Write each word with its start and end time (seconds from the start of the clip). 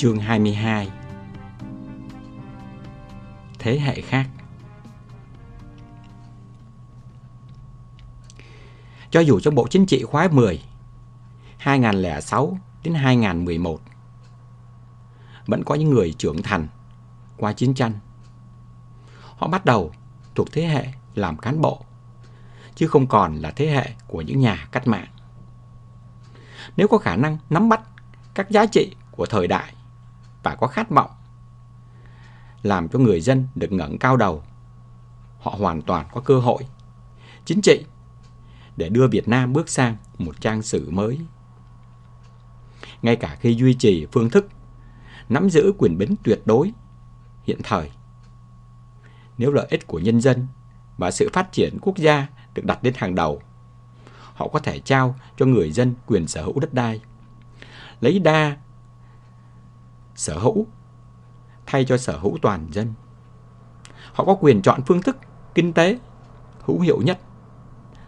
Chương 0.00 0.18
22 0.18 0.90
Thế 3.58 3.80
hệ 3.80 4.00
khác 4.00 4.26
Cho 9.10 9.20
dù 9.20 9.40
trong 9.40 9.54
Bộ 9.54 9.66
Chính 9.70 9.86
trị 9.86 10.02
khóa 10.02 10.28
10 10.32 10.62
2006 11.58 12.58
đến 12.84 12.94
2011 12.94 13.80
vẫn 15.46 15.64
có 15.64 15.74
những 15.74 15.90
người 15.90 16.12
trưởng 16.18 16.42
thành 16.42 16.68
qua 17.36 17.52
chiến 17.52 17.74
tranh. 17.74 17.92
Họ 19.36 19.48
bắt 19.48 19.64
đầu 19.64 19.92
thuộc 20.34 20.52
thế 20.52 20.66
hệ 20.66 20.86
làm 21.14 21.38
cán 21.38 21.60
bộ, 21.60 21.84
chứ 22.74 22.86
không 22.86 23.06
còn 23.06 23.36
là 23.36 23.50
thế 23.50 23.70
hệ 23.70 23.90
của 24.06 24.20
những 24.20 24.40
nhà 24.40 24.68
cách 24.72 24.86
mạng. 24.86 25.08
Nếu 26.76 26.88
có 26.88 26.98
khả 26.98 27.16
năng 27.16 27.38
nắm 27.50 27.68
bắt 27.68 27.80
các 28.34 28.50
giá 28.50 28.66
trị 28.66 28.94
của 29.10 29.26
thời 29.26 29.46
đại 29.46 29.74
và 30.42 30.54
có 30.54 30.66
khát 30.66 30.90
vọng 30.90 31.10
làm 32.62 32.88
cho 32.88 32.98
người 32.98 33.20
dân 33.20 33.48
được 33.54 33.72
ngẩng 33.72 33.98
cao 33.98 34.16
đầu, 34.16 34.42
họ 35.38 35.54
hoàn 35.58 35.82
toàn 35.82 36.06
có 36.12 36.20
cơ 36.20 36.38
hội 36.38 36.66
chính 37.44 37.60
trị 37.62 37.84
để 38.76 38.88
đưa 38.88 39.08
Việt 39.08 39.28
Nam 39.28 39.52
bước 39.52 39.68
sang 39.68 39.96
một 40.18 40.40
trang 40.40 40.62
sử 40.62 40.90
mới. 40.90 41.20
Ngay 43.02 43.16
cả 43.16 43.36
khi 43.40 43.54
duy 43.54 43.74
trì 43.74 44.06
phương 44.12 44.30
thức 44.30 44.48
nắm 45.28 45.50
giữ 45.50 45.72
quyền 45.78 45.98
bính 45.98 46.14
tuyệt 46.24 46.40
đối 46.44 46.72
hiện 47.42 47.58
thời. 47.62 47.90
Nếu 49.38 49.52
lợi 49.52 49.66
ích 49.70 49.86
của 49.86 49.98
nhân 49.98 50.20
dân 50.20 50.46
và 50.98 51.10
sự 51.10 51.28
phát 51.32 51.52
triển 51.52 51.78
quốc 51.80 51.98
gia 51.98 52.26
được 52.54 52.64
đặt 52.64 52.78
lên 52.82 52.94
hàng 52.96 53.14
đầu, 53.14 53.42
họ 54.34 54.48
có 54.48 54.58
thể 54.58 54.78
trao 54.78 55.14
cho 55.36 55.46
người 55.46 55.72
dân 55.72 55.94
quyền 56.06 56.26
sở 56.26 56.42
hữu 56.42 56.60
đất 56.60 56.74
đai, 56.74 57.00
lấy 58.00 58.18
đa 58.18 58.56
sở 60.20 60.38
hữu 60.38 60.66
thay 61.66 61.84
cho 61.84 61.96
sở 61.96 62.18
hữu 62.18 62.38
toàn 62.42 62.68
dân. 62.72 62.94
Họ 64.12 64.24
có 64.24 64.36
quyền 64.40 64.62
chọn 64.62 64.80
phương 64.86 65.02
thức 65.02 65.16
kinh 65.54 65.72
tế 65.72 65.98
hữu 66.64 66.80
hiệu 66.80 67.00
nhất 67.02 67.18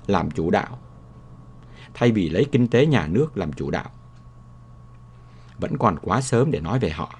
làm 0.06 0.30
chủ 0.30 0.50
đạo, 0.50 0.78
thay 1.94 2.12
vì 2.12 2.28
lấy 2.28 2.46
kinh 2.52 2.68
tế 2.68 2.86
nhà 2.86 3.06
nước 3.06 3.36
làm 3.36 3.52
chủ 3.52 3.70
đạo 3.70 3.90
vẫn 5.58 5.78
còn 5.78 5.98
quá 6.02 6.20
sớm 6.20 6.50
để 6.50 6.60
nói 6.60 6.78
về 6.78 6.90
họ. 6.90 7.14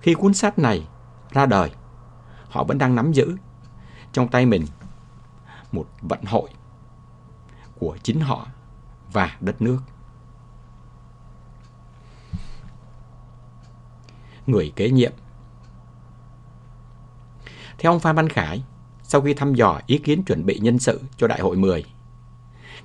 Khi 0.00 0.14
cuốn 0.14 0.34
sách 0.34 0.58
này 0.58 0.88
ra 1.30 1.46
đời, 1.46 1.70
họ 2.48 2.64
vẫn 2.64 2.78
đang 2.78 2.94
nắm 2.94 3.12
giữ 3.12 3.36
trong 4.12 4.28
tay 4.28 4.46
mình 4.46 4.66
một 5.72 5.86
vận 6.02 6.24
hội 6.24 6.50
của 7.78 7.98
chính 8.02 8.20
họ 8.20 8.46
và 9.12 9.36
đất 9.40 9.62
nước. 9.62 9.78
Người 14.46 14.72
kế 14.76 14.90
nhiệm 14.90 15.12
Theo 17.78 17.92
ông 17.92 18.00
Phan 18.00 18.16
Văn 18.16 18.28
Khải, 18.28 18.62
sau 19.02 19.20
khi 19.20 19.34
thăm 19.34 19.54
dò 19.54 19.80
ý 19.86 19.98
kiến 19.98 20.22
chuẩn 20.22 20.46
bị 20.46 20.58
nhân 20.58 20.78
sự 20.78 21.00
cho 21.16 21.26
Đại 21.26 21.40
hội 21.40 21.56
10, 21.56 21.84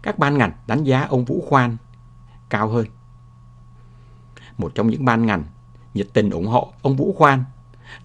các 0.01 0.19
ban 0.19 0.37
ngành 0.37 0.51
đánh 0.67 0.83
giá 0.83 1.01
ông 1.09 1.25
Vũ 1.25 1.45
Khoan 1.49 1.77
cao 2.49 2.67
hơn 2.67 2.85
một 4.57 4.71
trong 4.75 4.89
những 4.89 5.05
ban 5.05 5.25
ngành 5.25 5.43
nhiệt 5.93 6.07
tình 6.13 6.29
ủng 6.29 6.47
hộ 6.47 6.73
ông 6.81 6.95
Vũ 6.95 7.15
Khoan 7.17 7.43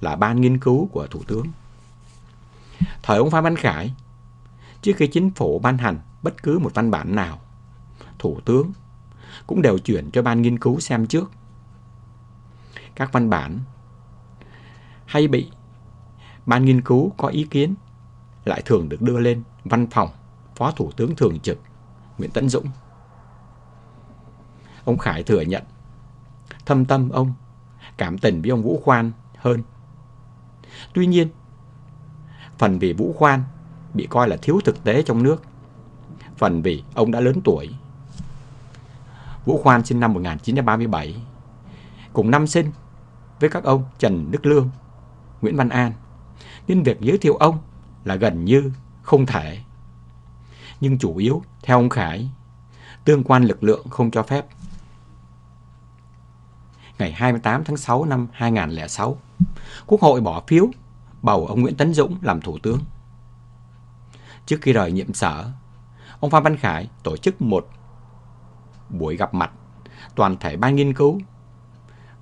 là 0.00 0.16
ban 0.16 0.40
nghiên 0.40 0.58
cứu 0.58 0.88
của 0.92 1.06
Thủ 1.06 1.22
tướng. 1.26 1.46
Thời 3.02 3.18
ông 3.18 3.30
Phan 3.30 3.44
Văn 3.44 3.56
Khải, 3.56 3.94
trước 4.82 4.92
khi 4.96 5.06
chính 5.06 5.30
phủ 5.30 5.58
ban 5.58 5.78
hành 5.78 5.98
bất 6.22 6.42
cứ 6.42 6.58
một 6.58 6.74
văn 6.74 6.90
bản 6.90 7.14
nào, 7.14 7.40
Thủ 8.18 8.40
tướng 8.44 8.72
cũng 9.46 9.62
đều 9.62 9.78
chuyển 9.78 10.10
cho 10.10 10.22
ban 10.22 10.42
nghiên 10.42 10.58
cứu 10.58 10.80
xem 10.80 11.06
trước. 11.06 11.30
Các 13.00 13.12
văn 13.12 13.30
bản 13.30 13.58
hay 15.06 15.28
bị 15.28 15.50
ban 16.46 16.64
nghiên 16.64 16.82
cứu 16.82 17.12
có 17.16 17.28
ý 17.28 17.46
kiến 17.50 17.74
lại 18.44 18.62
thường 18.64 18.88
được 18.88 19.02
đưa 19.02 19.18
lên 19.18 19.42
văn 19.64 19.86
phòng 19.90 20.08
Phó 20.56 20.70
Thủ 20.70 20.90
tướng 20.96 21.16
Thường 21.16 21.40
trực 21.40 21.58
Nguyễn 22.18 22.30
Tấn 22.30 22.48
Dũng. 22.48 22.66
Ông 24.84 24.98
Khải 24.98 25.22
thừa 25.22 25.40
nhận 25.40 25.62
thâm 26.66 26.84
tâm 26.84 27.10
ông, 27.10 27.32
cảm 27.96 28.18
tình 28.18 28.42
với 28.42 28.50
ông 28.50 28.62
Vũ 28.62 28.80
Khoan 28.84 29.12
hơn. 29.38 29.62
Tuy 30.94 31.06
nhiên, 31.06 31.28
phần 32.58 32.78
vì 32.78 32.92
Vũ 32.92 33.14
Khoan 33.18 33.42
bị 33.94 34.06
coi 34.10 34.28
là 34.28 34.36
thiếu 34.42 34.60
thực 34.64 34.84
tế 34.84 35.02
trong 35.02 35.22
nước, 35.22 35.42
phần 36.36 36.62
vì 36.62 36.84
ông 36.94 37.10
đã 37.10 37.20
lớn 37.20 37.40
tuổi. 37.44 37.74
Vũ 39.44 39.60
Khoan 39.62 39.84
sinh 39.84 40.00
năm 40.00 40.12
1937, 40.12 41.22
cùng 42.12 42.30
năm 42.30 42.46
sinh 42.46 42.70
với 43.40 43.50
các 43.50 43.64
ông 43.64 43.84
Trần 43.98 44.30
Đức 44.30 44.46
Lương, 44.46 44.70
Nguyễn 45.42 45.56
Văn 45.56 45.68
An, 45.68 45.92
nên 46.68 46.82
việc 46.82 47.00
giới 47.00 47.18
thiệu 47.18 47.36
ông 47.36 47.58
là 48.04 48.14
gần 48.14 48.44
như 48.44 48.72
không 49.02 49.26
thể. 49.26 49.58
Nhưng 50.80 50.98
chủ 50.98 51.16
yếu, 51.16 51.42
theo 51.62 51.78
ông 51.78 51.88
Khải, 51.88 52.30
tương 53.04 53.24
quan 53.24 53.44
lực 53.44 53.64
lượng 53.64 53.88
không 53.88 54.10
cho 54.10 54.22
phép 54.22 54.46
ngày 57.00 57.12
28 57.12 57.64
tháng 57.64 57.76
6 57.76 58.04
năm 58.04 58.28
2006, 58.32 59.18
Quốc 59.86 60.00
hội 60.00 60.20
bỏ 60.20 60.42
phiếu 60.46 60.66
bầu 61.22 61.46
ông 61.46 61.60
Nguyễn 61.60 61.76
Tấn 61.76 61.94
Dũng 61.94 62.16
làm 62.22 62.40
thủ 62.40 62.58
tướng. 62.62 62.78
Trước 64.46 64.58
khi 64.62 64.72
rời 64.72 64.92
nhiệm 64.92 65.14
sở, 65.14 65.50
ông 66.20 66.30
Phan 66.30 66.42
Văn 66.42 66.56
Khải 66.56 66.88
tổ 67.02 67.16
chức 67.16 67.42
một 67.42 67.68
buổi 68.88 69.16
gặp 69.16 69.34
mặt 69.34 69.50
toàn 70.14 70.36
thể 70.40 70.56
ban 70.56 70.76
nghiên 70.76 70.94
cứu 70.94 71.20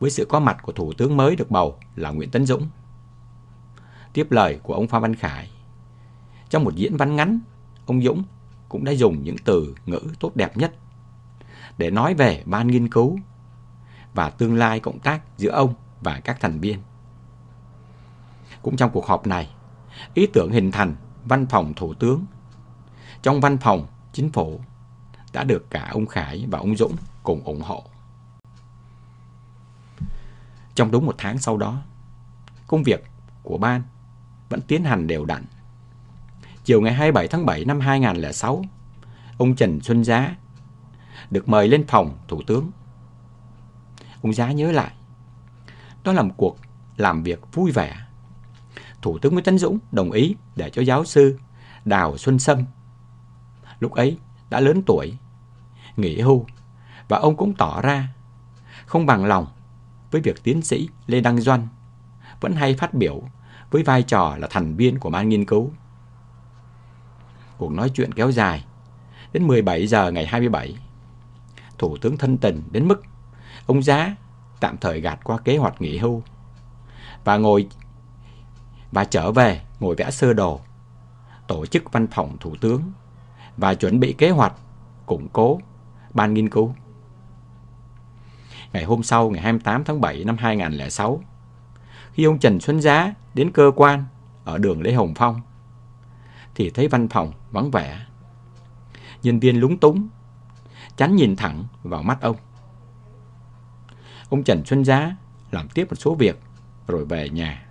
với 0.00 0.10
sự 0.10 0.25
có 0.25 0.41
mặt 0.41 0.56
của 0.62 0.72
thủ 0.72 0.92
tướng 0.92 1.16
mới 1.16 1.36
được 1.36 1.50
bầu 1.50 1.78
là 1.97 2.10
Nguyễn 2.10 2.31
Tấn 2.31 2.47
Dũng. 2.47 2.69
Tiếp 4.12 4.26
lời 4.31 4.60
của 4.62 4.75
ông 4.75 4.86
Phan 4.86 5.03
Văn 5.03 5.14
Khải, 5.14 5.50
trong 6.50 6.64
một 6.64 6.75
diễn 6.75 6.97
văn 6.97 7.16
ngắn, 7.16 7.41
ông 7.86 8.03
Dũng 8.03 8.25
cũng 8.69 8.84
đã 8.84 8.92
dùng 8.92 9.22
những 9.22 9.37
từ 9.44 9.75
ngữ 9.87 10.00
tốt 10.20 10.37
đẹp 10.37 10.56
nhất 10.56 10.75
để 11.78 11.91
nói 11.91 12.14
về 12.14 12.42
ban 12.47 12.69
nghiên 12.69 12.88
cứu 12.88 13.19
và 14.14 14.31
tương 14.31 14.56
lai 14.56 14.81
cộng 14.81 14.98
tác 14.98 15.20
giữa 15.38 15.50
ông 15.50 15.75
và 16.00 16.20
các 16.25 16.41
thành 16.41 16.60
viên. 16.60 16.78
Cũng 18.62 18.76
trong 18.76 18.91
cuộc 18.91 19.06
họp 19.06 19.26
này, 19.26 19.50
ý 20.14 20.26
tưởng 20.32 20.50
hình 20.53 20.72
thành 20.72 20.97
văn 21.25 21.47
phòng 21.47 21.75
thủ 21.75 21.94
tướng 21.94 22.25
trong 23.22 23.41
văn 23.41 23.58
phòng 23.58 23.87
chính 24.12 24.31
phủ 24.31 24.60
đã 25.32 25.44
được 25.44 25.70
cả 25.70 25.88
ông 25.92 26.06
Khải 26.06 26.47
và 26.50 26.58
ông 26.58 26.76
Dũng 26.76 26.97
cùng 27.22 27.44
ủng 27.44 27.60
hộ. 27.60 27.84
Trong 30.78 30.90
đúng 30.90 31.06
một 31.06 31.14
tháng 31.18 31.38
sau 31.38 31.56
đó, 31.56 31.82
công 32.66 32.82
việc 32.82 33.04
của 33.42 33.58
ban 33.58 33.82
vẫn 34.48 34.60
tiến 34.60 34.84
hành 34.84 35.06
đều 35.06 35.24
đặn. 35.24 35.44
Chiều 36.64 36.80
ngày 36.80 36.92
27 36.92 37.28
tháng 37.28 37.46
7 37.46 37.64
năm 37.64 37.80
2006, 37.80 38.64
ông 39.38 39.56
Trần 39.56 39.80
Xuân 39.80 40.04
Giá 40.04 40.36
được 41.30 41.48
mời 41.48 41.68
lên 41.68 41.86
phòng 41.86 42.18
thủ 42.28 42.42
tướng 42.46 42.70
Ông 44.22 44.32
Giá 44.32 44.52
nhớ 44.52 44.72
lại. 44.72 44.92
Đó 46.04 46.12
là 46.12 46.22
một 46.22 46.34
cuộc 46.36 46.56
làm 46.96 47.22
việc 47.22 47.40
vui 47.52 47.70
vẻ. 47.70 47.96
Thủ 49.02 49.18
tướng 49.18 49.32
Nguyễn 49.32 49.44
Tấn 49.44 49.58
Dũng 49.58 49.78
đồng 49.92 50.10
ý 50.10 50.36
để 50.56 50.70
cho 50.70 50.82
giáo 50.82 51.04
sư 51.04 51.38
Đào 51.84 52.18
Xuân 52.18 52.38
Sâm 52.38 52.64
lúc 53.80 53.92
ấy 53.92 54.18
đã 54.50 54.60
lớn 54.60 54.82
tuổi, 54.86 55.18
nghỉ 55.96 56.20
hưu 56.20 56.46
và 57.08 57.18
ông 57.18 57.36
cũng 57.36 57.54
tỏ 57.54 57.80
ra 57.82 58.08
không 58.86 59.06
bằng 59.06 59.24
lòng 59.24 59.46
với 60.10 60.20
việc 60.20 60.42
tiến 60.42 60.62
sĩ 60.62 60.88
Lê 61.06 61.20
Đăng 61.20 61.41
Doan 61.41 61.69
vẫn 62.41 62.52
hay 62.52 62.74
phát 62.74 62.94
biểu 62.94 63.22
với 63.70 63.82
vai 63.82 64.02
trò 64.02 64.36
là 64.38 64.48
thành 64.50 64.76
viên 64.76 64.98
của 64.98 65.10
ban 65.10 65.28
nghiên 65.28 65.44
cứu. 65.44 65.70
Cuộc 67.58 67.72
nói 67.72 67.90
chuyện 67.94 68.14
kéo 68.14 68.31
dài 68.31 68.64
đến 69.32 69.46
17 69.46 69.87
giờ 69.87 70.10
ngày 70.10 70.26
27. 70.26 70.78
Thủ 71.78 71.96
tướng 71.96 72.16
thân 72.16 72.38
tình 72.38 72.62
đến 72.70 72.88
mức 72.88 73.02
Ông 73.66 73.82
Giá 73.82 74.16
tạm 74.60 74.76
thời 74.76 75.00
gạt 75.00 75.19
qua 75.25 75.38
kế 75.38 75.56
hoạch 75.56 75.82
nghỉ 75.82 75.99
hưu 75.99 76.22
và 77.25 77.37
ngồi 77.37 77.69
và 78.93 79.05
trở 79.05 79.32
về 79.32 79.60
ngồi 79.81 79.94
vẽ 79.94 80.10
sơ 80.10 80.32
đồ, 80.32 80.60
tổ 81.46 81.66
chức 81.66 81.93
văn 81.93 82.06
phòng 82.06 82.37
thủ 82.40 82.55
tướng 82.60 82.82
và 83.56 83.75
chuẩn 83.75 84.00
bị 84.00 84.14
kế 84.19 84.31
hoạch 84.31 84.52
củng 85.06 85.28
cố 85.28 85.60
ban 86.14 86.34
nghiên 86.34 86.49
cứu. 86.49 86.75
Ngày 88.73 88.85
hôm 88.85 89.03
sau, 89.03 89.31
ngày 89.31 89.43
28 89.43 89.85
tháng 89.85 90.00
7 90.00 90.25
năm 90.25 90.37
2006, 90.38 91.23
khi 92.12 92.25
ông 92.25 92.38
Trần 92.38 92.61
Xuân 92.61 92.81
Giá 92.81 93.15
đến 93.35 93.50
cơ 93.53 93.70
quan 93.76 94.05
ở 94.44 94.59
đường 94.59 94.82
Lê 94.82 94.93
Hồng 94.93 95.15
Phong, 95.17 95.41
thì 96.55 96.70
thấy 96.70 96.88
văn 96.88 97.09
phòng 97.09 97.32
vắng 97.50 97.70
vẻ. 97.70 98.00
Nhân 99.23 99.41
viên 99.41 99.61
lúng 99.61 99.79
túng, 99.79 100.09
tránh 100.97 101.17
nhìn 101.17 101.37
thẳng 101.37 101.65
vào 101.82 102.03
mắt 102.03 102.20
ông. 102.20 102.37
Ông 104.29 104.43
Trần 104.43 104.65
Xuân 104.65 104.85
Giá 104.85 105.17
làm 105.50 105.69
tiếp 105.69 105.87
một 105.91 105.97
số 105.97 106.15
việc 106.15 106.41
rồi 106.87 107.05
về 107.05 107.29
nhà. 107.29 107.67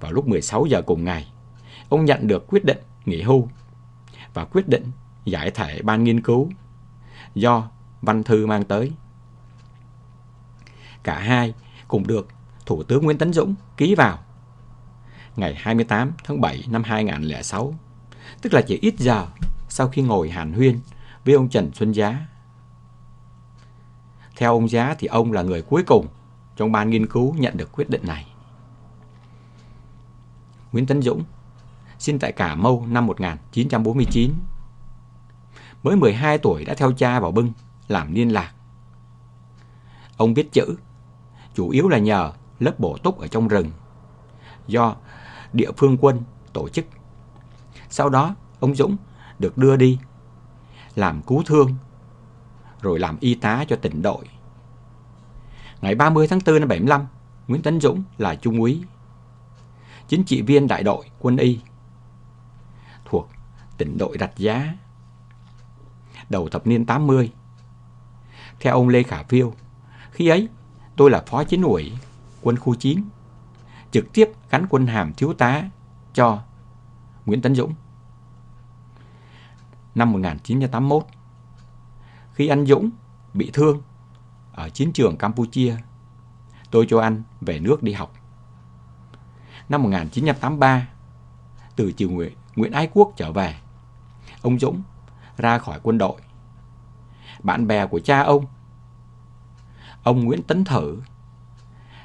Vào 0.00 0.12
lúc 0.12 0.28
16 0.28 0.66
giờ 0.66 0.82
cùng 0.82 1.04
ngày, 1.04 1.32
ông 1.88 2.04
nhận 2.04 2.26
được 2.26 2.46
quyết 2.48 2.64
định 2.64 2.78
nghỉ 3.04 3.22
hưu 3.22 3.48
và 4.34 4.44
quyết 4.44 4.68
định 4.68 4.90
giải 5.24 5.50
thể 5.50 5.82
ban 5.82 6.04
nghiên 6.04 6.20
cứu 6.20 6.50
do 7.34 7.70
Văn 8.02 8.22
Thư 8.22 8.46
mang 8.46 8.64
tới. 8.64 8.92
Cả 11.02 11.18
hai 11.18 11.54
cùng 11.88 12.06
được 12.06 12.28
Thủ 12.66 12.82
tướng 12.82 13.04
Nguyễn 13.04 13.18
Tấn 13.18 13.32
Dũng 13.32 13.54
ký 13.76 13.94
vào 13.94 14.18
ngày 15.36 15.54
28 15.54 16.12
tháng 16.24 16.40
7 16.40 16.64
năm 16.68 16.82
2006, 16.82 17.74
tức 18.42 18.54
là 18.54 18.62
chỉ 18.62 18.78
ít 18.82 18.94
giờ 18.98 19.26
sau 19.68 19.88
khi 19.88 20.02
ngồi 20.02 20.30
hàn 20.30 20.52
huyên 20.52 20.80
với 21.24 21.34
ông 21.34 21.48
Trần 21.48 21.70
Xuân 21.74 21.92
Giá. 21.92 22.26
Theo 24.36 24.52
ông 24.52 24.68
Giá 24.68 24.94
thì 24.98 25.06
ông 25.06 25.32
là 25.32 25.42
người 25.42 25.62
cuối 25.62 25.82
cùng 25.86 26.06
trong 26.56 26.72
ban 26.72 26.90
nghiên 26.90 27.06
cứu 27.06 27.34
nhận 27.34 27.56
được 27.56 27.72
quyết 27.72 27.90
định 27.90 28.02
này. 28.06 28.26
Nguyễn 30.72 30.86
Tấn 30.86 31.02
Dũng 31.02 31.24
sinh 31.98 32.18
tại 32.18 32.32
Cà 32.32 32.54
Mau 32.54 32.86
năm 32.88 33.06
1949. 33.06 34.32
Mới 35.82 35.96
12 35.96 36.38
tuổi 36.38 36.64
đã 36.64 36.74
theo 36.74 36.92
cha 36.92 37.20
vào 37.20 37.30
bưng 37.32 37.52
làm 37.88 38.14
liên 38.14 38.32
lạc. 38.32 38.52
Ông 40.16 40.34
biết 40.34 40.52
chữ, 40.52 40.76
chủ 41.54 41.70
yếu 41.70 41.88
là 41.88 41.98
nhờ 41.98 42.32
lớp 42.58 42.78
bổ 42.78 42.96
túc 43.02 43.18
ở 43.18 43.26
trong 43.26 43.48
rừng 43.48 43.70
do 44.66 44.96
địa 45.52 45.70
phương 45.76 45.96
quân 46.00 46.22
tổ 46.52 46.68
chức. 46.68 46.84
Sau 47.90 48.08
đó, 48.08 48.34
ông 48.60 48.74
Dũng 48.74 48.96
được 49.38 49.58
đưa 49.58 49.76
đi 49.76 49.98
làm 50.94 51.22
cứu 51.22 51.42
thương 51.46 51.74
rồi 52.82 52.98
làm 52.98 53.16
y 53.20 53.34
tá 53.34 53.64
cho 53.68 53.76
tỉnh 53.76 54.02
đội. 54.02 54.24
Ngày 55.80 55.94
30 55.94 56.26
tháng 56.28 56.40
4 56.46 56.60
năm 56.60 56.68
75, 56.68 57.06
Nguyễn 57.48 57.62
Tấn 57.62 57.80
Dũng 57.80 58.02
là 58.18 58.34
trung 58.34 58.60
úy, 58.60 58.82
chính 60.08 60.24
trị 60.24 60.42
viên 60.42 60.68
đại 60.68 60.82
đội 60.82 61.04
quân 61.18 61.36
y 61.36 61.60
thuộc 63.04 63.28
tỉnh 63.78 63.98
đội 63.98 64.16
Rạch 64.20 64.36
Giá. 64.36 64.74
Đầu 66.30 66.48
thập 66.48 66.66
niên 66.66 66.86
80, 66.86 67.32
theo 68.60 68.74
ông 68.74 68.88
Lê 68.88 69.02
Khả 69.02 69.22
Phiêu, 69.22 69.52
khi 70.10 70.28
ấy 70.28 70.48
tôi 71.00 71.10
là 71.10 71.22
phó 71.26 71.44
chính 71.44 71.62
ủy 71.62 71.92
quân 72.42 72.56
khu 72.58 72.74
chiến, 72.74 73.04
trực 73.90 74.12
tiếp 74.12 74.30
gắn 74.50 74.66
quân 74.70 74.86
hàm 74.86 75.12
thiếu 75.12 75.34
tá 75.34 75.62
cho 76.14 76.42
Nguyễn 77.26 77.42
Tấn 77.42 77.54
Dũng. 77.54 77.74
Năm 79.94 80.12
1981, 80.12 81.06
khi 82.32 82.48
anh 82.48 82.66
Dũng 82.66 82.90
bị 83.34 83.50
thương 83.52 83.82
ở 84.52 84.68
chiến 84.68 84.92
trường 84.92 85.16
Campuchia, 85.16 85.76
tôi 86.70 86.86
cho 86.88 87.00
anh 87.00 87.22
về 87.40 87.58
nước 87.58 87.82
đi 87.82 87.92
học. 87.92 88.12
Năm 89.68 89.82
1983, 89.82 90.88
từ 91.76 91.92
triều 91.92 92.10
Nguyễn, 92.10 92.32
Nguyễn 92.56 92.72
Ái 92.72 92.88
Quốc 92.92 93.12
trở 93.16 93.32
về, 93.32 93.56
ông 94.42 94.58
Dũng 94.58 94.82
ra 95.36 95.58
khỏi 95.58 95.80
quân 95.82 95.98
đội. 95.98 96.20
Bạn 97.42 97.66
bè 97.66 97.86
của 97.86 98.00
cha 98.00 98.20
ông, 98.20 98.46
ông 100.02 100.24
Nguyễn 100.24 100.42
Tấn 100.42 100.64
Thử, 100.64 101.00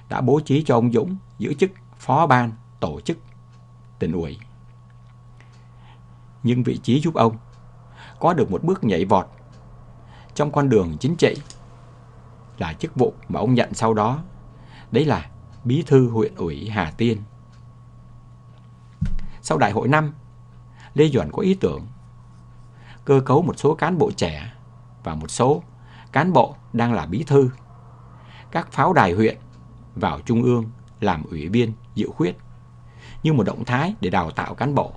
đã 0.09 0.21
bố 0.21 0.39
trí 0.39 0.63
cho 0.63 0.75
ông 0.75 0.91
Dũng 0.91 1.17
giữ 1.37 1.53
chức 1.53 1.71
phó 1.97 2.27
ban 2.27 2.51
tổ 2.79 3.01
chức 3.01 3.17
tỉnh 3.99 4.11
ủy. 4.11 4.39
Nhưng 6.43 6.63
vị 6.63 6.77
trí 6.77 7.01
giúp 7.01 7.13
ông 7.13 7.37
có 8.19 8.33
được 8.33 8.51
một 8.51 8.63
bước 8.63 8.83
nhảy 8.83 9.05
vọt 9.05 9.27
trong 10.33 10.51
con 10.51 10.69
đường 10.69 10.97
chính 10.99 11.15
trị 11.15 11.35
là 12.57 12.73
chức 12.73 12.95
vụ 12.95 13.13
mà 13.29 13.39
ông 13.39 13.53
nhận 13.53 13.73
sau 13.73 13.93
đó. 13.93 14.23
Đấy 14.91 15.05
là 15.05 15.29
bí 15.63 15.83
thư 15.87 16.09
huyện 16.09 16.35
ủy 16.35 16.69
Hà 16.69 16.91
Tiên. 16.97 17.21
Sau 19.41 19.57
đại 19.57 19.71
hội 19.71 19.87
năm, 19.87 20.13
Lê 20.93 21.09
Duẩn 21.09 21.31
có 21.31 21.41
ý 21.41 21.53
tưởng 21.53 21.87
cơ 23.05 23.21
cấu 23.25 23.41
một 23.41 23.59
số 23.59 23.75
cán 23.75 23.97
bộ 23.97 24.11
trẻ 24.11 24.53
và 25.03 25.15
một 25.15 25.31
số 25.31 25.63
cán 26.11 26.33
bộ 26.33 26.55
đang 26.73 26.93
là 26.93 27.05
bí 27.05 27.23
thư, 27.23 27.49
các 28.55 28.71
pháo 28.71 28.93
đài 28.93 29.11
huyện 29.11 29.37
vào 29.95 30.19
trung 30.25 30.43
ương 30.43 30.69
làm 30.99 31.23
ủy 31.23 31.47
viên 31.47 31.73
dự 31.95 32.07
khuyết 32.15 32.37
như 33.23 33.33
một 33.33 33.43
động 33.43 33.65
thái 33.65 33.95
để 34.01 34.09
đào 34.09 34.31
tạo 34.31 34.55
cán 34.55 34.75
bộ. 34.75 34.93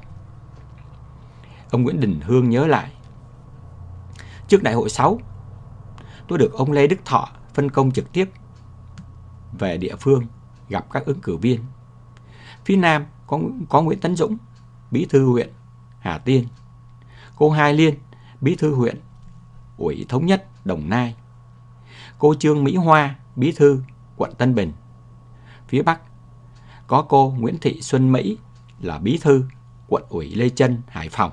Ông 1.70 1.82
Nguyễn 1.82 2.00
Đình 2.00 2.20
Hương 2.24 2.50
nhớ 2.50 2.66
lại. 2.66 2.92
Trước 4.48 4.62
đại 4.62 4.74
hội 4.74 4.88
6, 4.88 5.18
tôi 6.28 6.38
được 6.38 6.52
ông 6.52 6.72
Lê 6.72 6.86
Đức 6.86 6.96
Thọ 7.04 7.28
phân 7.54 7.70
công 7.70 7.90
trực 7.90 8.12
tiếp 8.12 8.30
về 9.58 9.76
địa 9.76 9.96
phương 9.96 10.26
gặp 10.68 10.86
các 10.90 11.04
ứng 11.04 11.20
cử 11.20 11.36
viên. 11.36 11.60
Phía 12.64 12.76
Nam 12.76 13.06
có, 13.26 13.40
có 13.68 13.82
Nguyễn 13.82 14.00
Tấn 14.00 14.16
Dũng, 14.16 14.36
bí 14.90 15.06
thư 15.10 15.26
huyện 15.26 15.52
Hà 16.00 16.18
Tiên. 16.18 16.46
Cô 17.36 17.50
Hai 17.50 17.74
Liên, 17.74 17.94
bí 18.40 18.56
thư 18.56 18.74
huyện 18.74 19.00
ủy 19.76 20.06
thống 20.08 20.26
nhất 20.26 20.46
Đồng 20.64 20.88
Nai. 20.88 21.14
Cô 22.18 22.34
Trương 22.34 22.64
Mỹ 22.64 22.76
Hoa, 22.76 23.16
bí 23.38 23.52
thư 23.52 23.82
quận 24.16 24.34
Tân 24.38 24.54
Bình. 24.54 24.72
Phía 25.68 25.82
Bắc 25.82 26.00
có 26.86 27.02
cô 27.08 27.34
Nguyễn 27.38 27.58
Thị 27.60 27.82
Xuân 27.82 28.12
Mỹ 28.12 28.38
là 28.80 28.98
bí 28.98 29.18
thư 29.22 29.44
quận 29.88 30.02
ủy 30.08 30.34
Lê 30.34 30.48
Trân, 30.48 30.82
Hải 30.88 31.08
Phòng. 31.08 31.32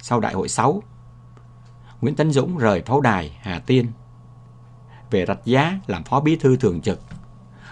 Sau 0.00 0.20
đại 0.20 0.34
hội 0.34 0.48
6, 0.48 0.82
Nguyễn 2.00 2.14
Tấn 2.14 2.32
Dũng 2.32 2.58
rời 2.58 2.82
pháo 2.86 3.00
đài 3.00 3.38
Hà 3.40 3.58
Tiên 3.58 3.86
về 5.10 5.24
Rạch 5.28 5.44
Giá 5.44 5.78
làm 5.86 6.04
phó 6.04 6.20
bí 6.20 6.36
thư 6.36 6.56
thường 6.56 6.80
trực, 6.80 7.00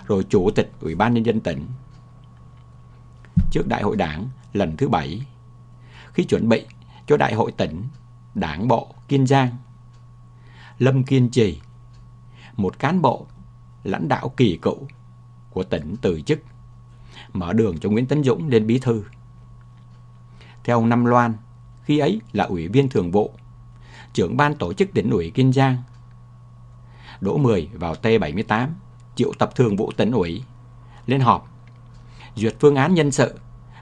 rồi 0.07 0.27
chủ 0.29 0.51
tịch 0.55 0.73
Ủy 0.81 0.95
ban 0.95 1.15
Nhân 1.15 1.27
dân 1.27 1.41
tỉnh. 1.41 1.67
Trước 3.51 3.69
đại 3.69 3.83
hội 3.83 3.97
đảng 3.97 4.29
lần 4.53 4.77
thứ 4.77 4.89
bảy, 4.89 5.27
khi 6.13 6.25
chuẩn 6.25 6.49
bị 6.49 6.67
cho 7.07 7.17
đại 7.17 7.35
hội 7.35 7.53
tỉnh 7.53 7.85
đảng 8.35 8.69
bộ 8.69 8.95
Kiên 9.09 9.27
Giang, 9.27 9.57
Lâm 10.79 11.05
Kiên 11.05 11.31
Trì, 11.31 11.61
một 12.57 12.79
cán 12.79 13.03
bộ 13.03 13.27
lãnh 13.85 14.09
đạo 14.09 14.29
kỳ 14.37 14.59
cựu 14.63 14.79
của 15.51 15.63
tỉnh 15.63 15.97
từ 16.03 16.21
chức, 16.21 16.39
mở 17.33 17.53
đường 17.53 17.79
cho 17.79 17.91
Nguyễn 17.91 18.07
Tấn 18.07 18.25
Dũng 18.25 18.49
lên 18.49 18.67
bí 18.67 18.79
thư. 18.79 19.05
Theo 20.65 20.77
ông 20.77 20.89
Năm 20.89 21.05
Loan, 21.05 21.35
khi 21.83 21.99
ấy 21.99 22.21
là 22.33 22.45
ủy 22.45 22.69
viên 22.69 22.89
thường 22.89 23.11
vụ, 23.11 23.33
trưởng 24.13 24.37
ban 24.37 24.55
tổ 24.55 24.73
chức 24.73 24.89
tỉnh 24.95 25.11
ủy 25.11 25.31
Kiên 25.31 25.53
Giang. 25.53 25.77
Đỗ 27.21 27.37
Mười 27.37 27.69
vào 27.75 27.95
T78, 27.95 28.69
triệu 29.15 29.33
tập 29.39 29.51
thường 29.55 29.77
vụ 29.77 29.93
tỉnh 29.97 30.13
ủy, 30.13 30.43
lên 31.07 31.21
họp, 31.21 31.49
duyệt 32.35 32.57
phương 32.61 32.77
án 32.77 32.95
nhân 32.95 33.11
sự 33.11 33.39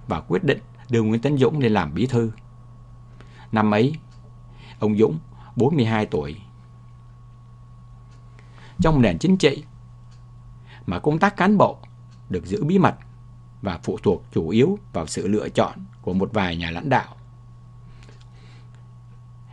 và 0.08 0.20
quyết 0.20 0.44
định 0.44 0.58
đưa 0.90 1.02
Nguyễn 1.02 1.20
Tấn 1.20 1.38
Dũng 1.38 1.58
lên 1.58 1.72
làm 1.72 1.94
bí 1.94 2.06
thư. 2.06 2.32
Năm 3.52 3.74
ấy, 3.74 3.94
ông 4.78 4.96
Dũng 4.96 5.18
42 5.56 6.06
tuổi. 6.06 6.36
Trong 8.80 9.02
nền 9.02 9.18
chính 9.18 9.36
trị, 9.36 9.64
mà 10.86 10.98
công 10.98 11.18
tác 11.18 11.36
cán 11.36 11.58
bộ 11.58 11.78
được 12.28 12.46
giữ 12.46 12.64
bí 12.64 12.78
mật 12.78 12.94
và 13.62 13.78
phụ 13.82 13.98
thuộc 14.02 14.24
chủ 14.32 14.48
yếu 14.48 14.78
vào 14.92 15.06
sự 15.06 15.28
lựa 15.28 15.48
chọn 15.48 15.84
của 16.02 16.12
một 16.12 16.30
vài 16.32 16.56
nhà 16.56 16.70
lãnh 16.70 16.88
đạo. 16.88 17.16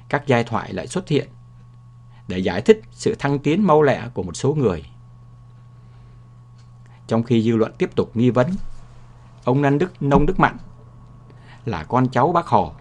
Các 0.10 0.24
giai 0.28 0.44
thoại 0.44 0.74
lại 0.74 0.88
xuất 0.88 1.08
hiện 1.08 1.30
để 2.28 2.38
giải 2.38 2.62
thích 2.62 2.82
sự 2.92 3.16
thăng 3.20 3.40
tiến 3.40 3.64
mau 3.64 3.82
lẹ 3.82 4.10
của 4.14 4.24
một 4.24 4.36
số 4.36 4.54
người. 4.54 4.84
Trong 7.08 7.24
khi 7.24 7.42
dư 7.42 7.56
luận 7.56 7.74
tiếp 7.78 7.96
tục 7.96 8.12
nghi 8.14 8.30
vấn, 8.30 8.52
ông 9.44 9.62
Năn 9.62 9.78
Đức 9.78 10.04
Nông 10.04 10.26
Đức 10.26 10.40
Mạnh 10.40 10.58
là 11.66 11.84
con 11.84 12.10
cháu 12.10 12.32
bác 12.32 12.48
Hồ. 12.48 12.74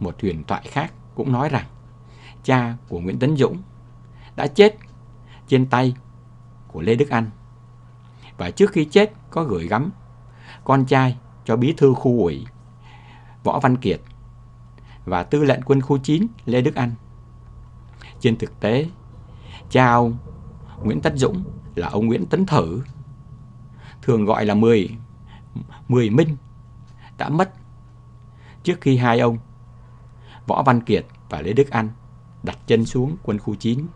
Một 0.00 0.20
huyền 0.20 0.44
thoại 0.44 0.62
khác 0.70 0.92
cũng 1.14 1.32
nói 1.32 1.48
rằng 1.48 1.66
cha 2.44 2.76
của 2.88 3.00
Nguyễn 3.00 3.18
Tấn 3.18 3.36
Dũng 3.36 3.62
đã 4.36 4.46
chết 4.46 4.76
trên 5.50 5.66
tay 5.66 5.94
của 6.68 6.80
Lê 6.80 6.94
Đức 6.94 7.08
Anh 7.08 7.30
và 8.36 8.50
trước 8.50 8.72
khi 8.72 8.84
chết 8.84 9.12
có 9.30 9.44
gửi 9.44 9.68
gắm 9.68 9.90
con 10.64 10.84
trai 10.86 11.18
cho 11.44 11.56
bí 11.56 11.74
thư 11.76 11.94
khu 11.94 12.22
ủy 12.22 12.46
Võ 13.44 13.60
Văn 13.60 13.76
Kiệt 13.76 14.00
và 15.04 15.22
tư 15.22 15.44
lệnh 15.44 15.62
quân 15.62 15.80
khu 15.80 15.98
9 15.98 16.26
Lê 16.44 16.60
Đức 16.60 16.74
Anh. 16.74 16.94
Trên 18.20 18.38
thực 18.38 18.60
tế, 18.60 18.86
cha 19.70 19.92
ông 19.92 20.16
Nguyễn 20.82 21.00
Tất 21.00 21.12
Dũng 21.16 21.44
là 21.74 21.88
ông 21.88 22.06
Nguyễn 22.06 22.26
Tấn 22.26 22.46
Thử, 22.46 22.82
thường 24.02 24.24
gọi 24.24 24.46
là 24.46 24.54
Mười, 24.54 24.96
Mười 25.88 26.10
Minh, 26.10 26.36
đã 27.18 27.28
mất 27.28 27.52
trước 28.62 28.80
khi 28.80 28.96
hai 28.96 29.20
ông 29.20 29.38
Võ 30.46 30.62
Văn 30.62 30.80
Kiệt 30.80 31.06
và 31.28 31.42
Lê 31.42 31.52
Đức 31.52 31.70
Anh 31.70 31.88
đặt 32.42 32.58
chân 32.66 32.86
xuống 32.86 33.16
quân 33.22 33.38
khu 33.38 33.54
9 33.54 33.86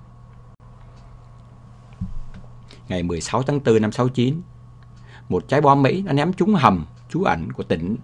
ngày 2.88 3.02
16 3.02 3.42
tháng 3.42 3.60
4 3.64 3.82
năm 3.82 3.92
69, 3.92 4.42
một 5.28 5.48
trái 5.48 5.60
bom 5.60 5.82
Mỹ 5.82 6.02
đã 6.02 6.12
ném 6.12 6.32
trúng 6.32 6.54
hầm 6.54 6.86
trú 7.08 7.22
ẩn 7.22 7.52
của 7.52 7.62
tỉnh 7.62 7.96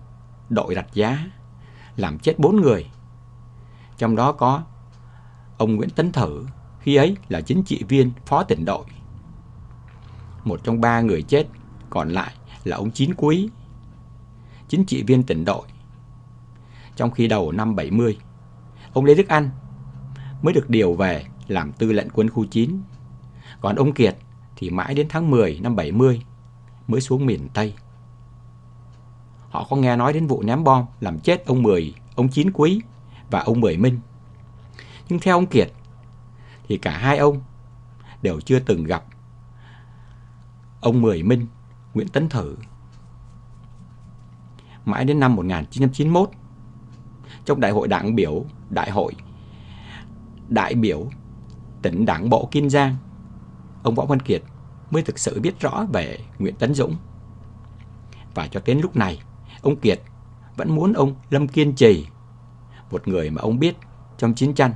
đội 0.49 0.75
đặt 0.75 0.87
giá, 0.93 1.27
làm 1.97 2.19
chết 2.19 2.39
bốn 2.39 2.57
người. 2.57 2.91
Trong 3.99 4.17
đó 4.17 4.33
có 4.33 4.63
ông 5.59 5.77
Nguyễn 5.77 5.91
Tấn 5.91 6.13
Thử, 6.13 6.47
khi 6.81 6.97
ấy 6.97 7.17
là 7.29 7.41
chính 7.41 7.63
trị 7.63 7.83
viên 7.89 8.13
phó 8.27 8.43
tỉnh 8.43 8.65
đội. 8.65 8.85
Một 10.45 10.61
trong 10.65 10.81
ba 10.81 11.01
người 11.01 11.23
chết, 11.23 11.47
còn 11.91 12.09
lại 12.09 12.35
là 12.65 12.77
ông 12.77 12.91
Chín 12.91 13.15
Quý, 13.15 13.51
chính 14.69 14.85
trị 14.85 15.03
viên 15.03 15.23
tỉnh 15.23 15.45
đội. 15.45 15.67
Trong 16.97 17.11
khi 17.11 17.29
đầu 17.29 17.53
năm 17.53 17.77
70, 17.77 18.19
ông 18.93 19.05
Lê 19.05 19.15
Đức 19.15 19.29
Anh 19.29 19.51
mới 20.43 20.55
được 20.55 20.71
điều 20.71 20.95
về 20.95 21.25
làm 21.49 21.73
tư 21.73 21.93
lệnh 21.93 22.11
quân 22.11 22.31
khu 22.31 22.45
9 22.45 22.83
Còn 23.61 23.77
ông 23.77 23.93
Kiệt 23.93 24.17
thì 24.61 24.71
mãi 24.71 24.95
đến 24.95 25.07
tháng 25.09 25.31
10 25.31 25.61
năm 25.63 25.77
70 25.77 26.23
mới 26.89 27.01
xuống 27.01 27.27
miền 27.27 27.49
Tây. 27.55 27.75
Họ 29.51 29.67
có 29.71 29.77
nghe 29.77 29.97
nói 29.97 30.13
đến 30.13 30.27
vụ 30.27 30.43
ném 30.43 30.65
bom 30.65 30.85
làm 31.01 31.21
chết 31.21 31.47
ông 31.47 31.63
Mười, 31.63 31.95
ông 32.17 32.29
Chín 32.29 32.51
Quý 32.53 32.81
và 33.31 33.41
ông 33.41 33.61
Mười 33.61 33.77
Minh. 33.77 34.01
Nhưng 35.09 35.19
theo 35.19 35.37
ông 35.37 35.47
Kiệt 35.47 35.73
thì 36.69 36.79
cả 36.79 36.99
hai 36.99 37.19
ông 37.19 37.41
đều 38.23 38.41
chưa 38.41 38.59
từng 38.59 38.85
gặp 38.85 39.05
ông 40.81 41.03
Mười 41.03 41.23
Minh, 41.23 41.47
Nguyễn 41.95 42.09
Tấn 42.09 42.29
Thử. 42.29 42.57
Mãi 44.85 45.05
đến 45.05 45.21
năm 45.21 45.37
1991, 45.37 46.31
trong 47.45 47.61
đại 47.61 47.71
hội 47.71 47.89
đảng 47.89 48.15
biểu, 48.15 48.45
đại 48.71 48.91
hội 48.91 49.15
đại 50.49 50.75
biểu 50.75 51.11
tỉnh 51.83 52.07
đảng 52.07 52.31
bộ 52.31 52.49
Kiên 52.51 52.71
Giang, 52.71 52.97
ông 53.83 53.95
Võ 53.95 54.05
Văn 54.05 54.21
Kiệt 54.21 54.43
mới 54.91 55.03
thực 55.03 55.19
sự 55.19 55.41
biết 55.41 55.61
rõ 55.61 55.87
về 55.93 56.19
Nguyễn 56.39 56.55
Tấn 56.55 56.75
Dũng. 56.75 56.97
Và 58.35 58.49
cho 58.49 58.61
đến 58.65 58.81
lúc 58.81 58.97
này, 58.97 59.23
ông 59.63 59.77
Kiệt 59.77 60.01
vẫn 60.57 60.75
muốn 60.75 60.93
ông 60.93 61.15
Lâm 61.31 61.49
Kiên 61.49 61.75
Trì, 61.75 62.07
một 62.91 63.09
người 63.09 63.31
mà 63.31 63.43
ông 63.43 63.59
biết 63.59 63.77
trong 64.19 64.35
chiến 64.35 64.55
tranh, 64.55 64.73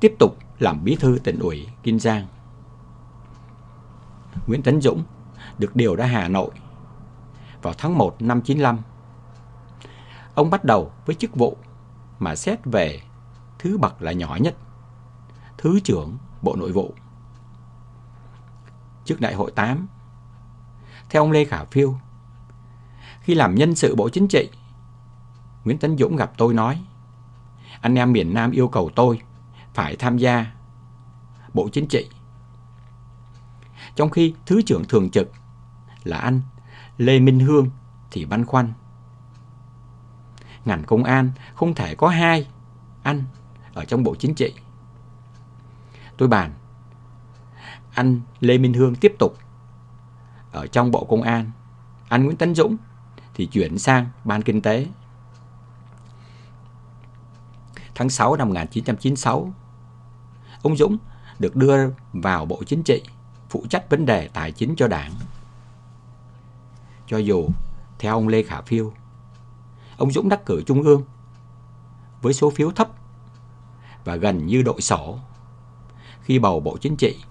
tiếp 0.00 0.14
tục 0.18 0.36
làm 0.58 0.84
bí 0.84 0.96
thư 1.00 1.18
tỉnh 1.24 1.38
ủy 1.38 1.66
Kiên 1.82 1.98
Giang. 1.98 2.26
Nguyễn 4.46 4.62
Tấn 4.62 4.80
Dũng 4.80 5.02
được 5.58 5.76
điều 5.76 5.96
ra 5.96 6.06
Hà 6.06 6.28
Nội 6.28 6.50
vào 7.62 7.74
tháng 7.78 7.98
1 7.98 8.22
năm 8.22 8.42
95. 8.42 8.78
Ông 10.34 10.50
bắt 10.50 10.64
đầu 10.64 10.92
với 11.06 11.14
chức 11.14 11.36
vụ 11.36 11.56
mà 12.18 12.36
xét 12.36 12.58
về 12.64 13.00
thứ 13.58 13.78
bậc 13.78 14.02
là 14.02 14.12
nhỏ 14.12 14.36
nhất, 14.40 14.56
Thứ 15.58 15.80
trưởng 15.80 16.16
Bộ 16.42 16.56
Nội 16.56 16.72
vụ. 16.72 16.94
Trước 19.04 19.20
đại 19.20 19.34
hội 19.34 19.50
8, 19.50 19.86
theo 21.10 21.22
ông 21.22 21.30
Lê 21.32 21.44
Khả 21.44 21.64
Phiêu, 21.64 21.96
khi 23.20 23.34
làm 23.34 23.54
nhân 23.54 23.74
sự 23.74 23.94
Bộ 23.94 24.08
Chính 24.08 24.28
trị, 24.28 24.50
Nguyễn 25.64 25.78
Tấn 25.78 25.98
Dũng 25.98 26.16
gặp 26.16 26.32
tôi 26.36 26.54
nói, 26.54 26.82
anh 27.80 27.94
em 27.94 28.12
miền 28.12 28.34
Nam 28.34 28.50
yêu 28.50 28.68
cầu 28.68 28.90
tôi 28.94 29.20
phải 29.74 29.96
tham 29.96 30.18
gia 30.18 30.46
Bộ 31.54 31.68
Chính 31.72 31.86
trị. 31.86 32.08
Trong 33.96 34.10
khi 34.10 34.34
Thứ 34.46 34.62
trưởng 34.62 34.84
Thường 34.84 35.10
trực 35.10 35.32
là 36.04 36.18
anh 36.18 36.40
Lê 36.98 37.20
Minh 37.20 37.40
Hương 37.40 37.70
thì 38.10 38.24
băn 38.24 38.46
khoăn. 38.46 38.72
Ngành 40.64 40.84
công 40.84 41.04
an 41.04 41.30
không 41.54 41.74
thể 41.74 41.94
có 41.94 42.08
hai 42.08 42.48
anh 43.02 43.24
ở 43.74 43.84
trong 43.84 44.02
Bộ 44.02 44.14
Chính 44.14 44.34
trị. 44.34 44.54
Tôi 46.16 46.28
bàn, 46.28 46.52
anh 47.94 48.20
Lê 48.40 48.58
Minh 48.58 48.74
Hương 48.74 48.94
tiếp 48.94 49.14
tục 49.18 49.38
ở 50.52 50.66
trong 50.66 50.90
Bộ 50.90 51.04
Công 51.04 51.22
an, 51.22 51.50
anh 52.08 52.24
Nguyễn 52.24 52.36
Tấn 52.36 52.54
Dũng 52.54 52.76
thì 53.34 53.46
chuyển 53.46 53.78
sang 53.78 54.06
Ban 54.24 54.42
Kinh 54.42 54.62
tế. 54.62 54.86
Tháng 57.94 58.10
6 58.10 58.36
năm 58.36 58.48
1996, 58.48 59.52
ông 60.62 60.76
Dũng 60.76 60.98
được 61.38 61.56
đưa 61.56 61.90
vào 62.12 62.44
Bộ 62.44 62.62
Chính 62.66 62.82
trị, 62.82 63.02
phụ 63.50 63.64
trách 63.70 63.90
vấn 63.90 64.06
đề 64.06 64.28
tài 64.28 64.52
chính 64.52 64.74
cho 64.76 64.88
đảng. 64.88 65.12
Cho 67.06 67.18
dù, 67.18 67.48
theo 67.98 68.14
ông 68.14 68.28
Lê 68.28 68.42
Khả 68.42 68.60
Phiêu, 68.60 68.92
ông 69.96 70.10
Dũng 70.10 70.28
đắc 70.28 70.46
cử 70.46 70.62
Trung 70.66 70.82
ương 70.82 71.04
với 72.22 72.32
số 72.32 72.50
phiếu 72.50 72.70
thấp 72.70 72.88
và 74.04 74.16
gần 74.16 74.46
như 74.46 74.62
đội 74.62 74.80
sổ 74.80 75.18
khi 76.22 76.38
bầu 76.38 76.60
Bộ 76.60 76.76
Chính 76.80 76.96
trị, 76.96 77.24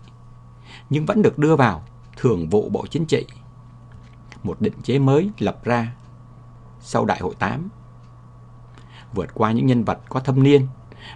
nhưng 0.91 1.05
vẫn 1.05 1.21
được 1.21 1.37
đưa 1.37 1.55
vào 1.55 1.83
Thường 2.17 2.49
vụ 2.49 2.69
Bộ 2.69 2.85
Chính 2.87 3.05
trị, 3.05 3.25
một 4.43 4.61
định 4.61 4.73
chế 4.83 4.99
mới 4.99 5.31
lập 5.39 5.63
ra 5.63 5.95
sau 6.79 7.05
Đại 7.05 7.19
hội 7.19 7.35
8. 7.39 7.69
Vượt 9.13 9.29
qua 9.33 9.51
những 9.51 9.65
nhân 9.65 9.83
vật 9.83 9.99
có 10.09 10.19
thâm 10.19 10.43
niên 10.43 10.67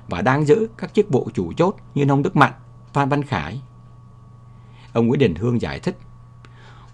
và 0.08 0.22
đang 0.22 0.46
giữ 0.46 0.68
các 0.78 0.94
chức 0.94 1.10
vụ 1.10 1.30
chủ 1.34 1.54
chốt 1.54 1.76
như 1.96 2.06
Nông 2.06 2.24
Đức 2.24 2.36
Mạnh, 2.36 2.54
Phan 2.94 3.10
Văn 3.10 3.24
Khải. 3.24 3.62
Ông 4.94 5.08
Nguyễn 5.08 5.20
Đình 5.20 5.36
Hương 5.36 5.62
giải 5.62 5.80
thích, 5.80 5.98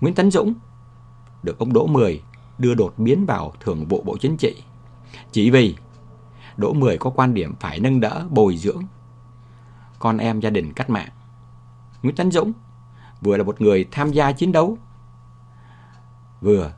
Nguyễn 0.02 0.16
Tấn 0.16 0.32
Dũng 0.32 0.54
được 1.44 1.60
ông 1.60 1.74
Đỗ 1.74 1.88
Mười 1.88 2.22
đưa 2.58 2.76
đột 2.76 2.94
biến 2.98 3.26
vào 3.26 3.54
thường 3.60 3.86
vụ 3.86 4.02
Bộ 4.06 4.18
Chính 4.18 4.38
trị. 4.38 4.64
Chỉ 5.32 5.50
vì 5.50 5.76
Đỗ 6.58 6.74
Mười 6.74 6.98
có 6.98 7.10
quan 7.10 7.34
điểm 7.34 7.54
phải 7.60 7.80
nâng 7.80 8.00
đỡ, 8.00 8.26
bồi 8.30 8.58
dưỡng 8.58 8.84
con 10.00 10.18
em 10.18 10.40
gia 10.40 10.50
đình 10.50 10.74
cách 10.74 10.90
mạng. 10.90 11.10
Nguyễn 12.02 12.16
Tấn 12.16 12.32
Dũng 12.32 12.54
vừa 13.22 13.38
là 13.38 13.44
một 13.44 13.62
người 13.62 13.88
tham 13.92 14.12
gia 14.12 14.32
chiến 14.32 14.52
đấu, 14.52 14.78
vừa 16.42 16.74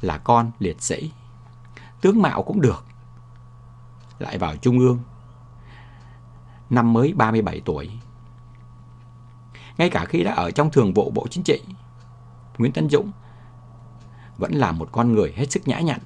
là 0.00 0.18
con 0.18 0.50
liệt 0.58 0.82
sĩ. 0.82 1.12
Tướng 2.00 2.22
mạo 2.22 2.42
cũng 2.42 2.60
được. 2.60 2.84
Lại 4.18 4.38
vào 4.38 4.56
Trung 4.56 4.78
ương, 4.78 4.98
năm 6.70 6.92
mới 6.92 7.12
37 7.12 7.62
tuổi. 7.64 7.90
Ngay 9.78 9.90
cả 9.90 10.04
khi 10.04 10.24
đã 10.24 10.32
ở 10.34 10.50
trong 10.50 10.70
thường 10.70 10.94
vụ 10.94 11.10
Bộ 11.10 11.26
Chính 11.30 11.44
trị, 11.44 11.62
Nguyễn 12.58 12.72
Tấn 12.72 12.88
Dũng 12.90 13.10
vẫn 14.38 14.52
là 14.52 14.72
một 14.72 14.88
con 14.92 15.12
người 15.12 15.32
hết 15.36 15.50
sức 15.50 15.68
nhã 15.68 15.80
nhặn. 15.80 16.00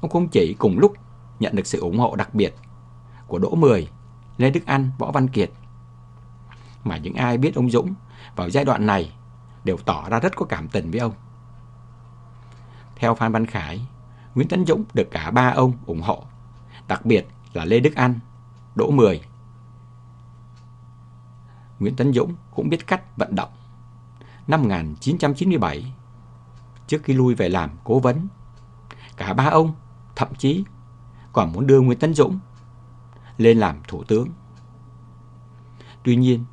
Ông 0.00 0.10
không 0.10 0.28
chỉ 0.28 0.54
cùng 0.58 0.78
lúc 0.78 0.94
nhận 1.40 1.56
được 1.56 1.66
sự 1.66 1.80
ủng 1.80 1.98
hộ 1.98 2.16
đặc 2.16 2.34
biệt 2.34 2.54
của 3.26 3.38
Đỗ 3.38 3.54
Mười, 3.54 3.88
Lê 4.36 4.50
Đức 4.50 4.66
Anh, 4.66 4.90
Võ 4.98 5.10
Văn 5.10 5.28
Kiệt, 5.28 5.50
mà 6.84 6.96
những 6.96 7.14
ai 7.14 7.38
biết 7.38 7.54
ông 7.54 7.70
Dũng 7.70 7.94
vào 8.36 8.50
giai 8.50 8.64
đoạn 8.64 8.86
này 8.86 9.12
đều 9.64 9.76
tỏ 9.76 10.08
ra 10.10 10.20
rất 10.20 10.36
có 10.36 10.46
cảm 10.46 10.68
tình 10.68 10.90
với 10.90 11.00
ông. 11.00 11.12
Theo 12.96 13.14
Phan 13.14 13.32
Văn 13.32 13.46
Khải, 13.46 13.86
Nguyễn 14.34 14.48
Tấn 14.48 14.66
Dũng 14.66 14.84
được 14.94 15.08
cả 15.10 15.30
ba 15.30 15.50
ông 15.50 15.72
ủng 15.86 16.00
hộ, 16.02 16.24
đặc 16.88 17.04
biệt 17.04 17.26
là 17.52 17.64
Lê 17.64 17.80
Đức 17.80 17.94
Anh, 17.94 18.18
Đỗ 18.74 18.90
Mười. 18.90 19.20
Nguyễn 21.78 21.96
Tấn 21.96 22.12
Dũng 22.12 22.34
cũng 22.54 22.68
biết 22.68 22.86
cách 22.86 23.16
vận 23.16 23.34
động. 23.34 23.50
Năm 24.46 24.62
1997, 24.62 25.94
trước 26.86 27.02
khi 27.04 27.12
lui 27.12 27.34
về 27.34 27.48
làm 27.48 27.70
cố 27.84 27.98
vấn, 27.98 28.28
cả 29.16 29.32
ba 29.32 29.44
ông 29.44 29.74
thậm 30.16 30.28
chí 30.38 30.64
còn 31.32 31.52
muốn 31.52 31.66
đưa 31.66 31.80
Nguyễn 31.80 31.98
Tấn 31.98 32.14
Dũng 32.14 32.38
lên 33.38 33.58
làm 33.58 33.76
thủ 33.88 34.04
tướng. 34.04 34.28
Tuy 36.02 36.16
nhiên, 36.16 36.44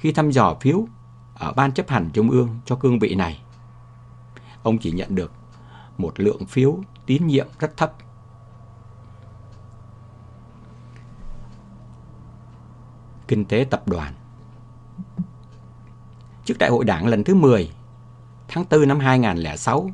khi 0.00 0.12
thăm 0.12 0.30
dò 0.30 0.56
phiếu 0.60 0.86
ở 1.34 1.52
Ban 1.52 1.72
chấp 1.72 1.88
hành 1.88 2.10
Trung 2.12 2.30
ương 2.30 2.58
cho 2.64 2.76
cương 2.76 2.98
vị 2.98 3.14
này, 3.14 3.42
ông 4.62 4.78
chỉ 4.78 4.92
nhận 4.92 5.14
được 5.14 5.32
một 5.98 6.20
lượng 6.20 6.46
phiếu 6.46 6.78
tín 7.06 7.26
nhiệm 7.26 7.46
rất 7.58 7.76
thấp. 7.76 7.92
Kinh 13.28 13.44
tế 13.44 13.66
tập 13.70 13.88
đoàn 13.88 14.14
Trước 16.44 16.58
đại 16.58 16.70
hội 16.70 16.84
đảng 16.84 17.06
lần 17.06 17.24
thứ 17.24 17.34
10, 17.34 17.70
tháng 18.48 18.64
4 18.70 18.88
năm 18.88 18.98
2006, 19.00 19.90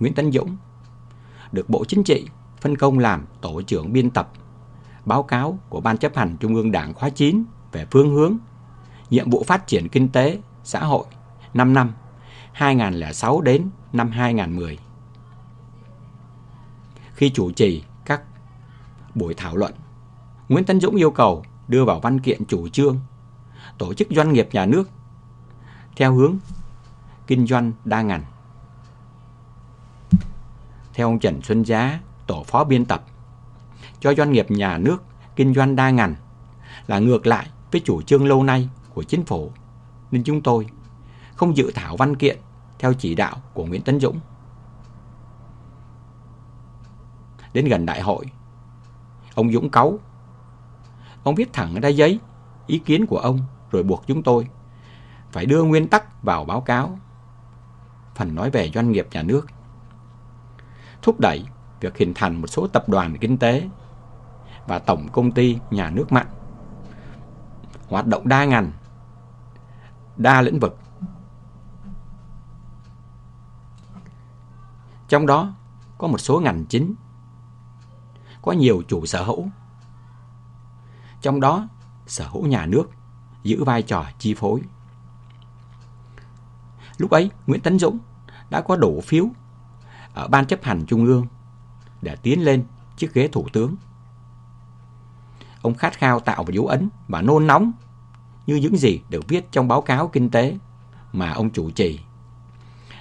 Nguyễn 0.00 0.14
Tấn 0.14 0.32
Dũng 0.32 0.56
được 1.52 1.70
Bộ 1.70 1.84
Chính 1.84 2.04
trị 2.04 2.26
phân 2.60 2.76
công 2.76 2.98
làm 2.98 3.24
tổ 3.40 3.62
trưởng 3.62 3.92
biên 3.92 4.10
tập 4.10 4.32
báo 5.04 5.22
cáo 5.22 5.58
của 5.68 5.80
Ban 5.80 5.98
chấp 5.98 6.16
hành 6.16 6.36
Trung 6.40 6.54
ương 6.54 6.72
Đảng 6.72 6.94
khóa 6.94 7.10
9 7.10 7.44
về 7.72 7.86
phương 7.90 8.10
hướng, 8.10 8.36
nhiệm 9.12 9.30
vụ 9.30 9.44
phát 9.46 9.66
triển 9.66 9.88
kinh 9.88 10.08
tế, 10.08 10.38
xã 10.64 10.80
hội 10.80 11.04
5 11.54 11.74
năm 11.74 11.92
2006 12.52 13.40
đến 13.40 13.70
năm 13.92 14.10
2010. 14.10 14.78
Khi 17.14 17.30
chủ 17.30 17.50
trì 17.50 17.82
các 18.04 18.22
buổi 19.14 19.34
thảo 19.34 19.56
luận, 19.56 19.74
Nguyễn 20.48 20.64
Tấn 20.64 20.80
Dũng 20.80 20.96
yêu 20.96 21.10
cầu 21.10 21.44
đưa 21.68 21.84
vào 21.84 22.00
văn 22.00 22.20
kiện 22.20 22.44
chủ 22.44 22.68
trương 22.68 23.00
tổ 23.78 23.94
chức 23.94 24.08
doanh 24.10 24.32
nghiệp 24.32 24.48
nhà 24.52 24.66
nước 24.66 24.90
theo 25.96 26.14
hướng 26.14 26.36
kinh 27.26 27.46
doanh 27.46 27.72
đa 27.84 28.02
ngành. 28.02 28.24
Theo 30.94 31.08
ông 31.08 31.18
Trần 31.18 31.42
Xuân 31.42 31.62
Giá, 31.62 32.00
tổ 32.26 32.44
phó 32.46 32.64
biên 32.64 32.84
tập, 32.84 33.04
cho 34.00 34.14
doanh 34.14 34.32
nghiệp 34.32 34.50
nhà 34.50 34.78
nước 34.78 35.02
kinh 35.36 35.54
doanh 35.54 35.76
đa 35.76 35.90
ngành 35.90 36.14
là 36.86 36.98
ngược 36.98 37.26
lại 37.26 37.46
với 37.72 37.80
chủ 37.84 38.02
trương 38.02 38.26
lâu 38.26 38.42
nay 38.42 38.68
của 38.94 39.02
chính 39.02 39.24
phủ, 39.24 39.52
nên 40.10 40.24
chúng 40.24 40.42
tôi 40.42 40.66
không 41.34 41.56
dự 41.56 41.70
thảo 41.74 41.96
văn 41.96 42.16
kiện 42.16 42.38
theo 42.78 42.92
chỉ 42.94 43.14
đạo 43.14 43.36
của 43.54 43.64
Nguyễn 43.64 43.82
Tấn 43.82 44.00
Dũng. 44.00 44.20
Đến 47.52 47.64
gần 47.64 47.86
đại 47.86 48.00
hội, 48.00 48.26
ông 49.34 49.52
Dũng 49.52 49.70
cáu. 49.70 49.98
Ông 51.22 51.34
viết 51.34 51.52
thẳng 51.52 51.80
ra 51.80 51.88
giấy 51.88 52.20
ý 52.66 52.78
kiến 52.78 53.06
của 53.06 53.18
ông 53.18 53.38
rồi 53.70 53.82
buộc 53.82 54.04
chúng 54.06 54.22
tôi 54.22 54.46
phải 55.32 55.46
đưa 55.46 55.62
nguyên 55.62 55.88
tắc 55.88 56.22
vào 56.22 56.44
báo 56.44 56.60
cáo. 56.60 56.98
Phần 58.14 58.34
nói 58.34 58.50
về 58.50 58.70
doanh 58.74 58.92
nghiệp 58.92 59.08
nhà 59.12 59.22
nước. 59.22 59.46
Thúc 61.02 61.20
đẩy 61.20 61.44
việc 61.80 61.98
hình 61.98 62.12
thành 62.14 62.40
một 62.40 62.46
số 62.46 62.66
tập 62.66 62.88
đoàn 62.88 63.16
kinh 63.20 63.38
tế 63.38 63.68
và 64.66 64.78
tổng 64.78 65.08
công 65.12 65.32
ty 65.32 65.58
nhà 65.70 65.90
nước 65.90 66.12
mạnh. 66.12 66.26
Hoạt 67.88 68.06
động 68.06 68.28
đa 68.28 68.44
ngành 68.44 68.72
đa 70.22 70.42
lĩnh 70.42 70.58
vực. 70.58 70.78
Trong 75.08 75.26
đó 75.26 75.54
có 75.98 76.06
một 76.06 76.18
số 76.18 76.40
ngành 76.40 76.64
chính, 76.64 76.94
có 78.42 78.52
nhiều 78.52 78.82
chủ 78.88 79.06
sở 79.06 79.24
hữu. 79.24 79.48
Trong 81.20 81.40
đó, 81.40 81.68
sở 82.06 82.28
hữu 82.28 82.46
nhà 82.46 82.66
nước 82.66 82.90
giữ 83.42 83.64
vai 83.64 83.82
trò 83.82 84.06
chi 84.18 84.34
phối. 84.34 84.62
Lúc 86.96 87.10
ấy, 87.10 87.30
Nguyễn 87.46 87.60
Tấn 87.60 87.78
Dũng 87.78 87.98
đã 88.50 88.60
có 88.60 88.76
đủ 88.76 89.00
phiếu 89.00 89.26
ở 90.14 90.28
Ban 90.28 90.46
chấp 90.46 90.62
hành 90.62 90.86
Trung 90.86 91.06
ương 91.06 91.26
để 92.02 92.16
tiến 92.16 92.44
lên 92.44 92.64
chiếc 92.96 93.14
ghế 93.14 93.28
thủ 93.28 93.46
tướng. 93.52 93.76
Ông 95.62 95.74
khát 95.74 95.98
khao 95.98 96.20
tạo 96.20 96.42
một 96.42 96.52
dấu 96.52 96.66
ấn 96.66 96.88
và 97.08 97.22
nôn 97.22 97.46
nóng 97.46 97.72
như 98.46 98.56
những 98.56 98.76
gì 98.76 99.00
được 99.08 99.28
viết 99.28 99.52
trong 99.52 99.68
báo 99.68 99.82
cáo 99.82 100.08
kinh 100.08 100.30
tế 100.30 100.56
mà 101.12 101.30
ông 101.30 101.50
chủ 101.50 101.70
trì. 101.70 102.00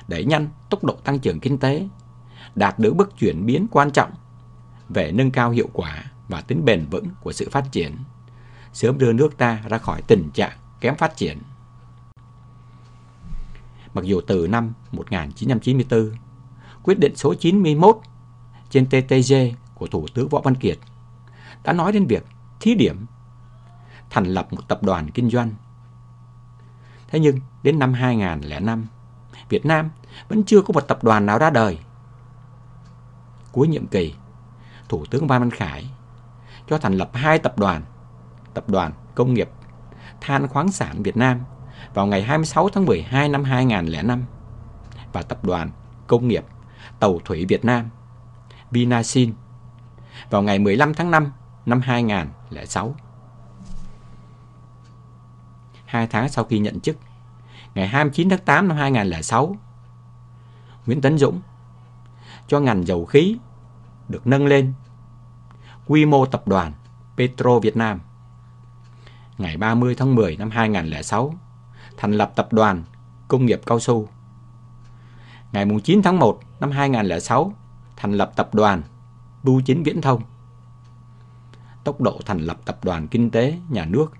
Đẩy 0.07 0.25
nhanh 0.25 0.47
tốc 0.69 0.83
độ 0.83 0.93
tăng 0.93 1.19
trưởng 1.19 1.39
kinh 1.39 1.57
tế, 1.57 1.87
đạt 2.55 2.79
được 2.79 2.93
bước 2.93 3.17
chuyển 3.17 3.45
biến 3.45 3.67
quan 3.71 3.91
trọng 3.91 4.11
về 4.89 5.11
nâng 5.11 5.31
cao 5.31 5.51
hiệu 5.51 5.69
quả 5.73 6.03
và 6.27 6.41
tính 6.41 6.65
bền 6.65 6.85
vững 6.91 7.07
của 7.21 7.31
sự 7.31 7.49
phát 7.51 7.71
triển, 7.71 7.97
sớm 8.73 8.97
đưa 8.97 9.13
nước 9.13 9.37
ta 9.37 9.63
ra 9.69 9.77
khỏi 9.77 10.01
tình 10.07 10.29
trạng 10.33 10.57
kém 10.81 10.95
phát 10.95 11.17
triển. 11.17 11.37
Mặc 13.93 14.03
dù 14.05 14.21
từ 14.27 14.47
năm 14.47 14.73
1994, 14.91 16.11
quyết 16.83 16.99
định 16.99 17.15
số 17.15 17.33
91 17.33 17.97
trên 18.69 18.85
TTG 18.85 19.33
của 19.75 19.87
Thủ 19.87 20.05
tướng 20.13 20.29
Võ 20.29 20.41
Văn 20.43 20.55
Kiệt 20.55 20.77
đã 21.63 21.73
nói 21.73 21.91
đến 21.91 22.05
việc 22.05 22.25
thí 22.59 22.75
điểm 22.75 23.05
thành 24.11 24.25
lập 24.25 24.53
một 24.53 24.67
tập 24.67 24.83
đoàn 24.83 25.11
kinh 25.11 25.29
doanh. 25.29 25.51
Thế 27.07 27.19
nhưng 27.19 27.39
đến 27.63 27.79
năm 27.79 27.93
2005, 27.93 28.87
Việt 29.49 29.65
Nam 29.65 29.89
vẫn 30.29 30.43
chưa 30.43 30.61
có 30.61 30.73
một 30.73 30.87
tập 30.87 31.03
đoàn 31.03 31.25
nào 31.25 31.37
ra 31.37 31.49
đời. 31.49 31.79
Cuối 33.51 33.67
nhiệm 33.67 33.87
kỳ, 33.87 34.15
Thủ 34.89 35.05
tướng 35.05 35.27
Phan 35.27 35.41
Văn 35.41 35.51
Khải 35.51 35.89
cho 36.67 36.77
thành 36.77 36.93
lập 36.93 37.09
hai 37.13 37.39
tập 37.39 37.57
đoàn, 37.57 37.81
Tập 38.53 38.69
đoàn 38.69 38.91
Công 39.15 39.33
nghiệp 39.33 39.49
Than 40.21 40.47
khoáng 40.47 40.71
sản 40.71 41.03
Việt 41.03 41.17
Nam 41.17 41.39
vào 41.93 42.05
ngày 42.05 42.23
26 42.23 42.69
tháng 42.69 42.85
12 42.85 43.29
năm 43.29 43.43
2005 43.43 44.23
và 45.13 45.21
Tập 45.21 45.43
đoàn 45.43 45.71
Công 46.07 46.27
nghiệp 46.27 46.45
Tàu 46.99 47.19
thủy 47.25 47.45
Việt 47.45 47.65
Nam 47.65 47.89
Vinasin 48.71 49.33
vào 50.29 50.41
ngày 50.41 50.59
15 50.59 50.93
tháng 50.93 51.11
5 51.11 51.31
năm 51.65 51.81
2006. 51.81 52.95
2 55.91 56.07
tháng 56.07 56.29
sau 56.29 56.43
khi 56.45 56.59
nhận 56.59 56.79
chức, 56.79 56.97
ngày 57.75 57.87
29 57.87 58.29
tháng 58.29 58.39
8 58.39 58.67
năm 58.67 58.77
2006, 58.77 59.55
Nguyễn 60.85 61.01
Tấn 61.01 61.17
Dũng 61.17 61.41
cho 62.47 62.59
ngành 62.59 62.87
dầu 62.87 63.05
khí 63.05 63.37
được 64.09 64.27
nâng 64.27 64.45
lên 64.45 64.73
quy 65.87 66.05
mô 66.05 66.25
tập 66.25 66.47
đoàn 66.47 66.73
Petro 67.17 67.59
Việt 67.59 67.77
Nam. 67.77 67.99
Ngày 69.37 69.57
30 69.57 69.95
tháng 69.95 70.15
10 70.15 70.37
năm 70.37 70.49
2006, 70.49 71.33
thành 71.97 72.11
lập 72.11 72.31
tập 72.35 72.53
đoàn 72.53 72.83
Công 73.27 73.45
nghiệp 73.45 73.61
Cao 73.65 73.79
su. 73.79 74.07
Ngày 75.51 75.65
9 75.83 76.01
tháng 76.03 76.19
1 76.19 76.39
năm 76.59 76.71
2006, 76.71 77.53
thành 77.95 78.11
lập 78.11 78.31
tập 78.35 78.55
đoàn 78.55 78.81
Bưu 79.43 79.61
chính 79.65 79.83
Viễn 79.83 80.01
thông. 80.01 80.21
Tốc 81.83 82.01
độ 82.01 82.19
thành 82.25 82.39
lập 82.39 82.57
tập 82.65 82.79
đoàn 82.83 83.07
kinh 83.07 83.31
tế 83.31 83.57
nhà 83.69 83.85
nước 83.85 84.13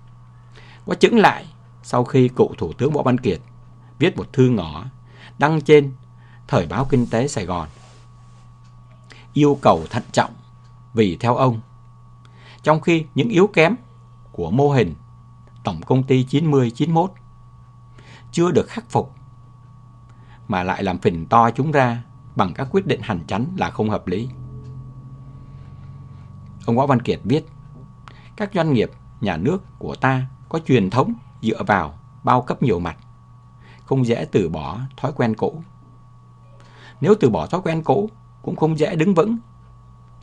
có 0.92 0.96
chứng 0.96 1.20
lại 1.20 1.46
sau 1.84 2.04
khi 2.04 2.28
cựu 2.28 2.54
Thủ 2.58 2.74
tướng 2.74 2.92
Võ 2.92 3.04
Văn 3.04 3.18
Kiệt 3.18 3.42
viết 4.00 4.18
một 4.18 4.34
thư 4.34 4.50
ngỏ 4.50 4.86
đăng 5.40 5.62
trên 5.62 5.92
Thời 6.48 6.68
báo 6.68 6.86
Kinh 6.86 7.08
tế 7.08 7.28
Sài 7.28 7.46
Gòn. 7.46 7.68
Yêu 9.34 9.58
cầu 9.62 9.84
thận 9.90 10.04
trọng 10.12 10.32
vì 10.94 11.18
theo 11.20 11.36
ông, 11.36 11.60
trong 12.64 12.82
khi 12.82 13.06
những 13.16 13.30
yếu 13.30 13.48
kém 13.48 13.76
của 14.32 14.52
mô 14.52 14.72
hình 14.72 14.96
Tổng 15.64 15.82
công 15.82 16.04
ty 16.04 16.26
90-91 16.26 17.08
chưa 18.32 18.52
được 18.52 18.68
khắc 18.68 18.90
phục 18.90 19.14
mà 20.48 20.64
lại 20.64 20.84
làm 20.84 20.98
phình 20.98 21.26
to 21.26 21.52
chúng 21.52 21.72
ra 21.72 22.04
bằng 22.36 22.54
các 22.54 22.68
quyết 22.72 22.88
định 22.88 23.02
hành 23.04 23.20
chánh 23.28 23.46
là 23.58 23.70
không 23.70 23.90
hợp 23.90 24.08
lý. 24.08 24.30
Ông 26.66 26.76
Võ 26.76 26.86
Văn 26.86 27.02
Kiệt 27.02 27.20
viết, 27.24 27.46
các 28.36 28.52
doanh 28.54 28.74
nghiệp 28.74 28.92
nhà 29.22 29.38
nước 29.38 29.64
của 29.80 29.96
ta 29.96 30.26
có 30.50 30.60
truyền 30.60 30.90
thống 30.90 31.14
dựa 31.42 31.64
vào 31.64 32.00
bao 32.24 32.42
cấp 32.42 32.64
nhiều 32.64 32.80
mặt, 32.80 32.98
không 33.86 34.06
dễ 34.06 34.26
từ 34.32 34.50
bỏ 34.50 34.80
thói 34.98 35.12
quen 35.16 35.36
cũ. 35.36 35.64
Nếu 37.02 37.16
từ 37.20 37.30
bỏ 37.30 37.48
thói 37.48 37.62
quen 37.62 37.84
cũ, 37.84 38.10
cũng 38.42 38.56
không 38.56 38.80
dễ 38.80 38.96
đứng 38.96 39.14
vững 39.14 39.38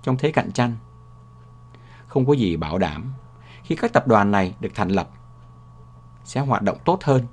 trong 0.02 0.16
thế 0.16 0.31
cạnh 0.31 0.52
tranh. 0.52 0.76
Không 2.07 2.26
có 2.26 2.33
gì 2.33 2.57
bảo 2.57 2.78
đảm 2.78 3.12
khi 3.62 3.76
các 3.76 3.92
tập 3.92 4.07
đoàn 4.07 4.31
này 4.31 4.54
được 4.61 4.70
thành 4.74 4.88
lập 4.88 5.11
sẽ 6.24 6.40
hoạt 6.40 6.62
động 6.62 6.78
tốt 6.85 7.04
hơn 7.04 7.26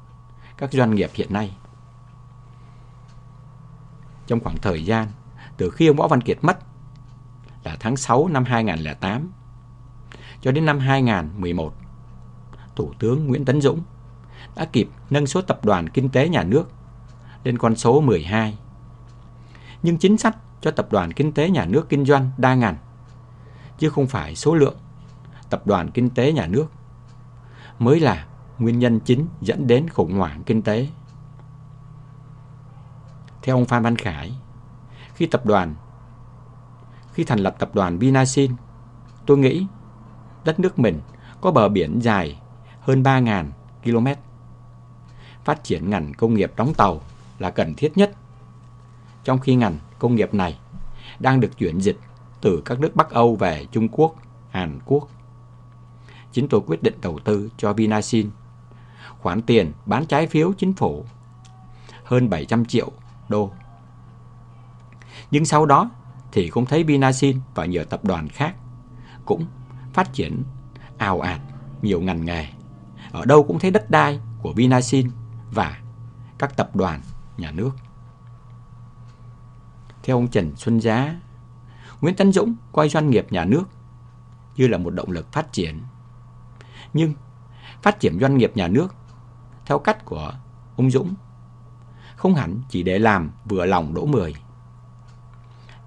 các 0.58 0.72
doanh 0.72 0.96
nghiệp 0.96 1.10
hiện 1.14 1.34
nay. 1.34 1.58
Trong 4.28 4.40
khoảng 4.40 4.58
thời 4.58 4.86
gian 4.86 5.08
từ 5.58 5.70
khi 5.70 5.88
ông 5.88 5.98
Võ 5.98 6.08
Văn 6.08 6.22
Kiệt 6.22 6.38
mất 6.42 6.60
là 7.64 7.78
tháng 7.80 7.98
6 7.98 8.28
năm 8.28 8.44
2008 8.46 9.32
cho 10.42 10.52
đến 10.52 10.66
năm 10.66 10.80
2011, 10.80 11.74
Thủ 12.76 12.92
tướng 13.00 13.28
Nguyễn 13.28 13.46
Tấn 13.46 13.62
Dũng 13.62 13.82
đã 14.56 14.66
kịp 14.66 14.90
nâng 15.10 15.28
số 15.28 15.42
tập 15.42 15.66
đoàn 15.66 15.90
kinh 15.90 16.10
tế 16.10 16.30
nhà 16.30 16.44
nước 16.44 16.70
lên 17.44 17.58
con 17.58 17.76
số 17.76 18.02
12. 18.02 18.58
Nhưng 19.84 19.98
chính 19.98 20.18
sách 20.18 20.38
cho 20.62 20.72
tập 20.72 20.88
đoàn 20.92 21.14
kinh 21.14 21.32
tế 21.32 21.50
nhà 21.50 21.66
nước 21.66 21.90
kinh 21.90 22.06
doanh 22.06 22.32
đa 22.38 22.56
ngành, 22.56 22.78
chứ 23.78 23.90
không 23.90 24.08
phải 24.08 24.36
số 24.36 24.56
lượng 24.56 24.76
tập 25.50 25.68
đoàn 25.68 25.92
kinh 25.92 26.10
tế 26.10 26.32
nhà 26.32 26.48
nước 26.48 26.66
mới 27.80 28.00
là 28.00 28.28
nguyên 28.60 28.80
nhân 28.80 29.00
chính 29.00 29.28
dẫn 29.42 29.68
đến 29.68 29.90
khủng 29.90 30.14
hoảng 30.14 30.44
kinh 30.44 30.62
tế. 30.62 30.88
Theo 33.42 33.56
ông 33.56 33.66
Phan 33.66 33.84
Văn 33.84 33.96
Khải, 33.96 34.34
khi 35.14 35.26
tập 35.26 35.46
đoàn 35.46 35.76
khi 37.14 37.24
thành 37.24 37.40
lập 37.40 37.56
tập 37.60 37.70
đoàn 37.74 37.98
Vinasin, 37.98 38.52
tôi 39.26 39.38
nghĩ 39.38 39.68
đất 40.46 40.60
nước 40.60 40.80
mình 40.80 41.00
có 41.42 41.52
bờ 41.52 41.70
biển 41.70 42.00
dài 42.02 42.42
hơn 42.86 43.04
3.000 43.04 43.46
km. 43.84 44.08
Phát 45.44 45.64
triển 45.64 45.90
ngành 45.90 46.14
công 46.14 46.34
nghiệp 46.34 46.52
đóng 46.56 46.74
tàu 46.74 47.02
là 47.40 47.50
cần 47.52 47.74
thiết 47.74 47.98
nhất. 47.98 48.12
Trong 49.24 49.40
khi 49.40 49.56
ngành 49.56 49.78
công 50.00 50.16
nghiệp 50.16 50.34
này 50.34 50.60
đang 51.20 51.40
được 51.40 51.58
chuyển 51.58 51.80
dịch 51.80 51.98
từ 52.42 52.62
các 52.66 52.80
nước 52.80 52.96
Bắc 52.96 53.10
Âu 53.10 53.36
về 53.36 53.66
Trung 53.72 53.88
Quốc, 53.92 54.16
Hàn 54.50 54.80
Quốc. 54.86 55.08
Chính 56.32 56.48
tôi 56.48 56.62
quyết 56.68 56.84
định 56.84 56.94
đầu 57.02 57.20
tư 57.20 57.50
cho 57.58 57.74
Vinasin 57.74 58.30
khoản 59.20 59.42
tiền 59.42 59.72
bán 59.86 60.06
trái 60.06 60.28
phiếu 60.28 60.54
chính 60.54 60.74
phủ 60.74 61.06
hơn 62.04 62.30
700 62.30 62.66
triệu 62.66 62.92
đô. 63.30 63.52
Nhưng 65.32 65.46
sau 65.46 65.66
đó 65.66 65.90
thì 66.32 66.50
cũng 66.50 66.66
thấy 66.66 66.84
Vinasin 66.84 67.40
và 67.56 67.66
nhiều 67.66 67.86
tập 67.86 68.06
đoàn 68.06 68.30
khác 68.30 68.56
cũng 69.26 69.46
phát 69.94 70.14
triển 70.14 70.44
ào 70.98 71.22
ạt 71.22 71.40
nhiều 71.82 72.02
ngành 72.02 72.26
nghề. 72.26 72.48
Ở 73.16 73.26
đâu 73.26 73.44
cũng 73.44 73.60
thấy 73.60 73.72
đất 73.72 73.90
đai 73.90 74.20
của 74.42 74.54
Vinasin 74.54 75.12
và 75.52 75.80
các 76.38 76.58
tập 76.58 76.76
đoàn 76.76 77.02
nhà 77.38 77.52
nước. 77.52 77.72
Theo 80.04 80.18
ông 80.18 80.28
Trần 80.28 80.56
Xuân 80.56 80.82
Giá, 80.82 81.16
Nguyễn 82.02 82.16
Tấn 82.16 82.32
Dũng 82.32 82.56
coi 82.72 82.90
doanh 82.90 83.10
nghiệp 83.10 83.28
nhà 83.30 83.46
nước 83.46 83.64
như 84.56 84.68
là 84.68 84.78
một 84.78 84.90
động 84.90 85.12
lực 85.12 85.32
phát 85.32 85.54
triển. 85.54 85.82
Nhưng 86.94 87.14
phát 87.82 88.00
triển 88.00 88.20
doanh 88.20 88.38
nghiệp 88.38 88.52
nhà 88.56 88.68
nước 88.68 88.96
theo 89.66 89.80
cách 89.80 90.06
của 90.06 90.34
ông 90.78 90.92
Dũng 90.92 91.14
không 92.16 92.36
hẳn 92.36 92.62
chỉ 92.70 92.84
để 92.84 93.00
làm 93.00 93.32
vừa 93.46 93.66
lòng 93.66 93.94
đỗ 93.94 94.06
mười. 94.06 94.36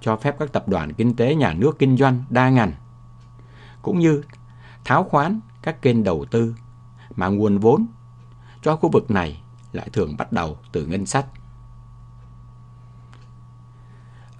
Cho 0.01 0.17
phép 0.17 0.37
các 0.39 0.53
tập 0.53 0.69
đoàn 0.69 0.93
kinh 0.93 1.17
tế 1.17 1.35
nhà 1.35 1.53
nước 1.53 1.79
kinh 1.79 1.97
doanh 1.97 2.25
đa 2.31 2.49
ngành, 2.49 2.73
cũng 3.83 3.99
như 3.99 4.23
tháo 4.85 5.05
khoán 5.05 5.41
các 5.63 5.83
kênh 5.83 6.05
đầu 6.05 6.25
tư 6.31 6.55
mà 7.19 7.29
nguồn 7.29 7.59
vốn 7.59 7.87
cho 8.63 8.77
khu 8.77 8.91
vực 8.91 9.11
này 9.11 9.43
lại 9.73 9.89
thường 9.93 10.15
bắt 10.19 10.33
đầu 10.33 10.59
từ 10.73 10.87
ngân 10.87 11.07
sách. 11.07 11.27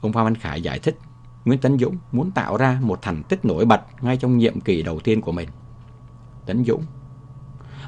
Ông 0.01 0.13
Phan 0.13 0.25
Văn 0.25 0.35
Khải 0.35 0.63
giải 0.63 0.79
thích 0.79 0.99
Nguyễn 1.45 1.61
Tấn 1.61 1.79
Dũng 1.79 1.97
muốn 2.13 2.31
tạo 2.31 2.57
ra 2.57 2.79
một 2.83 3.03
thành 3.03 3.23
tích 3.23 3.45
nổi 3.45 3.65
bật 3.65 3.81
ngay 4.01 4.17
trong 4.17 4.39
nhiệm 4.39 4.61
kỳ 4.61 4.83
đầu 4.83 5.01
tiên 5.01 5.21
của 5.21 5.33
mình. 5.33 5.49
Tấn 6.47 6.65
Dũng 6.65 6.85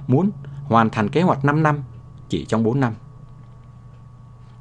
muốn 0.06 0.30
hoàn 0.64 0.90
thành 0.90 1.08
kế 1.08 1.22
hoạch 1.22 1.44
5 1.44 1.62
năm 1.62 1.82
chỉ 2.28 2.44
trong 2.44 2.62
4 2.62 2.80
năm. 2.80 2.94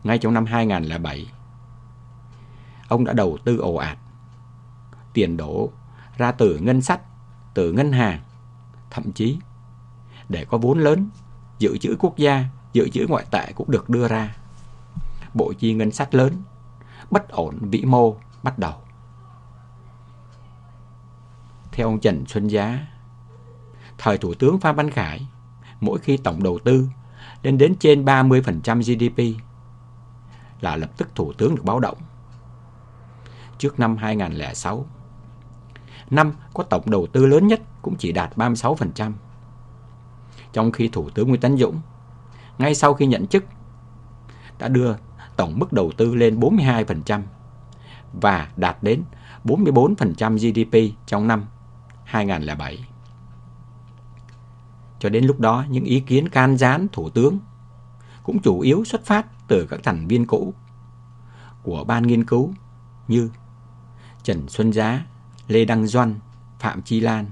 Ngay 0.04 0.18
trong 0.18 0.34
năm 0.34 0.46
2007, 0.46 1.32
ông 2.88 3.06
đã 3.06 3.14
đầu 3.14 3.38
tư 3.44 3.58
ồ 3.58 3.76
ạt. 3.76 3.98
Tiền 5.14 5.38
đổ 5.38 5.70
ra 6.18 6.32
từ 6.32 6.58
ngân 6.58 6.82
sách, 6.82 7.02
từ 7.54 7.72
ngân 7.72 7.92
hàng, 7.92 8.20
thậm 8.90 9.12
chí 9.12 9.40
để 10.30 10.46
có 10.46 10.58
vốn 10.58 10.80
lớn, 10.80 11.10
dự 11.60 11.78
trữ 11.78 11.96
quốc 12.00 12.18
gia 12.18 12.46
dự 12.74 12.90
trữ 12.90 13.06
ngoại 13.10 13.26
tệ 13.32 13.52
cũng 13.56 13.72
được 13.72 13.90
đưa 13.90 14.08
ra. 14.08 14.36
Bộ 15.34 15.54
chi 15.54 15.74
ngân 15.74 15.92
sách 15.92 16.16
lớn, 16.16 16.34
bất 17.12 17.30
ổn 17.30 17.58
vĩ 17.62 17.86
mô 17.86 18.16
bắt 18.44 18.60
đầu. 18.60 18.74
Theo 21.72 21.88
ông 21.88 22.00
Trần 22.00 22.26
Xuân 22.26 22.48
Giá, 22.48 22.88
thời 23.98 24.18
Thủ 24.18 24.34
tướng 24.34 24.60
Phan 24.60 24.76
Văn 24.76 24.92
Khải, 24.92 25.28
mỗi 25.82 26.00
khi 26.00 26.18
tổng 26.18 26.44
đầu 26.44 26.60
tư 26.60 26.88
lên 27.44 27.58
đến 27.58 27.76
trên 27.80 28.06
30% 28.06 28.82
GDP 28.82 29.42
là 30.62 30.76
lập 30.76 30.92
tức 30.98 31.16
Thủ 31.16 31.34
tướng 31.34 31.56
được 31.56 31.66
báo 31.66 31.80
động. 31.80 31.98
Trước 33.58 33.80
năm 33.80 33.98
2006, 33.98 34.86
năm 36.10 36.34
có 36.54 36.64
tổng 36.64 36.90
đầu 36.90 37.08
tư 37.08 37.26
lớn 37.26 37.48
nhất 37.48 37.62
cũng 37.82 37.96
chỉ 37.96 38.12
đạt 38.12 38.38
36%. 38.38 39.12
Trong 40.54 40.72
khi 40.72 40.88
Thủ 40.88 41.10
tướng 41.10 41.28
Nguyễn 41.28 41.42
Tấn 41.42 41.58
Dũng, 41.58 41.80
ngay 42.58 42.76
sau 42.76 42.94
khi 42.94 43.06
nhận 43.06 43.28
chức, 43.28 43.44
đã 44.60 44.68
đưa 44.68 44.96
tổng 45.36 45.60
mức 45.60 45.74
đầu 45.74 45.92
tư 45.98 46.16
lên 46.16 46.40
42% 46.40 47.22
và 48.14 48.50
đạt 48.56 48.78
đến 48.84 49.04
44% 49.44 50.38
GDP 50.38 50.96
trong 51.06 51.28
năm 51.28 51.46
2007. 52.04 52.86
Cho 55.00 55.10
đến 55.10 55.26
lúc 55.26 55.40
đó, 55.40 55.66
những 55.70 55.84
ý 55.84 56.00
kiến 56.00 56.30
can 56.30 56.58
gián 56.58 56.88
Thủ 56.92 57.10
tướng 57.10 57.40
cũng 58.24 58.42
chủ 58.42 58.60
yếu 58.60 58.84
xuất 58.84 59.06
phát 59.06 59.48
từ 59.48 59.68
các 59.70 59.80
thành 59.84 60.08
viên 60.08 60.28
cũ 60.28 60.54
của 61.64 61.84
ban 61.84 62.08
nghiên 62.08 62.26
cứu 62.26 62.54
như 63.08 63.30
Trần 64.24 64.48
Xuân 64.48 64.74
Giá, 64.74 65.06
Lê 65.48 65.66
Đăng 65.66 65.88
Doan, 65.88 66.20
Phạm 66.60 66.82
Chi 66.82 67.00
Lan. 67.00 67.26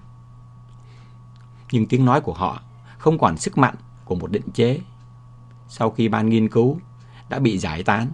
Nhưng 1.71 1.85
tiếng 1.85 2.05
nói 2.05 2.21
của 2.21 2.33
họ 2.33 2.61
không 2.97 3.19
còn 3.19 3.37
sức 3.37 3.57
mạnh 3.57 3.75
của 4.05 4.15
một 4.15 4.31
định 4.31 4.51
chế 4.53 4.79
sau 5.69 5.91
khi 5.91 6.09
ban 6.09 6.29
nghiên 6.29 6.49
cứu 6.49 6.79
đã 7.29 7.39
bị 7.39 7.57
giải 7.57 7.83
tán. 7.83 8.07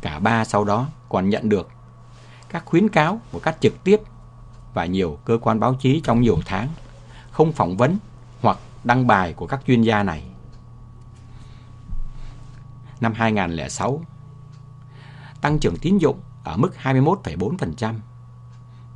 Cả 0.00 0.18
ba 0.18 0.44
sau 0.44 0.64
đó 0.64 0.88
còn 1.08 1.28
nhận 1.28 1.48
được 1.48 1.68
các 2.48 2.64
khuyến 2.64 2.88
cáo 2.88 3.20
một 3.32 3.40
cách 3.42 3.56
trực 3.60 3.84
tiếp 3.84 4.00
và 4.74 4.84
nhiều 4.84 5.18
cơ 5.24 5.38
quan 5.42 5.60
báo 5.60 5.74
chí 5.74 6.00
trong 6.04 6.20
nhiều 6.20 6.38
tháng 6.46 6.68
không 7.30 7.52
phỏng 7.52 7.76
vấn 7.76 7.98
hoặc 8.40 8.58
đăng 8.84 9.06
bài 9.06 9.32
của 9.32 9.46
các 9.46 9.60
chuyên 9.66 9.82
gia 9.82 10.02
này. 10.02 10.24
Năm 13.00 13.12
2006, 13.12 14.02
tăng 15.40 15.58
trưởng 15.58 15.76
tín 15.76 15.98
dụng 15.98 16.20
ở 16.44 16.56
mức 16.56 16.70
21,4%, 16.82 17.94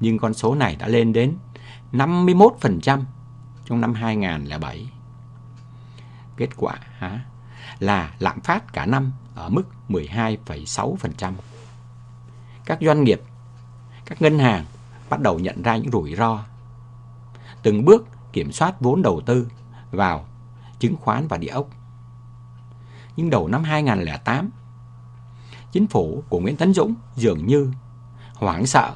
nhưng 0.01 0.19
con 0.19 0.35
số 0.35 0.55
này 0.55 0.77
đã 0.77 0.89
lên 0.89 1.13
đến 1.13 1.37
51% 1.93 3.03
trong 3.65 3.81
năm 3.81 3.95
2007. 3.95 4.89
Kết 6.37 6.49
quả 6.57 6.75
hả, 6.99 7.25
là 7.79 8.15
lạm 8.19 8.41
phát 8.41 8.73
cả 8.73 8.87
năm 8.87 9.13
ở 9.35 9.49
mức 9.49 9.63
12,6%. 9.89 11.33
Các 12.65 12.79
doanh 12.81 13.05
nghiệp, 13.05 13.21
các 14.05 14.23
ngân 14.23 14.39
hàng 14.39 14.65
bắt 15.11 15.21
đầu 15.21 15.39
nhận 15.39 15.63
ra 15.63 15.77
những 15.77 15.91
rủi 15.91 16.15
ro. 16.15 16.45
Từng 17.63 17.85
bước 17.85 18.07
kiểm 18.33 18.53
soát 18.53 18.81
vốn 18.81 19.03
đầu 19.03 19.21
tư 19.27 19.49
vào 19.91 20.25
chứng 20.79 20.97
khoán 20.97 21.29
và 21.29 21.37
địa 21.37 21.49
ốc. 21.49 21.69
Nhưng 23.17 23.31
đầu 23.31 23.49
năm 23.49 23.65
2008, 23.65 24.51
chính 25.73 25.87
phủ 25.87 26.25
của 26.29 26.41
Nguyễn 26.41 26.57
Tấn 26.57 26.75
Dũng 26.75 26.95
dường 27.17 27.47
như 27.47 27.73
hoảng 28.35 28.67
sợ 28.67 28.95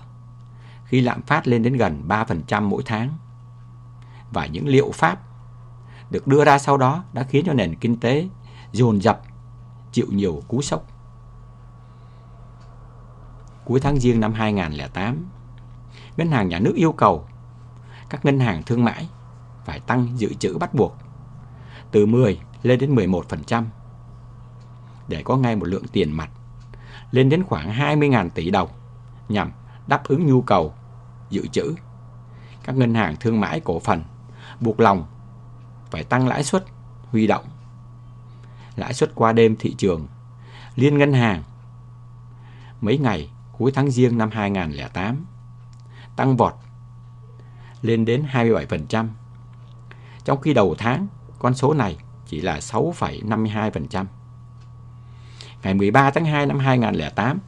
khi 0.85 1.00
lạm 1.00 1.22
phát 1.22 1.48
lên 1.48 1.62
đến 1.62 1.76
gần 1.76 2.04
3% 2.09 2.62
mỗi 2.62 2.83
tháng. 2.87 3.18
Và 4.33 4.47
những 4.47 4.69
liệu 4.69 4.91
pháp 4.95 5.21
được 6.11 6.27
đưa 6.27 6.45
ra 6.45 6.59
sau 6.59 6.77
đó 6.77 7.05
đã 7.12 7.23
khiến 7.23 7.45
cho 7.47 7.53
nền 7.53 7.75
kinh 7.75 8.01
tế 8.01 8.29
dồn 8.73 9.03
dập 9.03 9.23
chịu 9.93 10.07
nhiều 10.11 10.43
cú 10.49 10.62
sốc. 10.62 10.87
Cuối 13.64 13.81
tháng 13.81 13.97
Giêng 13.97 14.21
năm 14.21 14.33
2008, 14.33 15.27
Ngân 16.17 16.31
hàng 16.31 16.49
Nhà 16.49 16.59
nước 16.59 16.73
yêu 16.75 16.93
cầu 16.93 17.25
các 18.11 18.25
ngân 18.25 18.41
hàng 18.41 18.62
thương 18.62 18.85
mại 18.85 19.09
phải 19.64 19.81
tăng 19.81 20.09
dự 20.19 20.35
trữ 20.35 20.59
bắt 20.59 20.75
buộc 20.75 20.97
từ 21.91 22.07
10 22.07 22.41
lên 22.62 22.79
đến 22.79 22.95
11% 22.95 23.64
để 25.09 25.23
có 25.25 25.37
ngay 25.37 25.57
một 25.57 25.64
lượng 25.64 25.85
tiền 25.93 26.12
mặt 26.12 26.31
lên 27.11 27.29
đến 27.29 27.45
khoảng 27.45 27.73
20.000 27.73 28.31
tỷ 28.31 28.51
đồng 28.51 28.69
nhằm 29.29 29.53
đáp 29.87 30.05
ứng 30.05 30.27
nhu 30.27 30.43
cầu 30.43 30.75
dự 31.31 31.47
trữ. 31.47 31.75
Các 32.64 32.77
ngân 32.77 32.95
hàng 32.95 33.17
thương 33.21 33.41
mại 33.41 33.61
cổ 33.61 33.81
phần 33.81 34.03
buộc 34.61 34.81
lòng 34.81 35.07
phải 35.90 36.05
tăng 36.05 36.29
lãi 36.29 36.44
suất 36.44 36.64
huy 37.11 37.27
động. 37.27 37.44
Lãi 38.77 38.94
suất 38.94 39.14
qua 39.14 39.33
đêm 39.33 39.57
thị 39.57 39.75
trường 39.79 40.07
liên 40.75 40.99
ngân 40.99 41.12
hàng 41.12 41.42
mấy 42.81 42.99
ngày 42.99 43.31
cuối 43.59 43.73
tháng 43.75 43.90
Giêng 43.90 44.18
năm 44.18 44.31
2008 44.33 45.27
tăng 46.16 46.37
vọt 46.37 46.55
lên 47.83 48.05
đến 48.05 48.25
27%. 48.33 49.09
Trong 50.25 50.40
khi 50.40 50.55
đầu 50.55 50.75
tháng, 50.79 51.07
con 51.38 51.55
số 51.55 51.75
này 51.75 51.97
chỉ 52.27 52.40
là 52.40 52.59
6,52%. 52.59 54.05
Ngày 55.62 55.75
13 55.75 56.11
tháng 56.11 56.25
2 56.25 56.47
năm 56.47 56.59
2008, 56.59 57.38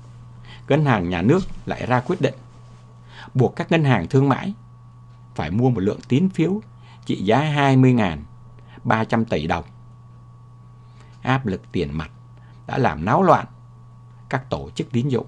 Ngân 0.69 0.85
hàng 0.85 1.09
Nhà 1.09 1.23
nước 1.23 1.41
lại 1.67 1.87
ra 1.87 2.01
quyết 2.01 2.21
định 2.21 2.35
buộc 3.35 3.57
các 3.57 3.73
ngân 3.73 3.85
hàng 3.85 4.07
thương 4.09 4.29
mại 4.29 4.55
phải 5.35 5.51
mua 5.51 5.71
một 5.71 5.81
lượng 5.81 6.01
tín 6.09 6.29
phiếu 6.29 6.61
trị 7.11 7.17
giá 7.17 7.73
20.300 8.85 9.25
tỷ 9.25 9.47
đồng. 9.47 9.65
Áp 11.23 11.47
lực 11.47 11.63
tiền 11.73 11.99
mặt 11.99 12.11
đã 12.67 12.79
làm 12.79 13.05
náo 13.05 13.23
loạn 13.23 13.47
các 14.29 14.51
tổ 14.51 14.71
chức 14.71 14.93
tín 14.93 15.09
dụng. 15.09 15.27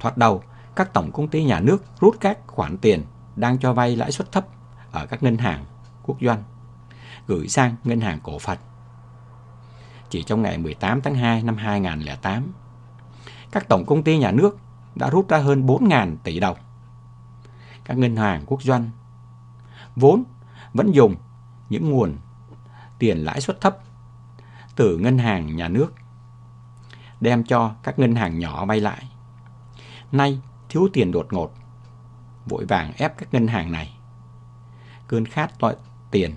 Thoạt 0.00 0.16
đầu, 0.16 0.42
các 0.76 0.92
tổng 0.92 1.12
công 1.12 1.28
ty 1.28 1.44
nhà 1.44 1.60
nước 1.60 1.84
rút 2.00 2.16
các 2.20 2.38
khoản 2.46 2.78
tiền 2.78 3.04
đang 3.36 3.58
cho 3.58 3.72
vay 3.72 3.96
lãi 3.96 4.12
suất 4.12 4.32
thấp 4.32 4.46
ở 4.92 5.06
các 5.06 5.22
ngân 5.22 5.36
hàng 5.36 5.64
quốc 6.02 6.16
doanh 6.20 6.42
gửi 7.26 7.48
sang 7.48 7.76
ngân 7.84 8.00
hàng 8.00 8.18
cổ 8.22 8.38
phần. 8.38 8.58
Chỉ 10.10 10.22
trong 10.22 10.42
ngày 10.42 10.58
18 10.58 11.00
tháng 11.00 11.14
2 11.14 11.42
năm 11.42 11.56
2008, 11.56 12.52
các 13.52 13.68
tổng 13.68 13.84
công 13.86 14.02
ty 14.02 14.18
nhà 14.18 14.30
nước 14.30 14.58
đã 14.94 15.10
rút 15.10 15.28
ra 15.28 15.38
hơn 15.38 15.66
4.000 15.66 16.16
tỷ 16.22 16.40
đồng. 16.40 16.56
Các 17.84 17.98
ngân 17.98 18.16
hàng 18.16 18.42
quốc 18.46 18.62
doanh 18.62 18.90
vốn 19.96 20.24
vẫn 20.72 20.92
dùng 20.92 21.16
những 21.68 21.90
nguồn 21.90 22.16
tiền 22.98 23.18
lãi 23.18 23.40
suất 23.40 23.60
thấp 23.60 23.78
từ 24.76 24.98
ngân 24.98 25.18
hàng 25.18 25.56
nhà 25.56 25.68
nước 25.68 25.92
đem 27.20 27.44
cho 27.44 27.74
các 27.82 27.98
ngân 27.98 28.14
hàng 28.14 28.38
nhỏ 28.38 28.66
vay 28.66 28.80
lại. 28.80 29.08
Nay 30.12 30.40
thiếu 30.68 30.88
tiền 30.92 31.12
đột 31.12 31.32
ngột, 31.32 31.52
vội 32.46 32.64
vàng 32.64 32.92
ép 32.96 33.18
các 33.18 33.34
ngân 33.34 33.46
hàng 33.46 33.72
này. 33.72 33.96
Cơn 35.08 35.26
khát 35.26 35.58
tội 35.58 35.76
tiền. 36.10 36.34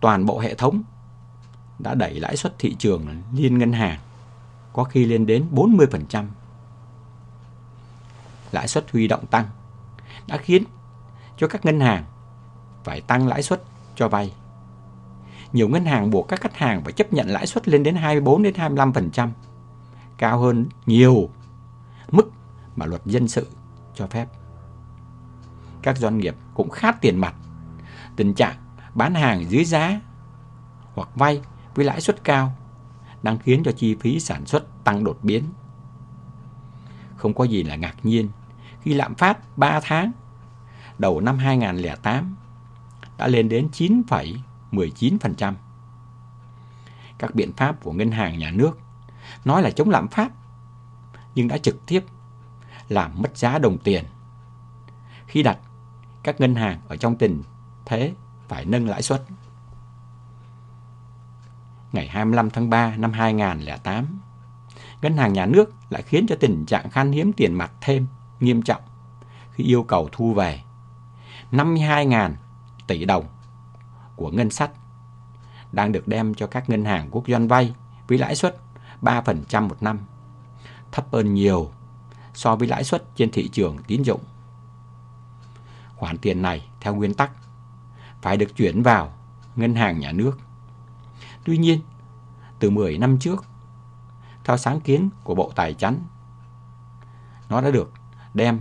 Toàn 0.00 0.26
bộ 0.26 0.38
hệ 0.38 0.54
thống 0.54 0.82
đã 1.78 1.94
đẩy 1.94 2.20
lãi 2.20 2.36
suất 2.36 2.58
thị 2.58 2.76
trường 2.78 3.22
liên 3.34 3.58
ngân 3.58 3.72
hàng 3.72 3.98
có 4.72 4.84
khi 4.84 5.04
lên 5.04 5.26
đến 5.26 5.48
40%. 5.52 6.26
Lãi 8.52 8.68
suất 8.68 8.90
huy 8.92 9.08
động 9.08 9.26
tăng 9.26 9.46
đã 10.26 10.36
khiến 10.36 10.64
cho 11.40 11.48
các 11.48 11.64
ngân 11.64 11.80
hàng 11.80 12.04
phải 12.84 13.00
tăng 13.00 13.28
lãi 13.28 13.42
suất 13.42 13.62
cho 13.94 14.08
vay. 14.08 14.32
Nhiều 15.52 15.68
ngân 15.68 15.84
hàng 15.84 16.10
buộc 16.10 16.28
các 16.28 16.40
khách 16.40 16.56
hàng 16.56 16.84
phải 16.84 16.92
chấp 16.92 17.12
nhận 17.12 17.28
lãi 17.28 17.46
suất 17.46 17.68
lên 17.68 17.82
đến 17.82 17.94
24 17.94 18.42
đến 18.42 18.54
25%, 18.54 19.28
cao 20.18 20.38
hơn 20.38 20.66
nhiều 20.86 21.30
mức 22.10 22.30
mà 22.76 22.86
luật 22.86 23.02
dân 23.04 23.28
sự 23.28 23.46
cho 23.94 24.06
phép. 24.06 24.26
Các 25.82 25.96
doanh 25.96 26.18
nghiệp 26.18 26.36
cũng 26.54 26.70
khát 26.70 27.00
tiền 27.00 27.16
mặt. 27.16 27.34
Tình 28.16 28.34
trạng 28.34 28.56
bán 28.94 29.14
hàng 29.14 29.50
dưới 29.50 29.64
giá 29.64 30.00
hoặc 30.94 31.08
vay 31.14 31.40
với 31.74 31.84
lãi 31.84 32.00
suất 32.00 32.24
cao 32.24 32.52
đang 33.22 33.38
khiến 33.38 33.62
cho 33.64 33.72
chi 33.72 33.96
phí 34.00 34.20
sản 34.20 34.46
xuất 34.46 34.84
tăng 34.84 35.04
đột 35.04 35.18
biến. 35.22 35.44
Không 37.16 37.34
có 37.34 37.44
gì 37.44 37.62
là 37.62 37.76
ngạc 37.76 37.94
nhiên 38.02 38.28
khi 38.82 38.94
lạm 38.94 39.14
phát 39.14 39.58
3 39.58 39.80
tháng 39.82 40.12
đầu 41.00 41.20
năm 41.20 41.38
2008 41.38 42.36
đã 43.18 43.26
lên 43.26 43.48
đến 43.48 43.68
9,19%. 43.72 45.54
Các 47.18 47.34
biện 47.34 47.52
pháp 47.52 47.82
của 47.82 47.92
ngân 47.92 48.10
hàng 48.10 48.38
nhà 48.38 48.50
nước 48.50 48.78
nói 49.44 49.62
là 49.62 49.70
chống 49.70 49.90
lạm 49.90 50.08
phát 50.08 50.32
nhưng 51.34 51.48
đã 51.48 51.58
trực 51.58 51.86
tiếp 51.86 52.04
làm 52.88 53.22
mất 53.22 53.36
giá 53.36 53.58
đồng 53.58 53.78
tiền. 53.78 54.04
Khi 55.26 55.42
đặt 55.42 55.58
các 56.22 56.40
ngân 56.40 56.54
hàng 56.54 56.80
ở 56.88 56.96
trong 56.96 57.16
tình 57.16 57.42
thế 57.84 58.14
phải 58.48 58.64
nâng 58.64 58.88
lãi 58.88 59.02
suất. 59.02 59.24
Ngày 61.92 62.08
25 62.08 62.50
tháng 62.50 62.70
3 62.70 62.96
năm 62.96 63.12
2008, 63.12 64.20
Ngân 65.02 65.16
hàng 65.16 65.32
Nhà 65.32 65.46
nước 65.46 65.74
lại 65.90 66.02
khiến 66.02 66.26
cho 66.28 66.36
tình 66.40 66.66
trạng 66.66 66.90
khan 66.90 67.12
hiếm 67.12 67.32
tiền 67.32 67.54
mặt 67.54 67.72
thêm 67.80 68.06
nghiêm 68.40 68.62
trọng 68.62 68.82
khi 69.52 69.64
yêu 69.64 69.82
cầu 69.82 70.08
thu 70.12 70.34
về 70.34 70.62
52.000 71.52 72.32
tỷ 72.86 73.04
đồng 73.04 73.24
của 74.16 74.30
ngân 74.30 74.50
sách 74.50 74.70
đang 75.72 75.92
được 75.92 76.08
đem 76.08 76.34
cho 76.34 76.46
các 76.46 76.70
ngân 76.70 76.84
hàng 76.84 77.08
quốc 77.10 77.24
doanh 77.28 77.48
vay 77.48 77.74
với 78.08 78.18
lãi 78.18 78.34
suất 78.34 78.56
3% 79.02 79.68
một 79.68 79.82
năm, 79.82 79.98
thấp 80.92 81.06
hơn 81.12 81.34
nhiều 81.34 81.70
so 82.34 82.56
với 82.56 82.68
lãi 82.68 82.84
suất 82.84 83.04
trên 83.16 83.30
thị 83.30 83.48
trường 83.48 83.78
tín 83.86 84.02
dụng. 84.02 84.20
Khoản 85.96 86.18
tiền 86.18 86.42
này 86.42 86.68
theo 86.80 86.94
nguyên 86.94 87.14
tắc 87.14 87.30
phải 88.22 88.36
được 88.36 88.56
chuyển 88.56 88.82
vào 88.82 89.12
ngân 89.56 89.74
hàng 89.74 90.00
nhà 90.00 90.12
nước. 90.12 90.38
Tuy 91.44 91.58
nhiên, 91.58 91.80
từ 92.58 92.70
10 92.70 92.98
năm 92.98 93.18
trước, 93.18 93.44
theo 94.44 94.56
sáng 94.56 94.80
kiến 94.80 95.10
của 95.24 95.34
Bộ 95.34 95.52
Tài 95.54 95.74
chánh, 95.74 95.98
nó 97.48 97.60
đã 97.60 97.70
được 97.70 97.92
đem 98.34 98.60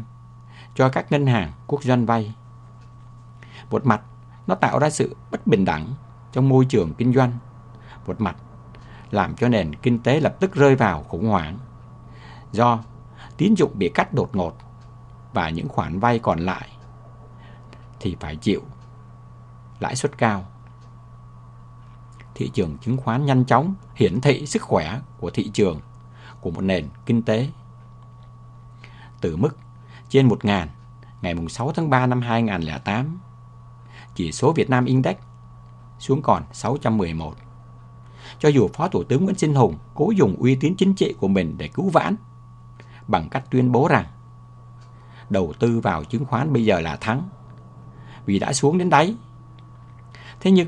cho 0.75 0.89
các 0.89 1.12
ngân 1.12 1.28
hàng 1.28 1.52
quốc 1.67 1.84
doanh 1.84 2.06
vay. 2.06 2.36
Một 3.70 3.86
mặt, 3.86 4.02
nó 4.48 4.56
tạo 4.56 4.80
ra 4.80 4.90
sự 4.90 5.16
bất 5.32 5.48
bình 5.48 5.66
đẳng 5.66 5.94
trong 6.32 6.50
môi 6.50 6.66
trường 6.66 6.94
kinh 6.94 7.14
doanh. 7.14 7.38
Một 8.08 8.22
mặt, 8.22 8.36
làm 9.12 9.36
cho 9.36 9.48
nền 9.48 9.76
kinh 9.76 10.00
tế 10.00 10.20
lập 10.20 10.36
tức 10.40 10.54
rơi 10.54 10.76
vào 10.76 11.04
khủng 11.04 11.28
hoảng 11.28 11.58
do 12.52 12.80
tín 13.38 13.54
dụng 13.54 13.72
bị 13.76 13.90
cắt 13.90 14.14
đột 14.14 14.36
ngột 14.36 14.58
và 15.34 15.50
những 15.50 15.68
khoản 15.68 16.00
vay 16.00 16.20
còn 16.20 16.40
lại 16.40 16.70
thì 18.00 18.18
phải 18.20 18.36
chịu 18.36 18.62
lãi 19.80 19.96
suất 19.96 20.18
cao. 20.18 20.46
Thị 22.36 22.50
trường 22.54 22.78
chứng 22.78 22.98
khoán 22.98 23.26
nhanh 23.26 23.46
chóng 23.46 23.74
hiển 23.96 24.22
thị 24.22 24.46
sức 24.46 24.62
khỏe 24.62 25.00
của 25.20 25.30
thị 25.30 25.50
trường 25.54 25.80
của 26.42 26.52
một 26.52 26.62
nền 26.62 26.90
kinh 27.06 27.24
tế. 27.24 27.50
Từ 29.22 29.36
mức 29.36 29.58
trên 30.10 30.28
1.000 30.28 30.68
ngày 31.22 31.36
6 31.50 31.72
tháng 31.72 31.90
3 31.90 32.06
năm 32.06 32.22
2008, 32.22 33.20
chỉ 34.20 34.32
số 34.32 34.54
Việt 34.54 34.70
Nam 34.70 34.86
Index 34.86 35.16
xuống 36.00 36.22
còn 36.22 36.44
611. 36.52 37.34
Cho 38.40 38.50
dù 38.50 38.68
Phó 38.74 38.88
Thủ 38.88 39.04
tướng 39.04 39.24
Nguyễn 39.24 39.38
Sinh 39.38 39.56
Hùng 39.56 39.78
cố 39.96 40.12
dùng 40.12 40.36
uy 40.40 40.56
tín 40.56 40.76
chính 40.78 40.94
trị 40.94 41.16
của 41.20 41.28
mình 41.28 41.56
để 41.58 41.68
cứu 41.68 41.90
vãn, 41.90 42.16
bằng 43.08 43.30
cách 43.30 43.44
tuyên 43.52 43.72
bố 43.72 43.88
rằng 43.88 44.06
đầu 45.30 45.54
tư 45.60 45.80
vào 45.80 46.04
chứng 46.04 46.26
khoán 46.26 46.54
bây 46.54 46.66
giờ 46.66 46.80
là 46.80 46.96
thắng, 46.96 47.30
vì 48.26 48.40
đã 48.40 48.54
xuống 48.54 48.78
đến 48.78 48.90
đáy. 48.90 49.16
Thế 50.40 50.52
nhưng, 50.52 50.68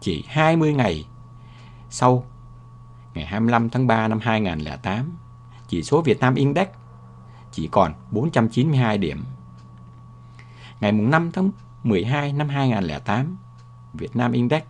chỉ 0.00 0.24
20 0.28 0.74
ngày 0.74 1.06
sau, 1.90 2.24
ngày 3.14 3.26
25 3.26 3.70
tháng 3.70 3.86
3 3.86 4.08
năm 4.08 4.18
2008, 4.22 5.16
chỉ 5.68 5.82
số 5.82 6.02
Việt 6.02 6.20
Nam 6.20 6.34
Index 6.34 6.68
chỉ 7.52 7.68
còn 7.72 7.94
492 8.10 8.98
điểm. 8.98 9.24
Ngày 10.80 10.92
5 10.92 11.30
tháng 11.32 11.50
12 11.86 12.32
năm 12.32 12.48
2008, 12.48 13.36
Việt 13.92 14.16
Nam 14.16 14.32
Index 14.32 14.62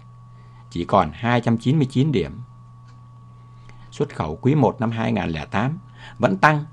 chỉ 0.71 0.85
còn 0.85 1.11
299 1.15 2.13
điểm. 2.13 2.41
Xuất 3.91 4.15
khẩu 4.15 4.37
quý 4.37 4.55
1 4.55 4.81
năm 4.81 4.91
2008 4.91 5.79
vẫn 6.19 6.37
tăng 6.37 6.65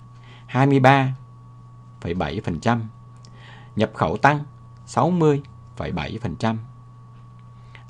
23,7%, 0.51 2.79
nhập 3.75 3.91
khẩu 3.93 4.17
tăng 4.17 4.43
60,7%. 4.87 6.57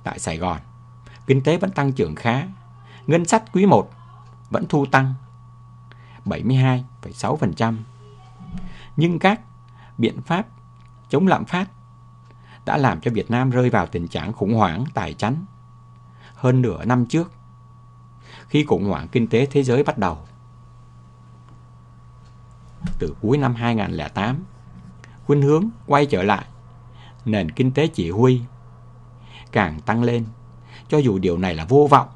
Tại 0.03 0.19
Sài 0.19 0.37
Gòn, 0.37 0.59
kinh 1.27 1.43
tế 1.43 1.57
vẫn 1.57 1.71
tăng 1.71 1.93
trưởng 1.93 2.15
khá, 2.15 2.47
ngân 3.07 3.25
sách 3.25 3.43
quý 3.53 3.65
1 3.65 3.91
vẫn 4.49 4.65
thu 4.69 4.85
tăng 4.85 5.13
72,6%. 6.25 7.77
Nhưng 8.95 9.19
các 9.19 9.41
biện 9.97 10.21
pháp 10.21 10.47
chống 11.09 11.27
lạm 11.27 11.45
phát 11.45 11.69
đã 12.65 12.77
làm 12.77 13.01
cho 13.01 13.11
Việt 13.11 13.31
Nam 13.31 13.49
rơi 13.49 13.69
vào 13.69 13.87
tình 13.87 14.07
trạng 14.07 14.33
khủng 14.33 14.53
hoảng 14.53 14.85
tài 14.93 15.13
chánh 15.13 15.45
hơn 16.35 16.61
nửa 16.61 16.85
năm 16.85 17.05
trước, 17.05 17.31
khi 18.47 18.65
khủng 18.65 18.89
hoảng 18.89 19.07
kinh 19.07 19.27
tế 19.27 19.45
thế 19.45 19.63
giới 19.63 19.83
bắt 19.83 19.97
đầu. 19.97 20.17
Từ 22.99 23.15
cuối 23.21 23.37
năm 23.37 23.55
2008, 23.55 24.43
khuynh 25.25 25.41
hướng 25.41 25.69
quay 25.87 26.05
trở 26.05 26.23
lại, 26.23 26.45
nền 27.25 27.51
kinh 27.51 27.71
tế 27.71 27.87
chỉ 27.87 28.11
huy 28.11 28.41
càng 29.51 29.79
tăng 29.79 30.03
lên, 30.03 30.25
cho 30.87 30.97
dù 30.97 31.19
điều 31.19 31.37
này 31.37 31.55
là 31.55 31.65
vô 31.65 31.87
vọng, 31.91 32.07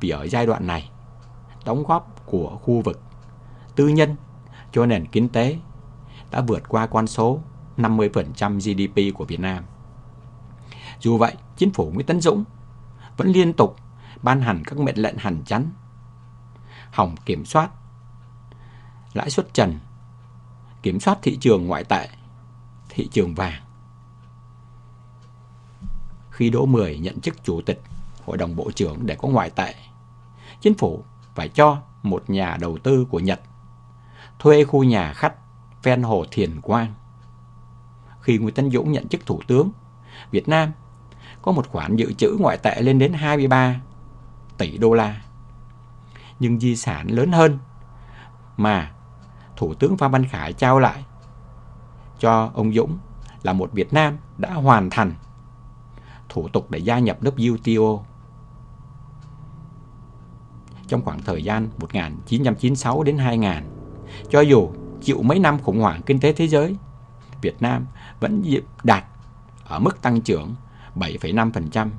vì 0.00 0.10
ở 0.10 0.28
giai 0.28 0.46
đoạn 0.46 0.66
này, 0.66 0.90
đóng 1.64 1.84
góp 1.84 2.26
của 2.26 2.58
khu 2.62 2.80
vực 2.80 3.00
tư 3.76 3.88
nhân 3.88 4.16
cho 4.72 4.86
nền 4.86 5.06
kinh 5.06 5.28
tế 5.28 5.58
đã 6.30 6.40
vượt 6.40 6.68
qua 6.68 6.86
con 6.86 7.06
số 7.06 7.40
50% 7.82 8.58
GDP 8.58 9.18
của 9.18 9.24
Việt 9.24 9.40
Nam. 9.40 9.64
Dù 11.00 11.18
vậy, 11.18 11.34
chính 11.56 11.72
phủ 11.72 11.90
Nguyễn 11.90 12.06
Tấn 12.06 12.20
Dũng 12.20 12.44
vẫn 13.16 13.28
liên 13.28 13.52
tục 13.52 13.76
ban 14.22 14.40
hành 14.40 14.62
các 14.66 14.78
mệnh 14.78 14.98
lệnh 14.98 15.16
hành 15.18 15.42
chắn, 15.46 15.70
hỏng 16.90 17.16
kiểm 17.24 17.44
soát 17.44 17.70
lãi 19.12 19.30
suất 19.30 19.54
trần, 19.54 19.78
kiểm 20.82 21.00
soát 21.00 21.18
thị 21.22 21.38
trường 21.40 21.66
ngoại 21.66 21.84
tệ, 21.84 22.08
thị 22.88 23.08
trường 23.12 23.34
vàng. 23.34 23.62
Khi 26.30 26.50
Đỗ 26.50 26.66
Mười 26.66 26.98
nhận 26.98 27.20
chức 27.20 27.44
chủ 27.44 27.60
tịch 27.60 27.82
Hội 28.24 28.36
đồng 28.36 28.56
Bộ 28.56 28.70
trưởng 28.70 29.06
để 29.06 29.16
có 29.18 29.28
ngoại 29.28 29.50
tệ, 29.50 29.74
chính 30.60 30.74
phủ 30.74 31.04
phải 31.34 31.48
cho 31.48 31.82
một 32.02 32.30
nhà 32.30 32.56
đầu 32.60 32.78
tư 32.78 33.06
của 33.10 33.20
Nhật 33.20 33.40
thuê 34.40 34.64
khu 34.64 34.84
nhà 34.84 35.12
khách 35.12 35.34
ven 35.82 36.02
hồ 36.02 36.24
Thiền 36.30 36.60
Quang. 36.60 36.94
Khi 38.22 38.38
Nguyễn 38.38 38.54
Tấn 38.54 38.70
Dũng 38.70 38.92
nhận 38.92 39.08
chức 39.08 39.26
thủ 39.26 39.40
tướng, 39.46 39.70
Việt 40.30 40.48
Nam 40.48 40.72
có 41.42 41.52
một 41.52 41.68
khoản 41.68 41.96
dự 41.96 42.12
trữ 42.12 42.36
ngoại 42.40 42.56
tệ 42.56 42.80
lên 42.80 42.98
đến 42.98 43.12
23 43.12 43.80
tỷ 44.58 44.78
đô 44.78 44.92
la. 44.92 45.20
Nhưng 46.40 46.60
di 46.60 46.76
sản 46.76 47.06
lớn 47.10 47.32
hơn 47.32 47.58
mà 48.56 48.92
Thủ 49.56 49.74
tướng 49.74 49.96
Phan 49.96 50.10
Văn 50.10 50.24
Khải 50.24 50.52
trao 50.52 50.78
lại 50.78 51.04
cho 52.18 52.50
ông 52.54 52.72
Dũng 52.72 52.98
là 53.42 53.52
một 53.52 53.72
Việt 53.72 53.92
Nam 53.92 54.18
đã 54.38 54.52
hoàn 54.54 54.90
thành 54.90 55.14
thủ 56.28 56.48
tục 56.48 56.70
để 56.70 56.78
gia 56.78 56.98
nhập 56.98 57.18
WTO. 57.22 58.00
Trong 60.86 61.02
khoảng 61.04 61.22
thời 61.22 61.44
gian 61.44 61.68
1996 61.78 63.02
đến 63.02 63.18
2000, 63.18 63.50
cho 64.30 64.40
dù 64.40 64.70
chịu 65.02 65.22
mấy 65.22 65.38
năm 65.38 65.58
khủng 65.58 65.80
hoảng 65.80 66.02
kinh 66.02 66.20
tế 66.20 66.32
thế 66.32 66.48
giới, 66.48 66.76
Việt 67.42 67.62
Nam 67.62 67.86
vẫn 68.20 68.44
đạt 68.82 69.04
ở 69.64 69.78
mức 69.78 70.02
tăng 70.02 70.20
trưởng 70.20 70.54
7,5%, 70.96 71.90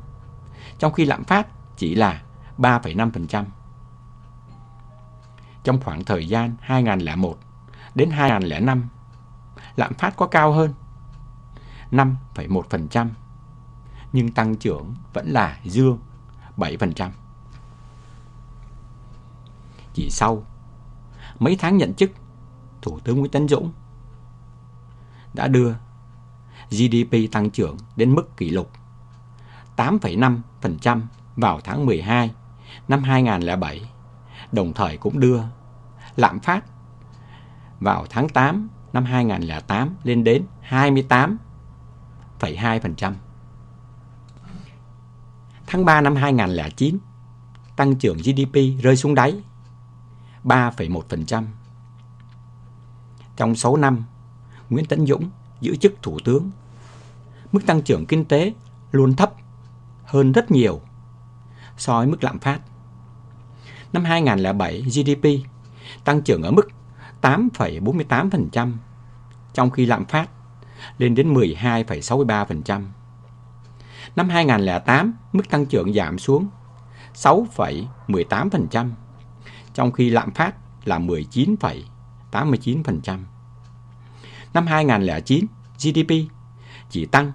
trong 0.80 0.94
khi 0.94 1.06
lạm 1.06 1.24
phát 1.24 1.48
chỉ 1.78 1.96
là 1.96 2.22
3,5%. 2.58 3.46
Trong 5.64 5.80
khoảng 5.82 6.04
thời 6.04 6.28
gian 6.28 6.56
2001 6.62 7.38
đến 7.96 8.12
2005, 8.12 8.90
lạm 9.76 9.94
phát 9.94 10.16
có 10.16 10.28
cao 10.28 10.52
hơn 10.52 10.74
5,1%, 11.92 13.08
nhưng 14.14 14.32
tăng 14.32 14.56
trưởng 14.56 14.96
vẫn 15.14 15.30
là 15.30 15.60
dương 15.64 16.00
7%. 16.58 17.10
Chỉ 19.94 20.10
sau 20.10 20.44
mấy 21.40 21.56
tháng 21.60 21.78
nhận 21.78 21.94
chức, 21.94 22.12
Thủ 22.82 23.00
tướng 23.00 23.20
Nguyễn 23.20 23.32
Tấn 23.32 23.48
Dũng 23.48 23.72
đã 25.34 25.48
đưa 25.48 25.74
GDP 26.70 27.32
tăng 27.32 27.50
trưởng 27.50 27.78
đến 27.96 28.16
mức 28.16 28.38
kỷ 28.38 28.50
lục 28.50 28.72
8,5% 29.78 31.02
vào 31.36 31.60
tháng 31.64 31.86
12 31.86 32.32
năm 32.88 33.04
2007, 33.04 33.82
đồng 34.52 34.74
thời 34.74 34.98
cũng 34.98 35.20
đưa 35.20 35.42
lạm 36.16 36.40
phát 36.40 36.66
vào 37.80 38.06
tháng 38.10 38.30
8 38.30 38.70
năm 38.94 39.06
2008 39.06 39.96
lên 40.04 40.24
đến 40.24 40.46
28,2%. 40.70 43.14
Tháng 45.68 45.86
3 45.86 46.02
năm 46.02 46.16
2009, 46.16 46.98
tăng 47.76 47.96
trưởng 47.96 48.18
GDP 48.18 48.84
rơi 48.84 48.96
xuống 48.96 49.16
đáy 49.16 49.44
3,1%. 50.44 51.44
Trong 53.36 53.56
6 53.56 53.78
năm, 53.78 54.04
Nguyễn 54.72 54.86
Tấn 54.86 55.06
Dũng 55.06 55.30
giữ 55.62 55.76
chức 55.76 55.94
thủ 56.02 56.18
tướng, 56.24 56.52
mức 57.52 57.66
tăng 57.66 57.82
trưởng 57.82 58.06
kinh 58.06 58.26
tế 58.26 58.54
luôn 58.92 59.14
thấp 59.14 59.34
hơn 60.04 60.32
rất 60.32 60.52
nhiều 60.52 60.82
so 61.78 61.98
với 61.98 62.08
mức 62.08 62.24
lạm 62.24 62.40
phát. 62.40 62.60
Năm 63.94 64.04
2007, 64.04 64.82
GDP 64.82 65.28
tăng 66.04 66.22
trưởng 66.22 66.44
ở 66.44 66.52
mức 66.52 66.68
8,48%, 67.22 68.74
trong 69.54 69.70
khi 69.70 69.86
lạm 69.86 70.06
phát 70.06 70.30
lên 70.98 71.16
đến 71.16 71.34
12,63%. 71.34 72.84
Năm 74.16 74.30
2008, 74.30 75.14
mức 75.34 75.50
tăng 75.50 75.66
trưởng 75.66 75.94
giảm 75.94 76.20
xuống 76.20 76.48
6,18%, 77.16 78.90
trong 79.74 79.92
khi 79.92 80.10
lạm 80.10 80.32
phát 80.32 80.56
là 80.86 81.00
19,89%. 81.00 83.18
Năm 84.54 84.68
2009, 84.68 85.46
GDP 85.78 86.12
chỉ 86.90 87.06
tăng 87.06 87.32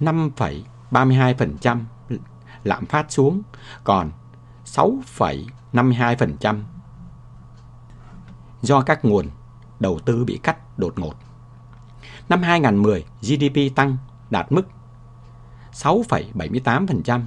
5,32%, 0.00 1.80
lạm 2.64 2.86
phát 2.86 3.12
xuống 3.12 3.42
còn 3.84 4.10
6,52% 4.66 6.60
do 8.62 8.80
các 8.80 9.04
nguồn 9.04 9.26
đầu 9.80 9.98
tư 10.04 10.24
bị 10.24 10.40
cắt 10.42 10.78
đột 10.78 10.98
ngột. 10.98 11.14
Năm 12.28 12.42
2010, 12.42 13.04
GDP 13.20 13.76
tăng 13.76 13.96
đạt 14.30 14.52
mức 14.52 14.68
6,78%, 15.72 17.20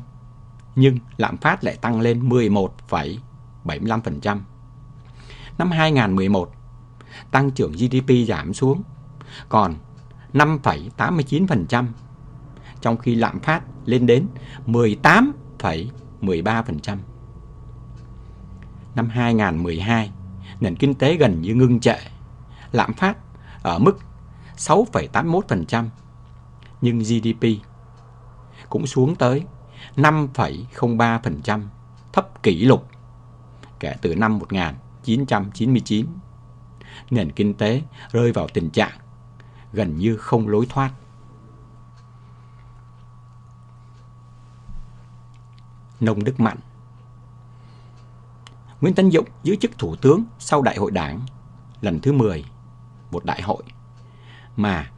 nhưng 0.75 0.97
lạm 1.17 1.37
phát 1.37 1.63
lại 1.63 1.77
tăng 1.81 2.01
lên 2.01 2.29
11,75%. 2.29 4.39
Năm 5.57 5.71
2011, 5.71 6.51
tăng 7.31 7.51
trưởng 7.51 7.71
GDP 7.71 8.09
giảm 8.27 8.53
xuống 8.53 8.83
còn 9.49 9.75
5,89%, 10.33 11.85
trong 12.81 12.97
khi 12.97 13.15
lạm 13.15 13.39
phát 13.39 13.61
lên 13.85 14.05
đến 14.05 14.27
18,13%. 14.67 16.97
Năm 18.95 19.09
2012, 19.09 20.11
nền 20.59 20.75
kinh 20.75 20.93
tế 20.93 21.15
gần 21.15 21.41
như 21.41 21.55
ngưng 21.55 21.79
trệ, 21.79 21.97
lạm 22.71 22.93
phát 22.93 23.17
ở 23.63 23.79
mức 23.79 23.99
6,81%, 24.57 25.85
nhưng 26.81 26.99
GDP 26.99 27.45
cũng 28.69 28.87
xuống 28.87 29.15
tới 29.15 29.43
5,03%, 29.95 31.61
thấp 32.13 32.43
kỷ 32.43 32.65
lục 32.65 32.87
kể 33.79 33.95
từ 34.01 34.15
năm 34.15 34.39
1999. 34.39 36.07
Nền 37.09 37.31
kinh 37.31 37.53
tế 37.53 37.81
rơi 38.11 38.31
vào 38.31 38.47
tình 38.53 38.69
trạng 38.69 38.97
gần 39.73 39.97
như 39.97 40.17
không 40.17 40.47
lối 40.47 40.65
thoát. 40.69 40.91
Nông 45.99 46.23
Đức 46.23 46.39
Mạnh 46.39 46.57
Nguyễn 48.81 48.95
Tân 48.95 49.11
Dũng 49.11 49.25
giữ 49.43 49.55
chức 49.55 49.77
thủ 49.77 49.95
tướng 49.95 50.23
sau 50.39 50.61
đại 50.61 50.77
hội 50.77 50.91
đảng 50.91 51.21
lần 51.81 51.99
thứ 51.99 52.11
10, 52.11 52.45
một 53.11 53.25
đại 53.25 53.41
hội 53.41 53.63
mà 54.57 54.91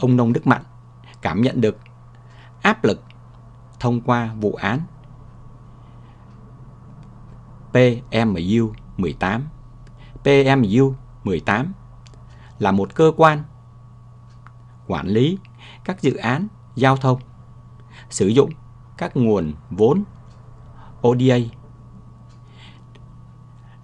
ông 0.00 0.16
Nông 0.16 0.32
Đức 0.32 0.46
Mạnh 0.46 0.62
cảm 1.22 1.42
nhận 1.42 1.60
được 1.60 1.78
áp 2.62 2.84
lực 2.84 3.02
thông 3.80 4.00
qua 4.00 4.34
vụ 4.40 4.54
án 4.54 4.80
PMU 7.72 8.72
18. 8.96 9.48
PMU 10.22 10.94
18 11.24 11.72
là 12.58 12.72
một 12.72 12.94
cơ 12.94 13.12
quan 13.16 13.42
quản 14.90 15.06
lý 15.06 15.38
các 15.84 16.02
dự 16.02 16.14
án 16.14 16.46
giao 16.74 16.96
thông, 16.96 17.20
sử 18.10 18.26
dụng 18.26 18.50
các 18.98 19.16
nguồn 19.16 19.52
vốn 19.70 20.04
ODA 21.08 21.36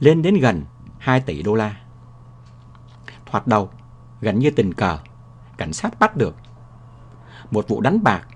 lên 0.01 0.23
đến 0.23 0.35
gần 0.35 0.65
2 0.99 1.21
tỷ 1.21 1.43
đô 1.43 1.55
la. 1.55 1.77
Thoạt 3.27 3.47
đầu, 3.47 3.71
gần 4.21 4.39
như 4.39 4.51
tình 4.51 4.75
cờ, 4.75 4.99
cảnh 5.57 5.73
sát 5.73 5.99
bắt 5.99 6.17
được 6.17 6.37
một 7.51 7.69
vụ 7.69 7.81
đánh 7.81 8.03
bạc. 8.03 8.29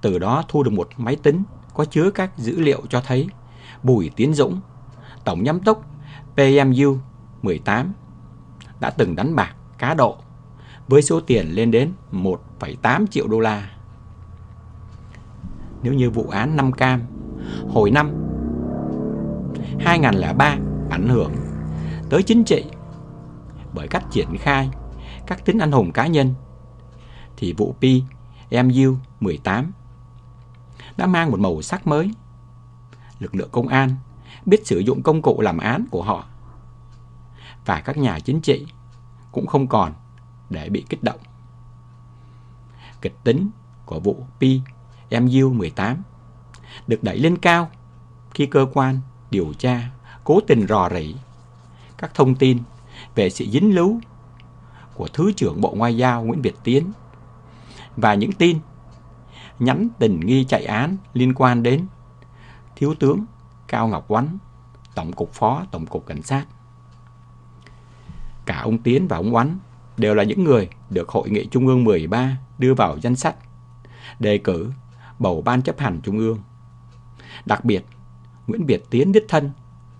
Từ 0.00 0.18
đó 0.18 0.44
thu 0.48 0.62
được 0.62 0.72
một 0.72 0.88
máy 0.96 1.16
tính 1.16 1.42
có 1.74 1.84
chứa 1.84 2.10
các 2.10 2.38
dữ 2.38 2.60
liệu 2.60 2.82
cho 2.88 3.00
thấy 3.00 3.28
Bùi 3.82 4.10
Tiến 4.16 4.34
Dũng, 4.34 4.60
tổng 5.24 5.44
giám 5.44 5.60
đốc 5.64 5.82
PMU 6.34 6.96
18, 7.42 7.92
đã 8.80 8.90
từng 8.90 9.16
đánh 9.16 9.36
bạc 9.36 9.54
cá 9.78 9.94
độ 9.94 10.18
với 10.88 11.02
số 11.02 11.20
tiền 11.20 11.48
lên 11.54 11.70
đến 11.70 11.92
1,8 12.12 13.06
triệu 13.06 13.28
đô 13.28 13.40
la. 13.40 13.70
Nếu 15.82 15.92
như 15.92 16.10
vụ 16.10 16.28
án 16.28 16.56
Nam 16.56 16.72
Cam 16.72 17.02
hồi 17.68 17.90
năm 17.90 18.12
2003 19.80 20.56
ảnh 20.90 21.08
hưởng 21.08 21.32
tới 22.10 22.22
chính 22.22 22.44
trị 22.44 22.64
bởi 23.74 23.88
cách 23.88 24.04
triển 24.10 24.28
khai 24.38 24.70
các 25.26 25.44
tính 25.44 25.58
anh 25.58 25.72
hùng 25.72 25.92
cá 25.92 26.06
nhân 26.06 26.34
thì 27.36 27.52
vụ 27.52 27.74
Pi 27.80 28.02
MU 28.50 28.96
18 29.20 29.72
đã 30.96 31.06
mang 31.06 31.30
một 31.30 31.40
màu 31.40 31.62
sắc 31.62 31.86
mới. 31.86 32.10
Lực 33.18 33.34
lượng 33.34 33.48
công 33.52 33.68
an 33.68 33.90
biết 34.46 34.66
sử 34.66 34.78
dụng 34.78 35.02
công 35.02 35.22
cụ 35.22 35.40
làm 35.40 35.58
án 35.58 35.84
của 35.90 36.02
họ 36.02 36.24
và 37.66 37.80
các 37.80 37.96
nhà 37.96 38.18
chính 38.18 38.40
trị 38.40 38.66
cũng 39.32 39.46
không 39.46 39.66
còn 39.66 39.92
để 40.52 40.68
bị 40.68 40.84
kích 40.88 41.02
động. 41.02 41.20
Kịch 43.00 43.16
tính 43.24 43.50
của 43.86 44.00
vụ 44.00 44.26
Pi 44.40 44.60
MU 45.10 45.52
18 45.52 46.02
được 46.86 47.02
đẩy 47.02 47.18
lên 47.18 47.36
cao 47.38 47.70
khi 48.34 48.46
cơ 48.46 48.66
quan 48.72 49.00
điều 49.30 49.52
tra 49.58 49.90
cố 50.24 50.40
tình 50.46 50.66
rò 50.66 50.88
rỉ 50.90 51.14
các 51.98 52.14
thông 52.14 52.34
tin 52.34 52.58
về 53.14 53.30
sự 53.30 53.46
dính 53.50 53.74
líu 53.74 54.00
của 54.94 55.08
Thứ 55.12 55.32
trưởng 55.32 55.60
Bộ 55.60 55.74
Ngoại 55.76 55.96
giao 55.96 56.24
Nguyễn 56.24 56.42
Việt 56.42 56.54
Tiến 56.64 56.92
và 57.96 58.14
những 58.14 58.32
tin 58.32 58.58
nhắn 59.58 59.88
tình 59.98 60.20
nghi 60.20 60.44
chạy 60.44 60.64
án 60.64 60.96
liên 61.14 61.34
quan 61.34 61.62
đến 61.62 61.86
Thiếu 62.76 62.94
tướng 62.98 63.24
Cao 63.68 63.88
Ngọc 63.88 64.08
Quánh, 64.08 64.38
Tổng 64.94 65.12
cục 65.12 65.32
Phó 65.32 65.64
Tổng 65.70 65.86
cục 65.86 66.06
Cảnh 66.06 66.22
sát. 66.22 66.46
Cả 68.46 68.60
ông 68.60 68.78
Tiến 68.78 69.08
và 69.08 69.16
ông 69.16 69.32
Quánh 69.32 69.58
đều 69.96 70.14
là 70.14 70.22
những 70.22 70.44
người 70.44 70.68
được 70.90 71.08
Hội 71.08 71.30
nghị 71.30 71.46
Trung 71.46 71.66
ương 71.66 71.84
13 71.84 72.36
đưa 72.58 72.74
vào 72.74 72.98
danh 73.02 73.16
sách, 73.16 73.36
đề 74.18 74.38
cử 74.38 74.72
bầu 75.18 75.42
Ban 75.42 75.62
chấp 75.62 75.78
hành 75.78 76.00
Trung 76.02 76.18
ương. 76.18 76.38
Đặc 77.44 77.64
biệt, 77.64 77.86
Nguyễn 78.46 78.66
Việt 78.66 78.82
Tiến 78.90 79.12
đích 79.12 79.24
thân 79.28 79.50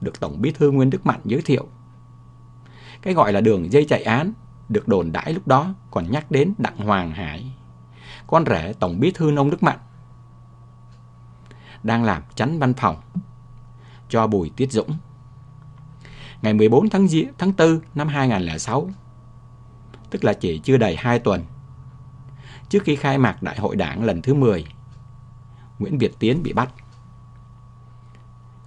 được 0.01 0.21
Tổng 0.21 0.43
bí 0.43 0.51
thư 0.51 0.71
Nguyễn 0.71 0.91
Đức 0.91 1.07
Mạnh 1.07 1.21
giới 1.25 1.43
thiệu. 1.43 1.67
Cái 3.03 3.15
gọi 3.15 3.33
là 3.33 3.41
đường 3.41 3.73
dây 3.73 3.85
chạy 3.85 4.03
án 4.03 4.33
được 4.69 4.89
đồn 4.89 5.13
đãi 5.13 5.33
lúc 5.33 5.47
đó 5.47 5.75
còn 5.91 6.11
nhắc 6.11 6.31
đến 6.31 6.55
Đặng 6.59 6.77
Hoàng 6.77 7.13
Hải, 7.13 7.53
con 8.27 8.45
rể 8.47 8.75
Tổng 8.79 9.01
bí 9.01 9.11
thư 9.11 9.31
Nông 9.31 9.51
Đức 9.51 9.63
Mạnh, 9.63 9.79
đang 11.83 12.05
làm 12.05 12.23
chánh 12.35 12.59
văn 12.59 12.75
phòng 12.75 12.97
cho 14.09 14.27
Bùi 14.27 14.51
Tiết 14.57 14.73
Dũng. 14.73 14.91
Ngày 16.43 16.55
14 16.55 16.89
tháng, 16.89 17.07
tháng 17.39 17.53
4 17.59 17.81
năm 17.95 18.09
2006, 18.09 18.91
tức 20.13 20.25
là 20.25 20.33
chỉ 20.33 20.59
chưa 20.59 20.77
đầy 20.77 20.97
2 20.97 21.19
tuần, 21.19 21.45
trước 22.69 22.83
khi 22.85 22.97
khai 22.97 23.19
mạc 23.19 23.43
Đại 23.43 23.59
hội 23.59 23.77
Đảng 23.77 24.05
lần 24.05 24.23
thứ 24.23 24.35
10, 24.35 24.67
Nguyễn 25.79 25.99
Việt 25.99 26.13
Tiến 26.19 26.43
bị 26.43 26.53
bắt. 26.53 26.69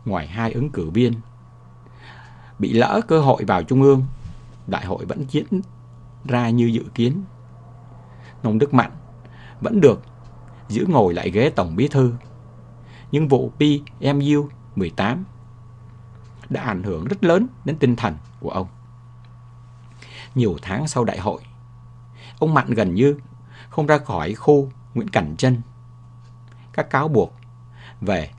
Ngoài 0.05 0.27
hai 0.27 0.51
ứng 0.51 0.69
cử 0.69 0.89
viên, 0.89 1.13
bị 2.59 2.73
lỡ 2.73 3.01
cơ 3.07 3.21
hội 3.21 3.43
vào 3.43 3.63
Trung 3.63 3.81
ương, 3.81 4.05
Đại 4.67 4.85
hội 4.85 5.05
vẫn 5.05 5.25
diễn 5.29 5.45
ra 6.25 6.49
như 6.49 6.65
dự 6.65 6.83
kiến. 6.93 7.23
Nông 8.43 8.59
Đức 8.59 8.73
Mạnh 8.73 8.91
vẫn 9.61 9.81
được 9.81 10.01
giữ 10.67 10.85
ngồi 10.89 11.13
lại 11.13 11.31
ghế 11.31 11.49
Tổng 11.49 11.75
Bí 11.75 11.87
Thư. 11.87 12.13
Nhưng 13.11 13.27
vụ 13.27 13.51
PMU 13.59 14.49
18 14.75 15.23
đã 16.49 16.61
ảnh 16.61 16.83
hưởng 16.83 17.05
rất 17.05 17.23
lớn 17.23 17.47
đến 17.65 17.77
tinh 17.77 17.95
thần 17.95 18.17
của 18.39 18.49
ông. 18.49 18.67
Nhiều 20.35 20.55
tháng 20.61 20.87
sau 20.87 21.03
đại 21.03 21.19
hội, 21.19 21.41
ông 22.39 22.53
Mạnh 22.53 22.69
gần 22.69 22.93
như 22.93 23.17
không 23.69 23.87
ra 23.87 23.97
khỏi 23.97 24.33
khu 24.33 24.69
Nguyễn 24.93 25.09
Cảnh 25.09 25.35
Trân. 25.37 25.61
Các 26.73 26.89
cáo 26.89 27.07
buộc 27.07 27.33
về 28.01 28.29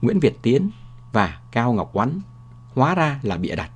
Nguyễn 0.00 0.20
Việt 0.20 0.38
Tiến 0.42 0.70
và 1.12 1.40
Cao 1.52 1.72
Ngọc 1.72 1.90
Oánh 1.92 2.20
hóa 2.74 2.94
ra 2.94 3.20
là 3.22 3.36
bịa 3.36 3.56
đặt. 3.56 3.70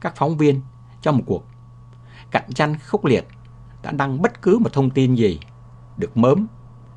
Các 0.00 0.16
phóng 0.16 0.36
viên 0.36 0.60
trong 1.02 1.16
một 1.16 1.24
cuộc 1.26 1.44
cạnh 2.30 2.52
tranh 2.52 2.78
khốc 2.78 3.04
liệt 3.04 3.26
đã 3.82 3.90
đăng 3.92 4.22
bất 4.22 4.42
cứ 4.42 4.58
một 4.58 4.72
thông 4.72 4.90
tin 4.90 5.14
gì 5.14 5.40
được 5.96 6.16
mớm 6.16 6.46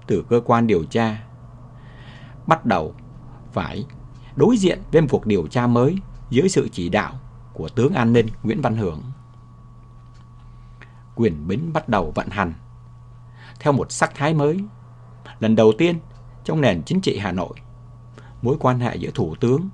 từ 0.08 0.26
cơ 0.30 0.42
quan 0.46 0.68
điều 0.68 0.84
tra. 0.84 1.24
Bắt 2.48 2.66
đầu 2.66 2.96
phải 3.54 3.86
đối 4.36 4.58
diện 4.58 4.82
với 4.92 5.02
một 5.02 5.08
cuộc 5.12 5.26
điều 5.26 5.48
tra 5.48 5.68
mới 5.68 5.98
dưới 6.30 6.50
sự 6.50 6.70
chỉ 6.72 6.90
đạo 6.90 7.14
của 7.56 7.70
tướng 7.70 7.94
an 7.94 8.14
ninh 8.14 8.28
Nguyễn 8.44 8.62
Văn 8.62 8.78
Hưởng. 8.78 9.04
Quyền 11.16 11.48
bính 11.48 11.74
bắt 11.74 11.90
đầu 11.90 12.12
vận 12.16 12.30
hành 12.30 12.54
theo 13.60 13.74
một 13.74 13.92
sắc 13.92 14.16
thái 14.16 14.34
mới. 14.34 14.64
Lần 15.40 15.56
đầu 15.56 15.74
tiên 15.78 16.00
trong 16.44 16.62
nền 16.62 16.84
chính 16.84 17.02
trị 17.02 17.18
Hà 17.18 17.32
Nội, 17.32 17.56
mối 18.42 18.56
quan 18.60 18.80
hệ 18.80 18.96
giữa 18.96 19.12
thủ 19.14 19.36
tướng 19.36 19.70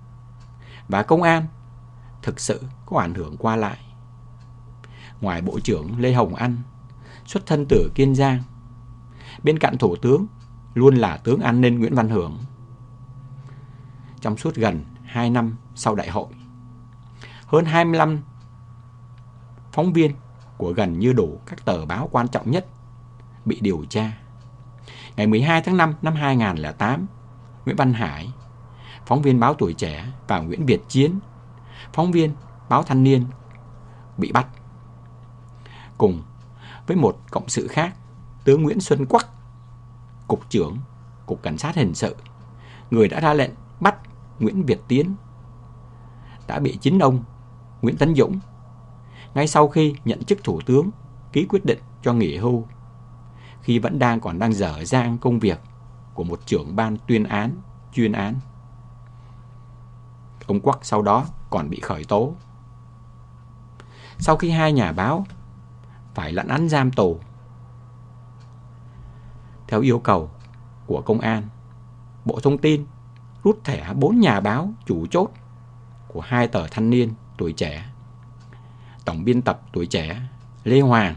và 0.88 1.04
công 1.04 1.24
an 1.24 1.46
thực 2.22 2.40
sự 2.40 2.62
có 2.86 3.00
ảnh 3.00 3.14
hưởng 3.14 3.38
qua 3.38 3.56
lại. 3.56 3.78
Ngoài 5.22 5.42
Bộ 5.42 5.60
trưởng 5.60 6.00
Lê 6.00 6.14
Hồng 6.14 6.36
Anh, 6.36 6.58
xuất 7.26 7.46
thân 7.46 7.66
từ 7.70 7.92
Kiên 7.96 8.16
Giang, 8.16 8.44
bên 9.44 9.60
cạnh 9.60 9.78
Thủ 9.78 9.96
tướng 9.96 10.26
luôn 10.74 10.96
là 10.96 11.18
tướng 11.18 11.40
an 11.40 11.62
ninh 11.62 11.80
Nguyễn 11.80 11.96
Văn 11.96 12.10
Hưởng. 12.10 12.38
Trong 14.22 14.38
suốt 14.38 14.56
gần 14.56 14.86
2 15.04 15.30
năm 15.30 15.56
sau 15.76 15.96
đại 15.96 16.10
hội, 16.10 16.28
hơn 17.52 17.66
25 17.66 18.22
phóng 19.72 19.94
viên 19.94 20.12
của 20.58 20.74
gần 20.74 21.00
như 21.00 21.14
đủ 21.14 21.40
các 21.46 21.66
tờ 21.66 21.86
báo 21.86 22.10
quan 22.12 22.28
trọng 22.28 22.52
nhất 22.52 22.66
bị 23.46 23.60
điều 23.62 23.86
tra. 23.90 24.18
Ngày 25.16 25.28
12 25.28 25.62
tháng 25.62 25.78
5 25.78 25.94
năm 26.02 26.16
2008, 26.16 27.06
Nguyễn 27.66 27.76
Văn 27.76 27.94
Hải, 27.94 28.34
phóng 29.06 29.22
viên 29.22 29.40
báo 29.40 29.54
Tuổi 29.54 29.74
Trẻ 29.74 30.06
và 30.28 30.40
Nguyễn 30.40 30.66
Việt 30.66 30.82
Chiến, 30.88 31.20
phóng 31.94 32.12
viên 32.12 32.34
báo 32.70 32.84
Thanh 32.84 33.04
Niên 33.04 33.26
bị 34.18 34.32
bắt. 34.32 34.48
Cùng 35.98 36.22
với 36.88 36.98
một 36.98 37.18
cộng 37.32 37.50
sự 37.50 37.68
khác, 37.68 37.96
tướng 38.44 38.64
Nguyễn 38.64 38.80
Xuân 38.80 39.06
Quắc, 39.06 39.28
cục 40.28 40.50
trưởng 40.50 40.78
Cục 41.26 41.44
Cảnh 41.44 41.58
sát 41.58 41.76
Hình 41.76 41.94
sự, 41.94 42.16
người 42.92 43.08
đã 43.08 43.20
ra 43.20 43.34
lệnh 43.34 43.52
bắt 43.80 43.96
Nguyễn 44.40 44.64
Việt 44.64 44.80
Tiến, 44.88 45.16
đã 46.48 46.60
bị 46.60 46.78
chính 46.82 47.00
ông 47.00 47.24
Nguyễn 47.82 47.98
Tấn 47.98 48.16
Dũng, 48.16 48.40
ngay 49.34 49.48
sau 49.48 49.68
khi 49.68 49.96
nhận 50.06 50.24
chức 50.24 50.44
thủ 50.44 50.62
tướng, 50.66 50.90
ký 51.34 51.46
quyết 51.50 51.66
định 51.66 51.80
cho 52.02 52.14
nghỉ 52.14 52.38
hưu, 52.38 52.66
khi 53.62 53.80
vẫn 53.80 54.00
đang 54.00 54.20
còn 54.20 54.40
đang 54.40 54.54
dở 54.54 54.84
dang 54.84 55.18
công 55.18 55.40
việc 55.40 55.60
của 56.14 56.24
một 56.24 56.40
trưởng 56.46 56.76
ban 56.76 56.98
tuyên 57.08 57.24
án, 57.24 57.56
chuyên 57.94 58.12
án. 58.12 58.36
Ông 60.48 60.60
Quắc 60.60 60.80
sau 60.82 61.02
đó 61.02 61.26
còn 61.50 61.70
bị 61.70 61.80
khởi 61.80 62.04
tố. 62.04 62.34
Sau 64.20 64.38
khi 64.38 64.50
hai 64.50 64.74
nhà 64.74 64.92
báo 64.92 65.26
phải 66.14 66.34
lặn 66.34 66.48
án 66.48 66.70
giam 66.70 66.92
tù, 66.92 67.20
theo 69.68 69.82
yêu 69.82 70.00
cầu 70.00 70.32
của 70.88 71.02
công 71.02 71.20
an, 71.20 71.44
Bộ 72.26 72.40
Thông 72.44 72.58
tin 72.58 72.86
rút 73.44 73.64
thẻ 73.64 73.94
bốn 73.94 74.20
nhà 74.20 74.40
báo 74.40 74.70
chủ 74.86 75.06
chốt 75.12 75.30
của 76.08 76.22
hai 76.22 76.48
tờ 76.48 76.68
thanh 76.68 76.90
niên 76.90 77.14
tuổi 77.42 77.54
trẻ. 77.54 77.86
Tổng 79.06 79.24
biên 79.24 79.42
tập 79.42 79.62
tuổi 79.74 79.86
trẻ 79.86 80.22
Lê 80.64 80.82
Hoàng 80.82 81.16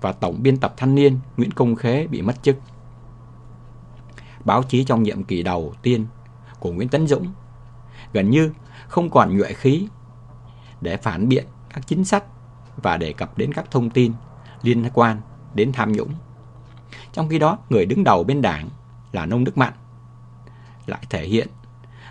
và 0.00 0.12
tổng 0.12 0.42
biên 0.42 0.56
tập 0.56 0.74
thanh 0.76 0.94
niên 0.94 1.18
Nguyễn 1.36 1.50
Công 1.50 1.74
Khế 1.74 2.06
bị 2.06 2.22
mất 2.22 2.42
chức. 2.42 2.56
Báo 4.44 4.62
chí 4.62 4.84
trong 4.84 5.02
nhiệm 5.02 5.24
kỳ 5.24 5.42
đầu 5.42 5.74
tiên 5.82 6.06
của 6.60 6.72
Nguyễn 6.72 6.88
Tấn 6.88 7.06
Dũng 7.06 7.32
gần 8.12 8.30
như 8.30 8.52
không 8.88 9.10
còn 9.10 9.38
nhuệ 9.38 9.52
khí 9.52 9.88
để 10.80 10.96
phản 10.96 11.28
biện 11.28 11.46
các 11.74 11.86
chính 11.86 12.04
sách 12.04 12.24
và 12.76 12.96
đề 12.96 13.12
cập 13.12 13.38
đến 13.38 13.52
các 13.52 13.70
thông 13.70 13.90
tin 13.90 14.12
liên 14.62 14.90
quan 14.94 15.20
đến 15.54 15.72
tham 15.72 15.92
nhũng. 15.92 16.14
Trong 17.12 17.28
khi 17.28 17.38
đó, 17.38 17.58
người 17.70 17.86
đứng 17.86 18.04
đầu 18.04 18.24
bên 18.24 18.42
đảng 18.42 18.68
là 19.12 19.26
Nông 19.26 19.44
Đức 19.44 19.58
Mạnh 19.58 19.74
lại 20.86 21.06
thể 21.10 21.26
hiện 21.26 21.48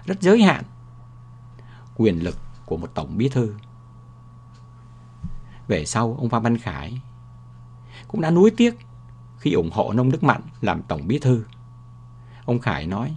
rất 0.05 0.21
giới 0.21 0.41
hạn 0.41 0.63
quyền 1.95 2.23
lực 2.23 2.44
của 2.65 2.77
một 2.77 2.91
tổng 2.93 3.17
bí 3.17 3.29
thư. 3.29 3.55
Về 5.67 5.85
sau, 5.85 6.15
ông 6.19 6.29
Phan 6.29 6.41
Văn 6.41 6.57
Khải 6.57 7.01
cũng 8.07 8.21
đã 8.21 8.31
nuối 8.31 8.51
tiếc 8.57 8.77
khi 9.37 9.53
ủng 9.53 9.69
hộ 9.73 9.93
Nông 9.93 10.11
Đức 10.11 10.23
Mạnh 10.23 10.41
làm 10.61 10.81
tổng 10.83 11.07
bí 11.07 11.19
thư. 11.19 11.45
Ông 12.45 12.59
Khải 12.59 12.87
nói, 12.87 13.15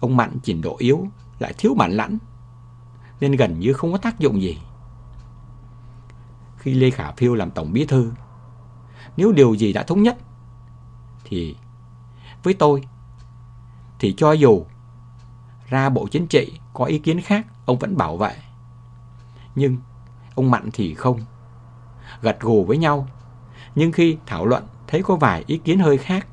ông 0.00 0.16
Mạnh 0.16 0.36
trình 0.42 0.60
độ 0.60 0.76
yếu, 0.78 1.06
lại 1.38 1.54
thiếu 1.58 1.74
bản 1.74 1.92
lãnh, 1.92 2.18
nên 3.20 3.32
gần 3.32 3.60
như 3.60 3.72
không 3.72 3.92
có 3.92 3.98
tác 3.98 4.18
dụng 4.18 4.42
gì. 4.42 4.58
Khi 6.56 6.74
Lê 6.74 6.90
Khả 6.90 7.12
Phiêu 7.12 7.34
làm 7.34 7.50
tổng 7.50 7.72
bí 7.72 7.86
thư, 7.86 8.12
nếu 9.16 9.32
điều 9.32 9.54
gì 9.54 9.72
đã 9.72 9.82
thống 9.82 10.02
nhất, 10.02 10.18
thì 11.24 11.56
với 12.42 12.54
tôi, 12.54 12.82
thì 13.98 14.14
cho 14.16 14.32
dù 14.32 14.66
ra 15.68 15.88
Bộ 15.88 16.08
Chính 16.10 16.26
trị 16.26 16.60
có 16.80 16.86
ý 16.86 16.98
kiến 16.98 17.20
khác, 17.20 17.46
ông 17.66 17.78
vẫn 17.78 17.96
bảo 17.96 18.16
vệ. 18.16 18.36
Nhưng 19.54 19.76
ông 20.34 20.50
Mạnh 20.50 20.70
thì 20.72 20.94
không. 20.94 21.20
Gật 22.22 22.40
gù 22.40 22.64
với 22.64 22.78
nhau, 22.78 23.08
nhưng 23.74 23.92
khi 23.92 24.18
thảo 24.26 24.46
luận 24.46 24.64
thấy 24.86 25.02
có 25.02 25.16
vài 25.16 25.44
ý 25.46 25.58
kiến 25.58 25.78
hơi 25.78 25.98
khác, 25.98 26.26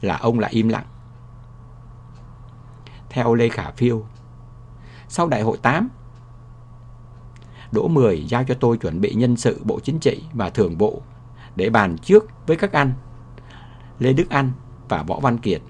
là 0.00 0.16
ông 0.16 0.38
lại 0.38 0.50
im 0.52 0.68
lặng. 0.68 0.86
Theo 3.10 3.34
Lê 3.34 3.48
Khả 3.48 3.70
Phiêu, 3.70 4.06
sau 5.08 5.28
đại 5.28 5.42
hội 5.42 5.58
8, 5.62 5.88
Đỗ 7.72 7.88
Mười 7.88 8.24
giao 8.24 8.44
cho 8.44 8.54
tôi 8.60 8.78
chuẩn 8.78 9.00
bị 9.00 9.14
nhân 9.14 9.36
sự 9.36 9.60
Bộ 9.64 9.80
Chính 9.80 9.98
trị 9.98 10.24
và 10.32 10.50
Thường 10.50 10.78
vụ 10.78 11.02
để 11.56 11.70
bàn 11.70 11.98
trước 11.98 12.24
với 12.46 12.56
các 12.56 12.72
anh 12.72 12.92
Lê 13.98 14.12
Đức 14.12 14.30
Anh 14.30 14.52
và 14.88 15.02
Võ 15.02 15.20
Văn 15.20 15.38
Kiệt. 15.38 15.62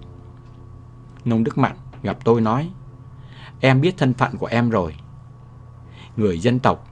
Nông 1.25 1.45
Đức 1.45 1.59
Mạnh 1.59 1.77
gặp 2.03 2.17
tôi 2.25 2.41
nói 2.41 2.71
Em 3.61 3.81
biết 3.81 3.95
thân 3.99 4.15
phận 4.15 4.37
của 4.37 4.47
em 4.47 4.71
rồi. 4.71 4.97
Người 6.17 6.39
dân 6.39 6.59
tộc 6.59 6.89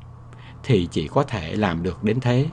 thì 0.63 0.89
chỉ 0.91 1.09
có 1.09 1.23
thể 1.23 1.57
làm 1.57 1.83
được 1.83 2.05
đến 2.05 2.21
thế. 2.21 2.49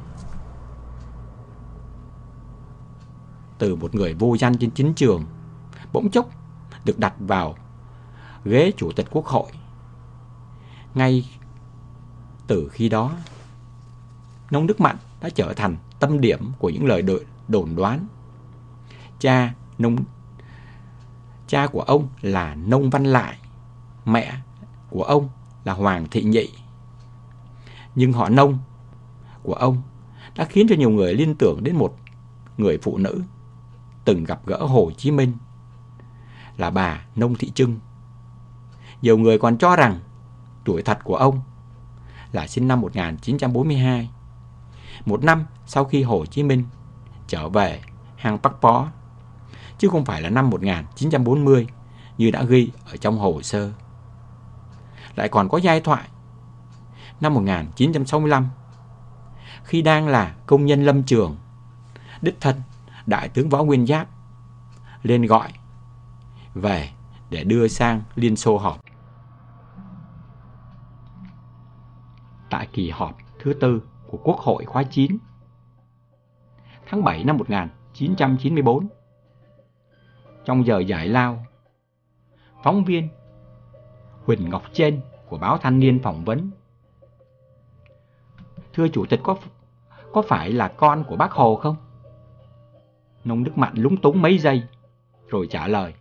Từ 3.57 3.75
một 3.75 3.95
người 3.95 4.13
vô 4.13 4.37
danh 4.37 4.57
trên 4.57 4.71
chính 4.71 4.93
trường, 4.93 5.25
bỗng 5.93 6.11
chốc 6.11 6.29
được 6.85 6.99
đặt 6.99 7.13
vào 7.19 7.55
ghế 8.45 8.71
chủ 8.77 8.91
tịch 8.91 9.07
quốc 9.11 9.25
hội. 9.25 9.51
Ngay 10.93 11.29
từ 12.47 12.69
khi 12.71 12.89
đó, 12.89 13.11
Nông 14.51 14.67
Đức 14.67 14.81
Mạnh 14.81 14.97
đã 15.21 15.29
trở 15.29 15.53
thành 15.53 15.77
tâm 15.99 16.21
điểm 16.21 16.51
của 16.59 16.69
những 16.69 16.85
lời 16.85 17.03
đồn 17.47 17.75
đoán. 17.75 18.07
Cha 19.19 19.53
Nông 19.77 19.95
cha 21.47 21.67
của 21.67 21.81
ông 21.81 22.07
là 22.21 22.55
Nông 22.55 22.89
Văn 22.89 23.03
Lại, 23.03 23.37
mẹ 24.05 24.33
của 24.89 25.03
ông 25.03 25.29
là 25.63 25.73
Hoàng 25.73 26.05
Thị 26.11 26.23
Nhị. 26.23 26.49
Nhưng 27.95 28.13
họ 28.13 28.29
Nông 28.29 28.57
của 29.43 29.53
ông 29.53 29.81
đã 30.35 30.45
khiến 30.45 30.67
cho 30.69 30.75
nhiều 30.75 30.89
người 30.89 31.13
liên 31.13 31.35
tưởng 31.35 31.63
đến 31.63 31.75
một 31.75 31.95
người 32.57 32.77
phụ 32.81 32.97
nữ 32.97 33.21
từng 34.05 34.23
gặp 34.23 34.45
gỡ 34.45 34.57
Hồ 34.57 34.91
Chí 34.97 35.11
Minh 35.11 35.33
là 36.57 36.69
bà 36.69 37.05
Nông 37.15 37.35
Thị 37.35 37.51
Trưng. 37.55 37.79
Nhiều 39.01 39.17
người 39.17 39.39
còn 39.39 39.57
cho 39.57 39.75
rằng 39.75 39.99
tuổi 40.65 40.81
thật 40.81 40.99
của 41.03 41.15
ông 41.15 41.41
là 42.31 42.47
sinh 42.47 42.67
năm 42.67 42.81
1942, 42.81 44.09
một 45.05 45.23
năm 45.23 45.45
sau 45.65 45.85
khi 45.85 46.03
Hồ 46.03 46.25
Chí 46.25 46.43
Minh 46.43 46.63
trở 47.27 47.49
về 47.49 47.81
hang 48.15 48.37
Bắc 48.43 48.61
Bó, 48.61 48.87
chứ 49.77 49.89
không 49.89 50.05
phải 50.05 50.21
là 50.21 50.29
năm 50.29 50.49
1940 50.49 51.67
như 52.17 52.31
đã 52.31 52.43
ghi 52.43 52.71
ở 52.85 52.97
trong 52.97 53.17
hồ 53.17 53.41
sơ. 53.41 53.71
Lại 55.15 55.29
còn 55.29 55.49
có 55.49 55.57
giai 55.57 55.81
thoại 55.81 56.09
năm 57.21 57.33
1965 57.33 58.47
khi 59.63 59.81
đang 59.81 60.07
là 60.07 60.35
công 60.45 60.65
nhân 60.65 60.83
lâm 60.83 61.03
trường, 61.03 61.37
đích 62.21 62.41
thân 62.41 62.61
đại 63.05 63.29
tướng 63.29 63.49
Võ 63.49 63.63
Nguyên 63.63 63.85
Giáp 63.85 64.07
lên 65.03 65.25
gọi 65.25 65.49
về 66.53 66.89
để 67.29 67.43
đưa 67.43 67.67
sang 67.67 68.01
Liên 68.15 68.35
Xô 68.35 68.57
họp. 68.57 68.79
Tại 72.49 72.67
kỳ 72.73 72.89
họp 72.89 73.17
thứ 73.39 73.53
tư 73.53 73.81
của 74.07 74.17
Quốc 74.23 74.39
hội 74.39 74.65
khóa 74.65 74.83
9 74.83 75.17
tháng 76.89 77.03
7 77.03 77.23
năm 77.23 77.37
1994 77.37 78.87
trong 80.45 80.65
giờ 80.65 80.79
giải 80.79 81.07
lao 81.07 81.45
phóng 82.63 82.83
viên 82.83 83.09
Huỳnh 84.25 84.49
Ngọc 84.49 84.63
Trên 84.73 85.01
của 85.29 85.37
báo 85.37 85.57
Thanh 85.57 85.79
niên 85.79 85.99
phỏng 86.03 86.25
vấn 86.25 86.51
Thưa 88.73 88.87
Chủ 88.87 89.05
tịch, 89.05 89.19
có 89.23 89.35
có 90.13 90.21
phải 90.21 90.51
là 90.51 90.67
con 90.67 91.03
của 91.07 91.15
bác 91.15 91.31
Hồ 91.31 91.55
không? 91.55 91.75
Nông 93.23 93.43
Đức 93.43 93.57
Mạnh 93.57 93.73
lúng 93.75 93.97
túng 93.97 94.21
mấy 94.21 94.37
giây, 94.37 94.63
rồi 95.27 95.47
trả 95.49 95.67
lời 95.67 95.93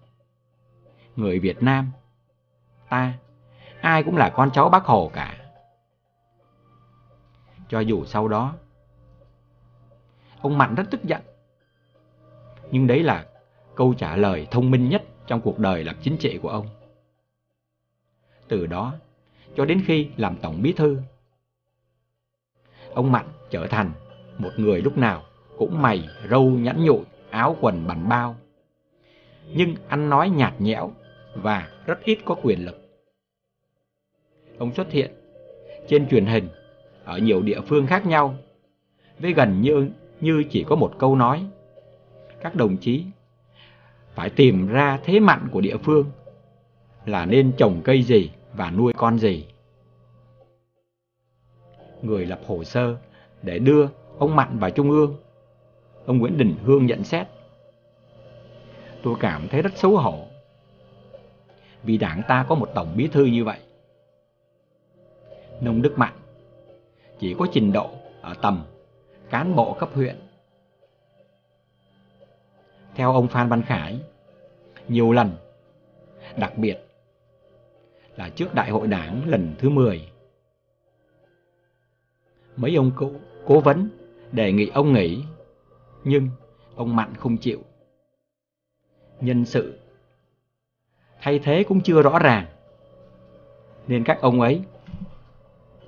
Người 1.16 1.38
Việt 1.38 1.62
Nam, 1.62 1.90
ta, 2.88 3.12
ai 3.80 4.02
cũng 4.02 4.16
là 4.16 4.30
con 4.30 4.50
cháu 4.50 4.68
bác 4.68 4.84
Hồ 4.84 5.10
cả 5.14 5.40
cho 7.70 7.80
dù 7.80 8.04
sau 8.04 8.28
đó, 8.28 8.54
ông 10.40 10.58
Mạnh 10.58 10.74
rất 10.74 10.84
tức 10.90 11.04
giận. 11.04 11.20
Nhưng 12.70 12.86
đấy 12.86 13.02
là 13.02 13.26
câu 13.74 13.94
trả 13.94 14.16
lời 14.16 14.46
thông 14.50 14.70
minh 14.70 14.88
nhất 14.88 15.02
trong 15.26 15.40
cuộc 15.40 15.58
đời 15.58 15.84
làm 15.84 15.96
chính 16.02 16.16
trị 16.16 16.38
của 16.42 16.48
ông. 16.48 16.66
Từ 18.50 18.66
đó, 18.66 18.94
cho 19.56 19.64
đến 19.64 19.82
khi 19.86 20.08
làm 20.16 20.36
tổng 20.36 20.62
bí 20.62 20.72
thư, 20.72 20.98
ông 22.94 23.12
Mạnh 23.12 23.26
trở 23.50 23.66
thành 23.66 23.92
một 24.38 24.50
người 24.56 24.82
lúc 24.82 24.98
nào 24.98 25.22
cũng 25.58 25.82
mày 25.82 26.08
râu 26.30 26.50
nhẵn 26.50 26.84
nhụi, 26.84 27.00
áo 27.30 27.56
quần 27.60 27.86
bẩn 27.86 28.08
bao. 28.08 28.36
Nhưng 29.54 29.74
ăn 29.88 30.10
nói 30.10 30.30
nhạt 30.30 30.60
nhẽo 30.60 30.92
và 31.34 31.68
rất 31.86 32.04
ít 32.04 32.18
có 32.24 32.34
quyền 32.42 32.64
lực. 32.64 32.80
Ông 34.58 34.74
xuất 34.74 34.90
hiện 34.90 35.10
trên 35.88 36.08
truyền 36.08 36.26
hình 36.26 36.48
ở 37.04 37.18
nhiều 37.18 37.42
địa 37.42 37.60
phương 37.60 37.86
khác 37.86 38.06
nhau, 38.06 38.34
với 39.18 39.32
gần 39.32 39.60
như 39.60 39.88
như 40.20 40.44
chỉ 40.50 40.64
có 40.68 40.76
một 40.76 40.92
câu 40.98 41.16
nói. 41.16 41.46
Các 42.40 42.54
đồng 42.54 42.76
chí 42.76 43.04
phải 44.14 44.30
tìm 44.30 44.66
ra 44.66 45.00
thế 45.04 45.20
mạnh 45.20 45.48
của 45.52 45.60
địa 45.60 45.76
phương 45.76 46.10
là 47.06 47.26
nên 47.26 47.52
trồng 47.56 47.80
cây 47.84 48.02
gì 48.02 48.30
và 48.60 48.70
nuôi 48.70 48.92
con 48.96 49.18
gì. 49.18 49.46
Người 52.02 52.26
lập 52.26 52.40
hồ 52.46 52.64
sơ 52.64 52.96
để 53.42 53.58
đưa 53.58 53.86
ông 54.18 54.36
Mạnh 54.36 54.58
vào 54.58 54.70
Trung 54.70 54.90
ương 54.90 55.16
ông 56.06 56.18
Nguyễn 56.18 56.38
Đình 56.38 56.56
Hương 56.64 56.86
nhận 56.86 57.04
xét. 57.04 57.26
Tôi 59.02 59.14
cảm 59.20 59.48
thấy 59.48 59.62
rất 59.62 59.72
xấu 59.76 59.96
hổ 59.96 60.26
vì 61.82 61.96
đảng 61.96 62.22
ta 62.28 62.46
có 62.48 62.54
một 62.54 62.70
tổng 62.74 62.94
bí 62.96 63.08
thư 63.08 63.24
như 63.24 63.44
vậy. 63.44 63.58
Nông 65.60 65.82
Đức 65.82 65.98
Mạnh 65.98 66.16
chỉ 67.18 67.34
có 67.38 67.46
trình 67.52 67.72
độ 67.72 67.90
ở 68.20 68.34
tầm 68.42 68.64
cán 69.30 69.56
bộ 69.56 69.76
cấp 69.80 69.88
huyện. 69.94 70.16
Theo 72.94 73.12
ông 73.12 73.28
Phan 73.28 73.48
Văn 73.48 73.62
Khải, 73.62 74.00
nhiều 74.88 75.12
lần, 75.12 75.30
đặc 76.36 76.58
biệt 76.58 76.89
là 78.16 78.28
trước 78.28 78.54
đại 78.54 78.70
hội 78.70 78.86
đảng 78.86 79.28
lần 79.28 79.54
thứ 79.58 79.70
10. 79.70 80.12
Mấy 82.56 82.76
ông 82.76 82.92
cố, 82.96 83.10
cố 83.46 83.60
vấn 83.60 83.90
đề 84.32 84.52
nghị 84.52 84.68
ông 84.68 84.92
nghỉ, 84.92 85.24
nhưng 86.04 86.28
ông 86.74 86.96
Mạnh 86.96 87.14
không 87.18 87.36
chịu. 87.36 87.62
Nhân 89.20 89.44
sự 89.44 89.78
thay 91.20 91.38
thế 91.38 91.64
cũng 91.68 91.80
chưa 91.80 92.02
rõ 92.02 92.18
ràng, 92.18 92.46
nên 93.86 94.04
các 94.04 94.20
ông 94.20 94.40
ấy 94.40 94.62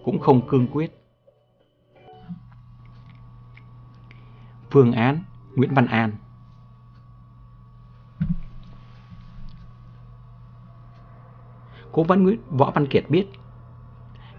cũng 0.05 0.19
không 0.19 0.49
cương 0.49 0.67
quyết. 0.73 0.93
Phương 4.71 4.93
án 4.93 5.23
Nguyễn 5.55 5.75
Văn 5.75 5.87
An 5.87 6.13
Cố 11.93 12.03
vấn 12.03 12.23
Nguyễn 12.23 12.41
Võ 12.51 12.71
Văn 12.71 12.87
Kiệt 12.87 13.05
biết 13.09 13.27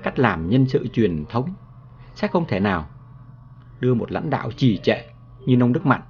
cách 0.04 0.20
làm 0.20 0.50
nhân 0.50 0.66
sự 0.68 0.88
truyền 0.88 1.26
thống 1.30 1.54
sẽ 2.16 2.28
không 2.28 2.46
thể 2.48 2.60
nào 2.60 2.90
đưa 3.80 3.94
một 3.94 4.12
lãnh 4.12 4.30
đạo 4.30 4.52
trì 4.52 4.78
trệ 4.78 5.06
như 5.46 5.58
Nông 5.58 5.74
Đức 5.74 5.86
Mạnh 5.86 6.02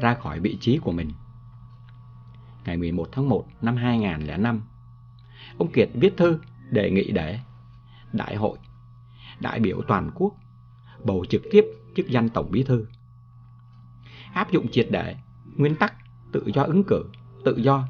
ra 0.00 0.14
khỏi 0.14 0.40
vị 0.40 0.58
trí 0.60 0.78
của 0.78 0.92
mình. 0.92 1.12
Ngày 2.64 2.76
11 2.76 3.08
tháng 3.12 3.28
1 3.28 3.46
năm 3.62 3.76
2005, 3.76 4.62
ông 5.58 5.72
Kiệt 5.72 5.88
viết 5.94 6.16
thư 6.16 6.40
đề 6.70 6.90
nghị 6.90 7.12
để 7.12 7.40
Đại 8.12 8.36
hội, 8.36 8.58
đại 9.40 9.60
biểu 9.60 9.80
toàn 9.88 10.10
quốc 10.14 10.34
bầu 11.04 11.24
trực 11.28 11.42
tiếp 11.50 11.64
chức 11.96 12.08
danh 12.08 12.28
Tổng 12.28 12.50
Bí 12.50 12.62
Thư. 12.62 12.86
Áp 14.34 14.50
dụng 14.50 14.68
triệt 14.68 14.86
để 14.90 15.16
nguyên 15.56 15.76
tắc 15.76 15.94
tự 16.32 16.46
do 16.54 16.62
ứng 16.62 16.84
cử, 16.84 17.04
tự 17.44 17.56
do 17.56 17.88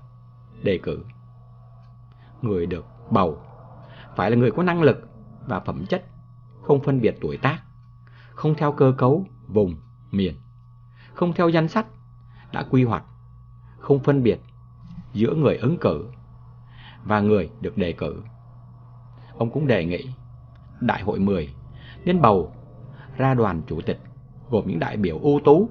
đề 0.62 0.78
cử 0.82 1.04
người 2.42 2.66
được 2.66 2.86
bầu 3.10 3.38
phải 4.16 4.30
là 4.30 4.36
người 4.36 4.50
có 4.50 4.62
năng 4.62 4.82
lực 4.82 5.08
và 5.46 5.60
phẩm 5.60 5.86
chất, 5.86 6.04
không 6.62 6.80
phân 6.80 7.00
biệt 7.00 7.16
tuổi 7.20 7.36
tác, 7.36 7.58
không 8.34 8.54
theo 8.54 8.72
cơ 8.72 8.94
cấu 8.98 9.26
vùng, 9.48 9.76
miền, 10.10 10.34
không 11.14 11.32
theo 11.32 11.48
danh 11.48 11.68
sách 11.68 11.86
đã 12.52 12.62
quy 12.70 12.84
hoạch, 12.84 13.04
không 13.78 13.98
phân 13.98 14.22
biệt 14.22 14.40
giữa 15.12 15.34
người 15.34 15.56
ứng 15.56 15.78
cử 15.78 16.06
và 17.04 17.20
người 17.20 17.50
được 17.60 17.76
đề 17.76 17.92
cử. 17.92 18.22
Ông 19.38 19.50
cũng 19.50 19.66
đề 19.66 19.84
nghị 19.84 20.10
Đại 20.80 21.02
hội 21.02 21.18
10 21.18 21.54
nên 22.04 22.20
bầu 22.20 22.52
ra 23.16 23.34
đoàn 23.34 23.62
chủ 23.66 23.80
tịch 23.80 24.00
gồm 24.50 24.64
những 24.66 24.78
đại 24.78 24.96
biểu 24.96 25.18
ưu 25.18 25.40
tú, 25.44 25.68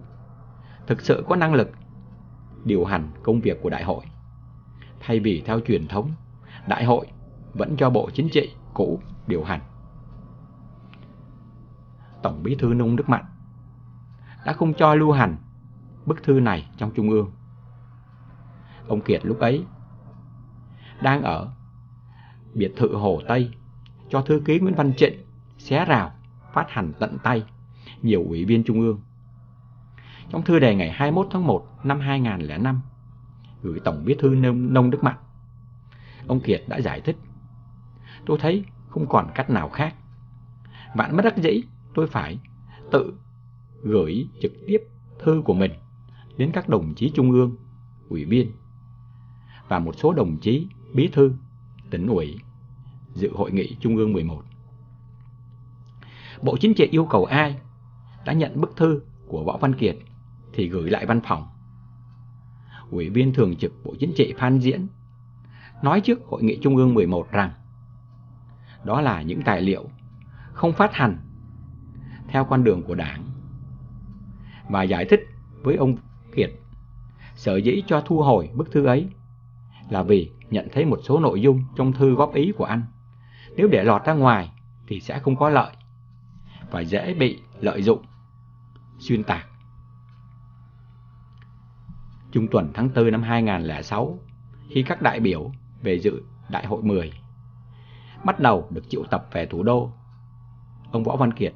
thực 0.87 1.01
sự 1.01 1.23
có 1.29 1.35
năng 1.35 1.53
lực 1.53 1.71
điều 2.63 2.85
hành 2.85 3.11
công 3.23 3.41
việc 3.41 3.61
của 3.61 3.69
đại 3.69 3.83
hội, 3.83 4.03
thay 4.99 5.19
vì 5.19 5.43
theo 5.45 5.59
truyền 5.59 5.87
thống 5.87 6.11
đại 6.69 6.85
hội 6.85 7.07
vẫn 7.53 7.75
cho 7.77 7.89
Bộ 7.89 8.09
Chính 8.13 8.29
trị 8.29 8.53
cũ 8.73 8.99
điều 9.27 9.43
hành. 9.43 9.59
Tổng 12.23 12.43
bí 12.43 12.55
thư 12.55 12.73
Nông 12.73 12.95
Đức 12.95 13.09
Mạnh 13.09 13.25
đã 14.45 14.53
không 14.53 14.73
cho 14.73 14.95
lưu 14.95 15.11
hành 15.11 15.37
bức 16.05 16.23
thư 16.23 16.39
này 16.39 16.69
trong 16.77 16.91
Trung 16.91 17.09
ương. 17.09 17.31
Ông 18.87 19.01
Kiệt 19.01 19.25
lúc 19.25 19.39
ấy 19.39 19.65
đang 21.01 21.21
ở 21.21 21.51
biệt 22.53 22.73
thự 22.77 22.95
Hồ 22.95 23.21
Tây 23.27 23.51
cho 24.09 24.21
thư 24.21 24.41
ký 24.45 24.59
Nguyễn 24.59 24.75
Văn 24.75 24.93
Trịnh 24.97 25.13
xé 25.57 25.85
rào 25.85 26.11
phát 26.53 26.69
hành 26.69 26.93
tận 26.99 27.17
tay 27.23 27.43
nhiều 28.01 28.23
ủy 28.27 28.45
viên 28.45 28.63
Trung 28.63 28.79
ương. 28.79 28.99
Trong 30.29 30.43
thư 30.43 30.59
đề 30.59 30.75
ngày 30.75 30.91
21 30.91 31.27
tháng 31.31 31.47
1 31.47 31.67
năm 31.83 31.99
2005 31.99 32.81
gửi 33.61 33.79
Tổng 33.79 34.05
bí 34.05 34.15
thư 34.19 34.29
Nông 34.35 34.91
Đức 34.91 35.03
Mạnh 35.03 35.17
Ông 36.29 36.39
Kiệt 36.39 36.63
đã 36.67 36.81
giải 36.81 37.01
thích. 37.01 37.17
Tôi 38.25 38.37
thấy 38.41 38.63
không 38.89 39.07
còn 39.07 39.27
cách 39.35 39.49
nào 39.49 39.69
khác. 39.69 39.95
Vạn 40.95 41.15
mất 41.15 41.21
đắc 41.25 41.37
dĩ, 41.37 41.61
tôi 41.93 42.07
phải 42.07 42.39
tự 42.91 43.13
gửi 43.83 44.27
trực 44.41 44.51
tiếp 44.67 44.77
thư 45.19 45.41
của 45.45 45.53
mình 45.53 45.71
đến 46.37 46.51
các 46.53 46.69
đồng 46.69 46.93
chí 46.95 47.11
trung 47.15 47.31
ương, 47.31 47.55
ủy 48.09 48.25
viên 48.25 48.51
và 49.67 49.79
một 49.79 49.95
số 49.97 50.13
đồng 50.13 50.37
chí 50.37 50.67
bí 50.93 51.09
thư, 51.13 51.33
tỉnh 51.89 52.07
ủy 52.07 52.39
dự 53.13 53.31
hội 53.33 53.51
nghị 53.51 53.75
trung 53.79 53.97
ương 53.97 54.13
11. 54.13 54.43
Bộ 56.41 56.57
Chính 56.57 56.73
trị 56.73 56.87
yêu 56.91 57.05
cầu 57.05 57.25
ai 57.25 57.55
đã 58.25 58.33
nhận 58.33 58.61
bức 58.61 58.75
thư 58.75 59.01
của 59.27 59.43
Võ 59.43 59.57
Văn 59.57 59.75
Kiệt 59.75 59.97
thì 60.53 60.69
gửi 60.69 60.89
lại 60.89 61.05
văn 61.05 61.21
phòng. 61.23 61.47
Ủy 62.91 63.09
viên 63.09 63.33
thường 63.33 63.55
trực 63.55 63.73
Bộ 63.83 63.95
Chính 63.99 64.13
trị 64.15 64.33
Phan 64.37 64.59
Diễn 64.59 64.87
nói 65.81 66.01
trước 66.01 66.19
Hội 66.25 66.43
nghị 66.43 66.59
Trung 66.61 66.75
ương 66.75 66.93
11 66.93 67.31
rằng 67.31 67.51
đó 68.83 69.01
là 69.01 69.21
những 69.21 69.41
tài 69.41 69.61
liệu 69.61 69.89
không 70.53 70.73
phát 70.73 70.93
hành 70.93 71.17
theo 72.27 72.45
con 72.45 72.63
đường 72.63 72.83
của 72.83 72.95
Đảng 72.95 73.23
và 74.69 74.83
giải 74.83 75.05
thích 75.05 75.27
với 75.63 75.75
ông 75.75 75.95
Kiệt 76.35 76.51
sở 77.35 77.57
dĩ 77.57 77.83
cho 77.87 78.01
thu 78.01 78.21
hồi 78.21 78.49
bức 78.53 78.71
thư 78.71 78.85
ấy 78.85 79.07
là 79.89 80.03
vì 80.03 80.31
nhận 80.49 80.67
thấy 80.73 80.85
một 80.85 80.99
số 81.03 81.19
nội 81.19 81.41
dung 81.41 81.63
trong 81.75 81.93
thư 81.93 82.15
góp 82.15 82.33
ý 82.33 82.51
của 82.57 82.65
anh 82.65 82.83
nếu 83.55 83.67
để 83.67 83.83
lọt 83.83 84.05
ra 84.05 84.13
ngoài 84.13 84.51
thì 84.87 84.99
sẽ 84.99 85.19
không 85.19 85.35
có 85.35 85.49
lợi 85.49 85.71
và 86.71 86.79
dễ 86.79 87.13
bị 87.13 87.39
lợi 87.59 87.81
dụng, 87.83 88.01
xuyên 88.99 89.23
tạc. 89.23 89.47
Trung 92.31 92.47
tuần 92.47 92.71
tháng 92.73 92.89
4 92.95 93.11
năm 93.11 93.21
2006, 93.21 94.19
khi 94.69 94.83
các 94.83 95.01
đại 95.01 95.19
biểu 95.19 95.51
về 95.81 95.99
dự 95.99 96.21
Đại 96.49 96.65
hội 96.65 96.83
10. 96.83 97.11
Bắt 98.23 98.39
đầu 98.39 98.67
được 98.69 98.89
triệu 98.89 99.03
tập 99.03 99.27
về 99.31 99.45
thủ 99.45 99.63
đô. 99.63 99.91
Ông 100.91 101.03
Võ 101.03 101.15
Văn 101.15 101.33
Kiệt 101.33 101.53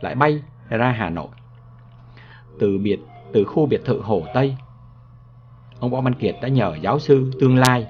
lại 0.00 0.14
bay 0.14 0.42
ra 0.68 0.90
Hà 0.90 1.10
Nội. 1.10 1.28
Từ 2.58 2.78
biệt 2.78 3.00
từ 3.32 3.44
khu 3.44 3.66
biệt 3.66 3.80
thự 3.84 4.00
Hồ 4.00 4.22
Tây, 4.34 4.56
ông 5.80 5.90
Võ 5.90 6.00
Văn 6.00 6.14
Kiệt 6.14 6.34
đã 6.42 6.48
nhờ 6.48 6.76
giáo 6.82 6.98
sư 6.98 7.30
tương 7.40 7.56
lai 7.56 7.86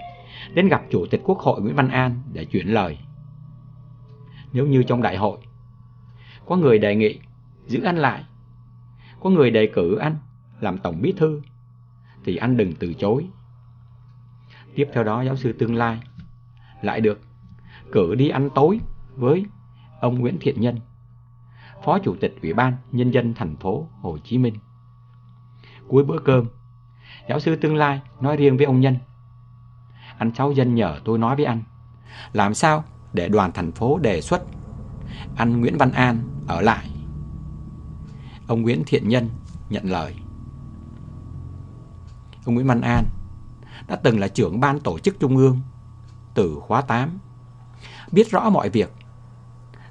đến 0.55 0.68
gặp 0.68 0.83
Chủ 0.91 1.07
tịch 1.11 1.20
Quốc 1.24 1.39
hội 1.39 1.61
Nguyễn 1.61 1.77
Văn 1.77 1.89
An 1.89 2.22
để 2.33 2.45
chuyển 2.45 2.66
lời. 2.66 2.99
Nếu 4.53 4.66
như 4.66 4.83
trong 4.83 5.03
đại 5.03 5.16
hội 5.16 5.39
có 6.47 6.57
người 6.57 6.79
đề 6.79 6.97
nghị 6.97 7.20
giữ 7.66 7.83
anh 7.83 7.97
lại, 7.97 8.24
có 9.20 9.31
người 9.31 9.51
đề 9.51 9.70
cử 9.74 9.97
anh 9.97 10.16
làm 10.61 10.79
tổng 10.79 11.03
bí 11.03 11.12
thư, 11.16 11.43
thì 12.24 12.37
anh 12.37 12.57
đừng 12.57 12.72
từ 12.74 12.95
chối. 12.95 13.27
Tiếp 14.77 14.89
theo 14.93 15.05
đó 15.05 15.22
giáo 15.22 15.37
sư 15.37 15.53
tương 15.53 15.74
lai 15.74 16.01
lại 16.83 17.01
được 17.01 17.20
cử 17.93 18.14
đi 18.14 18.29
ăn 18.29 18.51
tối 18.55 18.81
với 19.16 19.47
ông 20.01 20.18
Nguyễn 20.18 20.39
Thiện 20.41 20.61
Nhân, 20.61 20.81
Phó 21.85 21.99
Chủ 21.99 22.16
tịch 22.20 22.39
Ủy 22.43 22.53
ban 22.53 22.77
Nhân 22.93 23.11
dân 23.11 23.35
thành 23.35 23.57
phố 23.57 23.89
Hồ 24.01 24.18
Chí 24.18 24.39
Minh. 24.39 24.55
Cuối 25.89 26.05
bữa 26.05 26.18
cơm, 26.18 26.47
giáo 27.29 27.41
sư 27.41 27.57
tương 27.57 27.77
lai 27.77 28.01
nói 28.20 28.37
riêng 28.37 28.57
với 28.57 28.66
ông 28.66 28.81
Nhân. 28.81 28.97
Anh 30.18 30.33
cháu 30.33 30.53
dân 30.53 30.74
nhờ 30.74 31.01
tôi 31.05 31.18
nói 31.18 31.37
với 31.37 31.45
anh, 31.45 31.62
làm 32.33 32.55
sao 32.55 32.85
để 33.12 33.29
đoàn 33.29 33.53
thành 33.53 33.72
phố 33.72 33.99
đề 33.99 34.20
xuất 34.20 34.43
anh 35.37 35.61
Nguyễn 35.61 35.79
Văn 35.79 35.93
An 35.93 36.18
ở 36.47 36.61
lại. 36.61 36.91
Ông 38.47 38.62
Nguyễn 38.62 38.83
Thiện 38.87 39.09
Nhân 39.09 39.29
nhận 39.70 39.85
lời. 39.85 40.14
Ông 42.45 42.55
Nguyễn 42.55 42.66
Văn 42.66 42.81
An 42.81 43.05
đã 43.89 43.97
từng 43.97 44.20
là 44.20 44.28
trưởng 44.28 44.61
ban 44.61 44.80
tổ 44.80 44.99
chức 44.99 45.20
trung 45.20 45.37
ương 45.37 45.61
từ 46.34 46.59
khóa 46.61 46.82
8, 46.82 47.18
biết 48.12 48.30
rõ 48.30 48.51
mọi 48.51 48.70
việc, 48.70 48.93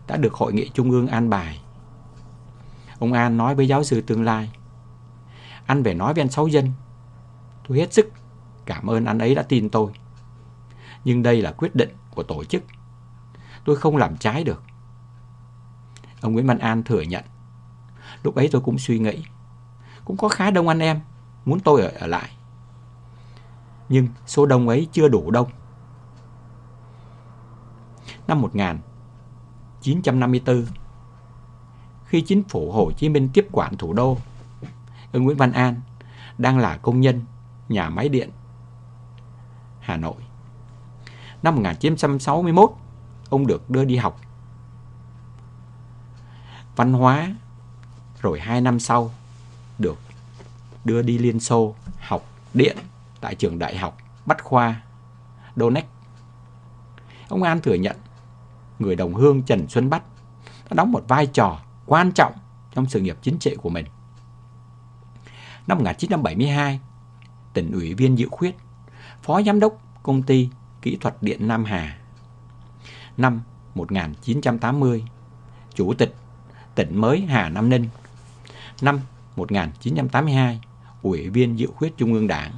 đã 0.07 0.17
được 0.17 0.33
hội 0.33 0.53
nghị 0.53 0.69
trung 0.69 0.91
ương 0.91 1.07
an 1.07 1.29
bài. 1.29 1.61
Ông 2.99 3.13
An 3.13 3.37
nói 3.37 3.55
với 3.55 3.67
giáo 3.67 3.83
sư 3.83 4.01
tương 4.01 4.23
lai, 4.23 4.51
anh 5.65 5.83
về 5.83 5.93
nói 5.93 6.13
với 6.13 6.21
anh 6.21 6.29
Sáu 6.29 6.47
Dân, 6.47 6.71
tôi 7.67 7.77
hết 7.77 7.93
sức 7.93 8.09
cảm 8.65 8.89
ơn 8.89 9.05
anh 9.05 9.19
ấy 9.19 9.35
đã 9.35 9.43
tin 9.43 9.69
tôi. 9.69 9.91
Nhưng 11.03 11.23
đây 11.23 11.41
là 11.41 11.51
quyết 11.51 11.75
định 11.75 11.89
của 12.15 12.23
tổ 12.23 12.43
chức, 12.43 12.63
tôi 13.65 13.75
không 13.75 13.97
làm 13.97 14.17
trái 14.17 14.43
được. 14.43 14.63
Ông 16.21 16.33
Nguyễn 16.33 16.47
Văn 16.47 16.59
An 16.59 16.83
thừa 16.83 17.01
nhận, 17.01 17.23
lúc 18.23 18.35
ấy 18.35 18.49
tôi 18.51 18.61
cũng 18.61 18.79
suy 18.79 18.99
nghĩ, 18.99 19.23
cũng 20.05 20.17
có 20.17 20.29
khá 20.29 20.51
đông 20.51 20.67
anh 20.67 20.79
em 20.79 20.99
muốn 21.45 21.59
tôi 21.59 21.81
ở, 21.81 21.87
ở 21.87 22.07
lại 22.07 22.34
nhưng 23.89 24.07
số 24.25 24.45
đông 24.45 24.67
ấy 24.67 24.87
chưa 24.91 25.07
đủ 25.07 25.31
đông. 25.31 25.49
Năm 28.27 28.41
1954, 28.41 30.65
khi 32.05 32.21
chính 32.21 32.43
phủ 32.43 32.71
Hồ 32.71 32.91
Chí 32.97 33.09
Minh 33.09 33.29
tiếp 33.33 33.47
quản 33.51 33.77
thủ 33.77 33.93
đô, 33.93 34.17
ông 35.13 35.23
Nguyễn 35.23 35.37
Văn 35.37 35.51
An 35.51 35.81
đang 36.37 36.57
là 36.57 36.77
công 36.77 37.01
nhân 37.01 37.21
nhà 37.69 37.89
máy 37.89 38.09
điện 38.09 38.29
Hà 39.79 39.97
Nội. 39.97 40.21
Năm 41.43 41.55
1961, 41.55 42.71
ông 43.29 43.47
được 43.47 43.69
đưa 43.69 43.85
đi 43.85 43.95
học 43.95 44.19
văn 46.75 46.93
hóa 46.93 47.35
rồi 48.21 48.39
hai 48.39 48.61
năm 48.61 48.79
sau 48.79 49.11
được 49.79 49.97
đưa 50.85 51.01
đi 51.01 51.17
Liên 51.17 51.39
Xô 51.39 51.75
học 51.99 52.25
điện 52.53 52.77
tại 53.25 53.35
trường 53.35 53.59
đại 53.59 53.77
học 53.77 53.97
Bách 54.25 54.43
Khoa 54.43 54.81
Donetsk. 55.55 55.87
Ông 57.29 57.43
An 57.43 57.61
thừa 57.61 57.73
nhận 57.73 57.95
người 58.79 58.95
đồng 58.95 59.13
hương 59.13 59.43
Trần 59.43 59.67
Xuân 59.67 59.89
Bách 59.89 60.03
đã 60.45 60.73
đóng 60.75 60.91
một 60.91 61.03
vai 61.07 61.27
trò 61.27 61.59
quan 61.85 62.11
trọng 62.11 62.33
trong 62.73 62.85
sự 62.85 62.99
nghiệp 62.99 63.17
chính 63.21 63.39
trị 63.39 63.55
của 63.61 63.69
mình. 63.69 63.85
Năm 65.67 65.77
1972, 65.77 66.79
tỉnh 67.53 67.71
ủy 67.71 67.93
viên 67.93 68.17
Diệu 68.17 68.29
Khuyết, 68.29 68.55
phó 69.21 69.41
giám 69.41 69.59
đốc 69.59 69.77
công 70.03 70.23
ty 70.23 70.49
kỹ 70.81 70.97
thuật 71.01 71.15
điện 71.21 71.47
Nam 71.47 71.65
Hà. 71.65 71.97
Năm 73.17 73.41
1980, 73.75 75.05
chủ 75.73 75.93
tịch 75.93 76.15
tỉnh 76.75 77.01
mới 77.01 77.21
Hà 77.21 77.49
Nam 77.49 77.69
Ninh. 77.69 77.87
Năm 78.81 78.99
1982, 79.35 80.61
ủy 81.01 81.29
viên 81.29 81.57
Diệu 81.57 81.71
Khuyết 81.71 81.97
Trung 81.97 82.13
ương 82.13 82.27
Đảng. 82.27 82.51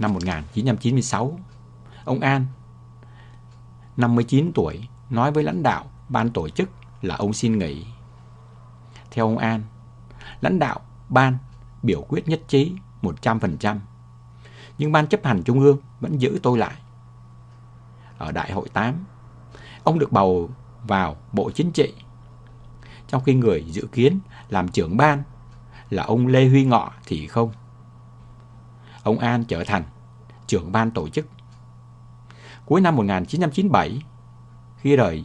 Năm 0.00 0.12
1996, 0.12 1.38
ông 2.04 2.20
An, 2.20 2.46
59 3.96 4.52
tuổi, 4.54 4.88
nói 5.10 5.32
với 5.32 5.44
lãnh 5.44 5.62
đạo 5.62 5.90
ban 6.08 6.30
tổ 6.30 6.48
chức 6.48 6.70
là 7.02 7.16
ông 7.16 7.32
xin 7.32 7.58
nghỉ. 7.58 7.86
Theo 9.10 9.26
ông 9.26 9.38
An, 9.38 9.62
lãnh 10.40 10.58
đạo 10.58 10.80
ban 11.08 11.38
biểu 11.82 12.02
quyết 12.08 12.28
nhất 12.28 12.40
trí 12.48 12.72
100%, 13.02 13.78
nhưng 14.78 14.92
ban 14.92 15.06
chấp 15.06 15.24
hành 15.24 15.42
trung 15.42 15.60
ương 15.60 15.78
vẫn 16.00 16.20
giữ 16.20 16.40
tôi 16.42 16.58
lại. 16.58 16.74
Ở 18.18 18.32
đại 18.32 18.52
hội 18.52 18.68
8, 18.68 19.04
ông 19.84 19.98
được 19.98 20.12
bầu 20.12 20.50
vào 20.86 21.16
Bộ 21.32 21.50
Chính 21.50 21.72
trị, 21.72 21.94
trong 23.08 23.24
khi 23.24 23.34
người 23.34 23.64
dự 23.64 23.86
kiến 23.92 24.18
làm 24.48 24.68
trưởng 24.68 24.96
ban 24.96 25.22
là 25.90 26.02
ông 26.02 26.26
Lê 26.26 26.48
Huy 26.48 26.64
Ngọ 26.64 26.92
thì 27.06 27.26
không. 27.26 27.52
Ông 29.02 29.18
An 29.18 29.44
trở 29.44 29.64
thành 29.64 29.82
trưởng 30.46 30.72
ban 30.72 30.90
tổ 30.90 31.08
chức. 31.08 31.26
Cuối 32.66 32.80
năm 32.80 32.96
1997, 32.96 34.02
khi 34.76 34.96
rời 34.96 35.24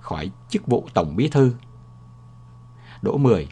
khỏi 0.00 0.30
chức 0.48 0.66
vụ 0.66 0.88
Tổng 0.94 1.16
Bí 1.16 1.28
Thư, 1.28 1.54
Đỗ 3.02 3.16
Mười 3.16 3.48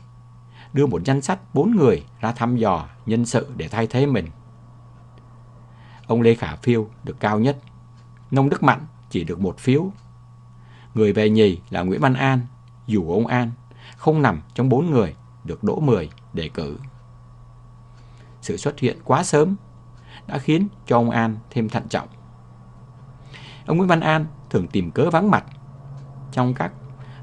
đưa 0.72 0.86
một 0.86 1.02
danh 1.04 1.20
sách 1.20 1.54
bốn 1.54 1.76
người 1.76 2.04
ra 2.20 2.32
thăm 2.32 2.56
dò 2.56 2.88
nhân 3.06 3.26
sự 3.26 3.52
để 3.56 3.68
thay 3.68 3.86
thế 3.86 4.06
mình. 4.06 4.26
Ông 6.06 6.22
Lê 6.22 6.34
Khả 6.34 6.56
Phiêu 6.56 6.88
được 7.04 7.20
cao 7.20 7.38
nhất, 7.38 7.58
Nông 8.30 8.48
Đức 8.48 8.62
Mạnh 8.62 8.86
chỉ 9.10 9.24
được 9.24 9.40
một 9.40 9.58
phiếu. 9.58 9.90
Người 10.94 11.12
về 11.12 11.30
nhì 11.30 11.60
là 11.70 11.82
Nguyễn 11.82 12.00
Văn 12.00 12.14
An, 12.14 12.40
dù 12.86 13.10
ông 13.10 13.26
An 13.26 13.50
không 13.96 14.22
nằm 14.22 14.40
trong 14.54 14.68
bốn 14.68 14.90
người 14.90 15.14
được 15.44 15.64
Đỗ 15.64 15.80
Mười 15.80 16.10
đề 16.32 16.48
cử. 16.48 16.78
Sự 18.46 18.56
xuất 18.56 18.78
hiện 18.78 18.98
quá 19.04 19.22
sớm 19.22 19.56
đã 20.26 20.38
khiến 20.38 20.68
cho 20.86 20.96
ông 20.96 21.10
An 21.10 21.36
thêm 21.50 21.68
thận 21.68 21.88
trọng. 21.88 22.08
Ông 23.66 23.76
Nguyễn 23.76 23.88
Văn 23.88 24.00
An 24.00 24.26
thường 24.50 24.68
tìm 24.68 24.90
cớ 24.90 25.10
vắng 25.10 25.30
mặt 25.30 25.44
trong 26.32 26.54
các 26.54 26.72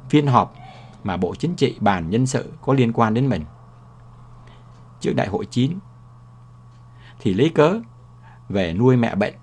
phiên 0.10 0.28
họp 0.28 0.56
mà 1.04 1.18
Bộ 1.18 1.36
Chính 1.36 1.56
trị 1.56 1.78
bàn 1.80 2.10
nhân 2.10 2.26
sự 2.26 2.54
có 2.62 2.74
liên 2.74 2.94
quan 2.94 3.14
đến 3.14 3.30
mình. 3.30 3.46
Trước 5.00 5.14
đại 5.16 5.28
hội 5.28 5.46
9 5.46 5.80
thì 7.20 7.34
lấy 7.34 7.50
cớ 7.50 7.80
về 8.50 8.74
nuôi 8.74 8.98
mẹ 8.98 9.16
bệnh. 9.16 9.36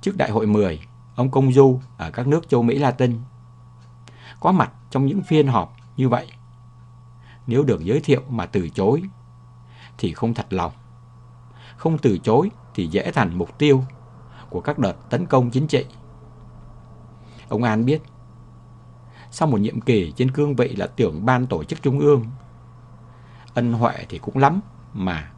Trước 0.00 0.16
đại 0.16 0.30
hội 0.30 0.46
10, 0.46 0.80
ông 1.16 1.30
công 1.30 1.52
du 1.52 1.80
ở 1.96 2.10
các 2.10 2.26
nước 2.26 2.48
châu 2.48 2.62
Mỹ 2.62 2.78
Latin 2.78 3.18
có 4.40 4.52
mặt 4.52 4.72
trong 4.90 5.06
những 5.06 5.22
phiên 5.22 5.46
họp 5.46 5.76
như 5.96 6.08
vậy. 6.08 6.26
Nếu 7.46 7.62
được 7.62 7.84
giới 7.84 8.00
thiệu 8.00 8.22
mà 8.28 8.46
từ 8.46 8.68
chối 8.68 9.02
thì 10.00 10.12
không 10.12 10.34
thật 10.34 10.52
lòng. 10.52 10.72
Không 11.76 11.98
từ 11.98 12.18
chối 12.18 12.50
thì 12.74 12.86
dễ 12.86 13.12
thành 13.12 13.38
mục 13.38 13.58
tiêu 13.58 13.84
của 14.50 14.60
các 14.60 14.78
đợt 14.78 14.94
tấn 15.10 15.26
công 15.26 15.50
chính 15.50 15.66
trị. 15.66 15.86
Ông 17.48 17.62
An 17.62 17.84
biết, 17.84 18.02
sau 19.30 19.48
một 19.48 19.60
nhiệm 19.60 19.80
kỳ 19.80 20.12
trên 20.16 20.30
cương 20.30 20.56
vị 20.56 20.68
là 20.68 20.86
trưởng 20.96 21.26
ban 21.26 21.46
tổ 21.46 21.64
chức 21.64 21.82
trung 21.82 21.98
ương, 21.98 22.24
ân 23.54 23.72
huệ 23.72 23.94
thì 24.08 24.18
cũng 24.18 24.36
lắm, 24.36 24.60
mà 24.92 25.30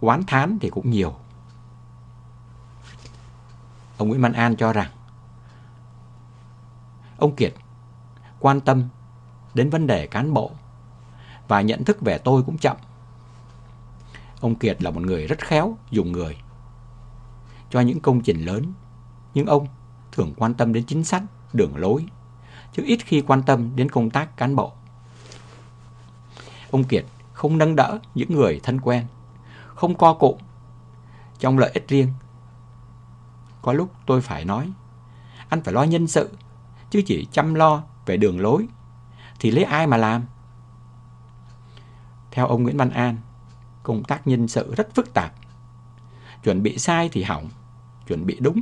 oán 0.00 0.22
thán 0.26 0.58
thì 0.60 0.70
cũng 0.70 0.90
nhiều. 0.90 1.14
Ông 3.98 4.08
Nguyễn 4.08 4.20
Văn 4.20 4.32
An 4.32 4.56
cho 4.56 4.72
rằng, 4.72 4.90
ông 7.18 7.36
Kiệt 7.36 7.54
quan 8.40 8.60
tâm 8.60 8.88
đến 9.54 9.70
vấn 9.70 9.86
đề 9.86 10.06
cán 10.06 10.34
bộ 10.34 10.50
và 11.48 11.60
nhận 11.60 11.84
thức 11.84 12.00
về 12.00 12.18
tôi 12.18 12.42
cũng 12.42 12.58
chậm. 12.58 12.76
Ông 14.40 14.54
Kiệt 14.54 14.82
là 14.82 14.90
một 14.90 15.00
người 15.00 15.26
rất 15.26 15.38
khéo 15.38 15.76
dùng 15.90 16.12
người 16.12 16.36
cho 17.70 17.80
những 17.80 18.00
công 18.00 18.20
trình 18.20 18.44
lớn, 18.44 18.72
nhưng 19.34 19.46
ông 19.46 19.66
thường 20.12 20.34
quan 20.36 20.54
tâm 20.54 20.72
đến 20.72 20.84
chính 20.84 21.04
sách, 21.04 21.22
đường 21.52 21.76
lối, 21.76 22.06
chứ 22.72 22.82
ít 22.86 22.98
khi 23.04 23.20
quan 23.20 23.42
tâm 23.42 23.76
đến 23.76 23.88
công 23.88 24.10
tác 24.10 24.36
cán 24.36 24.56
bộ. 24.56 24.72
Ông 26.70 26.84
Kiệt 26.84 27.04
không 27.32 27.58
nâng 27.58 27.76
đỡ 27.76 27.98
những 28.14 28.34
người 28.34 28.60
thân 28.62 28.80
quen, 28.80 29.06
không 29.66 29.94
co 29.94 30.14
cụm 30.14 30.36
trong 31.38 31.58
lợi 31.58 31.70
ích 31.74 31.88
riêng. 31.88 32.12
Có 33.62 33.72
lúc 33.72 33.92
tôi 34.06 34.20
phải 34.20 34.44
nói, 34.44 34.72
anh 35.48 35.62
phải 35.62 35.74
lo 35.74 35.82
nhân 35.82 36.06
sự, 36.06 36.30
chứ 36.90 37.02
chỉ 37.06 37.26
chăm 37.32 37.54
lo 37.54 37.82
về 38.06 38.16
đường 38.16 38.40
lối, 38.40 38.68
thì 39.40 39.50
lấy 39.50 39.64
ai 39.64 39.86
mà 39.86 39.96
làm? 39.96 40.22
Theo 42.30 42.46
ông 42.46 42.62
Nguyễn 42.62 42.76
Văn 42.76 42.90
An, 42.90 43.16
công 43.88 44.04
tác 44.04 44.26
nhân 44.26 44.48
sự 44.48 44.74
rất 44.76 44.94
phức 44.94 45.14
tạp. 45.14 45.32
Chuẩn 46.44 46.62
bị 46.62 46.78
sai 46.78 47.08
thì 47.12 47.22
hỏng, 47.22 47.48
chuẩn 48.06 48.26
bị 48.26 48.38
đúng, 48.40 48.60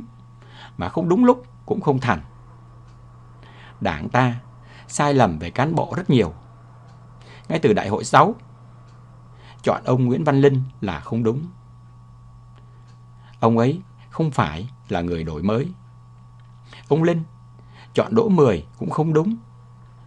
mà 0.77 0.89
không 0.89 1.09
đúng 1.09 1.25
lúc 1.25 1.45
cũng 1.65 1.81
không 1.81 1.99
thành. 1.99 2.21
Đảng 3.81 4.09
ta 4.09 4.35
sai 4.87 5.13
lầm 5.13 5.39
về 5.39 5.49
cán 5.49 5.75
bộ 5.75 5.93
rất 5.95 6.09
nhiều. 6.09 6.33
Ngay 7.49 7.59
từ 7.59 7.73
đại 7.73 7.87
hội 7.87 8.03
6, 8.03 8.35
chọn 9.63 9.81
ông 9.85 10.05
Nguyễn 10.05 10.23
Văn 10.23 10.41
Linh 10.41 10.63
là 10.81 10.99
không 10.99 11.23
đúng. 11.23 11.45
Ông 13.39 13.57
ấy 13.57 13.81
không 14.09 14.31
phải 14.31 14.69
là 14.89 15.01
người 15.01 15.23
đổi 15.23 15.43
mới. 15.43 15.67
Ông 16.87 17.03
Linh 17.03 17.23
chọn 17.93 18.15
Đỗ 18.15 18.29
Mười 18.29 18.65
cũng 18.79 18.89
không 18.89 19.13
đúng. 19.13 19.35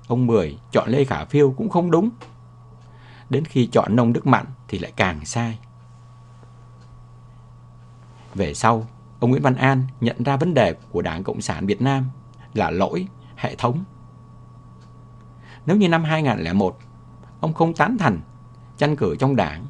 Ông 0.08 0.26
Mười 0.26 0.58
chọn 0.72 0.88
Lê 0.88 1.04
Khả 1.04 1.24
Phiêu 1.24 1.54
cũng 1.56 1.68
không 1.68 1.90
đúng. 1.90 2.10
Đến 3.30 3.44
khi 3.44 3.66
chọn 3.66 3.96
Nông 3.96 4.12
Đức 4.12 4.26
Mạnh 4.26 4.46
thì 4.70 4.78
lại 4.78 4.92
càng 4.96 5.24
sai. 5.24 5.58
Về 8.34 8.54
sau, 8.54 8.86
ông 9.20 9.30
Nguyễn 9.30 9.42
Văn 9.42 9.54
An 9.54 9.82
nhận 10.00 10.22
ra 10.24 10.36
vấn 10.36 10.54
đề 10.54 10.74
của 10.90 11.02
Đảng 11.02 11.24
Cộng 11.24 11.40
sản 11.40 11.66
Việt 11.66 11.82
Nam 11.82 12.10
là 12.54 12.70
lỗi 12.70 13.06
hệ 13.36 13.54
thống. 13.54 13.84
Nếu 15.66 15.76
như 15.76 15.88
năm 15.88 16.04
2001, 16.04 16.78
ông 17.40 17.54
không 17.54 17.74
tán 17.74 17.98
thành 17.98 18.20
tranh 18.76 18.96
cử 18.96 19.16
trong 19.18 19.36
đảng, 19.36 19.66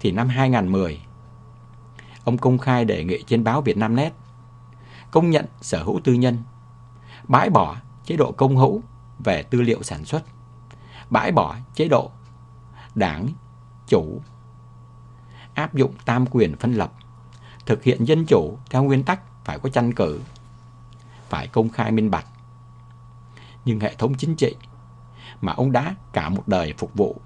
thì 0.00 0.10
năm 0.10 0.28
2010, 0.28 1.00
ông 2.24 2.38
công 2.38 2.58
khai 2.58 2.84
đề 2.84 3.04
nghị 3.04 3.22
trên 3.26 3.44
báo 3.44 3.60
Việt 3.60 3.76
Nam 3.76 3.96
Net 3.96 4.12
công 5.10 5.30
nhận 5.30 5.46
sở 5.60 5.82
hữu 5.82 6.00
tư 6.04 6.12
nhân, 6.12 6.38
bãi 7.28 7.50
bỏ 7.50 7.76
chế 8.04 8.16
độ 8.16 8.32
công 8.32 8.56
hữu 8.56 8.82
về 9.24 9.42
tư 9.42 9.62
liệu 9.62 9.82
sản 9.82 10.04
xuất, 10.04 10.22
bãi 11.10 11.32
bỏ 11.32 11.56
chế 11.74 11.88
độ 11.88 12.10
đảng 12.94 13.28
chủ, 13.86 14.20
áp 15.54 15.74
dụng 15.74 15.94
tam 16.04 16.26
quyền 16.26 16.56
phân 16.56 16.72
lập, 16.72 16.92
thực 17.66 17.82
hiện 17.82 18.04
dân 18.04 18.24
chủ 18.26 18.58
theo 18.70 18.82
nguyên 18.82 19.02
tắc 19.02 19.20
phải 19.44 19.58
có 19.58 19.68
tranh 19.68 19.92
cử, 19.92 20.20
phải 21.28 21.46
công 21.46 21.68
khai 21.68 21.92
minh 21.92 22.10
bạch. 22.10 22.26
Nhưng 23.64 23.80
hệ 23.80 23.94
thống 23.94 24.14
chính 24.14 24.36
trị 24.36 24.54
mà 25.40 25.52
ông 25.52 25.72
đã 25.72 25.94
cả 26.12 26.28
một 26.28 26.48
đời 26.48 26.74
phục 26.78 26.94
vụ 26.94 27.20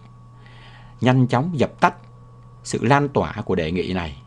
nhanh 1.01 1.27
chóng 1.27 1.59
dập 1.59 1.81
tắt 1.81 1.95
sự 2.65 2.85
lan 2.85 3.09
tỏa 3.09 3.33
của 3.45 3.55
đề 3.55 3.73
nghị 3.73 3.93
này. 3.93 4.23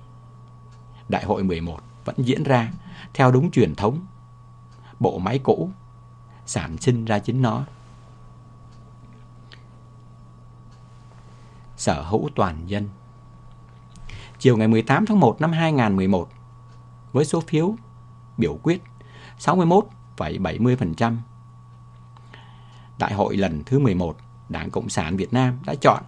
Đại 1.10 1.24
hội 1.24 1.44
11 1.44 1.80
vẫn 2.06 2.16
diễn 2.18 2.44
ra 2.44 2.72
theo 3.14 3.32
đúng 3.32 3.52
truyền 3.52 3.76
thống, 3.76 4.06
bộ 5.00 5.20
máy 5.20 5.40
cũ 5.44 5.70
sản 6.46 6.78
sinh 6.78 7.06
ra 7.06 7.20
chính 7.20 7.42
nó. 7.42 7.64
Sở 11.82 12.02
hữu 12.02 12.30
toàn 12.36 12.70
dân 12.70 12.90
Chiều 14.40 14.58
ngày 14.58 14.68
18 14.68 15.06
tháng 15.06 15.20
1 15.20 15.42
năm 15.42 15.52
2011, 15.52 16.30
với 17.12 17.26
số 17.26 17.42
phiếu 17.42 17.76
biểu 18.38 18.60
quyết 18.64 18.82
61,70%, 19.40 21.16
Đại 23.00 23.14
hội 23.14 23.38
lần 23.38 23.64
thứ 23.64 23.80
11 23.80 24.18
Đảng 24.50 24.70
Cộng 24.70 24.90
sản 24.90 25.18
Việt 25.18 25.34
Nam 25.34 25.60
đã 25.66 25.76
chọn 25.82 26.04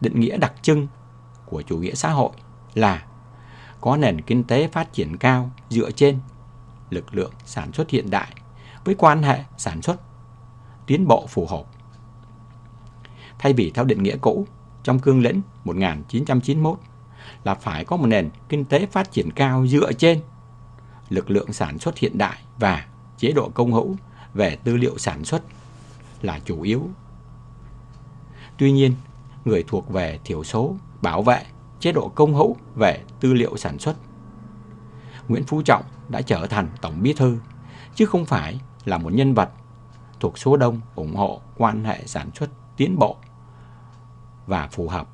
định 0.00 0.20
nghĩa 0.20 0.36
đặc 0.36 0.52
trưng 0.62 0.86
của 1.46 1.62
chủ 1.62 1.78
nghĩa 1.78 1.94
xã 1.94 2.10
hội 2.10 2.30
là 2.74 3.06
có 3.80 3.96
nền 3.96 4.20
kinh 4.20 4.44
tế 4.44 4.68
phát 4.68 4.92
triển 4.92 5.16
cao 5.16 5.50
dựa 5.68 5.90
trên 5.90 6.18
lực 6.90 7.14
lượng 7.14 7.32
sản 7.44 7.72
xuất 7.72 7.90
hiện 7.90 8.10
đại 8.10 8.34
với 8.84 8.94
quan 8.98 9.22
hệ 9.22 9.44
sản 9.56 9.82
xuất 9.82 10.00
tiến 10.86 11.08
bộ 11.08 11.26
phù 11.28 11.46
hợp. 11.46 11.64
Thay 13.38 13.52
vì 13.52 13.70
theo 13.74 13.84
định 13.84 14.02
nghĩa 14.02 14.16
cũ 14.20 14.46
trong 14.82 14.98
cương 14.98 15.22
lĩnh 15.22 15.40
1991 15.64 16.78
là 17.44 17.54
phải 17.54 17.84
có 17.84 17.96
một 17.96 18.06
nền 18.06 18.30
kinh 18.48 18.64
tế 18.64 18.86
phát 18.86 19.12
triển 19.12 19.30
cao 19.30 19.66
dựa 19.66 19.92
trên 19.92 20.20
lực 21.08 21.30
lượng 21.30 21.52
sản 21.52 21.78
xuất 21.78 21.98
hiện 21.98 22.18
đại 22.18 22.38
và 22.58 22.86
chế 23.18 23.32
độ 23.32 23.50
công 23.54 23.72
hữu 23.72 23.96
về 24.34 24.56
tư 24.56 24.76
liệu 24.76 24.98
sản 24.98 25.24
xuất 25.24 25.42
là 26.22 26.40
chủ 26.44 26.62
yếu. 26.62 26.88
Tuy 28.58 28.72
nhiên, 28.72 28.94
người 29.44 29.64
thuộc 29.68 29.90
về 29.90 30.18
thiểu 30.24 30.44
số 30.44 30.76
bảo 31.02 31.22
vệ 31.22 31.42
chế 31.80 31.92
độ 31.92 32.08
công 32.14 32.34
hữu 32.34 32.56
về 32.74 33.00
tư 33.20 33.34
liệu 33.34 33.56
sản 33.56 33.78
xuất. 33.78 33.94
Nguyễn 35.28 35.44
Phú 35.44 35.62
Trọng 35.62 35.82
đã 36.08 36.22
trở 36.22 36.46
thành 36.46 36.68
Tổng 36.80 37.02
Bí 37.02 37.12
Thư, 37.12 37.38
chứ 37.94 38.06
không 38.06 38.26
phải 38.26 38.60
là 38.84 38.98
một 38.98 39.12
nhân 39.12 39.34
vật 39.34 39.50
thuộc 40.20 40.38
số 40.38 40.56
đông 40.56 40.80
ủng 40.94 41.14
hộ 41.14 41.40
quan 41.56 41.84
hệ 41.84 42.02
sản 42.06 42.30
xuất 42.34 42.50
tiến 42.76 42.98
bộ 42.98 43.16
và 44.46 44.68
phù 44.68 44.88
hợp. 44.88 45.08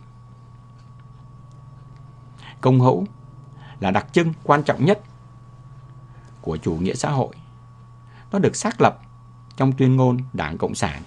Công 2.60 2.80
hữu 2.80 3.06
là 3.80 3.90
đặc 3.90 4.06
trưng 4.12 4.32
quan 4.44 4.62
trọng 4.62 4.84
nhất 4.84 5.00
của 6.40 6.56
chủ 6.56 6.74
nghĩa 6.74 6.94
xã 6.94 7.10
hội. 7.10 7.34
Nó 8.32 8.38
được 8.38 8.56
xác 8.56 8.80
lập 8.80 8.98
trong 9.56 9.72
tuyên 9.72 9.96
ngôn 9.96 10.18
Đảng 10.32 10.58
Cộng 10.58 10.74
sản 10.74 11.02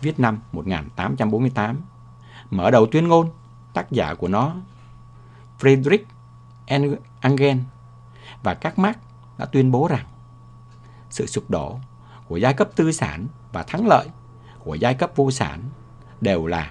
viết 0.00 0.20
năm 0.20 0.38
1848. 0.52 1.80
Mở 2.50 2.70
đầu 2.70 2.86
tuyên 2.92 3.08
ngôn, 3.08 3.30
tác 3.74 3.90
giả 3.90 4.14
của 4.14 4.28
nó 4.28 4.54
Friedrich 5.60 6.04
Engels 6.66 7.60
và 8.42 8.54
các 8.54 8.78
Marx 8.78 8.96
đã 9.38 9.46
tuyên 9.46 9.70
bố 9.70 9.88
rằng 9.88 10.06
sự 11.10 11.26
sụp 11.26 11.50
đổ 11.50 11.78
của 12.28 12.36
giai 12.36 12.54
cấp 12.54 12.68
tư 12.76 12.92
sản 12.92 13.26
và 13.52 13.62
thắng 13.62 13.86
lợi 13.86 14.08
của 14.58 14.74
giai 14.74 14.94
cấp 14.94 15.10
vô 15.16 15.30
sản 15.30 15.62
đều 16.20 16.46
là 16.46 16.70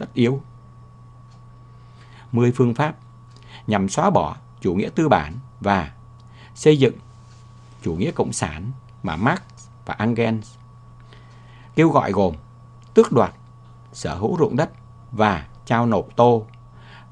tất 0.00 0.14
yếu. 0.14 0.40
Mười 2.32 2.52
phương 2.52 2.74
pháp 2.74 2.94
nhằm 3.66 3.88
xóa 3.88 4.10
bỏ 4.10 4.36
chủ 4.60 4.74
nghĩa 4.74 4.88
tư 4.94 5.08
bản 5.08 5.34
và 5.60 5.92
xây 6.54 6.78
dựng 6.78 6.94
chủ 7.82 7.94
nghĩa 7.94 8.10
cộng 8.10 8.32
sản 8.32 8.70
mà 9.02 9.16
Marx 9.16 9.40
và 9.86 9.96
Engels 9.98 10.54
kêu 11.74 11.88
gọi 11.88 12.12
gồm 12.12 12.34
tước 12.94 13.12
đoạt 13.12 13.32
sở 13.92 14.14
hữu 14.14 14.36
ruộng 14.38 14.56
đất 14.56 14.70
và 15.12 15.46
trao 15.66 15.86
nộp 15.86 16.16
tô 16.16 16.46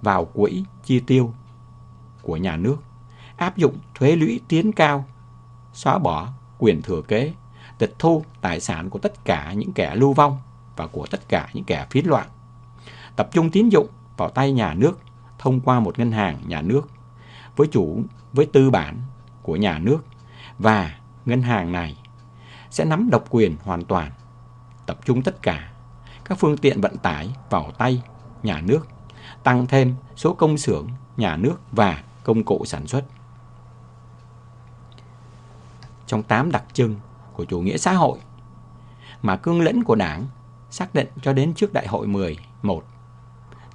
vào 0.03 0.25
quỹ 0.25 0.65
chi 0.85 1.01
tiêu 1.01 1.35
của 2.23 2.37
nhà 2.37 2.57
nước, 2.57 2.77
áp 3.37 3.57
dụng 3.57 3.79
thuế 3.95 4.17
lũy 4.17 4.41
tiến 4.49 4.73
cao, 4.73 5.05
xóa 5.73 5.99
bỏ 5.99 6.29
quyền 6.59 6.83
thừa 6.83 7.03
kế, 7.03 7.33
tịch 7.79 7.95
thu 7.99 8.25
tài 8.41 8.61
sản 8.61 8.91
của 8.91 8.99
tất 8.99 9.25
cả 9.25 9.53
những 9.53 9.73
kẻ 9.73 9.95
lưu 9.95 10.13
vong 10.13 10.39
và 10.77 10.87
của 10.87 11.07
tất 11.11 11.29
cả 11.29 11.49
những 11.53 11.65
kẻ 11.65 11.87
phiến 11.91 12.07
loạn, 12.07 12.29
tập 13.19 13.29
trung 13.33 13.51
tín 13.51 13.69
dụng 13.69 13.87
vào 14.17 14.29
tay 14.29 14.53
nhà 14.53 14.75
nước 14.75 14.99
thông 15.39 15.61
qua 15.61 15.81
một 15.81 15.99
ngân 15.99 16.13
hàng 16.13 16.43
nhà 16.47 16.63
nước 16.63 16.89
với 17.57 17.69
chủ 17.71 18.03
với 18.33 18.47
tư 18.47 18.71
bản 18.71 18.97
của 19.43 19.57
nhà 19.57 19.79
nước 19.79 19.99
và 20.59 20.99
ngân 21.25 21.43
hàng 21.43 21.73
này 21.73 21.97
sẽ 22.71 22.85
nắm 22.85 23.11
độc 23.11 23.25
quyền 23.31 23.57
hoàn 23.65 23.85
toàn, 23.85 24.13
tập 24.87 24.99
trung 25.05 25.23
tất 25.23 25.43
cả 25.43 25.73
các 26.25 26.39
phương 26.39 26.57
tiện 26.57 26.81
vận 26.81 26.97
tải 26.97 27.35
vào 27.51 27.71
tay 27.79 28.03
nhà 28.43 28.61
nước, 28.61 28.89
tăng 29.43 29.67
thêm 29.67 29.95
số 30.17 30.35
công 30.35 30.59
xưởng 30.59 30.89
nhà 31.17 31.37
nước 31.37 31.57
và 31.73 32.03
công 32.25 32.45
cụ 32.45 32.63
sản 32.65 32.87
xuất. 32.87 33.05
Trong 36.07 36.23
8 36.23 36.51
đặc 36.51 36.65
trưng 36.73 36.97
của 37.33 37.45
chủ 37.45 37.61
nghĩa 37.61 37.77
xã 37.77 37.93
hội 37.93 38.19
mà 39.23 39.37
cương 39.37 39.61
lĩnh 39.61 39.85
của 39.85 39.95
đảng 39.95 40.27
xác 40.71 40.95
định 40.95 41.09
cho 41.23 41.33
đến 41.33 41.55
trước 41.55 41.73
đại 41.73 41.87
hội 41.87 42.07
11 42.07 42.85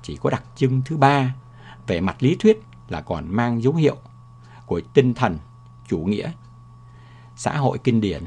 chỉ 0.03 0.17
có 0.17 0.29
đặc 0.29 0.43
trưng 0.55 0.81
thứ 0.85 0.97
ba 0.97 1.35
về 1.87 2.01
mặt 2.01 2.23
lý 2.23 2.35
thuyết 2.39 2.63
là 2.89 3.01
còn 3.01 3.35
mang 3.35 3.63
dấu 3.63 3.73
hiệu 3.73 3.97
của 4.65 4.81
tinh 4.93 5.13
thần 5.13 5.37
chủ 5.87 5.97
nghĩa 5.97 6.31
xã 7.35 7.57
hội 7.57 7.77
kinh 7.83 8.01
điển. 8.01 8.23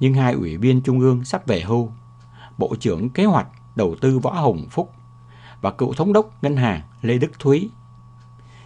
Nhưng 0.00 0.14
hai 0.14 0.32
ủy 0.32 0.56
viên 0.56 0.80
trung 0.80 1.00
ương 1.00 1.24
sắp 1.24 1.46
về 1.46 1.60
hưu, 1.60 1.92
Bộ 2.58 2.74
trưởng 2.80 3.10
Kế 3.10 3.24
hoạch 3.24 3.46
Đầu 3.76 3.96
tư 4.00 4.18
Võ 4.18 4.32
Hồng 4.32 4.66
Phúc 4.70 4.92
và 5.60 5.70
cựu 5.70 5.92
thống 5.92 6.12
đốc 6.12 6.42
ngân 6.42 6.56
hàng 6.56 6.80
Lê 7.02 7.18
Đức 7.18 7.38
Thúy 7.38 7.70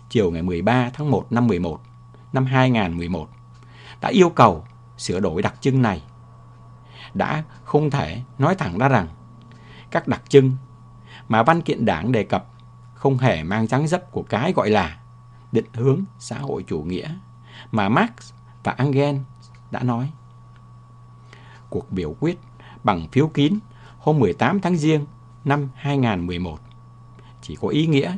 chiều 0.09 0.31
ngày 0.31 0.43
13 0.43 0.91
tháng 0.95 1.11
1 1.11 1.33
năm 1.33 1.47
11 1.47 1.81
năm 2.33 2.47
2011 2.47 3.29
đã 4.01 4.09
yêu 4.09 4.31
cầu 4.31 4.65
sửa 4.99 5.21
đổi 5.21 5.43
đặc 5.43 5.55
trưng 5.61 5.83
này. 5.83 6.03
Đã 7.15 7.43
không 7.65 7.91
thể 7.91 8.23
nói 8.39 8.55
thẳng 8.55 8.79
ra 8.79 8.89
rằng 8.89 9.09
các 9.91 10.09
đặc 10.09 10.23
trưng 10.29 10.53
mà 11.29 11.43
văn 11.43 11.63
kiện 11.63 11.85
đảng 11.85 12.13
đề 12.13 12.25
cập 12.25 12.47
không 12.95 13.19
hề 13.19 13.43
mang 13.43 13.67
dáng 13.67 13.89
dấp 13.89 14.11
của 14.11 14.23
cái 14.23 14.53
gọi 14.53 14.71
là 14.71 14.99
định 15.53 15.67
hướng 15.75 16.05
xã 16.19 16.39
hội 16.39 16.65
chủ 16.69 16.83
nghĩa 16.83 17.15
mà 17.73 17.89
Marx 17.89 18.33
và 18.65 18.75
Engels 18.79 19.21
đã 19.71 19.83
nói. 19.83 20.13
Cuộc 21.71 21.93
biểu 21.93 22.17
quyết 22.21 22.39
bằng 22.85 23.09
phiếu 23.13 23.29
kín 23.29 23.59
hôm 23.99 24.19
18 24.19 24.61
tháng 24.61 24.77
Giêng 24.77 25.07
năm 25.45 25.69
2011 25.75 26.59
chỉ 27.43 27.57
có 27.61 27.69
ý 27.69 27.87
nghĩa 27.87 28.17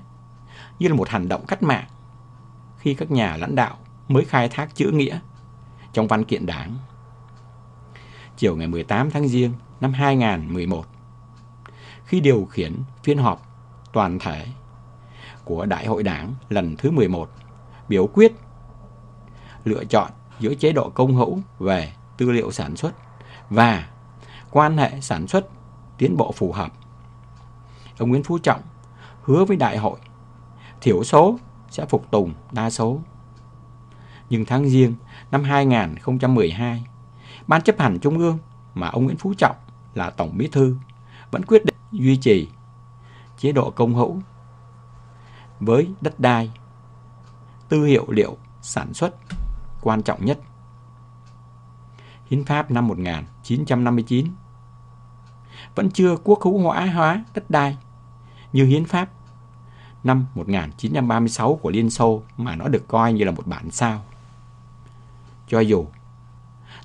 như 0.78 0.88
là 0.88 0.94
một 0.94 1.08
hành 1.08 1.28
động 1.28 1.46
cách 1.46 1.62
mạng 1.62 1.86
khi 2.78 2.94
các 2.94 3.10
nhà 3.10 3.36
lãnh 3.36 3.54
đạo 3.54 3.76
mới 4.08 4.24
khai 4.24 4.48
thác 4.48 4.74
chữ 4.74 4.90
nghĩa 4.90 5.18
trong 5.92 6.08
văn 6.08 6.24
kiện 6.24 6.46
đảng. 6.46 6.76
Chiều 8.36 8.56
ngày 8.56 8.66
18 8.66 9.10
tháng 9.10 9.28
Giêng 9.28 9.52
năm 9.80 9.92
2011, 9.92 10.86
khi 12.06 12.20
điều 12.20 12.44
khiển 12.50 12.72
phiên 13.02 13.18
họp 13.18 13.42
toàn 13.92 14.18
thể 14.18 14.46
của 15.44 15.66
Đại 15.66 15.86
hội 15.86 16.02
Đảng 16.02 16.34
lần 16.48 16.76
thứ 16.76 16.90
11 16.90 17.30
biểu 17.88 18.06
quyết 18.06 18.32
lựa 19.64 19.84
chọn 19.84 20.10
giữa 20.40 20.54
chế 20.54 20.72
độ 20.72 20.90
công 20.90 21.16
hữu 21.16 21.38
về 21.58 21.92
tư 22.16 22.30
liệu 22.30 22.50
sản 22.50 22.76
xuất 22.76 22.92
và 23.50 23.88
quan 24.50 24.76
hệ 24.76 25.00
sản 25.00 25.26
xuất 25.26 25.46
tiến 25.98 26.16
bộ 26.16 26.32
phù 26.32 26.52
hợp. 26.52 26.72
Ông 27.98 28.08
Nguyễn 28.08 28.22
Phú 28.22 28.38
Trọng 28.38 28.60
hứa 29.22 29.44
với 29.44 29.56
đại 29.56 29.78
hội 29.78 29.98
thiểu 30.80 31.04
số 31.04 31.38
sẽ 31.70 31.86
phục 31.86 32.10
tùng 32.10 32.34
đa 32.52 32.70
số. 32.70 33.00
Nhưng 34.30 34.44
tháng 34.44 34.68
riêng 34.68 34.94
năm 35.30 35.44
2012, 35.44 36.84
Ban 37.46 37.62
chấp 37.62 37.78
hành 37.78 37.98
Trung 37.98 38.18
ương 38.18 38.38
mà 38.74 38.88
ông 38.88 39.04
Nguyễn 39.04 39.16
Phú 39.16 39.34
Trọng 39.38 39.56
là 39.94 40.10
Tổng 40.10 40.38
Bí 40.38 40.48
Thư 40.48 40.76
vẫn 41.30 41.44
quyết 41.44 41.64
định 41.64 41.76
duy 41.92 42.16
trì 42.16 42.48
chế 43.38 43.52
độ 43.52 43.70
công 43.70 43.94
hữu 43.94 44.20
với 45.60 45.88
đất 46.00 46.20
đai, 46.20 46.50
tư 47.68 47.84
hiệu 47.84 48.06
liệu 48.08 48.36
sản 48.62 48.94
xuất 48.94 49.14
quan 49.82 50.02
trọng 50.02 50.24
nhất. 50.24 50.38
Hiến 52.26 52.44
pháp 52.44 52.70
năm 52.70 52.88
1959 52.88 54.26
vẫn 55.74 55.90
chưa 55.90 56.16
quốc 56.24 56.42
hữu 56.42 56.58
hóa 56.58 56.86
hóa 56.86 57.24
đất 57.34 57.50
đai 57.50 57.76
như 58.52 58.64
hiến 58.64 58.84
pháp 58.84 59.08
năm 60.04 60.26
1936 60.34 61.54
của 61.54 61.70
Liên 61.70 61.90
Xô 61.90 62.22
mà 62.36 62.56
nó 62.56 62.68
được 62.68 62.88
coi 62.88 63.12
như 63.12 63.24
là 63.24 63.30
một 63.30 63.46
bản 63.46 63.70
sao. 63.70 64.04
Cho 65.48 65.60
dù 65.60 65.86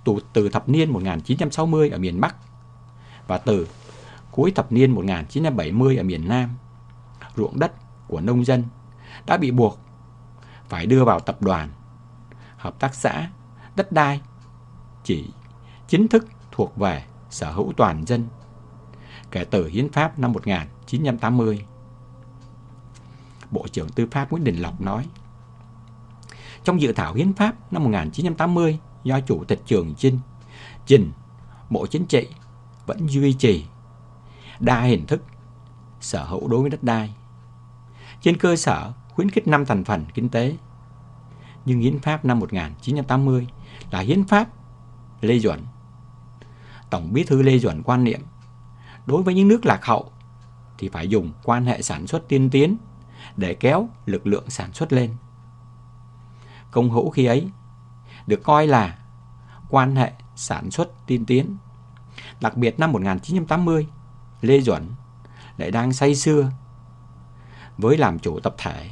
từ, 0.04 0.16
từ 0.34 0.50
thập 0.50 0.70
niên 0.70 0.94
1960 0.94 1.90
ở 1.90 1.98
miền 1.98 2.22
Bắc 2.22 2.36
và 3.28 3.38
từ 3.38 3.68
cuối 4.32 4.52
thập 4.52 4.72
niên 4.72 4.92
1970 4.92 5.98
ở 5.98 6.04
miền 6.04 6.28
Nam, 6.28 6.50
ruộng 7.36 7.60
đất 7.60 7.74
của 8.08 8.22
nông 8.22 8.46
dân 8.46 8.64
đã 9.26 9.38
bị 9.38 9.52
buộc 9.52 9.80
phải 10.70 10.86
đưa 10.86 11.06
vào 11.06 11.20
tập 11.20 11.42
đoàn, 11.42 11.70
hợp 12.58 12.80
tác 12.80 12.96
xã, 12.96 13.30
đất 13.76 13.92
đai 13.92 14.22
chỉ 15.04 15.30
chính 15.88 16.08
thức 16.08 16.28
thuộc 16.52 16.78
về 16.78 17.04
sở 17.30 17.52
hữu 17.52 17.74
toàn 17.78 18.06
dân 18.06 18.28
kể 19.32 19.46
từ 19.46 19.68
Hiến 19.68 19.92
pháp 19.92 20.20
năm 20.20 20.34
1980. 20.34 21.66
Bộ 23.52 23.68
trưởng 23.72 23.90
Tư 23.90 24.08
pháp 24.12 24.32
Nguyễn 24.32 24.44
Đình 24.44 24.56
Lộc 24.56 24.82
nói, 24.82 25.08
trong 26.64 26.82
dự 26.82 26.94
thảo 26.94 27.14
Hiến 27.14 27.34
pháp 27.34 27.74
năm 27.74 27.84
1980 27.84 28.80
do 29.04 29.20
Chủ 29.20 29.44
tịch 29.48 29.62
Trường 29.66 29.96
Chinh 29.96 30.20
trình 30.86 31.12
Bộ 31.70 31.88
Chính 31.88 32.06
trị 32.06 32.28
vẫn 32.86 33.08
duy 33.10 33.34
trì 33.34 33.66
đa 34.62 34.82
hình 34.82 35.06
thức 35.06 35.24
sở 36.00 36.24
hữu 36.24 36.48
đối 36.48 36.62
với 36.62 36.70
đất 36.70 36.84
đai 36.84 37.14
trên 38.22 38.38
cơ 38.38 38.56
sở 38.56 38.94
khuyến 39.10 39.30
khích 39.30 39.48
năm 39.48 39.66
thành 39.66 39.84
phần 39.84 40.06
kinh 40.14 40.30
tế. 40.30 40.56
Nhưng 41.66 41.80
Hiến 41.80 42.00
pháp 42.00 42.26
năm 42.26 42.40
1980 42.40 43.48
là 43.92 44.00
hiến 44.00 44.24
pháp 44.24 44.48
Lê 45.22 45.40
Duẩn 45.40 45.60
Tổng 46.90 47.14
bí 47.14 47.24
thư 47.24 47.42
Lê 47.42 47.58
Duẩn 47.58 47.84
quan 47.84 48.04
niệm, 48.04 48.22
đối 49.06 49.24
với 49.24 49.34
những 49.34 49.48
nước 49.48 49.66
lạc 49.66 49.86
hậu 49.86 50.12
thì 50.78 50.90
phải 50.90 51.08
dùng 51.08 51.32
quan 51.44 51.66
hệ 51.66 51.82
sản 51.82 52.08
xuất 52.08 52.28
tiên 52.28 52.50
tiến 52.50 52.78
để 53.38 53.54
kéo 53.54 53.90
lực 54.06 54.28
lượng 54.28 54.50
sản 54.50 54.74
xuất 54.74 54.94
lên. 54.94 55.16
Công 56.72 56.90
hữu 56.90 57.10
khi 57.10 57.26
ấy 57.26 57.50
được 58.28 58.44
coi 58.44 58.68
là 58.68 58.98
quan 59.70 59.96
hệ 59.96 60.12
sản 60.36 60.72
xuất 60.72 61.08
tiên 61.08 61.26
tiến. 61.26 61.58
Đặc 62.42 62.58
biệt 62.58 62.80
năm 62.80 62.92
1980, 62.92 63.88
Lê 64.42 64.62
Duẩn 64.62 64.90
lại 65.58 65.72
đang 65.72 65.94
say 65.94 66.16
xưa 66.16 66.52
với 67.78 67.98
làm 67.98 68.20
chủ 68.20 68.40
tập 68.40 68.56
thể. 68.58 68.90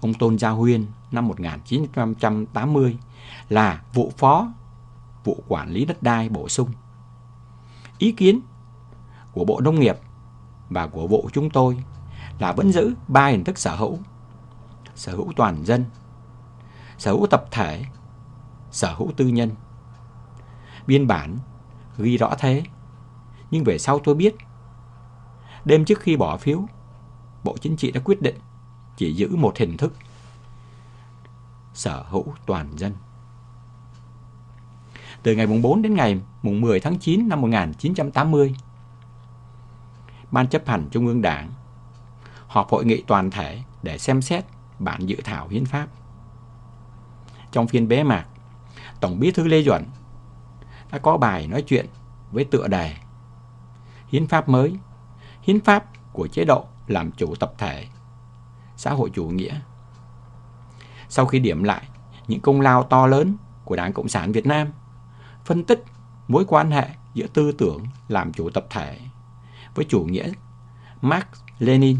Ông 0.00 0.14
Tôn 0.14 0.38
Gia 0.38 0.50
Huyên 0.50 0.86
năm 1.10 1.28
1980 1.28 2.98
là 3.48 3.82
vụ 3.92 4.12
phó 4.16 4.52
vụ 5.24 5.42
quản 5.48 5.70
lý 5.70 5.84
đất 5.84 6.02
đai 6.02 6.28
bổ 6.28 6.48
sung. 6.48 6.70
Ý 7.98 8.12
kiến 8.12 8.40
của 9.32 9.44
Bộ 9.44 9.60
Nông 9.60 9.80
nghiệp 9.80 9.96
và 10.70 10.86
của 10.86 11.06
Bộ 11.06 11.28
chúng 11.32 11.50
tôi 11.50 11.84
là 12.38 12.52
vẫn 12.52 12.72
giữ 12.72 12.94
ba 13.08 13.26
hình 13.26 13.44
thức 13.44 13.58
sở 13.58 13.76
hữu. 13.76 13.98
Sở 14.94 15.12
hữu 15.12 15.32
toàn 15.36 15.64
dân, 15.64 15.84
sở 16.98 17.12
hữu 17.12 17.26
tập 17.26 17.44
thể, 17.50 17.84
sở 18.70 18.94
hữu 18.94 19.12
tư 19.16 19.26
nhân. 19.26 19.50
Biên 20.86 21.06
bản 21.06 21.38
ghi 21.98 22.16
rõ 22.16 22.34
thế, 22.38 22.62
nhưng 23.54 23.64
về 23.64 23.78
sau 23.78 23.98
tôi 23.98 24.14
biết, 24.14 24.34
đêm 25.64 25.84
trước 25.84 26.00
khi 26.00 26.16
bỏ 26.16 26.36
phiếu, 26.36 26.62
Bộ 27.44 27.56
Chính 27.60 27.76
trị 27.76 27.90
đã 27.90 28.00
quyết 28.04 28.22
định 28.22 28.38
chỉ 28.96 29.12
giữ 29.12 29.36
một 29.36 29.58
hình 29.58 29.76
thức 29.76 29.92
sở 31.74 32.04
hữu 32.08 32.24
toàn 32.46 32.78
dân. 32.78 32.92
Từ 35.22 35.36
ngày 35.36 35.46
mùng 35.46 35.62
4 35.62 35.82
đến 35.82 35.94
ngày 35.94 36.20
mùng 36.42 36.60
10 36.60 36.80
tháng 36.80 36.98
9 36.98 37.28
năm 37.28 37.40
1980, 37.40 38.54
Ban 40.30 40.48
chấp 40.48 40.66
hành 40.66 40.88
Trung 40.90 41.06
ương 41.06 41.22
Đảng 41.22 41.52
họp 42.46 42.68
hội 42.68 42.84
nghị 42.84 43.02
toàn 43.06 43.30
thể 43.30 43.62
để 43.82 43.98
xem 43.98 44.22
xét 44.22 44.44
bản 44.78 45.06
dự 45.06 45.16
thảo 45.24 45.48
hiến 45.48 45.64
pháp. 45.64 45.88
Trong 47.52 47.68
phiên 47.68 47.88
bế 47.88 48.02
mạc, 48.02 48.26
Tổng 49.00 49.20
bí 49.20 49.30
thư 49.30 49.44
Lê 49.44 49.62
Duẩn 49.62 49.84
đã 50.92 50.98
có 50.98 51.16
bài 51.16 51.46
nói 51.46 51.62
chuyện 51.62 51.86
với 52.32 52.44
tựa 52.44 52.68
đề 52.68 52.94
Hiến 54.14 54.26
pháp 54.26 54.48
mới, 54.48 54.76
hiến 55.42 55.60
pháp 55.60 55.84
của 56.12 56.26
chế 56.26 56.44
độ 56.44 56.64
làm 56.86 57.12
chủ 57.12 57.34
tập 57.34 57.52
thể, 57.58 57.86
xã 58.76 58.92
hội 58.92 59.10
chủ 59.14 59.24
nghĩa. 59.24 59.60
Sau 61.08 61.26
khi 61.26 61.38
điểm 61.38 61.62
lại 61.62 61.88
những 62.28 62.40
công 62.40 62.60
lao 62.60 62.82
to 62.82 63.06
lớn 63.06 63.36
của 63.64 63.76
Đảng 63.76 63.92
Cộng 63.92 64.08
sản 64.08 64.32
Việt 64.32 64.46
Nam, 64.46 64.68
phân 65.44 65.64
tích 65.64 65.84
mối 66.28 66.44
quan 66.48 66.70
hệ 66.70 66.88
giữa 67.14 67.26
tư 67.26 67.52
tưởng 67.52 67.86
làm 68.08 68.32
chủ 68.32 68.50
tập 68.50 68.66
thể 68.70 69.00
với 69.74 69.84
chủ 69.88 70.04
nghĩa 70.04 70.32
Marx 71.02 71.24
Lenin. 71.58 71.98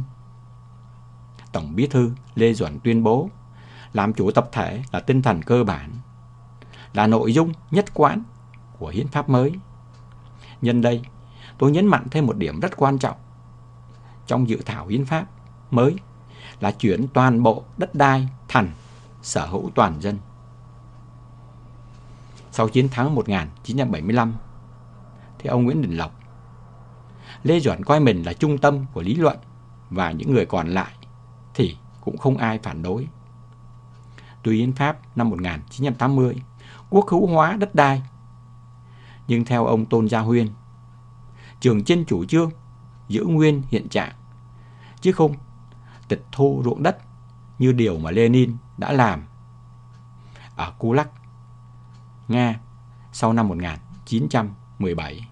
Tổng 1.53 1.75
bí 1.75 1.87
thư 1.87 2.13
Lê 2.35 2.53
Duẩn 2.53 2.79
tuyên 2.85 3.03
bố 3.03 3.31
làm 3.93 4.13
chủ 4.13 4.31
tập 4.31 4.49
thể 4.53 4.83
là 4.93 5.01
tinh 5.01 5.23
thần 5.23 5.43
cơ 5.43 5.65
bản, 5.65 5.91
là 6.93 7.07
nội 7.07 7.33
dung 7.33 7.53
nhất 7.71 7.85
quán 7.95 8.23
của 8.79 8.89
hiến 8.89 9.09
pháp 9.09 9.29
mới. 9.29 9.53
Nhân 10.63 10.81
đây, 10.81 11.03
tôi 11.59 11.71
nhấn 11.71 11.87
mạnh 11.87 12.07
thêm 12.11 12.27
một 12.27 12.37
điểm 12.37 12.61
rất 12.61 12.77
quan 12.77 12.99
trọng 12.99 13.17
trong 14.27 14.49
dự 14.49 14.59
thảo 14.67 14.87
hiến 14.87 15.05
pháp 15.05 15.27
mới 15.71 15.97
là 16.61 16.71
chuyển 16.71 17.07
toàn 17.09 17.43
bộ 17.43 17.65
đất 17.77 17.95
đai 17.95 18.29
thành 18.49 18.71
sở 19.23 19.47
hữu 19.47 19.71
toàn 19.75 20.01
dân. 20.01 20.19
Sau 22.51 22.69
chiến 22.69 22.89
thắng 22.89 23.15
1975, 23.15 24.35
thì 25.39 25.49
ông 25.49 25.65
Nguyễn 25.65 25.83
Đình 25.83 25.97
Lộc, 25.97 26.21
Lê 27.43 27.61
Duẩn 27.61 27.85
coi 27.85 28.01
mình 28.01 28.23
là 28.23 28.33
trung 28.33 28.59
tâm 28.59 28.87
của 28.93 29.03
lý 29.03 29.15
luận 29.15 29.37
và 29.91 30.11
những 30.11 30.33
người 30.33 30.47
còn 30.47 30.69
lại 30.69 30.93
thì 31.55 31.77
cũng 32.01 32.17
không 32.17 32.37
ai 32.37 32.59
phản 32.59 32.83
đối. 32.83 33.09
Tuy 34.43 34.59
hiến 34.59 34.73
pháp 34.73 35.17
năm 35.17 35.31
1980 35.31 36.43
quốc 36.91 37.09
hữu 37.09 37.27
hóa 37.27 37.53
đất 37.53 37.75
đai, 37.75 38.03
nhưng 39.29 39.45
theo 39.45 39.67
ông 39.67 39.87
Tôn 39.87 40.09
Gia 40.09 40.21
Huyên, 40.21 40.49
trường 41.65 41.85
trên 41.85 42.05
chủ 42.05 42.25
trương 42.25 42.51
giữ 43.09 43.25
nguyên 43.25 43.63
hiện 43.69 43.89
trạng, 43.89 44.13
chứ 45.01 45.13
không 45.13 45.35
tịch 46.09 46.25
thu 46.33 46.63
ruộng 46.65 46.83
đất 46.83 46.99
như 47.59 47.73
điều 47.73 47.99
mà 47.99 48.11
Lenin 48.11 48.57
đã 48.79 48.93
làm 48.93 49.27
ở 50.57 50.73
Kulak, 50.79 51.11
Nga 52.29 52.61
sau 53.13 53.33
năm 53.33 53.49
1917. 53.49 55.29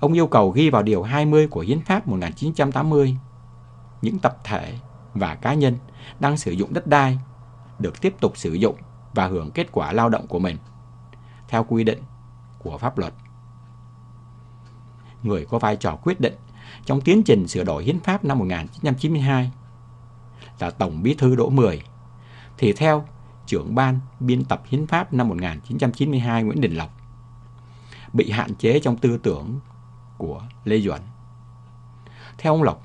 Ông 0.00 0.12
yêu 0.12 0.26
cầu 0.26 0.50
ghi 0.50 0.70
vào 0.70 0.82
điều 0.82 1.02
20 1.02 1.48
của 1.48 1.60
Hiến 1.60 1.80
pháp 1.80 2.08
1980 2.08 3.16
những 4.02 4.18
tập 4.18 4.38
thể 4.44 4.78
và 5.14 5.34
cá 5.34 5.54
nhân 5.54 5.78
đang 6.20 6.36
sử 6.36 6.52
dụng 6.52 6.74
đất 6.74 6.86
đai 6.86 7.18
được 7.78 8.00
tiếp 8.00 8.14
tục 8.20 8.36
sử 8.36 8.52
dụng 8.52 8.76
và 9.14 9.26
hưởng 9.26 9.50
kết 9.50 9.72
quả 9.72 9.92
lao 9.92 10.08
động 10.08 10.26
của 10.26 10.38
mình 10.38 10.56
theo 11.48 11.64
quy 11.64 11.84
định 11.84 12.02
của 12.58 12.78
pháp 12.78 12.98
luật. 12.98 13.14
Người 15.26 15.46
có 15.50 15.58
vai 15.58 15.76
trò 15.76 15.96
quyết 15.96 16.20
định 16.20 16.34
trong 16.84 17.00
tiến 17.00 17.22
trình 17.22 17.48
sửa 17.48 17.64
đổi 17.64 17.84
hiến 17.84 18.00
pháp 18.00 18.24
năm 18.24 18.38
1992 18.38 19.50
là 20.58 20.70
Tổng 20.70 21.02
Bí 21.02 21.14
thư 21.14 21.36
Đỗ 21.36 21.50
Mười, 21.50 21.82
thì 22.58 22.72
theo 22.72 23.04
trưởng 23.46 23.74
ban 23.74 24.00
biên 24.20 24.44
tập 24.44 24.62
hiến 24.66 24.86
pháp 24.86 25.12
năm 25.12 25.28
1992 25.28 26.42
Nguyễn 26.42 26.60
Đình 26.60 26.74
Lộc, 26.74 26.90
bị 28.12 28.30
hạn 28.30 28.54
chế 28.54 28.80
trong 28.80 28.96
tư 28.96 29.18
tưởng 29.22 29.60
của 30.18 30.42
Lê 30.64 30.80
Duẩn. 30.80 31.00
Theo 32.38 32.52
ông 32.52 32.62
Lộc, 32.62 32.82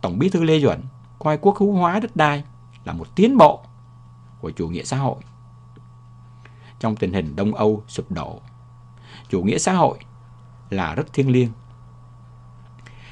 Tổng 0.00 0.18
Bí 0.18 0.28
thư 0.28 0.42
Lê 0.42 0.60
Duẩn 0.60 0.82
coi 1.18 1.38
quốc 1.38 1.56
hữu 1.58 1.72
hóa 1.72 2.00
đất 2.00 2.16
đai 2.16 2.44
là 2.84 2.92
một 2.92 3.16
tiến 3.16 3.36
bộ 3.36 3.60
của 4.40 4.50
chủ 4.50 4.68
nghĩa 4.68 4.84
xã 4.84 4.96
hội. 4.96 5.16
Trong 6.80 6.96
tình 6.96 7.12
hình 7.12 7.36
Đông 7.36 7.54
Âu 7.54 7.82
sụp 7.88 8.10
đổ, 8.10 8.40
chủ 9.28 9.42
nghĩa 9.42 9.58
xã 9.58 9.72
hội 9.72 9.98
là 10.70 10.94
rất 10.94 11.12
thiêng 11.12 11.30
liêng. 11.30 11.50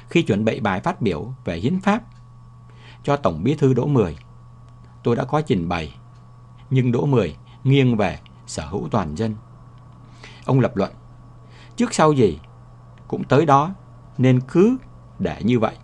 Khi 0.09 0.21
chuẩn 0.21 0.45
bị 0.45 0.59
bài 0.59 0.79
phát 0.79 1.01
biểu 1.01 1.33
về 1.45 1.57
hiến 1.57 1.79
pháp 1.79 2.03
cho 3.03 3.15
Tổng 3.15 3.43
Bí 3.43 3.55
thư 3.55 3.73
Đỗ 3.73 3.85
Mười, 3.85 4.17
tôi 5.03 5.15
đã 5.15 5.23
có 5.23 5.41
trình 5.41 5.69
bày, 5.69 5.95
nhưng 6.69 6.91
Đỗ 6.91 7.05
Mười 7.05 7.35
nghiêng 7.63 7.97
về 7.97 8.19
sở 8.47 8.65
hữu 8.65 8.87
toàn 8.91 9.15
dân. 9.15 9.35
Ông 10.45 10.59
lập 10.59 10.75
luận, 10.75 10.91
trước 11.75 11.93
sau 11.93 12.11
gì 12.11 12.39
cũng 13.07 13.23
tới 13.23 13.45
đó 13.45 13.73
nên 14.17 14.41
cứ 14.41 14.77
để 15.19 15.41
như 15.43 15.59
vậy. 15.59 15.77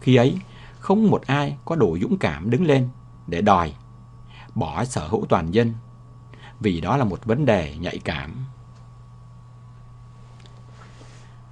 Khi 0.00 0.16
ấy, 0.16 0.38
không 0.78 1.10
một 1.10 1.22
ai 1.26 1.56
có 1.64 1.76
đủ 1.76 1.98
dũng 2.00 2.18
cảm 2.18 2.50
đứng 2.50 2.64
lên 2.64 2.88
để 3.26 3.40
đòi 3.40 3.74
bỏ 4.54 4.84
sở 4.84 5.08
hữu 5.08 5.26
toàn 5.28 5.50
dân 5.50 5.74
vì 6.60 6.80
đó 6.80 6.96
là 6.96 7.04
một 7.04 7.24
vấn 7.24 7.44
đề 7.44 7.76
nhạy 7.76 7.98
cảm. 7.98 8.45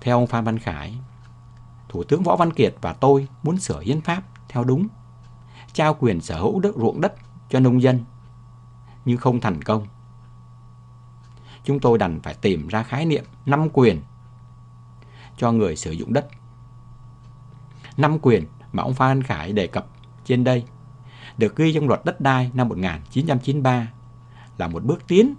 Theo 0.05 0.19
ông 0.19 0.27
Phan 0.27 0.45
Văn 0.45 0.59
Khải, 0.59 0.99
Thủ 1.89 2.05
tướng 2.05 2.23
Võ 2.23 2.37
Văn 2.37 2.53
Kiệt 2.53 2.75
và 2.81 2.93
tôi 2.93 3.29
muốn 3.43 3.59
sửa 3.59 3.81
hiến 3.81 4.01
pháp 4.01 4.23
theo 4.49 4.65
đúng, 4.65 4.89
trao 5.73 5.95
quyền 5.95 6.21
sở 6.21 6.39
hữu 6.39 6.61
đất 6.61 6.75
ruộng 6.77 7.01
đất 7.01 7.15
cho 7.49 7.61
nông 7.61 7.83
dân, 7.83 8.05
nhưng 9.05 9.19
không 9.19 9.41
thành 9.41 9.63
công. 9.63 9.87
Chúng 11.65 11.81
tôi 11.81 11.99
đành 11.99 12.21
phải 12.21 12.35
tìm 12.35 12.69
ra 12.69 12.83
khái 12.83 13.07
niệm 13.07 13.25
năm 13.47 13.69
quyền 13.73 14.03
cho 15.37 15.53
người 15.53 15.77
sử 15.77 15.91
dụng 15.91 16.13
đất. 16.13 16.29
Năm 17.97 18.19
quyền 18.23 18.47
mà 18.73 18.83
ông 18.83 18.95
Phan 18.95 19.23
Khải 19.23 19.53
đề 19.53 19.67
cập 19.67 19.87
trên 20.25 20.45
đây 20.45 20.65
được 21.39 21.57
ghi 21.57 21.73
trong 21.73 21.89
luật 21.89 22.05
đất 22.05 22.21
đai 22.21 22.51
năm 22.55 22.69
1993 22.69 23.93
là 24.59 24.69
một 24.69 24.85
bước 24.85 25.07
tiến 25.09 25.35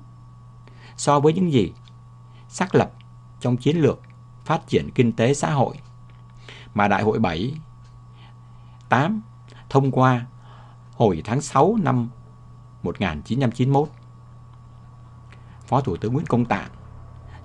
so 0.97 1.20
với 1.20 1.34
những 1.34 1.51
gì 1.51 1.74
xác 2.49 2.76
lập 2.76 2.91
trong 3.39 3.57
chiến 3.57 3.78
lược 3.78 4.05
phát 4.46 4.68
triển 4.68 4.91
kinh 4.96 5.14
tế 5.14 5.34
xã 5.34 5.52
hội 5.52 5.76
mà 6.74 6.88
Đại 6.88 7.04
hội 7.04 7.20
7 7.20 7.54
8 8.89 9.22
thông 9.70 9.91
qua 9.91 10.26
hồi 10.93 11.22
tháng 11.26 11.41
6 11.41 11.76
năm 11.82 12.10
1991. 12.84 13.89
Phó 15.68 15.82
Thủ 15.82 15.98
tướng 15.98 16.14
Nguyễn 16.14 16.26
Công 16.26 16.46
Tạng, 16.46 16.70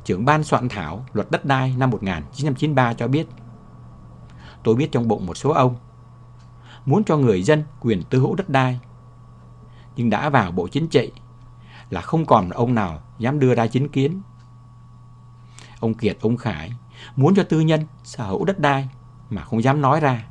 trưởng 0.05 0.25
ban 0.25 0.45
soạn 0.45 0.69
thảo 0.69 1.07
luật 1.13 1.31
đất 1.31 1.45
đai 1.45 1.75
năm 1.77 1.91
1993 1.91 2.95
cho 2.95 3.09
biết 3.09 3.27
Tôi 4.63 4.75
biết 4.75 4.93
trong 4.93 5.09
bụng 5.09 5.27
một 5.27 5.37
số 5.37 5.51
ông 5.51 5.77
muốn 6.87 7.05
cho 7.05 7.17
người 7.17 7.43
dân 7.43 7.65
quyền 7.81 8.03
tư 8.03 8.19
hữu 8.19 8.35
đất 8.35 8.49
đai 8.49 8.81
nhưng 9.97 10.11
đã 10.11 10.29
vào 10.29 10.53
Bộ 10.53 10.69
Chính 10.69 10.89
trị 10.89 11.13
là 11.91 12.01
không 12.01 12.27
còn 12.27 12.51
ông 12.51 12.75
nào 12.75 13.03
dám 13.19 13.39
đưa 13.39 13.55
ra 13.55 13.67
chính 13.67 13.89
kiến. 13.89 14.23
Ông 15.81 15.95
Kiệt, 15.95 16.19
ông 16.21 16.37
Khải 16.37 16.73
muốn 17.17 17.35
cho 17.35 17.43
tư 17.43 17.61
nhân 17.61 17.87
sở 18.05 18.27
hữu 18.27 18.45
đất 18.45 18.59
đai 18.59 18.89
mà 19.31 19.43
không 19.43 19.63
dám 19.63 19.81
nói 19.81 20.01
ra. 20.01 20.27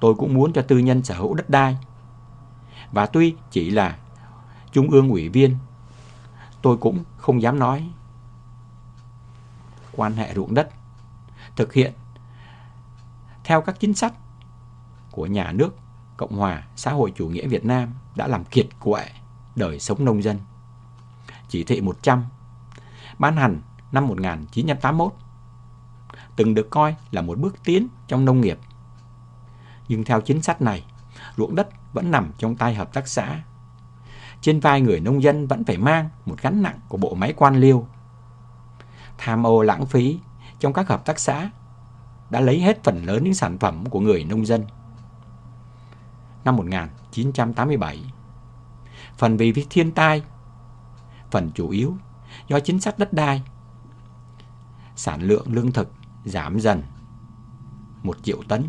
Tôi 0.00 0.14
cũng 0.14 0.34
muốn 0.34 0.52
cho 0.52 0.62
tư 0.62 0.78
nhân 0.78 1.04
sở 1.04 1.14
hữu 1.14 1.34
đất 1.34 1.50
đai. 1.50 1.76
Và 2.92 3.06
tuy 3.06 3.34
chỉ 3.50 3.70
là 3.70 3.98
Trung 4.72 4.90
ương 4.90 5.10
ủy 5.10 5.28
viên, 5.28 5.56
tôi 6.62 6.76
cũng 6.76 7.04
không 7.16 7.42
dám 7.42 7.58
nói. 7.58 7.90
Quan 9.92 10.12
hệ 10.12 10.34
ruộng 10.34 10.54
đất 10.54 10.68
thực 11.56 11.72
hiện 11.72 11.92
theo 13.44 13.60
các 13.60 13.80
chính 13.80 13.94
sách 13.94 14.14
của 15.10 15.26
nhà 15.26 15.52
nước 15.52 15.76
Cộng 16.18 16.36
hòa 16.36 16.62
xã 16.76 16.92
hội 16.92 17.12
chủ 17.16 17.28
nghĩa 17.28 17.46
Việt 17.46 17.64
Nam 17.64 17.94
đã 18.16 18.26
làm 18.26 18.44
kiệt 18.44 18.66
quệ 18.80 19.04
đời 19.56 19.80
sống 19.80 20.04
nông 20.04 20.22
dân. 20.22 20.38
Chỉ 21.48 21.64
thị 21.64 21.80
100 21.80 22.24
ban 23.18 23.36
hành 23.36 23.60
năm 23.92 24.06
1981 24.06 25.12
từng 26.38 26.54
được 26.54 26.70
coi 26.70 26.96
là 27.10 27.22
một 27.22 27.38
bước 27.38 27.56
tiến 27.64 27.88
trong 28.06 28.24
nông 28.24 28.40
nghiệp. 28.40 28.58
Nhưng 29.88 30.04
theo 30.04 30.20
chính 30.20 30.42
sách 30.42 30.62
này, 30.62 30.84
ruộng 31.36 31.54
đất 31.54 31.68
vẫn 31.92 32.10
nằm 32.10 32.32
trong 32.38 32.56
tay 32.56 32.74
hợp 32.74 32.92
tác 32.92 33.08
xã. 33.08 33.40
Trên 34.40 34.60
vai 34.60 34.80
người 34.80 35.00
nông 35.00 35.22
dân 35.22 35.46
vẫn 35.46 35.64
phải 35.64 35.78
mang 35.78 36.08
một 36.26 36.42
gánh 36.42 36.62
nặng 36.62 36.80
của 36.88 36.96
bộ 36.96 37.14
máy 37.14 37.34
quan 37.36 37.56
liêu. 37.56 37.86
Tham 39.18 39.46
ô 39.46 39.62
lãng 39.62 39.86
phí 39.86 40.18
trong 40.58 40.72
các 40.72 40.88
hợp 40.88 41.04
tác 41.04 41.18
xã 41.18 41.50
đã 42.30 42.40
lấy 42.40 42.60
hết 42.60 42.84
phần 42.84 43.04
lớn 43.04 43.24
những 43.24 43.34
sản 43.34 43.58
phẩm 43.58 43.86
của 43.86 44.00
người 44.00 44.24
nông 44.24 44.46
dân. 44.46 44.64
Năm 46.44 46.56
1987, 46.56 48.04
phần 49.16 49.36
vì 49.36 49.66
thiên 49.70 49.92
tai, 49.92 50.22
phần 51.30 51.50
chủ 51.54 51.70
yếu 51.70 51.96
do 52.48 52.60
chính 52.60 52.80
sách 52.80 52.98
đất 52.98 53.12
đai. 53.12 53.42
Sản 54.96 55.22
lượng 55.22 55.46
lương 55.52 55.72
thực 55.72 55.97
giảm 56.28 56.60
dần 56.60 56.82
1 58.02 58.16
triệu 58.22 58.42
tấn. 58.48 58.68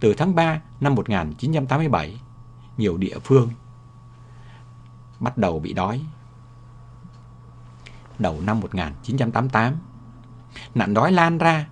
Từ 0.00 0.14
tháng 0.14 0.34
3 0.34 0.60
năm 0.80 0.94
1987, 0.94 2.20
nhiều 2.76 2.96
địa 2.96 3.18
phương 3.24 3.50
bắt 5.20 5.38
đầu 5.38 5.60
bị 5.60 5.72
đói. 5.72 6.04
Đầu 8.18 8.40
năm 8.40 8.60
1988, 8.60 9.76
nạn 10.74 10.94
đói 10.94 11.12
lan 11.12 11.38
ra 11.38 11.66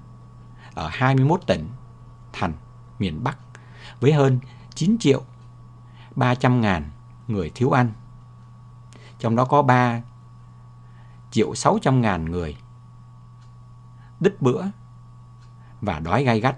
ở 0.75 0.89
21 0.93 1.41
tỉnh 1.47 1.69
thành 2.33 2.53
miền 2.99 3.25
Bắc 3.25 3.39
với 4.01 4.13
hơn 4.13 4.39
9 4.75 4.99
triệu 4.99 5.23
300 6.15 6.61
ngàn 6.61 6.91
người 7.29 7.51
thiếu 7.55 7.71
ăn. 7.71 7.93
Trong 9.19 9.37
đó 9.37 9.45
có 9.45 9.63
3 9.63 10.03
triệu 11.31 11.55
600 11.55 12.01
ngàn 12.01 12.31
người 12.31 12.57
đứt 14.23 14.43
bữa 14.43 14.65
và 15.81 15.99
đói 15.99 16.25
gai 16.25 16.41
gắt. 16.41 16.57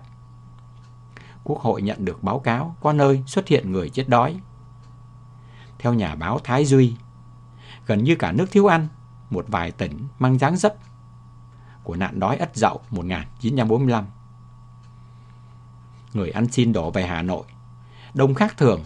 Quốc 1.45 1.61
hội 1.61 1.83
nhận 1.83 2.05
được 2.05 2.23
báo 2.23 2.39
cáo 2.39 2.77
có 2.83 2.93
nơi 2.93 3.23
xuất 3.27 3.49
hiện 3.49 3.73
người 3.73 3.91
chết 3.91 4.09
đói. 4.09 4.41
Theo 5.79 5.95
nhà 5.95 6.15
báo 6.15 6.39
Thái 6.45 6.65
Duy, 6.65 6.97
gần 7.87 8.05
như 8.05 8.17
cả 8.17 8.33
nước 8.33 8.47
thiếu 8.51 8.67
ăn, 8.67 8.89
một 9.31 9.45
vài 9.49 9.71
tỉnh 9.71 10.09
mang 10.19 10.39
dáng 10.39 10.57
dấp 10.57 10.75
của 11.83 11.97
nạn 11.97 12.21
đói 12.21 12.37
Ất 12.37 12.57
Dậu 12.57 12.81
1945. 12.91 14.07
Người 16.13 16.31
ăn 16.31 16.49
xin 16.49 16.73
đổ 16.73 16.91
về 16.91 17.07
Hà 17.07 17.23
Nội, 17.23 17.45
đông 18.15 18.35
khác 18.35 18.55
thường, 18.57 18.85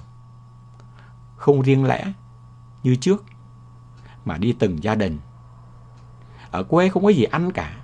không 1.36 1.62
riêng 1.62 1.84
lẽ 1.84 2.12
như 2.82 2.96
trước, 2.96 3.24
mà 4.24 4.38
đi 4.38 4.56
từng 4.58 4.82
gia 4.82 4.94
đình. 4.94 5.18
Ở 6.50 6.64
quê 6.64 6.88
không 6.88 7.04
có 7.04 7.08
gì 7.08 7.24
ăn 7.24 7.52
cả. 7.52 7.77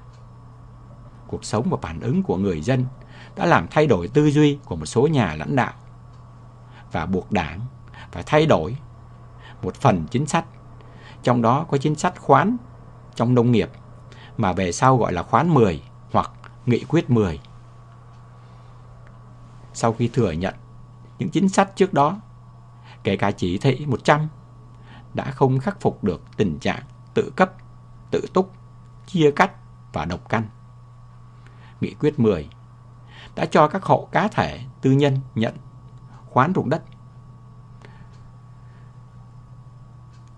Cuộc 1.35 1.45
sống 1.45 1.67
và 1.71 1.79
phản 1.83 2.01
ứng 2.01 2.23
của 2.23 2.37
người 2.37 2.61
dân 2.61 2.85
đã 3.37 3.47
làm 3.47 3.67
thay 3.71 3.87
đổi 3.87 4.09
tư 4.09 4.31
duy 4.31 4.59
của 4.65 4.77
một 4.77 4.87
số 4.87 5.07
nhà 5.07 5.35
lãnh 5.35 5.57
đạo. 5.57 5.73
Và 6.93 7.07
buộc 7.07 7.33
đảng 7.33 7.61
phải 8.13 8.23
thay 8.27 8.47
đổi 8.47 8.77
một 9.63 9.75
phần 9.75 10.05
chính 10.11 10.27
sách, 10.27 10.45
trong 11.23 11.43
đó 11.43 11.67
có 11.71 11.79
chính 11.79 11.95
sách 11.95 12.19
khoán 12.19 12.57
trong 13.15 13.35
nông 13.35 13.53
nghiệp 13.53 13.71
mà 14.37 14.53
về 14.53 14.73
sau 14.73 14.97
gọi 14.97 15.13
là 15.13 15.23
khoán 15.23 15.55
10 15.55 15.83
hoặc 16.13 16.31
nghị 16.67 16.85
quyết 16.89 17.11
10. 17.11 17.41
Sau 19.73 19.93
khi 19.93 20.09
thừa 20.09 20.33
nhận 20.33 20.55
những 21.19 21.31
chính 21.31 21.49
sách 21.49 21.77
trước 21.77 21.95
đó, 21.95 22.21
kể 23.05 23.17
cả 23.17 23.31
chỉ 23.31 23.59
thị 23.59 23.87
100, 23.87 24.29
đã 25.15 25.31
không 25.31 25.59
khắc 25.59 25.81
phục 25.81 26.05
được 26.05 26.23
tình 26.37 26.59
trạng 26.59 26.83
tự 27.15 27.33
cấp, 27.37 27.53
tự 28.11 28.27
túc, 28.35 28.53
chia 29.07 29.31
cắt 29.31 29.53
và 29.93 30.05
độc 30.05 30.29
canh 30.29 30.45
Nghị 31.85 31.95
quyết 31.95 32.19
10 32.19 32.49
đã 33.35 33.47
cho 33.47 33.69
các 33.69 33.83
hộ 33.83 34.09
cá 34.13 34.29
thể 34.29 34.61
tư 34.83 34.91
nhân 34.91 35.19
nhận 35.35 35.55
khoán 36.27 36.53
ruộng 36.55 36.71
đất, 36.71 36.83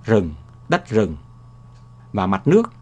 rừng, 0.05 0.35
đất 0.69 0.89
rừng 0.89 1.17
và 2.13 2.27
mặt 2.27 2.47
nước 2.47 2.73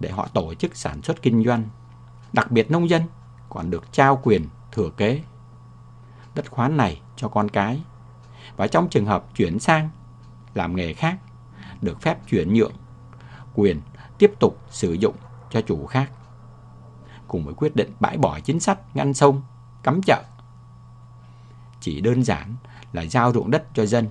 để 0.00 0.10
họ 0.10 0.28
tổ 0.34 0.54
chức 0.54 0.76
sản 0.76 1.02
xuất 1.02 1.22
kinh 1.22 1.44
doanh. 1.44 1.68
Đặc 2.32 2.50
biệt 2.50 2.70
nông 2.70 2.88
dân 2.88 3.02
còn 3.48 3.70
được 3.70 3.92
trao 3.92 4.20
quyền 4.22 4.48
thừa 4.72 4.90
kế 4.96 5.22
đất 6.34 6.50
khoán 6.50 6.76
này 6.76 7.02
cho 7.16 7.28
con 7.28 7.48
cái. 7.48 7.82
Và 8.56 8.66
trong 8.66 8.88
trường 8.88 9.06
hợp 9.06 9.24
chuyển 9.34 9.58
sang 9.58 9.90
làm 10.54 10.76
nghề 10.76 10.92
khác, 10.92 11.18
được 11.82 12.00
phép 12.00 12.18
chuyển 12.28 12.54
nhượng 12.54 12.72
quyền 13.54 13.80
tiếp 14.18 14.32
tục 14.40 14.58
sử 14.70 14.92
dụng 14.92 15.14
cho 15.50 15.60
chủ 15.60 15.86
khác. 15.86 16.10
Cùng 17.34 17.44
với 17.44 17.54
quyết 17.54 17.76
định 17.76 17.92
bãi 18.00 18.16
bỏ 18.16 18.40
chính 18.40 18.60
sách 18.60 18.96
ngăn 18.96 19.14
sông, 19.14 19.42
cấm 19.82 20.00
chợ. 20.02 20.22
Chỉ 21.80 22.00
đơn 22.00 22.22
giản 22.24 22.56
là 22.92 23.02
giao 23.02 23.32
ruộng 23.32 23.50
đất 23.50 23.64
cho 23.74 23.86
dân. 23.86 24.08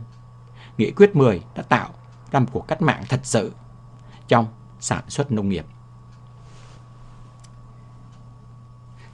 Nghị 0.77 0.91
quyết 0.91 1.15
10 1.15 1.43
đã 1.55 1.63
tạo 1.63 1.89
ra 2.31 2.39
một 2.39 2.45
cuộc 2.51 2.67
cách 2.67 2.81
mạng 2.81 3.03
thật 3.09 3.19
sự 3.23 3.53
trong 4.27 4.47
sản 4.79 5.09
xuất 5.09 5.31
nông 5.31 5.49
nghiệp. 5.49 5.65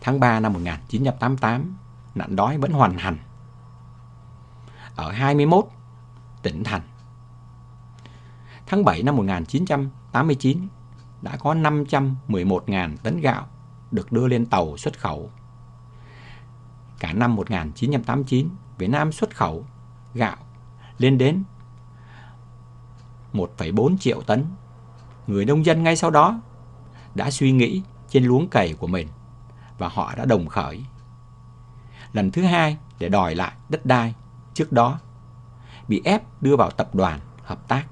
Tháng 0.01 0.19
3 0.19 0.39
năm 0.39 0.53
1988, 0.53 1.77
nạn 2.15 2.35
đói 2.35 2.57
vẫn 2.57 2.71
hoàn 2.71 2.97
hành. 2.97 3.17
Ở 4.95 5.11
21 5.11 5.65
tỉnh 6.41 6.63
thành. 6.63 6.81
Tháng 8.67 8.85
7 8.85 9.03
năm 9.03 9.15
1989 9.15 10.67
đã 11.21 11.37
có 11.37 11.53
511.000 11.53 12.97
tấn 13.03 13.21
gạo 13.21 13.47
được 13.91 14.11
đưa 14.11 14.27
lên 14.27 14.45
tàu 14.45 14.77
xuất 14.77 14.99
khẩu. 14.99 15.31
Cả 16.99 17.13
năm 17.13 17.35
1989, 17.35 18.49
Việt 18.77 18.87
Nam 18.87 19.11
xuất 19.11 19.35
khẩu 19.35 19.65
gạo 20.13 20.37
lên 20.97 21.17
đến 21.17 21.43
1,4 23.33 23.97
triệu 23.97 24.21
tấn. 24.21 24.45
Người 25.27 25.45
nông 25.45 25.65
dân 25.65 25.83
ngay 25.83 25.95
sau 25.95 26.09
đó 26.09 26.41
đã 27.15 27.31
suy 27.31 27.51
nghĩ 27.51 27.81
trên 28.09 28.23
luống 28.23 28.47
cày 28.47 28.73
của 28.73 28.87
mình 28.87 29.07
và 29.77 29.87
họ 29.87 30.15
đã 30.15 30.25
đồng 30.25 30.47
khởi. 30.47 30.85
Lần 32.13 32.31
thứ 32.31 32.43
hai 32.43 32.77
để 32.99 33.09
đòi 33.09 33.35
lại 33.35 33.53
đất 33.69 33.85
đai 33.85 34.13
trước 34.53 34.71
đó 34.71 34.99
bị 35.87 36.01
ép 36.05 36.23
đưa 36.41 36.55
vào 36.55 36.71
tập 36.71 36.95
đoàn 36.95 37.19
hợp 37.43 37.67
tác. 37.67 37.85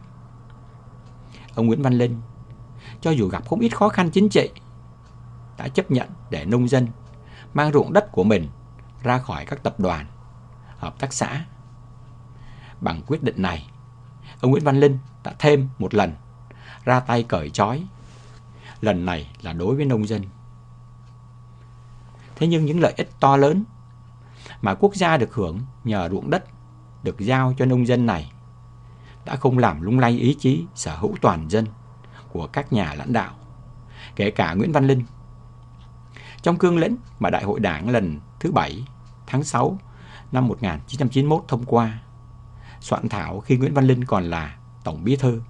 Ông 1.56 1.68
Nguyễn 1.68 1.82
Văn 1.82 1.94
Linh 1.94 2.22
cho 3.02 3.12
dù 3.12 3.28
gặp 3.28 3.48
không 3.50 3.60
ít 3.60 3.76
khó 3.76 3.90
khăn 3.90 4.10
chính 4.10 4.30
trị 4.30 4.50
đã 5.58 5.68
chấp 5.68 5.92
nhận 5.92 6.10
để 6.30 6.46
nông 6.46 6.68
dân 6.68 6.88
mang 7.54 7.72
ruộng 7.72 7.94
đất 7.94 8.12
của 8.12 8.24
mình 8.24 8.50
ra 9.04 9.18
khỏi 9.18 9.46
các 9.46 9.64
tập 9.64 9.80
đoàn, 9.80 10.06
hợp 10.78 11.00
tác 11.00 11.14
xã. 11.14 11.46
Bằng 12.82 13.02
quyết 13.08 13.24
định 13.24 13.42
này, 13.42 13.70
ông 14.42 14.52
Nguyễn 14.52 14.64
Văn 14.64 14.80
Linh 14.80 14.98
đã 15.24 15.34
thêm 15.40 15.70
một 15.80 15.94
lần 15.94 16.14
ra 16.86 17.00
tay 17.00 17.24
cởi 17.24 17.50
trói. 17.50 17.84
Lần 18.82 19.06
này 19.06 19.32
là 19.42 19.54
đối 19.54 19.76
với 19.76 19.86
nông 19.86 20.08
dân. 20.08 20.22
Thế 22.36 22.48
nhưng 22.48 22.66
những 22.66 22.80
lợi 22.80 22.94
ích 22.98 23.10
to 23.20 23.38
lớn 23.38 23.64
mà 24.62 24.74
quốc 24.74 24.96
gia 24.96 25.18
được 25.18 25.34
hưởng 25.34 25.60
nhờ 25.84 26.10
ruộng 26.10 26.30
đất 26.30 26.46
được 27.04 27.16
giao 27.20 27.54
cho 27.58 27.66
nông 27.66 27.88
dân 27.88 28.06
này 28.06 28.32
đã 29.26 29.36
không 29.36 29.58
làm 29.58 29.82
lung 29.82 30.00
lay 30.00 30.12
ý 30.12 30.36
chí 30.40 30.66
sở 30.76 30.96
hữu 30.96 31.16
toàn 31.22 31.50
dân 31.50 31.66
của 32.30 32.48
các 32.48 32.74
nhà 32.74 32.94
lãnh 32.94 33.14
đạo, 33.14 33.34
kể 34.16 34.32
cả 34.32 34.54
Nguyễn 34.54 34.72
Văn 34.72 34.88
Linh. 34.88 35.04
Trong 36.48 36.58
cương 36.58 36.78
lĩnh 36.78 36.96
mà 37.20 37.30
Đại 37.30 37.44
hội 37.44 37.60
Đảng 37.60 37.90
lần 37.90 38.20
thứ 38.40 38.52
bảy 38.52 38.84
tháng 39.28 39.44
6 39.44 39.80
năm 40.32 40.48
1991 40.48 41.44
thông 41.48 41.64
qua, 41.66 42.00
soạn 42.80 43.10
thảo 43.10 43.40
khi 43.40 43.58
Nguyễn 43.58 43.74
Văn 43.74 43.88
Linh 43.88 44.06
còn 44.06 44.24
là 44.24 44.58
Tổng 44.84 45.04
Bí 45.04 45.16
Thư, 45.16 45.42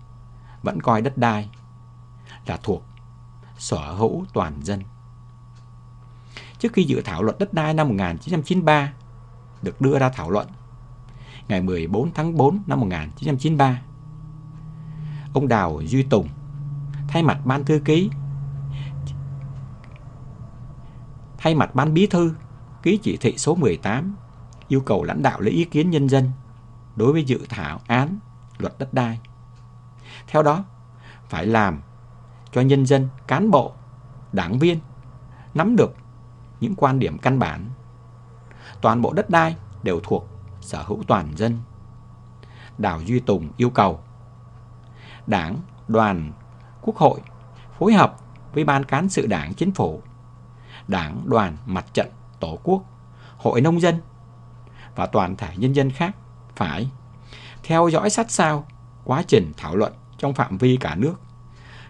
vẫn 0.64 0.82
coi 0.82 1.02
đất 1.02 1.18
đai 1.18 1.50
là 2.46 2.58
thuộc 2.64 2.84
sở 3.58 3.92
hữu 3.94 4.26
toàn 4.34 4.54
dân 4.64 4.82
trước 6.60 6.74
khi 6.74 6.84
dự 6.84 7.02
thảo 7.06 7.24
luật 7.24 7.40
đất 7.40 7.54
đai 7.54 7.74
năm 7.74 7.88
1993 7.88 8.94
được 9.62 9.82
đưa 9.82 10.00
ra 10.00 10.10
thảo 10.10 10.30
luận 10.30 10.48
ngày 11.48 11.62
14 11.62 12.14
tháng 12.14 12.38
4 12.38 12.60
năm 12.68 12.80
1993. 12.80 13.82
Ông 15.34 15.48
Đào 15.48 15.82
Duy 15.86 16.04
Tùng 16.04 16.28
thay 17.08 17.24
mặt 17.24 17.40
ban 17.46 17.66
thư 17.66 17.80
ký 17.86 18.10
thay 21.38 21.56
mặt 21.56 21.76
ban 21.76 21.94
bí 21.94 22.08
thư 22.08 22.34
ký 22.84 23.00
chỉ 23.04 23.18
thị 23.18 23.38
số 23.38 23.56
18 23.56 24.16
yêu 24.68 24.82
cầu 24.82 25.04
lãnh 25.04 25.22
đạo 25.22 25.42
lấy 25.42 25.54
ý 25.54 25.64
kiến 25.64 25.90
nhân 25.90 26.10
dân 26.10 26.32
đối 26.96 27.14
với 27.14 27.24
dự 27.24 27.40
thảo 27.50 27.80
án 27.88 28.20
luật 28.58 28.74
đất 28.80 28.94
đai. 28.94 29.20
Theo 30.28 30.44
đó, 30.44 30.66
phải 31.30 31.46
làm 31.46 31.82
cho 32.52 32.62
nhân 32.62 32.86
dân, 32.86 33.08
cán 33.28 33.52
bộ, 33.52 33.74
đảng 34.32 34.60
viên 34.60 34.80
nắm 35.54 35.76
được 35.76 35.96
những 36.60 36.76
quan 36.76 37.00
điểm 37.00 37.18
căn 37.18 37.40
bản. 37.40 37.70
Toàn 38.82 39.02
bộ 39.02 39.14
đất 39.14 39.30
đai 39.30 39.56
đều 39.84 40.00
thuộc 40.04 40.28
sở 40.62 40.84
hữu 40.84 41.04
toàn 41.08 41.28
dân. 41.36 41.60
Đào 42.78 43.02
Duy 43.02 43.20
Tùng 43.20 43.50
yêu 43.58 43.70
cầu 43.70 44.00
Đảng, 45.28 45.58
đoàn, 45.88 46.32
quốc 46.82 46.96
hội 46.96 47.20
phối 47.80 47.94
hợp 47.94 48.18
với 48.54 48.64
Ban 48.64 48.84
Cán 48.84 49.10
sự 49.10 49.28
Đảng 49.28 49.54
Chính 49.54 49.72
phủ, 49.72 50.02
Đảng, 50.88 51.22
đoàn, 51.26 51.58
mặt 51.66 51.86
trận, 51.94 52.08
tổ 52.40 52.60
quốc, 52.64 52.84
hội 53.38 53.62
nông 53.62 53.82
dân 53.82 53.96
và 54.96 55.06
toàn 55.06 55.36
thể 55.36 55.48
nhân 55.58 55.74
dân 55.74 55.92
khác 55.92 56.16
phải 56.56 56.92
theo 57.64 57.88
dõi 57.88 58.10
sát 58.10 58.32
sao 58.32 58.66
quá 59.04 59.24
trình 59.28 59.52
thảo 59.58 59.76
luận 59.76 59.94
trong 60.18 60.34
phạm 60.34 60.58
vi 60.58 60.78
cả 60.78 60.96
nước, 60.96 61.16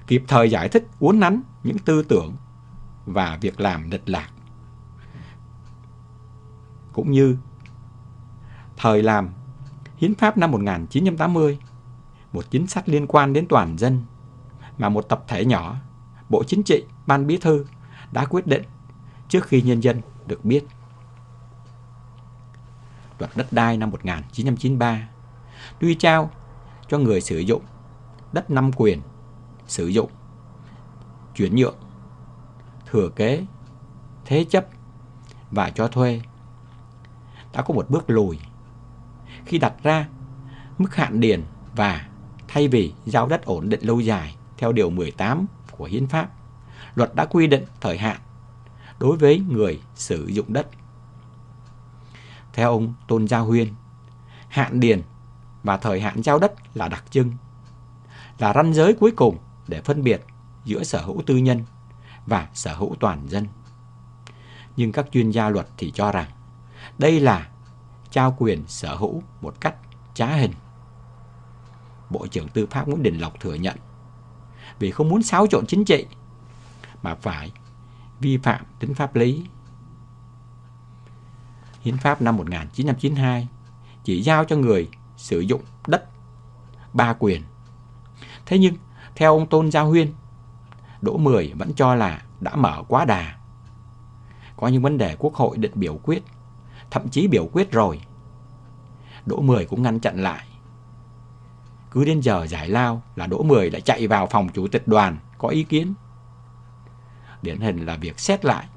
kịp 0.08 0.24
thời 0.28 0.52
giải 0.52 0.70
thích 0.70 0.88
uốn 1.00 1.20
nắn 1.20 1.42
những 1.64 1.78
tư 1.80 2.04
tưởng 2.04 2.36
và 3.06 3.38
việc 3.42 3.60
làm 3.60 3.92
lệch 3.92 4.10
lạc. 4.10 4.30
Cũng 6.94 7.12
như 7.12 7.38
thời 8.78 9.04
làm 9.04 9.30
Hiến 9.98 10.16
pháp 10.16 10.38
năm 10.38 10.52
1980, 10.52 11.60
một 12.34 12.46
chính 12.50 12.68
sách 12.68 12.90
liên 12.90 13.08
quan 13.08 13.34
đến 13.34 13.46
toàn 13.50 13.78
dân 13.78 14.04
mà 14.78 14.90
một 14.90 15.02
tập 15.02 15.24
thể 15.28 15.46
nhỏ, 15.46 15.76
Bộ 16.30 16.44
Chính 16.48 16.64
trị, 16.64 16.86
Ban 17.08 17.28
Bí 17.28 17.38
thư 17.38 17.66
đã 18.12 18.26
quyết 18.26 18.48
định 18.48 18.64
trước 19.30 19.48
khi 19.48 19.62
nhân 19.62 19.80
dân 19.80 20.02
được 20.28 20.46
biết. 20.46 20.66
Luật 23.20 23.32
đất 23.36 23.48
đai 23.54 23.78
năm 23.78 23.90
1993 23.92 25.10
tuy 25.80 25.96
trao 25.96 26.32
cho 26.88 26.98
người 26.98 27.22
sử 27.22 27.38
dụng 27.40 27.62
đất 28.34 28.52
năm 28.52 28.72
quyền 28.76 29.02
sử 29.68 29.88
dụng, 29.88 30.12
chuyển 31.36 31.56
nhượng, 31.56 31.76
thừa 32.86 33.10
kế, 33.10 33.46
thế 34.26 34.46
chấp 34.50 34.66
và 35.52 35.70
cho 35.70 35.88
thuê 35.88 36.22
đã 37.54 37.62
có 37.62 37.74
một 37.74 37.90
bước 37.90 38.10
lùi 38.10 38.40
khi 39.46 39.58
đặt 39.58 39.74
ra 39.84 40.08
mức 40.78 40.96
hạn 40.96 41.20
điền 41.20 41.44
và 41.76 42.08
thay 42.48 42.68
vì 42.68 42.94
giao 43.06 43.28
đất 43.28 43.46
ổn 43.46 43.70
định 43.70 43.82
lâu 43.84 44.00
dài 44.00 44.36
theo 44.58 44.72
điều 44.72 44.90
18 44.90 45.46
của 45.72 45.86
Hiến 45.86 46.08
pháp, 46.08 46.30
luật 46.96 47.16
đã 47.16 47.26
quy 47.26 47.48
định 47.48 47.66
thời 47.82 47.98
hạn 47.98 48.18
đối 49.00 49.18
với 49.18 49.40
người 49.40 49.82
sử 49.96 50.28
dụng 50.28 50.54
đất. 50.54 50.68
Theo 52.54 52.72
ông 52.72 52.94
Tôn 53.08 53.28
Gia 53.28 53.40
Huyên, 53.40 53.74
hạn 54.50 54.80
điền 54.80 55.02
và 55.64 55.78
thời 55.78 56.02
hạn 56.02 56.24
giao 56.24 56.40
đất 56.40 56.54
là 56.74 56.88
đặc 56.88 57.04
trưng, 57.10 57.32
là 58.40 58.54
ranh 58.54 58.74
giới 58.74 58.94
cuối 58.94 59.12
cùng 59.12 59.38
để 59.68 59.82
phân 59.82 60.04
biệt 60.04 60.26
giữa 60.66 60.84
sở 60.84 61.02
hữu 61.02 61.22
tư 61.26 61.38
nhân 61.38 61.64
và 62.26 62.48
sở 62.54 62.76
hữu 62.76 62.96
toàn 63.00 63.30
dân. 63.30 63.48
Nhưng 64.78 64.92
các 64.92 65.06
chuyên 65.12 65.32
gia 65.32 65.50
luật 65.50 65.68
thì 65.78 65.92
cho 65.92 66.12
rằng 66.12 66.30
đây 66.98 67.20
là 67.20 67.50
trao 68.12 68.36
quyền 68.40 68.64
sở 68.68 68.96
hữu 68.96 69.24
một 69.42 69.62
cách 69.62 69.76
trá 70.14 70.28
hình. 70.28 70.54
Bộ 72.10 72.28
trưởng 72.28 72.48
Tư 72.48 72.66
pháp 72.66 72.88
Nguyễn 72.88 73.04
Đình 73.04 73.18
Lộc 73.18 73.40
thừa 73.40 73.54
nhận 73.54 73.76
vì 74.80 74.92
không 74.92 75.10
muốn 75.10 75.24
xáo 75.24 75.48
trộn 75.48 75.66
chính 75.66 75.86
trị 75.86 76.06
mà 77.02 77.16
phải 77.16 77.52
vi 78.20 78.38
phạm 78.38 78.66
tính 78.80 78.94
pháp 78.94 79.16
lý. 79.16 79.46
Hiến 81.82 81.98
pháp 81.98 82.22
năm 82.22 82.38
1992 82.38 83.48
chỉ 84.04 84.22
giao 84.22 84.46
cho 84.46 84.56
người 84.56 84.90
sử 85.18 85.40
dụng 85.40 85.62
đất 85.88 86.06
ba 86.94 87.14
quyền. 87.20 87.42
Thế 88.46 88.58
nhưng, 88.58 88.74
theo 89.16 89.34
ông 89.34 89.48
Tôn 89.48 89.72
Gia 89.72 89.82
Huyên, 89.82 90.14
Đỗ 91.02 91.18
Mười 91.18 91.54
vẫn 91.54 91.74
cho 91.74 91.96
là 91.96 92.22
đã 92.40 92.56
mở 92.56 92.84
quá 92.88 93.06
đà. 93.06 93.38
Có 94.58 94.68
những 94.68 94.82
vấn 94.82 94.98
đề 94.98 95.16
quốc 95.20 95.34
hội 95.34 95.58
định 95.58 95.72
biểu 95.76 96.00
quyết, 96.04 96.24
thậm 96.92 97.10
chí 97.10 97.28
biểu 97.28 97.50
quyết 97.54 97.72
rồi. 97.72 98.02
Đỗ 99.26 99.42
Mười 99.42 99.66
cũng 99.66 99.82
ngăn 99.82 100.00
chặn 100.00 100.24
lại. 100.24 100.48
Cứ 101.92 102.06
đến 102.06 102.20
giờ 102.20 102.48
giải 102.48 102.70
lao 102.70 103.02
là 103.16 103.28
Đỗ 103.28 103.44
Mười 103.44 103.72
lại 103.72 103.82
chạy 103.82 104.08
vào 104.08 104.28
phòng 104.28 104.50
chủ 104.50 104.68
tịch 104.68 104.88
đoàn 104.88 105.18
có 105.38 105.48
ý 105.48 105.64
kiến. 105.64 105.94
Điển 107.42 107.60
hình 107.60 107.86
là 107.86 107.96
việc 107.96 108.20
xét 108.20 108.46
lại 108.46 108.68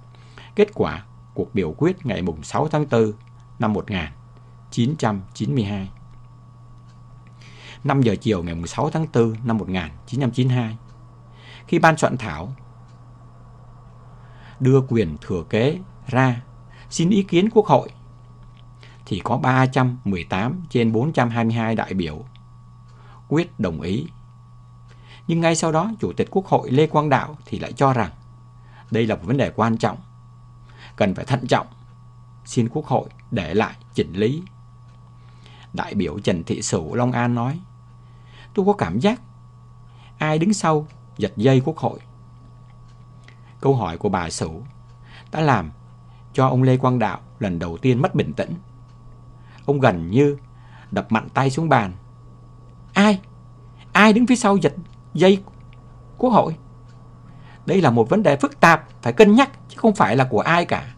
kết 0.55 0.69
quả 0.75 1.05
cuộc 1.35 1.55
biểu 1.55 1.75
quyết 1.79 2.07
ngày 2.07 2.23
6 2.43 2.69
tháng 2.69 2.87
4 2.91 3.13
năm 3.59 3.73
1992. 3.73 5.91
5 7.85 8.03
giờ 8.03 8.17
chiều 8.21 8.43
ngày 8.43 8.57
6 8.67 8.91
tháng 8.91 9.07
4 9.15 9.35
năm 9.45 9.59
1992, 9.59 10.77
khi 11.67 11.79
ban 11.79 11.97
soạn 11.97 12.17
thảo 12.17 12.53
đưa 14.61 14.81
quyền 14.89 15.17
thừa 15.21 15.43
kế 15.51 15.79
ra 16.07 16.43
xin 16.91 17.11
ý 17.11 17.23
kiến 17.23 17.49
Quốc 17.53 17.67
hội, 17.67 17.89
thì 19.07 19.21
có 19.25 19.37
318 19.37 20.63
trên 20.71 20.93
422 20.93 21.75
đại 21.75 21.95
biểu 21.95 22.25
quyết 23.29 23.61
đồng 23.61 23.81
ý. 23.81 24.07
Nhưng 25.27 25.41
ngay 25.41 25.55
sau 25.55 25.73
đó, 25.73 25.91
Chủ 26.01 26.13
tịch 26.13 26.29
Quốc 26.31 26.47
hội 26.47 26.71
Lê 26.71 26.87
Quang 26.87 27.09
Đạo 27.09 27.37
thì 27.47 27.59
lại 27.59 27.73
cho 27.73 27.93
rằng 27.93 28.11
đây 28.91 29.07
là 29.07 29.15
một 29.15 29.23
vấn 29.25 29.37
đề 29.37 29.51
quan 29.57 29.77
trọng, 29.77 29.99
cần 30.97 31.15
phải 31.15 31.25
thận 31.25 31.47
trọng, 31.47 31.67
xin 32.45 32.69
Quốc 32.69 32.87
hội 32.87 33.09
để 33.31 33.55
lại 33.55 33.75
chỉnh 33.95 34.13
lý. 34.13 34.43
Đại 35.73 35.95
biểu 35.95 36.19
Trần 36.19 36.45
Thị 36.45 36.63
Sửu 36.63 36.95
Long 36.95 37.13
An 37.13 37.35
nói, 37.35 37.61
tôi 38.55 38.67
có 38.67 38.73
cảm 38.73 38.99
giác 38.99 39.21
ai 40.19 40.39
đứng 40.39 40.55
sau 40.55 40.87
giật 41.19 41.33
dây 41.37 41.63
quốc 41.65 41.77
hội. 41.77 41.99
Câu 43.61 43.75
hỏi 43.75 43.99
của 43.99 44.09
bà 44.09 44.31
Sửu 44.31 44.63
đã 45.33 45.41
làm 45.41 45.71
cho 46.33 46.49
ông 46.49 46.63
Lê 46.63 46.77
Quang 46.77 46.99
Đạo 46.99 47.21
lần 47.39 47.59
đầu 47.59 47.79
tiên 47.79 48.03
mất 48.03 48.15
bình 48.15 48.33
tĩnh. 48.33 48.55
Ông 49.67 49.81
gần 49.81 50.11
như 50.11 50.37
đập 50.91 51.13
mạnh 51.13 51.29
tay 51.35 51.51
xuống 51.51 51.69
bàn. 51.69 51.93
Ai? 52.95 53.21
Ai 53.93 54.13
đứng 54.13 54.27
phía 54.27 54.37
sau 54.37 54.57
giật 54.57 54.75
dây 55.15 55.43
quốc 56.19 56.31
hội? 56.31 56.57
Đây 57.67 57.81
là 57.81 57.91
một 57.91 58.09
vấn 58.09 58.23
đề 58.23 58.37
phức 58.37 58.61
tạp, 58.61 58.89
phải 59.03 59.13
cân 59.13 59.35
nhắc, 59.35 59.51
chứ 59.69 59.77
không 59.79 59.95
phải 59.95 60.17
là 60.17 60.25
của 60.25 60.41
ai 60.41 60.65
cả. 60.65 60.95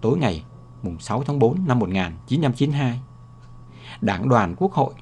Tối 0.00 0.18
ngày 0.18 0.44
mùng 0.82 0.98
6 0.98 1.22
tháng 1.26 1.38
4 1.38 1.66
năm 1.66 1.78
1992, 1.78 3.00
Đảng 4.00 4.28
đoàn 4.28 4.54
Quốc 4.58 4.72
hội 4.72 4.94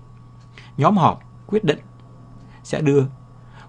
nhóm 0.76 0.96
họp 0.96 1.22
quyết 1.46 1.64
định 1.64 1.78
sẽ 2.64 2.80
đưa 2.80 3.04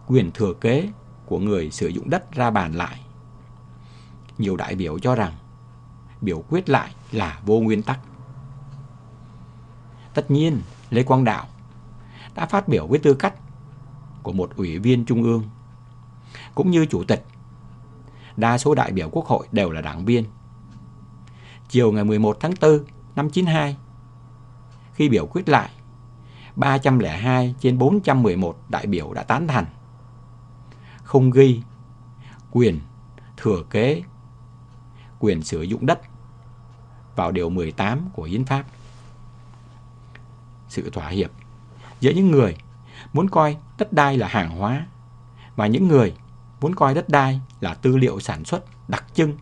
quyền 0.08 0.32
thừa 0.32 0.54
kế 0.54 0.90
của 1.26 1.40
người 1.40 1.72
sử 1.72 1.88
dụng 1.88 2.10
đất 2.10 2.32
ra 2.32 2.50
bàn 2.50 2.74
lại. 2.74 3.00
Nhiều 4.38 4.56
đại 4.56 4.76
biểu 4.76 5.00
cho 5.00 5.16
rằng 5.16 5.34
biểu 6.22 6.44
quyết 6.50 6.70
lại 6.70 6.96
là 7.12 7.40
vô 7.46 7.60
nguyên 7.60 7.84
tắc. 7.84 8.00
Tất 10.14 10.32
nhiên, 10.32 10.62
Lê 10.90 11.04
Quang 11.04 11.24
Đạo 11.24 11.46
đã 12.36 12.46
phát 12.46 12.68
biểu 12.68 12.88
với 12.88 13.00
tư 13.00 13.14
cách 13.14 13.34
của 14.24 14.32
một 14.32 14.52
ủy 14.56 14.80
viên 14.80 15.06
trung 15.06 15.24
ương, 15.24 15.44
cũng 16.56 16.72
như 16.72 16.86
chủ 16.86 17.04
tịch. 17.04 17.26
Đa 18.38 18.58
số 18.58 18.76
đại 18.76 18.92
biểu 18.92 19.10
quốc 19.10 19.26
hội 19.26 19.48
đều 19.52 19.72
là 19.72 19.82
đảng 19.82 20.06
viên. 20.06 20.26
Chiều 21.70 21.92
ngày 21.92 22.04
11 22.04 22.38
tháng 22.40 22.54
4 22.62 22.80
năm 23.16 23.30
92, 23.30 23.78
khi 24.94 25.10
biểu 25.10 25.26
quyết 25.26 25.50
lại, 25.50 25.70
302 26.56 27.56
trên 27.60 27.78
411 27.78 28.58
đại 28.70 28.88
biểu 28.88 29.14
đã 29.14 29.24
tán 29.24 29.48
thành. 29.48 29.66
Không 31.04 31.32
ghi 31.32 31.62
quyền 32.52 32.80
thừa 33.38 33.64
kế 33.70 34.04
quyền 35.20 35.44
sử 35.44 35.62
dụng 35.62 35.86
đất 35.86 36.02
vào 37.16 37.32
điều 37.32 37.50
18 37.50 38.10
của 38.14 38.24
Hiến 38.24 38.46
pháp. 38.46 38.64
Sự 40.68 40.90
thỏa 40.90 41.08
hiệp 41.10 41.32
giữa 42.00 42.12
những 42.12 42.32
người 42.32 42.56
muốn 43.14 43.30
coi 43.30 43.58
đất 43.78 43.94
đai 43.94 44.18
là 44.18 44.28
hàng 44.28 44.50
hóa 44.50 44.86
và 45.56 45.68
những 45.68 45.88
người 45.88 46.14
muốn 46.62 46.76
coi 46.76 46.94
đất 46.94 47.10
đai 47.10 47.42
là 47.60 47.74
tư 47.74 47.98
liệu 47.98 48.20
sản 48.20 48.46
xuất 48.46 48.64
đặc 48.88 49.06
trưng 49.14 49.38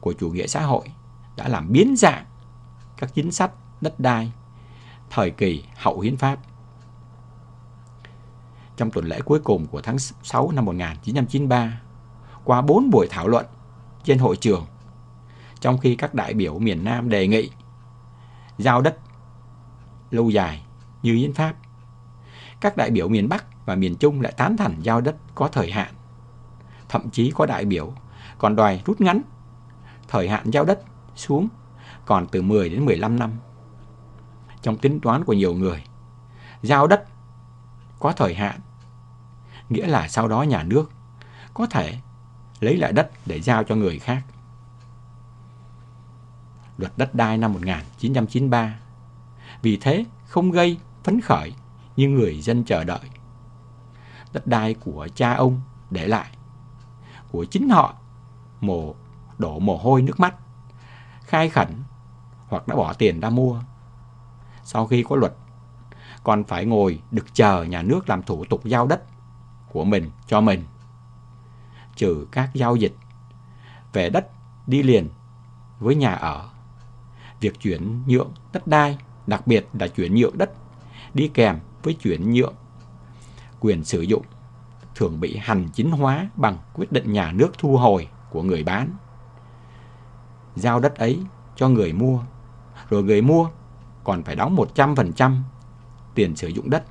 của 0.00 0.12
chủ 0.12 0.30
nghĩa 0.30 0.46
xã 0.46 0.62
hội 0.62 0.84
đã 1.36 1.48
làm 1.48 1.72
biến 1.72 1.96
dạng 1.96 2.24
các 2.96 3.14
chính 3.14 3.32
sách 3.32 3.50
đất 3.80 4.00
đai 4.00 4.32
thời 5.10 5.30
kỳ 5.30 5.64
hậu 5.76 6.00
hiến 6.00 6.16
pháp. 6.16 6.38
Trong 8.76 8.90
tuần 8.90 9.04
lễ 9.04 9.20
cuối 9.20 9.40
cùng 9.44 9.66
của 9.66 9.80
tháng 9.80 9.98
6 9.98 10.50
năm 10.50 10.64
1993, 10.64 11.80
qua 12.44 12.62
4 12.62 12.90
buổi 12.90 13.06
thảo 13.10 13.28
luận 13.28 13.46
trên 14.04 14.18
hội 14.18 14.36
trường, 14.36 14.66
trong 15.60 15.78
khi 15.78 15.96
các 15.96 16.14
đại 16.14 16.34
biểu 16.34 16.58
miền 16.58 16.84
Nam 16.84 17.08
đề 17.08 17.26
nghị 17.26 17.50
giao 18.58 18.80
đất 18.80 18.98
lâu 20.10 20.30
dài 20.30 20.62
như 21.02 21.14
hiến 21.14 21.32
pháp, 21.32 21.54
các 22.62 22.76
đại 22.76 22.90
biểu 22.90 23.08
miền 23.08 23.28
Bắc 23.28 23.66
và 23.66 23.74
miền 23.74 23.96
Trung 23.96 24.20
lại 24.20 24.32
tán 24.36 24.56
thành 24.56 24.76
giao 24.82 25.00
đất 25.00 25.16
có 25.34 25.48
thời 25.48 25.70
hạn. 25.70 25.94
Thậm 26.88 27.10
chí 27.10 27.32
có 27.34 27.46
đại 27.46 27.64
biểu 27.64 27.92
còn 28.38 28.56
đòi 28.56 28.82
rút 28.86 29.00
ngắn 29.00 29.20
thời 30.08 30.28
hạn 30.28 30.50
giao 30.50 30.64
đất 30.64 30.80
xuống 31.14 31.48
còn 32.04 32.26
từ 32.26 32.42
10 32.42 32.68
đến 32.68 32.84
15 32.84 33.18
năm. 33.18 33.30
Trong 34.62 34.78
tính 34.78 35.00
toán 35.00 35.24
của 35.24 35.32
nhiều 35.32 35.54
người, 35.54 35.84
giao 36.62 36.86
đất 36.86 37.04
có 37.98 38.12
thời 38.12 38.34
hạn, 38.34 38.60
nghĩa 39.68 39.86
là 39.86 40.08
sau 40.08 40.28
đó 40.28 40.42
nhà 40.42 40.62
nước 40.62 40.90
có 41.54 41.66
thể 41.66 41.98
lấy 42.60 42.76
lại 42.76 42.92
đất 42.92 43.10
để 43.26 43.40
giao 43.40 43.64
cho 43.64 43.74
người 43.74 43.98
khác. 43.98 44.22
Luật 46.78 46.92
đất 46.96 47.14
đai 47.14 47.38
năm 47.38 47.52
1993 47.52 48.78
vì 49.62 49.76
thế 49.76 50.04
không 50.26 50.50
gây 50.50 50.78
phấn 51.04 51.20
khởi 51.20 51.52
như 51.96 52.08
người 52.08 52.40
dân 52.40 52.64
chờ 52.64 52.84
đợi. 52.84 53.10
Đất 54.32 54.46
đai 54.46 54.74
của 54.74 55.08
cha 55.14 55.34
ông 55.34 55.60
để 55.90 56.06
lại, 56.06 56.30
của 57.32 57.44
chính 57.44 57.68
họ 57.68 57.94
mồ 58.60 58.94
đổ 59.38 59.58
mồ 59.58 59.76
hôi 59.76 60.02
nước 60.02 60.20
mắt, 60.20 60.34
khai 61.24 61.48
khẩn 61.48 61.68
hoặc 62.48 62.68
đã 62.68 62.76
bỏ 62.76 62.92
tiền 62.92 63.20
ra 63.20 63.30
mua. 63.30 63.60
Sau 64.64 64.86
khi 64.86 65.04
có 65.08 65.16
luật, 65.16 65.34
còn 66.24 66.44
phải 66.44 66.64
ngồi 66.64 67.00
được 67.10 67.34
chờ 67.34 67.62
nhà 67.62 67.82
nước 67.82 68.08
làm 68.08 68.22
thủ 68.22 68.44
tục 68.44 68.64
giao 68.64 68.86
đất 68.86 69.02
của 69.72 69.84
mình 69.84 70.10
cho 70.26 70.40
mình. 70.40 70.64
Trừ 71.96 72.26
các 72.32 72.50
giao 72.54 72.76
dịch 72.76 72.96
về 73.92 74.10
đất 74.10 74.28
đi 74.66 74.82
liền 74.82 75.08
với 75.78 75.94
nhà 75.94 76.12
ở. 76.12 76.48
Việc 77.40 77.60
chuyển 77.60 78.02
nhượng 78.06 78.30
đất 78.52 78.66
đai, 78.66 78.98
đặc 79.26 79.46
biệt 79.46 79.68
là 79.72 79.88
chuyển 79.88 80.14
nhượng 80.14 80.38
đất 80.38 80.50
đi 81.14 81.30
kèm 81.34 81.58
với 81.82 81.94
chuyển 81.94 82.32
nhượng 82.32 82.54
quyền 83.60 83.84
sử 83.84 84.00
dụng 84.00 84.22
thường 84.94 85.20
bị 85.20 85.36
hành 85.36 85.68
chính 85.72 85.90
hóa 85.90 86.28
bằng 86.34 86.58
quyết 86.74 86.92
định 86.92 87.12
nhà 87.12 87.32
nước 87.32 87.52
thu 87.58 87.76
hồi 87.76 88.08
của 88.30 88.42
người 88.42 88.64
bán. 88.64 88.90
Giao 90.56 90.80
đất 90.80 90.94
ấy 90.94 91.22
cho 91.56 91.68
người 91.68 91.92
mua, 91.92 92.20
rồi 92.90 93.02
người 93.02 93.22
mua 93.22 93.48
còn 94.04 94.22
phải 94.22 94.36
đóng 94.36 94.56
100% 94.74 95.36
tiền 96.14 96.36
sử 96.36 96.48
dụng 96.48 96.70
đất. 96.70 96.84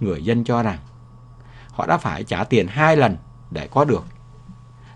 Người 0.00 0.24
dân 0.24 0.44
cho 0.44 0.62
rằng 0.62 0.78
họ 1.72 1.86
đã 1.86 1.98
phải 1.98 2.24
trả 2.24 2.44
tiền 2.44 2.66
hai 2.66 2.96
lần 2.96 3.16
để 3.50 3.68
có 3.68 3.84
được 3.84 4.04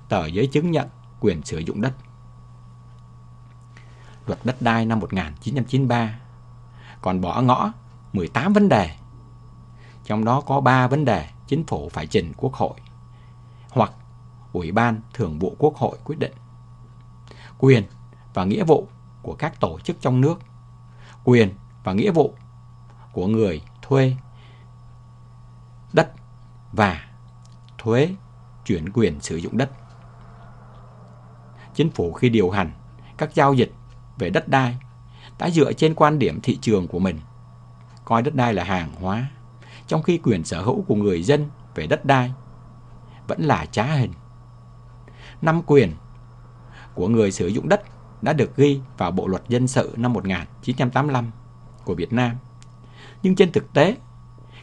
tờ 0.09 0.27
giấy 0.27 0.47
chứng 0.47 0.71
nhận 0.71 0.89
quyền 1.21 1.43
sử 1.43 1.59
dụng 1.59 1.81
đất. 1.81 1.93
Luật 4.27 4.39
đất 4.45 4.63
đai 4.63 4.87
năm 4.87 5.01
1993 5.01 6.21
còn 7.03 7.21
bỏ 7.21 7.43
ngõ 7.43 7.73
18 8.13 8.53
vấn 8.53 8.69
đề. 8.69 8.91
Trong 10.05 10.25
đó 10.25 10.41
có 10.41 10.61
3 10.61 10.87
vấn 10.87 11.05
đề 11.05 11.29
chính 11.47 11.65
phủ 11.65 11.89
phải 11.89 12.07
trình 12.07 12.33
Quốc 12.37 12.55
hội 12.55 12.75
hoặc 13.71 13.93
Ủy 14.53 14.73
ban 14.73 15.01
Thường 15.15 15.39
vụ 15.39 15.57
Quốc 15.59 15.77
hội 15.77 15.99
quyết 16.05 16.19
định. 16.19 16.33
Quyền 17.59 17.85
và 18.35 18.45
nghĩa 18.45 18.65
vụ 18.65 18.89
của 19.23 19.35
các 19.35 19.61
tổ 19.61 19.79
chức 19.79 19.97
trong 20.01 20.21
nước, 20.21 20.39
quyền 21.25 21.55
và 21.85 21.93
nghĩa 21.93 22.11
vụ 22.11 22.35
của 23.13 23.27
người 23.27 23.63
thuê 23.83 24.17
đất 25.93 26.13
và 26.73 27.05
thuế 27.79 28.15
chuyển 28.65 28.93
quyền 28.93 29.21
sử 29.21 29.37
dụng 29.37 29.59
đất. 29.59 29.71
Chính 31.75 31.91
phủ 31.91 32.13
khi 32.13 32.29
điều 32.29 32.51
hành 32.51 32.71
các 33.17 33.35
giao 33.35 33.55
dịch 33.55 33.73
về 34.19 34.31
đất 34.31 34.49
đai 34.49 34.77
đã 35.39 35.51
dựa 35.51 35.73
trên 35.73 35.95
quan 35.95 36.19
điểm 36.19 36.41
thị 36.43 36.59
trường 36.63 36.89
của 36.89 36.99
mình, 36.99 37.21
coi 38.13 38.23
đất 38.23 38.35
đai 38.35 38.55
là 38.55 38.65
hàng 38.65 38.93
hóa, 39.01 39.31
trong 39.87 40.03
khi 40.03 40.19
quyền 40.19 40.45
sở 40.45 40.63
hữu 40.63 40.83
của 40.83 40.95
người 40.95 41.23
dân 41.23 41.51
về 41.75 41.87
đất 41.87 42.05
đai 42.05 42.33
vẫn 43.29 43.43
là 43.43 43.67
trá 43.67 43.85
hình. 43.85 44.13
Năm 45.43 45.63
quyền 45.67 45.93
của 46.95 47.09
người 47.09 47.33
sử 47.33 47.47
dụng 47.47 47.69
đất 47.69 47.83
đã 48.23 48.33
được 48.33 48.57
ghi 48.57 48.81
vào 48.99 49.11
Bộ 49.11 49.27
Luật 49.27 49.43
Dân 49.49 49.69
sự 49.69 49.95
năm 49.97 50.13
1985 50.13 51.31
của 51.85 51.95
Việt 51.95 52.13
Nam. 52.13 52.37
Nhưng 53.23 53.35
trên 53.37 53.53
thực 53.53 53.73
tế, 53.73 53.97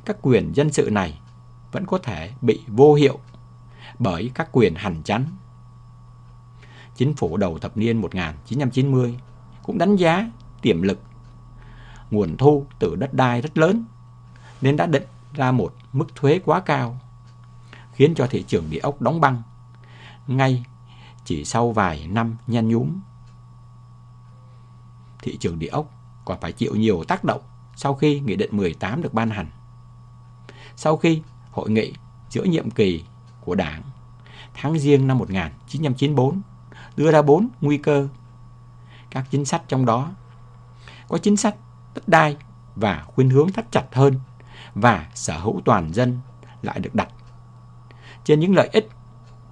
các 0.05 0.17
quyền 0.21 0.55
dân 0.55 0.71
sự 0.71 0.89
này 0.91 1.19
vẫn 1.71 1.85
có 1.85 1.97
thể 1.97 2.31
bị 2.41 2.61
vô 2.67 2.93
hiệu 2.93 3.19
bởi 3.99 4.31
các 4.33 4.49
quyền 4.51 4.75
hành 4.75 5.03
chánh. 5.03 5.25
Chính 6.95 7.13
phủ 7.13 7.37
đầu 7.37 7.59
thập 7.59 7.77
niên 7.77 8.01
1990 8.01 9.19
cũng 9.63 9.77
đánh 9.77 9.95
giá 9.95 10.31
tiềm 10.61 10.81
lực 10.81 10.99
nguồn 12.11 12.37
thu 12.37 12.65
từ 12.79 12.95
đất 12.95 13.13
đai 13.13 13.41
rất 13.41 13.57
lớn, 13.57 13.85
nên 14.61 14.77
đã 14.77 14.85
định 14.85 15.03
ra 15.33 15.51
một 15.51 15.73
mức 15.93 16.15
thuế 16.15 16.39
quá 16.45 16.59
cao, 16.59 16.99
khiến 17.93 18.13
cho 18.15 18.27
thị 18.27 18.43
trường 18.47 18.69
địa 18.69 18.79
ốc 18.79 19.01
đóng 19.01 19.21
băng 19.21 19.41
ngay 20.27 20.63
chỉ 21.25 21.45
sau 21.45 21.71
vài 21.71 22.07
năm 22.07 22.37
nhen 22.47 22.67
nhúm. 22.67 22.99
Thị 25.21 25.37
trường 25.37 25.59
địa 25.59 25.67
ốc 25.67 25.91
còn 26.25 26.39
phải 26.41 26.51
chịu 26.51 26.75
nhiều 26.75 27.03
tác 27.07 27.23
động 27.23 27.41
sau 27.75 27.95
khi 27.95 28.19
Nghị 28.19 28.35
định 28.35 28.57
18 28.57 29.01
được 29.01 29.13
ban 29.13 29.29
hành. 29.29 29.47
Sau 30.75 30.97
khi 30.97 31.21
hội 31.51 31.69
nghị 31.69 31.93
giữa 32.29 32.43
nhiệm 32.43 32.71
kỳ 32.71 33.03
của 33.41 33.55
Đảng 33.55 33.81
tháng 34.53 34.79
Giêng 34.79 35.07
năm 35.07 35.17
1994 35.17 36.41
đưa 36.97 37.11
ra 37.11 37.21
bốn 37.21 37.49
nguy 37.61 37.77
cơ. 37.77 38.07
Các 39.09 39.25
chính 39.31 39.45
sách 39.45 39.61
trong 39.67 39.85
đó 39.85 40.11
có 41.07 41.17
chính 41.17 41.37
sách 41.37 41.55
đất 41.95 42.07
đai 42.07 42.37
và 42.75 43.03
khuyên 43.07 43.29
hướng 43.29 43.51
thắt 43.51 43.71
chặt 43.71 43.85
hơn 43.91 44.19
và 44.75 45.07
sở 45.13 45.37
hữu 45.37 45.61
toàn 45.65 45.93
dân 45.93 46.19
lại 46.61 46.79
được 46.79 46.95
đặt 46.95 47.09
trên 48.23 48.39
những 48.39 48.55
lợi 48.55 48.69
ích 48.73 48.89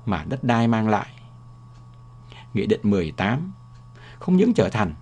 mà 0.06 0.26
đất 0.30 0.44
đai 0.44 0.68
mang 0.68 0.90
lại. 0.90 1.08
Nghị 2.54 2.66
định 2.66 2.82
18 2.84 3.52
không 4.20 4.38
những 4.38 4.54
trở 4.54 4.70
thành 4.70 4.94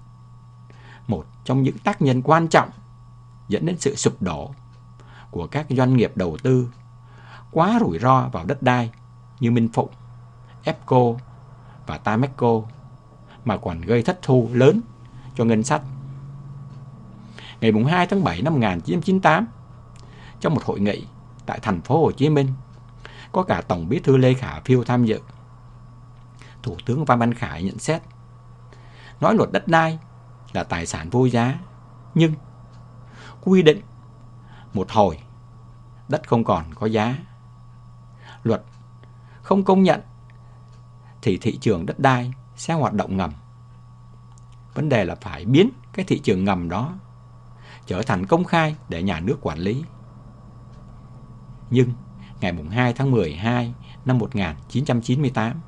một 1.08 1.26
trong 1.44 1.64
những 1.64 1.78
tác 1.78 2.02
nhân 2.02 2.22
quan 2.22 2.48
trọng 2.48 2.70
dẫn 3.48 3.66
đến 3.66 3.78
sự 3.80 3.96
sụp 3.96 4.22
đổ 4.22 4.52
của 5.32 5.48
các 5.48 5.66
doanh 5.70 5.98
nghiệp 5.98 6.12
đầu 6.16 6.38
tư 6.44 6.70
quá 7.52 7.78
rủi 7.80 8.00
ro 8.00 8.30
vào 8.32 8.46
đất 8.46 8.64
đai 8.64 8.92
như 9.40 9.52
Minh 9.52 9.70
Phụng, 9.74 9.90
EPCO 10.64 11.14
và 11.88 11.98
Tameco 11.98 12.62
mà 13.46 13.58
còn 13.58 13.82
gây 13.82 14.04
thất 14.04 14.20
thu 14.22 14.50
lớn 14.54 14.82
cho 15.36 15.44
ngân 15.46 15.64
sách. 15.64 15.82
Ngày 17.72 17.84
2 17.84 18.08
tháng 18.08 18.24
7 18.24 18.42
năm 18.42 18.54
1998, 18.54 19.48
trong 20.40 20.54
một 20.54 20.64
hội 20.64 20.80
nghị 20.80 21.06
tại 21.46 21.60
thành 21.62 21.82
phố 21.82 22.02
Hồ 22.02 22.12
Chí 22.12 22.30
Minh, 22.30 22.48
có 23.32 23.44
cả 23.44 23.62
Tổng 23.62 23.90
Bí 23.90 24.00
thư 24.00 24.18
Lê 24.18 24.34
Khả 24.34 24.60
Phiêu 24.60 24.84
tham 24.84 25.06
dự. 25.06 25.20
Thủ 26.64 26.78
tướng 26.86 27.06
Phan 27.06 27.20
Văn 27.20 27.34
Khải 27.34 27.64
nhận 27.64 27.80
xét, 27.80 28.02
nói 29.22 29.36
luật 29.36 29.52
đất 29.52 29.68
đai 29.68 30.00
là 30.54 30.64
tài 30.64 30.86
sản 30.86 31.10
vô 31.10 31.26
giá, 31.26 31.60
nhưng 32.16 32.34
quy 33.42 33.62
định 33.62 33.82
một 34.74 34.92
hồi 34.92 35.20
đất 36.08 36.28
không 36.28 36.44
còn 36.44 36.74
có 36.74 36.88
giá. 36.88 37.18
Luật 38.44 38.64
không 39.42 39.64
công 39.64 39.84
nhận 39.84 40.02
thì 41.22 41.38
thị 41.38 41.58
trường 41.58 41.86
đất 41.86 42.00
đai 42.00 42.34
sẽ 42.56 42.74
hoạt 42.74 42.94
động 42.94 43.18
ngầm. 43.18 43.32
Vấn 44.74 44.90
đề 44.90 45.06
là 45.06 45.16
phải 45.16 45.46
biến 45.46 45.70
cái 45.94 46.06
thị 46.06 46.20
trường 46.20 46.46
ngầm 46.46 46.70
đó 46.70 46.94
trở 47.86 48.02
thành 48.02 48.26
công 48.26 48.44
khai 48.44 48.76
để 48.90 49.04
nhà 49.04 49.20
nước 49.20 49.38
quản 49.42 49.60
lý. 49.60 49.84
Nhưng 51.70 51.90
ngày 52.42 52.54
2 52.72 52.94
tháng 52.94 53.12
12 53.12 53.74
năm 54.06 54.18
1998, 54.18 55.62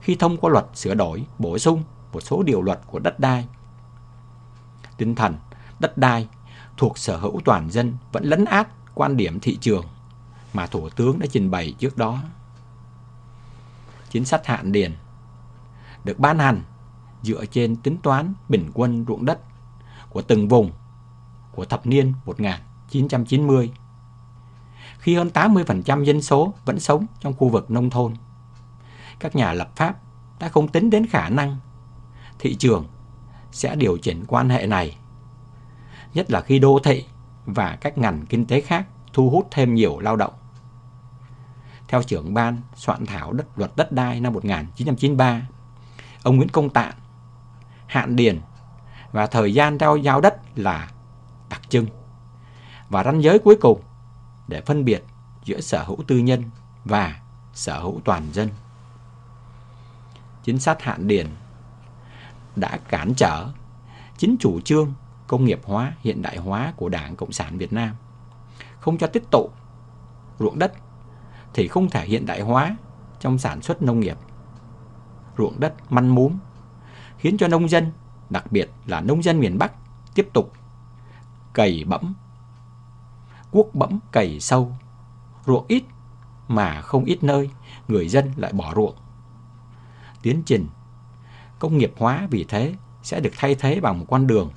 khi 0.00 0.16
thông 0.16 0.36
qua 0.36 0.50
luật 0.50 0.66
sửa 0.74 0.94
đổi, 0.94 1.26
bổ 1.38 1.58
sung 1.58 1.82
một 2.12 2.20
số 2.20 2.42
điều 2.42 2.62
luật 2.62 2.80
của 2.86 2.98
đất 2.98 3.20
đai, 3.20 3.48
tinh 4.96 5.14
thần 5.14 5.36
đất 5.78 5.98
đai 5.98 6.28
thuộc 6.76 6.98
sở 6.98 7.16
hữu 7.16 7.40
toàn 7.44 7.70
dân 7.70 7.96
vẫn 8.12 8.24
lấn 8.24 8.44
át 8.44 8.68
quan 8.94 9.16
điểm 9.16 9.40
thị 9.40 9.56
trường 9.60 9.84
mà 10.52 10.66
Thủ 10.66 10.88
tướng 10.88 11.18
đã 11.18 11.26
trình 11.30 11.50
bày 11.50 11.74
trước 11.78 11.96
đó. 11.96 12.22
Chính 14.10 14.24
sách 14.24 14.46
hạn 14.46 14.72
điền 14.72 14.96
được 16.04 16.18
ban 16.18 16.38
hành 16.38 16.62
dựa 17.22 17.44
trên 17.46 17.76
tính 17.76 17.96
toán 18.02 18.34
bình 18.48 18.70
quân 18.74 19.04
ruộng 19.08 19.24
đất 19.24 19.38
của 20.10 20.22
từng 20.22 20.48
vùng 20.48 20.70
của 21.58 21.64
thập 21.64 21.86
niên 21.86 22.12
1990 22.24 23.72
khi 24.98 25.14
hơn 25.14 25.30
80% 25.34 26.04
dân 26.04 26.22
số 26.22 26.54
vẫn 26.64 26.80
sống 26.80 27.06
trong 27.20 27.32
khu 27.32 27.48
vực 27.48 27.70
nông 27.70 27.90
thôn. 27.90 28.14
Các 29.18 29.36
nhà 29.36 29.52
lập 29.52 29.70
pháp 29.76 29.96
đã 30.40 30.48
không 30.48 30.68
tính 30.68 30.90
đến 30.90 31.06
khả 31.06 31.28
năng 31.28 31.56
thị 32.38 32.54
trường 32.54 32.86
sẽ 33.52 33.74
điều 33.74 33.96
chỉnh 33.96 34.24
quan 34.28 34.48
hệ 34.48 34.66
này, 34.66 34.96
nhất 36.14 36.30
là 36.30 36.40
khi 36.40 36.58
đô 36.58 36.78
thị 36.84 37.04
và 37.46 37.78
các 37.80 37.98
ngành 37.98 38.26
kinh 38.26 38.46
tế 38.46 38.60
khác 38.60 38.86
thu 39.12 39.30
hút 39.30 39.48
thêm 39.50 39.74
nhiều 39.74 39.98
lao 39.98 40.16
động. 40.16 40.32
Theo 41.88 42.02
trưởng 42.02 42.34
ban 42.34 42.60
soạn 42.74 43.06
thảo 43.06 43.32
đất 43.32 43.58
luật 43.58 43.72
đất 43.76 43.92
đai 43.92 44.20
năm 44.20 44.32
1993, 44.32 45.48
ông 46.22 46.36
Nguyễn 46.36 46.48
Công 46.48 46.70
Tạng, 46.70 46.94
hạn 47.86 48.16
điền 48.16 48.40
và 49.12 49.26
thời 49.26 49.54
gian 49.54 49.78
trao 49.78 49.96
giao 49.96 50.20
đất 50.20 50.58
là 50.58 50.88
đặc 51.50 51.60
trưng. 51.68 51.86
Và 52.88 53.04
ranh 53.04 53.22
giới 53.22 53.38
cuối 53.38 53.56
cùng 53.60 53.80
để 54.48 54.60
phân 54.60 54.84
biệt 54.84 55.04
giữa 55.44 55.60
sở 55.60 55.84
hữu 55.84 55.98
tư 56.06 56.18
nhân 56.18 56.42
và 56.84 57.20
sở 57.52 57.80
hữu 57.80 58.00
toàn 58.04 58.32
dân. 58.32 58.48
Chính 60.44 60.58
sách 60.58 60.82
hạn 60.82 61.08
điền 61.08 61.26
đã 62.56 62.78
cản 62.88 63.14
trở 63.16 63.48
chính 64.16 64.36
chủ 64.40 64.60
trương 64.60 64.92
công 65.26 65.44
nghiệp 65.44 65.60
hóa, 65.64 65.92
hiện 66.00 66.22
đại 66.22 66.36
hóa 66.36 66.72
của 66.76 66.88
Đảng 66.88 67.16
Cộng 67.16 67.32
sản 67.32 67.58
Việt 67.58 67.72
Nam, 67.72 67.94
không 68.80 68.98
cho 68.98 69.06
tích 69.06 69.30
tụ 69.30 69.50
ruộng 70.38 70.58
đất 70.58 70.72
thì 71.54 71.68
không 71.68 71.90
thể 71.90 72.06
hiện 72.06 72.26
đại 72.26 72.40
hóa 72.40 72.76
trong 73.20 73.38
sản 73.38 73.62
xuất 73.62 73.82
nông 73.82 74.00
nghiệp. 74.00 74.16
Ruộng 75.38 75.60
đất 75.60 75.92
măn 75.92 76.08
mún 76.08 76.32
khiến 77.18 77.36
cho 77.38 77.48
nông 77.48 77.68
dân, 77.68 77.92
đặc 78.30 78.52
biệt 78.52 78.70
là 78.86 79.00
nông 79.00 79.22
dân 79.22 79.40
miền 79.40 79.58
Bắc 79.58 79.72
tiếp 80.14 80.28
tục 80.32 80.52
cày 81.58 81.84
bẫm, 81.86 82.14
cuốc 83.50 83.74
bẫm 83.74 83.98
cày 84.12 84.40
sâu, 84.40 84.72
ruộng 85.46 85.64
ít 85.68 85.84
mà 86.48 86.80
không 86.80 87.04
ít 87.04 87.22
nơi 87.22 87.50
người 87.88 88.08
dân 88.08 88.32
lại 88.36 88.52
bỏ 88.52 88.72
ruộng. 88.74 88.94
Tiến 90.22 90.42
trình 90.46 90.66
công 91.58 91.78
nghiệp 91.78 91.92
hóa 91.98 92.26
vì 92.30 92.44
thế 92.48 92.74
sẽ 93.02 93.20
được 93.20 93.30
thay 93.36 93.54
thế 93.54 93.80
bằng 93.80 93.98
một 93.98 94.04
con 94.08 94.26
đường 94.26 94.50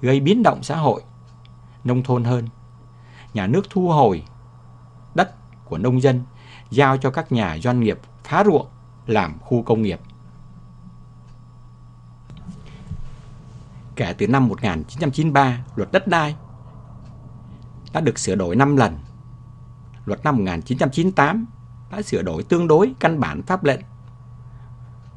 gây 0.00 0.20
biến 0.20 0.42
động 0.42 0.62
xã 0.62 0.76
hội 0.76 1.02
nông 1.84 2.02
thôn 2.02 2.24
hơn. 2.24 2.48
Nhà 3.34 3.46
nước 3.46 3.70
thu 3.70 3.88
hồi 3.88 4.24
đất 5.14 5.34
của 5.64 5.78
nông 5.78 6.00
dân 6.00 6.22
giao 6.70 6.96
cho 6.96 7.10
các 7.10 7.32
nhà 7.32 7.58
doanh 7.58 7.80
nghiệp 7.80 7.98
phá 8.24 8.44
ruộng 8.44 8.66
làm 9.06 9.38
khu 9.38 9.62
công 9.62 9.82
nghiệp. 9.82 10.00
Kể 14.00 14.14
từ 14.18 14.26
năm 14.26 14.48
1993, 14.48 15.64
luật 15.76 15.92
đất 15.92 16.08
đai 16.08 16.36
đã 17.92 18.00
được 18.00 18.18
sửa 18.18 18.34
đổi 18.34 18.56
5 18.56 18.76
lần. 18.76 18.98
Luật 20.04 20.24
năm 20.24 20.36
1998 20.36 21.46
đã 21.90 22.02
sửa 22.02 22.22
đổi 22.22 22.42
tương 22.42 22.68
đối 22.68 22.94
căn 23.00 23.20
bản 23.20 23.42
pháp 23.42 23.64
lệnh 23.64 23.80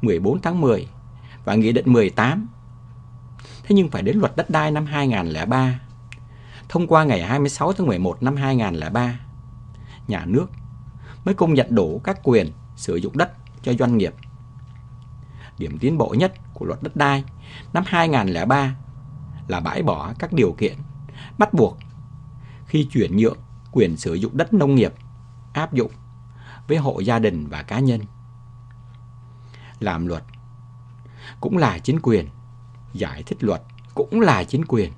14 0.02 0.40
tháng 0.42 0.60
10 0.60 0.88
và 1.44 1.54
Nghị 1.54 1.72
định 1.72 1.92
18. 1.92 2.48
Thế 3.62 3.74
nhưng 3.74 3.90
phải 3.90 4.02
đến 4.02 4.18
luật 4.18 4.36
đất 4.36 4.50
đai 4.50 4.70
năm 4.70 4.86
2003 4.86 5.80
thông 6.68 6.86
qua 6.86 7.04
ngày 7.04 7.22
26 7.22 7.72
tháng 7.72 7.86
11 7.86 8.22
năm 8.22 8.36
2003, 8.36 9.20
nhà 10.08 10.24
nước 10.26 10.46
mới 11.24 11.34
công 11.34 11.54
nhận 11.54 11.66
đủ 11.74 12.00
các 12.04 12.20
quyền 12.22 12.52
sử 12.76 12.96
dụng 12.96 13.16
đất 13.16 13.32
cho 13.62 13.72
doanh 13.72 13.98
nghiệp. 13.98 14.14
Điểm 15.58 15.78
tiến 15.78 15.98
bộ 15.98 16.14
nhất 16.18 16.34
của 16.54 16.66
luật 16.66 16.82
đất 16.82 16.96
đai 16.96 17.24
năm 17.72 17.84
2003 17.86 18.74
là 19.48 19.60
bãi 19.60 19.82
bỏ 19.82 20.12
các 20.18 20.32
điều 20.32 20.54
kiện 20.58 20.78
bắt 21.38 21.54
buộc 21.54 21.78
khi 22.66 22.84
chuyển 22.84 23.16
nhượng 23.16 23.38
quyền 23.72 23.96
sử 23.96 24.14
dụng 24.14 24.36
đất 24.36 24.52
nông 24.52 24.74
nghiệp 24.74 24.94
áp 25.52 25.72
dụng 25.72 25.92
với 26.68 26.76
hộ 26.76 27.00
gia 27.00 27.18
đình 27.18 27.46
và 27.46 27.62
cá 27.62 27.78
nhân. 27.78 28.00
Làm 29.80 30.06
luật 30.06 30.24
cũng 31.40 31.56
là 31.56 31.78
chính 31.78 31.98
quyền, 32.02 32.28
giải 32.92 33.22
thích 33.22 33.38
luật 33.40 33.62
cũng 33.94 34.20
là 34.20 34.44
chính 34.44 34.64
quyền. 34.64 34.92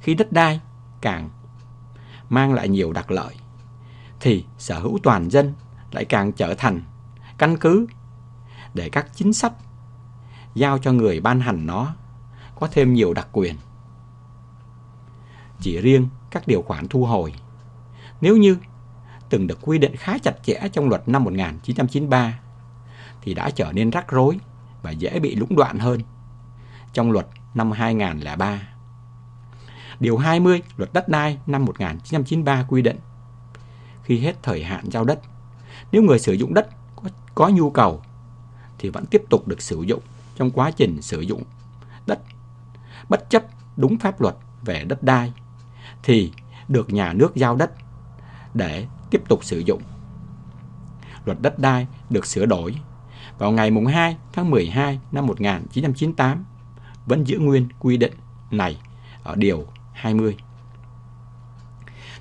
Khi 0.00 0.14
đất 0.14 0.32
đai 0.32 0.60
càng 1.00 1.30
mang 2.28 2.54
lại 2.54 2.68
nhiều 2.68 2.92
đặc 2.92 3.10
lợi, 3.10 3.34
thì 4.20 4.44
sở 4.58 4.78
hữu 4.78 4.98
toàn 5.02 5.30
dân 5.30 5.54
lại 5.92 6.04
càng 6.04 6.32
trở 6.32 6.54
thành 6.54 6.82
căn 7.38 7.56
cứ 7.56 7.86
để 8.74 8.88
các 8.88 9.06
chính 9.14 9.32
sách 9.32 9.52
giao 10.54 10.78
cho 10.78 10.92
người 10.92 11.20
ban 11.20 11.40
hành 11.40 11.66
nó 11.66 11.94
có 12.60 12.68
thêm 12.72 12.94
nhiều 12.94 13.14
đặc 13.14 13.28
quyền. 13.32 13.54
Chỉ 15.60 15.80
riêng 15.80 16.08
các 16.30 16.46
điều 16.46 16.62
khoản 16.62 16.88
thu 16.88 17.04
hồi, 17.04 17.34
nếu 18.20 18.36
như 18.36 18.56
từng 19.28 19.46
được 19.46 19.58
quy 19.62 19.78
định 19.78 19.96
khá 19.96 20.18
chặt 20.18 20.34
chẽ 20.42 20.68
trong 20.72 20.88
luật 20.88 21.08
năm 21.08 21.24
1993 21.24 22.38
thì 23.22 23.34
đã 23.34 23.50
trở 23.50 23.72
nên 23.72 23.90
rắc 23.90 24.10
rối 24.10 24.38
và 24.82 24.90
dễ 24.90 25.18
bị 25.18 25.34
lũng 25.34 25.56
đoạn 25.56 25.78
hơn 25.78 26.00
trong 26.92 27.10
luật 27.10 27.26
năm 27.54 27.70
2003. 27.72 28.68
Điều 30.00 30.16
20 30.16 30.62
luật 30.76 30.92
đất 30.92 31.08
đai 31.08 31.38
năm 31.46 31.64
1993 31.64 32.64
quy 32.68 32.82
định 32.82 32.98
khi 34.02 34.18
hết 34.18 34.42
thời 34.42 34.64
hạn 34.64 34.84
giao 34.90 35.04
đất, 35.04 35.20
nếu 35.92 36.02
người 36.02 36.18
sử 36.18 36.32
dụng 36.32 36.54
đất 36.54 36.68
có, 36.96 37.08
có 37.34 37.48
nhu 37.48 37.70
cầu 37.70 38.02
thì 38.78 38.88
vẫn 38.88 39.06
tiếp 39.06 39.22
tục 39.30 39.48
được 39.48 39.62
sử 39.62 39.82
dụng 39.82 40.00
trong 40.36 40.50
quá 40.50 40.70
trình 40.70 41.02
sử 41.02 41.20
dụng 41.20 41.42
đất 42.06 42.18
bất 43.08 43.30
chấp 43.30 43.42
đúng 43.76 43.98
pháp 43.98 44.20
luật 44.20 44.36
về 44.64 44.84
đất 44.84 45.02
đai 45.02 45.32
thì 46.02 46.32
được 46.68 46.92
nhà 46.92 47.12
nước 47.12 47.34
giao 47.34 47.56
đất 47.56 47.70
để 48.54 48.86
tiếp 49.10 49.22
tục 49.28 49.44
sử 49.44 49.58
dụng. 49.58 49.82
Luật 51.24 51.38
đất 51.40 51.58
đai 51.58 51.86
được 52.10 52.26
sửa 52.26 52.46
đổi 52.46 52.74
vào 53.38 53.50
ngày 53.50 53.70
2 53.92 54.16
tháng 54.32 54.50
12 54.50 55.00
năm 55.12 55.26
1998 55.26 56.44
vẫn 57.06 57.24
giữ 57.24 57.38
nguyên 57.38 57.68
quy 57.78 57.96
định 57.96 58.12
này 58.50 58.80
ở 59.22 59.34
Điều 59.36 59.66
20. 59.92 60.36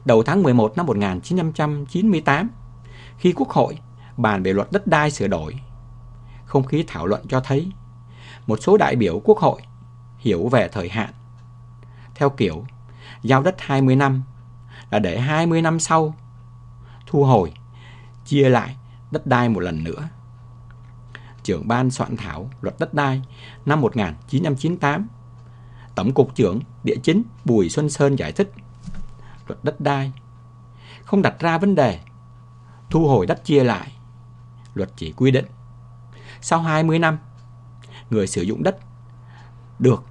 Đầu 0.06 0.24
tháng 0.24 0.44
11 0.44 0.78
năm 0.78 0.86
1998, 0.86 2.50
khi 3.18 3.34
Quốc 3.34 3.50
hội 3.50 3.78
bàn 4.18 4.44
về 4.44 4.54
luật 4.54 4.72
đất 4.72 4.88
đai 4.88 5.12
sửa 5.12 5.28
đổi, 5.28 5.60
không 6.46 6.64
khí 6.64 6.84
thảo 6.88 7.06
luận 7.06 7.22
cho 7.28 7.40
thấy 7.40 7.72
một 8.48 8.60
số 8.62 8.78
đại 8.78 8.96
biểu 8.96 9.22
Quốc 9.24 9.38
hội 9.38 9.62
hiểu 10.18 10.48
về 10.48 10.70
thời 10.72 10.90
hạn. 10.90 11.10
Theo 12.16 12.30
kiểu, 12.30 12.66
giao 13.24 13.42
đất 13.44 13.56
20 13.60 13.96
năm 13.96 14.24
là 14.90 15.00
để 15.00 15.20
20 15.20 15.62
năm 15.62 15.80
sau 15.80 16.16
thu 17.06 17.24
hồi, 17.24 17.54
chia 18.26 18.50
lại 18.50 18.78
đất 19.12 19.28
đai 19.28 19.50
một 19.50 19.60
lần 19.60 19.84
nữa. 19.84 20.10
Trưởng 21.44 21.68
ban 21.68 21.92
soạn 21.92 22.18
thảo 22.18 22.50
luật 22.62 22.76
đất 22.80 22.94
đai 22.94 23.22
năm 23.66 23.82
1998 23.82 25.08
Tổng 25.96 26.14
cục 26.14 26.36
trưởng 26.36 26.60
Địa 26.84 26.96
chính 27.04 27.24
Bùi 27.46 27.70
Xuân 27.70 27.90
Sơn 27.90 28.16
giải 28.16 28.32
thích 28.32 28.52
luật 29.48 29.64
đất 29.64 29.82
đai 29.82 30.12
không 31.06 31.22
đặt 31.22 31.40
ra 31.40 31.58
vấn 31.58 31.76
đề 31.76 32.00
thu 32.90 33.08
hồi 33.08 33.26
đất 33.26 33.46
chia 33.46 33.64
lại. 33.64 33.92
Luật 34.74 34.90
chỉ 34.96 35.12
quy 35.12 35.32
định 35.32 35.46
sau 36.42 36.62
20 36.62 37.00
năm 37.00 37.18
người 38.10 38.28
sử 38.28 38.42
dụng 38.42 38.64
đất 38.64 38.78
được 39.80 40.04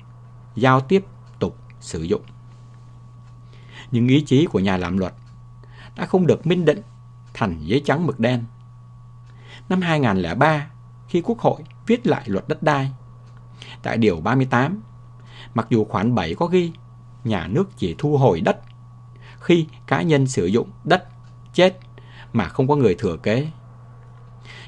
giao 0.55 0.81
tiếp 0.81 1.05
tục 1.39 1.57
sử 1.81 2.03
dụng. 2.03 2.23
Nhưng 3.91 4.09
ý 4.09 4.21
chí 4.21 4.47
của 4.47 4.61
nhà 4.61 4.77
làm 4.77 4.99
luật 4.99 5.15
đã 5.97 6.07
không 6.07 6.27
được 6.27 6.47
minh 6.47 6.65
định 6.65 6.83
thành 7.35 7.61
giấy 7.61 7.83
trắng 7.85 8.07
mực 8.07 8.21
đen. 8.21 8.45
Năm 9.69 9.81
2003, 9.81 10.67
khi 11.09 11.23
Quốc 11.25 11.39
hội 11.39 11.63
viết 11.87 12.07
lại 12.07 12.23
luật 12.27 12.49
đất 12.49 12.63
đai, 12.63 12.93
tại 13.83 13.99
Điều 13.99 14.21
38, 14.21 14.83
mặc 15.55 15.67
dù 15.71 15.85
khoản 15.85 16.15
7 16.15 16.35
có 16.35 16.47
ghi 16.47 16.73
nhà 17.25 17.47
nước 17.47 17.69
chỉ 17.77 17.95
thu 17.99 18.17
hồi 18.17 18.41
đất 18.41 18.61
khi 19.41 19.67
cá 19.87 20.03
nhân 20.03 20.27
sử 20.27 20.47
dụng 20.47 20.71
đất 20.85 21.05
chết 21.55 21.79
mà 22.33 22.49
không 22.49 22.69
có 22.69 22.77
người 22.77 22.95
thừa 22.99 23.17
kế. 23.17 23.49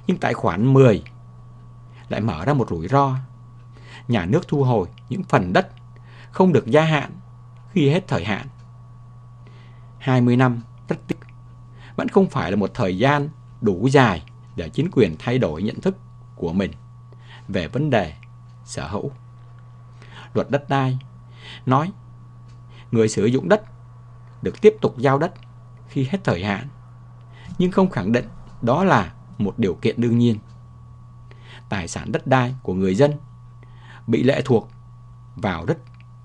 Nhưng 0.06 0.16
tại 0.16 0.34
khoản 0.34 0.72
10 0.72 1.02
lại 2.08 2.20
mở 2.20 2.44
ra 2.44 2.54
một 2.54 2.70
rủi 2.70 2.88
ro. 2.88 3.16
Nhà 4.08 4.26
nước 4.26 4.48
thu 4.48 4.64
hồi 4.64 4.88
những 5.08 5.22
phần 5.22 5.52
đất 5.52 5.68
không 6.30 6.52
được 6.52 6.66
gia 6.66 6.82
hạn 6.82 7.10
khi 7.72 7.88
hết 7.88 8.08
thời 8.08 8.24
hạn. 8.24 8.46
20 9.98 10.36
năm 10.36 10.62
rất 10.88 10.96
tích 11.06 11.18
vẫn 11.96 12.08
không 12.08 12.30
phải 12.30 12.50
là 12.50 12.56
một 12.56 12.70
thời 12.74 12.98
gian 12.98 13.28
đủ 13.60 13.86
dài 13.86 14.22
để 14.56 14.68
chính 14.68 14.90
quyền 14.92 15.16
thay 15.18 15.38
đổi 15.38 15.62
nhận 15.62 15.80
thức 15.80 15.96
của 16.36 16.52
mình 16.52 16.70
về 17.48 17.68
vấn 17.68 17.90
đề 17.90 18.14
sở 18.64 18.88
hữu. 18.88 19.10
Luật 20.34 20.50
đất 20.50 20.68
đai 20.68 20.98
nói 21.66 21.92
người 22.90 23.08
sử 23.08 23.24
dụng 23.24 23.48
đất 23.48 23.62
được 24.42 24.60
tiếp 24.60 24.76
tục 24.80 24.98
giao 24.98 25.18
đất 25.18 25.32
khi 25.88 26.08
hết 26.10 26.18
thời 26.24 26.44
hạn, 26.44 26.68
nhưng 27.58 27.72
không 27.72 27.90
khẳng 27.90 28.12
định 28.12 28.28
đó 28.62 28.84
là 28.84 29.12
một 29.38 29.58
điều 29.58 29.74
kiện 29.74 30.00
đương 30.00 30.18
nhiên. 30.18 30.38
Tài 31.68 31.88
sản 31.88 32.12
đất 32.12 32.26
đai 32.26 32.54
của 32.62 32.74
người 32.74 32.94
dân 32.94 33.12
bị 34.06 34.22
lệ 34.22 34.42
thuộc 34.44 34.68
vào 35.36 35.64
rất 35.64 35.78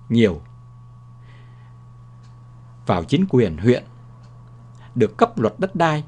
nhiều 0.09 0.41
vào 2.85 3.03
chính 3.03 3.25
quyền 3.29 3.57
huyện 3.57 3.83
được 4.95 5.17
cấp 5.17 5.39
luật 5.39 5.53
đất 5.57 5.75
đai 5.75 6.03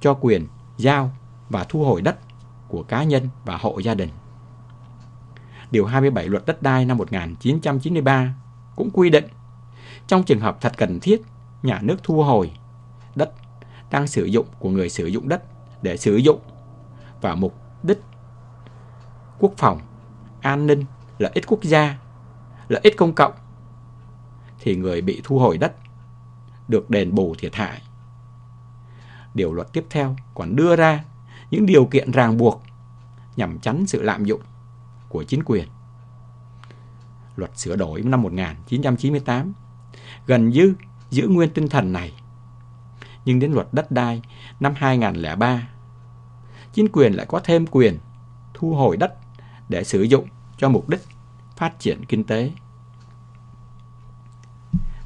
cho 0.00 0.14
quyền 0.14 0.46
giao 0.76 1.10
và 1.48 1.64
thu 1.64 1.84
hồi 1.84 2.02
đất 2.02 2.18
của 2.68 2.82
cá 2.82 3.04
nhân 3.04 3.28
và 3.44 3.56
hộ 3.56 3.78
gia 3.78 3.94
đình. 3.94 4.08
Điều 5.70 5.86
27 5.86 6.28
luật 6.28 6.46
đất 6.46 6.62
đai 6.62 6.84
năm 6.84 6.98
1993 6.98 8.34
cũng 8.76 8.90
quy 8.90 9.10
định 9.10 9.24
trong 10.06 10.22
trường 10.22 10.40
hợp 10.40 10.58
thật 10.60 10.72
cần 10.76 11.00
thiết, 11.00 11.22
nhà 11.62 11.78
nước 11.82 11.96
thu 12.02 12.22
hồi 12.22 12.52
đất 13.14 13.32
đang 13.90 14.06
sử 14.06 14.24
dụng 14.24 14.46
của 14.58 14.70
người 14.70 14.88
sử 14.88 15.06
dụng 15.06 15.28
đất 15.28 15.42
để 15.82 15.96
sử 15.96 16.16
dụng 16.16 16.40
vào 17.20 17.36
mục 17.36 17.65
đích 17.82 18.00
quốc 19.38 19.52
phòng, 19.56 19.80
an 20.40 20.66
ninh, 20.66 20.84
lợi 21.18 21.30
ích 21.34 21.44
quốc 21.46 21.62
gia, 21.62 21.98
lợi 22.68 22.80
ích 22.84 22.96
công 22.96 23.14
cộng 23.14 23.32
thì 24.60 24.76
người 24.76 25.00
bị 25.00 25.20
thu 25.24 25.38
hồi 25.38 25.58
đất 25.58 25.72
được 26.68 26.90
đền 26.90 27.14
bù 27.14 27.34
thiệt 27.38 27.54
hại. 27.54 27.82
Điều 29.34 29.52
luật 29.52 29.72
tiếp 29.72 29.86
theo 29.90 30.16
còn 30.34 30.56
đưa 30.56 30.76
ra 30.76 31.04
những 31.50 31.66
điều 31.66 31.84
kiện 31.86 32.10
ràng 32.10 32.36
buộc 32.36 32.62
nhằm 33.36 33.58
tránh 33.58 33.86
sự 33.86 34.02
lạm 34.02 34.24
dụng 34.24 34.40
của 35.08 35.24
chính 35.24 35.42
quyền. 35.44 35.68
Luật 37.36 37.58
sửa 37.58 37.76
đổi 37.76 38.02
năm 38.02 38.22
1998 38.22 39.52
gần 40.26 40.48
như 40.48 40.74
giữ 41.10 41.28
nguyên 41.28 41.50
tinh 41.50 41.68
thần 41.68 41.92
này. 41.92 42.12
Nhưng 43.24 43.38
đến 43.38 43.52
luật 43.52 43.68
đất 43.72 43.90
đai 43.90 44.22
năm 44.60 44.72
2003, 44.76 45.68
chính 46.76 46.88
quyền 46.92 47.12
lại 47.12 47.26
có 47.26 47.40
thêm 47.44 47.66
quyền 47.66 47.98
thu 48.54 48.74
hồi 48.74 48.96
đất 48.96 49.14
để 49.68 49.84
sử 49.84 50.02
dụng 50.02 50.26
cho 50.58 50.68
mục 50.68 50.88
đích 50.88 51.00
phát 51.56 51.78
triển 51.78 52.04
kinh 52.04 52.24
tế. 52.24 52.50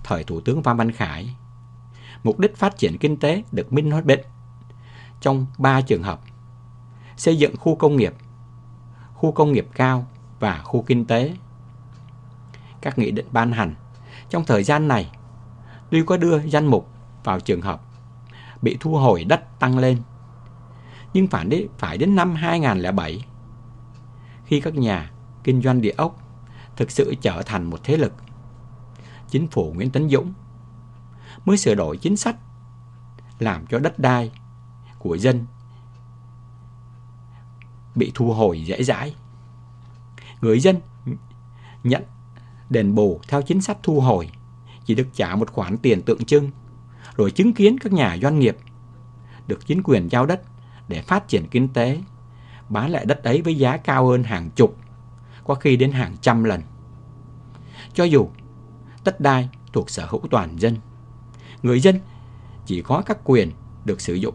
Thời 0.05 0.25
Thủ 0.25 0.41
tướng 0.41 0.63
Phan 0.63 0.77
Văn 0.77 0.93
Khải, 0.93 1.37
mục 2.23 2.39
đích 2.39 2.57
phát 2.57 2.79
triển 2.79 2.99
kinh 2.99 3.17
tế 3.17 3.43
được 3.53 3.73
minh 3.73 3.91
hoạch 3.91 4.05
định 4.05 4.21
trong 5.21 5.47
ba 5.59 5.81
trường 5.81 6.03
hợp. 6.03 6.21
Xây 7.17 7.37
dựng 7.37 7.57
khu 7.57 7.77
công 7.77 7.97
nghiệp, 7.97 8.15
khu 9.15 9.33
công 9.33 9.53
nghiệp 9.53 9.67
cao 9.75 10.07
và 10.41 10.63
khu 10.65 10.83
kinh 10.83 11.05
tế. 11.05 11.35
Các 12.81 12.99
nghị 12.99 13.11
định 13.11 13.27
ban 13.33 13.53
hành 13.53 13.75
trong 14.29 14.45
thời 14.45 14.65
gian 14.65 14.89
này 14.89 15.11
tuy 15.91 16.03
có 16.07 16.17
đưa 16.17 16.43
danh 16.43 16.67
mục 16.67 16.89
vào 17.25 17.41
trường 17.41 17.61
hợp 17.61 17.83
bị 18.63 18.77
thu 18.81 18.97
hồi 18.97 19.25
đất 19.25 19.59
tăng 19.59 19.79
lên. 19.79 19.99
Nhưng 21.15 21.27
phải 21.27 21.45
đến, 21.45 21.69
phải 21.79 21.99
đến 21.99 22.15
năm 22.15 22.35
2007 22.35 23.25
khi 24.45 24.61
các 24.61 24.75
nhà 24.75 25.11
kinh 25.45 25.63
doanh 25.63 25.81
địa 25.81 25.95
ốc 25.97 26.17
thực 26.77 26.91
sự 26.91 27.15
trở 27.21 27.43
thành 27.43 27.71
một 27.71 27.81
thế 27.85 27.97
lực. 27.97 28.13
Chính 29.29 29.47
phủ 29.47 29.73
Nguyễn 29.73 29.91
Tấn 29.91 30.09
Dũng 30.09 30.33
mới 31.45 31.57
sửa 31.57 31.75
đổi 31.75 31.97
chính 31.97 32.17
sách 32.17 32.37
làm 33.39 33.67
cho 33.67 33.79
đất 33.79 33.99
đai 33.99 34.33
của 34.99 35.15
dân 35.15 35.47
bị 37.95 38.13
thu 38.15 38.33
hồi 38.33 38.65
dễ 38.65 38.83
dãi. 38.83 39.15
Người 40.41 40.61
dân 40.61 40.81
nhận 41.85 42.03
đền 42.71 42.95
bù 42.95 43.21
theo 43.29 43.43
chính 43.43 43.61
sách 43.61 43.79
thu 43.83 44.01
hồi 44.01 44.31
chỉ 44.85 44.95
được 44.95 45.09
trả 45.15 45.37
một 45.37 45.51
khoản 45.51 45.79
tiền 45.79 46.03
tượng 46.03 46.25
trưng 46.25 46.51
rồi 47.17 47.31
chứng 47.31 47.53
kiến 47.53 47.79
các 47.79 47.93
nhà 47.93 48.19
doanh 48.23 48.39
nghiệp 48.39 48.57
được 49.47 49.67
chính 49.67 49.83
quyền 49.83 50.09
giao 50.11 50.27
đất 50.27 50.43
để 50.91 51.03
phát 51.03 51.29
triển 51.29 51.47
kinh 51.51 51.69
tế. 51.69 52.01
Bán 52.69 52.91
lại 52.91 53.05
đất 53.05 53.25
ấy 53.25 53.43
với 53.43 53.55
giá 53.55 53.77
cao 53.77 54.07
hơn 54.07 54.25
hàng 54.25 54.51
chục, 54.51 54.77
có 55.45 55.55
khi 55.55 55.77
đến 55.77 55.93
hàng 55.93 56.17
trăm 56.21 56.45
lần. 56.45 56.63
Cho 57.95 58.05
dù 58.05 58.29
đất 59.05 59.21
đai 59.21 59.49
thuộc 59.73 59.91
sở 59.91 60.07
hữu 60.09 60.21
toàn 60.31 60.57
dân, 60.61 60.77
người 61.63 61.81
dân 61.81 62.01
chỉ 62.67 62.83
có 62.83 63.03
các 63.07 63.19
quyền 63.25 63.53
được 63.85 64.01
sử 64.01 64.15
dụng. 64.15 64.35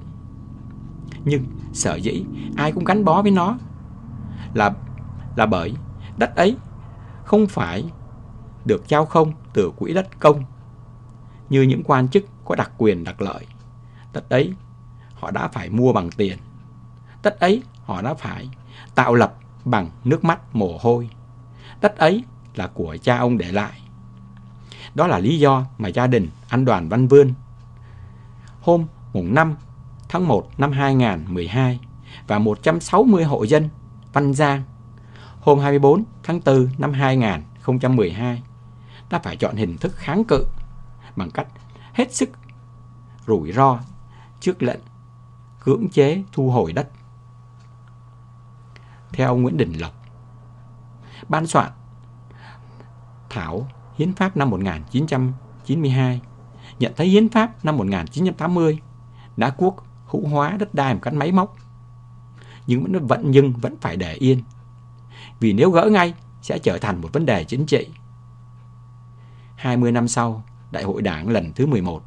Nhưng 1.26 1.45
sở 1.73 1.95
dĩ 1.95 2.23
ai 2.57 2.72
cũng 2.72 2.84
gắn 2.84 3.06
bó 3.06 3.22
với 3.22 3.32
nó 3.32 3.57
là 4.53 4.73
là 5.36 5.45
bởi 5.45 5.73
đất 6.18 6.36
ấy 6.36 6.57
không 7.23 7.48
phải 7.48 7.86
được 8.65 8.88
trao 8.88 9.06
không 9.06 9.32
từ 9.53 9.72
quỹ 9.77 9.94
đất 9.94 10.19
công, 10.19 10.44
như 11.49 11.61
những 11.61 11.84
quan 11.84 12.07
chức 12.07 12.26
có 12.45 12.56
đặc 12.56 12.72
quyền 12.77 13.03
đặc 13.03 13.22
lợi. 13.22 13.45
Đất 14.14 14.30
ấy 14.30 14.53
họ 15.26 15.32
đã 15.32 15.48
phải 15.48 15.70
mua 15.70 15.94
bằng 15.94 16.10
tiền. 16.10 16.38
Đất 17.24 17.40
ấy 17.40 17.64
họ 17.86 18.02
đã 18.02 18.14
phải 18.14 18.50
tạo 18.96 19.16
lập 19.16 19.34
bằng 19.66 19.90
nước 20.04 20.24
mắt 20.24 20.56
mồ 20.56 20.78
hôi. 20.82 21.10
Đất 21.82 21.98
ấy 21.98 22.24
là 22.56 22.68
của 22.68 22.98
cha 23.04 23.18
ông 23.18 23.38
để 23.38 23.52
lại. 23.52 23.82
Đó 24.96 25.08
là 25.08 25.20
lý 25.20 25.40
do 25.40 25.66
mà 25.78 25.90
gia 25.90 26.08
đình 26.08 26.30
anh 26.50 26.66
Đoàn 26.66 26.90
Văn 26.90 27.08
Vươn 27.08 27.34
hôm 28.62 28.86
mùng 29.14 29.34
5 29.34 29.56
tháng 30.10 30.28
1 30.28 30.50
năm 30.58 30.72
2012 30.72 31.80
và 32.28 32.40
160 32.40 33.24
hộ 33.24 33.44
dân 33.44 33.70
Văn 34.14 34.34
Giang 34.34 34.64
hôm 35.40 35.60
24 35.60 36.04
tháng 36.24 36.40
4 36.46 36.68
năm 36.78 36.94
2012 36.94 38.44
đã 39.10 39.20
phải 39.20 39.38
chọn 39.38 39.56
hình 39.56 39.78
thức 39.78 39.96
kháng 39.96 40.24
cự 40.24 40.46
bằng 41.16 41.32
cách 41.32 41.48
hết 41.94 42.14
sức 42.14 42.30
rủi 43.28 43.52
ro 43.52 43.80
trước 44.40 44.64
lệnh 44.64 44.80
cưỡng 45.66 45.90
chế 45.90 46.24
thu 46.32 46.52
hồi 46.52 46.74
đất. 46.74 46.90
Theo 49.14 49.28
ông 49.28 49.42
Nguyễn 49.42 49.58
Đình 49.58 49.74
Lộc, 49.74 49.94
ban 51.30 51.48
soạn 51.48 51.72
Thảo 53.30 53.68
Hiến 53.96 54.14
pháp 54.14 54.38
năm 54.38 54.50
1992 54.50 56.22
nhận 56.80 56.94
thấy 56.96 57.08
Hiến 57.08 57.30
pháp 57.30 57.66
năm 57.66 57.78
1980 57.78 58.80
đã 59.38 59.50
quốc 59.50 59.76
hữu 60.06 60.28
hóa 60.28 60.58
đất 60.60 60.74
đai 60.74 60.94
một 60.94 61.00
cách 61.04 61.14
máy 61.14 61.32
móc. 61.32 61.56
Nhưng 62.68 62.84
vẫn, 62.84 63.08
vẫn 63.08 63.32
nhưng 63.32 63.54
vẫn 63.54 63.76
phải 63.82 63.96
để 63.96 64.14
yên. 64.14 64.42
Vì 65.40 65.54
nếu 65.54 65.72
gỡ 65.72 65.90
ngay 65.92 66.14
sẽ 66.42 66.60
trở 66.60 66.78
thành 66.78 67.02
một 67.02 67.10
vấn 67.14 67.26
đề 67.26 67.44
chính 67.44 67.66
trị. 67.66 67.88
20 69.56 69.92
năm 69.92 70.08
sau, 70.08 70.44
Đại 70.72 70.84
hội 70.84 71.02
Đảng 71.02 71.30
lần 71.30 71.54
thứ 71.54 71.66
11 71.66 72.04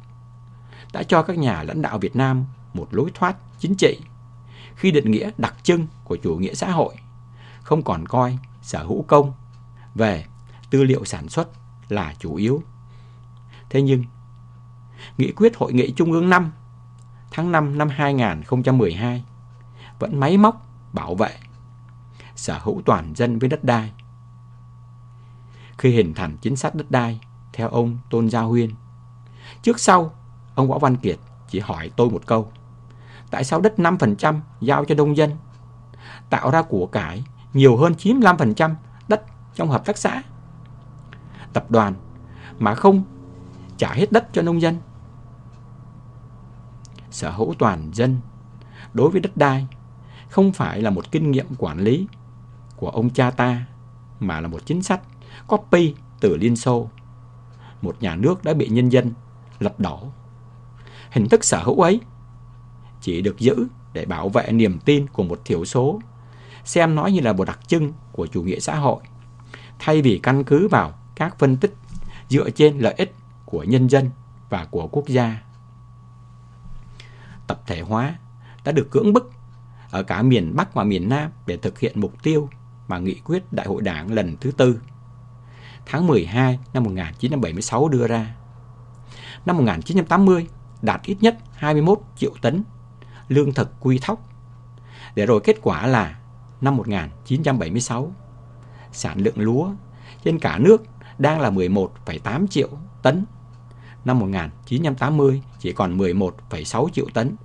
đã 0.93 1.03
cho 1.03 1.23
các 1.23 1.37
nhà 1.37 1.63
lãnh 1.63 1.81
đạo 1.81 1.97
Việt 1.97 2.15
Nam 2.15 2.45
một 2.73 2.87
lối 2.91 3.11
thoát 3.13 3.35
chính 3.59 3.75
trị 3.75 3.99
khi 4.75 4.91
định 4.91 5.11
nghĩa 5.11 5.31
đặc 5.37 5.55
trưng 5.63 5.87
của 6.03 6.17
chủ 6.23 6.35
nghĩa 6.35 6.53
xã 6.53 6.71
hội 6.71 6.95
không 7.63 7.83
còn 7.83 8.07
coi 8.07 8.37
sở 8.61 8.83
hữu 8.83 9.05
công 9.07 9.33
về 9.95 10.25
tư 10.69 10.83
liệu 10.83 11.05
sản 11.05 11.29
xuất 11.29 11.49
là 11.89 12.13
chủ 12.19 12.35
yếu. 12.35 12.63
Thế 13.69 13.81
nhưng, 13.81 14.03
Nghị 15.17 15.31
quyết 15.31 15.57
Hội 15.57 15.73
nghị 15.73 15.91
Trung 15.91 16.11
ương 16.11 16.29
5 16.29 16.51
tháng 17.31 17.51
5 17.51 17.77
năm 17.77 17.89
2012 17.89 19.23
vẫn 19.99 20.19
máy 20.19 20.37
móc 20.37 20.67
bảo 20.93 21.15
vệ 21.15 21.37
sở 22.35 22.59
hữu 22.63 22.81
toàn 22.85 23.13
dân 23.15 23.39
với 23.39 23.49
đất 23.49 23.63
đai. 23.63 23.91
Khi 25.77 25.89
hình 25.89 26.13
thành 26.13 26.37
chính 26.41 26.55
sách 26.55 26.75
đất 26.75 26.91
đai 26.91 27.19
theo 27.53 27.69
ông 27.69 27.97
Tôn 28.09 28.29
Gia 28.29 28.41
Huyên, 28.41 28.69
trước 29.61 29.79
sau 29.79 30.13
ông 30.55 30.67
Võ 30.67 30.79
Văn 30.79 30.97
Kiệt 30.97 31.19
chỉ 31.49 31.59
hỏi 31.59 31.91
tôi 31.95 32.09
một 32.09 32.21
câu. 32.25 32.51
Tại 33.31 33.43
sao 33.43 33.61
đất 33.61 33.73
5% 33.77 34.39
giao 34.61 34.85
cho 34.85 34.95
nông 34.95 35.17
dân 35.17 35.31
tạo 36.29 36.51
ra 36.51 36.61
của 36.61 36.85
cải 36.85 37.23
nhiều 37.53 37.77
hơn 37.77 37.93
95% 37.97 38.75
đất 39.07 39.23
trong 39.55 39.69
hợp 39.69 39.85
tác 39.85 39.97
xã? 39.97 40.23
Tập 41.53 41.71
đoàn 41.71 41.93
mà 42.59 42.75
không 42.75 43.03
trả 43.77 43.93
hết 43.93 44.11
đất 44.11 44.27
cho 44.33 44.41
nông 44.41 44.61
dân 44.61 44.77
sở 47.11 47.31
hữu 47.31 47.53
toàn 47.59 47.89
dân 47.93 48.19
đối 48.93 49.09
với 49.09 49.21
đất 49.21 49.37
đai 49.37 49.67
không 50.29 50.53
phải 50.53 50.81
là 50.81 50.89
một 50.89 51.11
kinh 51.11 51.31
nghiệm 51.31 51.45
quản 51.57 51.79
lý 51.79 52.07
của 52.75 52.89
ông 52.89 53.09
cha 53.09 53.31
ta, 53.31 53.65
mà 54.19 54.41
là 54.41 54.47
một 54.47 54.65
chính 54.65 54.83
sách 54.83 55.01
copy 55.47 55.95
từ 56.19 56.37
Liên 56.37 56.55
Xô. 56.55 56.89
Một 57.81 57.95
nhà 57.99 58.15
nước 58.15 58.43
đã 58.43 58.53
bị 58.53 58.67
nhân 58.67 58.89
dân 58.89 59.13
lật 59.59 59.79
đổ. 59.79 59.99
Hình 61.11 61.29
thức 61.29 61.43
sở 61.43 61.63
hữu 61.63 61.81
ấy 61.81 62.01
chỉ 63.01 63.21
được 63.21 63.39
giữ 63.39 63.67
để 63.93 64.05
bảo 64.05 64.29
vệ 64.29 64.51
niềm 64.51 64.79
tin 64.79 65.07
của 65.07 65.23
một 65.23 65.41
thiểu 65.45 65.65
số, 65.65 65.99
xem 66.63 66.95
nó 66.95 67.05
như 67.05 67.19
là 67.21 67.33
một 67.33 67.45
đặc 67.45 67.59
trưng 67.67 67.93
của 68.11 68.27
chủ 68.27 68.43
nghĩa 68.43 68.59
xã 68.59 68.75
hội, 68.75 69.01
thay 69.79 70.01
vì 70.01 70.19
căn 70.23 70.43
cứ 70.43 70.67
vào 70.67 70.93
các 71.15 71.39
phân 71.39 71.57
tích 71.57 71.73
dựa 72.29 72.49
trên 72.49 72.79
lợi 72.79 72.93
ích 72.97 73.15
của 73.45 73.63
nhân 73.63 73.89
dân 73.89 74.09
và 74.49 74.65
của 74.65 74.87
quốc 74.87 75.07
gia 75.07 75.41
tập 77.47 77.61
thể 77.67 77.81
hóa 77.81 78.15
đã 78.63 78.71
được 78.71 78.87
cưỡng 78.91 79.13
bức 79.13 79.31
ở 79.91 80.03
cả 80.03 80.21
miền 80.21 80.55
Bắc 80.55 80.73
và 80.73 80.83
miền 80.83 81.09
Nam 81.09 81.31
để 81.45 81.57
thực 81.57 81.79
hiện 81.79 81.99
mục 81.99 82.23
tiêu 82.23 82.49
mà 82.87 82.99
nghị 82.99 83.15
quyết 83.25 83.53
Đại 83.53 83.67
hội 83.67 83.81
Đảng 83.81 84.11
lần 84.11 84.37
thứ 84.41 84.51
tư 84.51 84.79
tháng 85.85 86.07
12 86.07 86.59
năm 86.73 86.83
1976 86.83 87.89
đưa 87.89 88.07
ra. 88.07 88.35
Năm 89.45 89.57
1980 89.57 90.47
đạt 90.81 91.01
ít 91.03 91.17
nhất 91.21 91.37
21 91.53 91.99
triệu 92.17 92.31
tấn 92.41 92.63
lương 93.29 93.53
thực 93.53 93.71
quy 93.79 93.99
thóc. 94.01 94.29
Để 95.15 95.25
rồi 95.25 95.41
kết 95.43 95.55
quả 95.61 95.87
là 95.87 96.19
năm 96.61 96.77
1976 96.77 98.11
sản 98.91 99.17
lượng 99.19 99.39
lúa 99.39 99.71
trên 100.23 100.39
cả 100.39 100.57
nước 100.57 100.83
đang 101.17 101.39
là 101.39 101.51
11,8 101.51 102.47
triệu 102.47 102.69
tấn 103.01 103.25
năm 104.05 104.19
1980 104.19 105.41
chỉ 105.59 105.73
còn 105.73 105.97
11,6 105.97 106.89
triệu 106.89 107.05
tấn. 107.13 107.35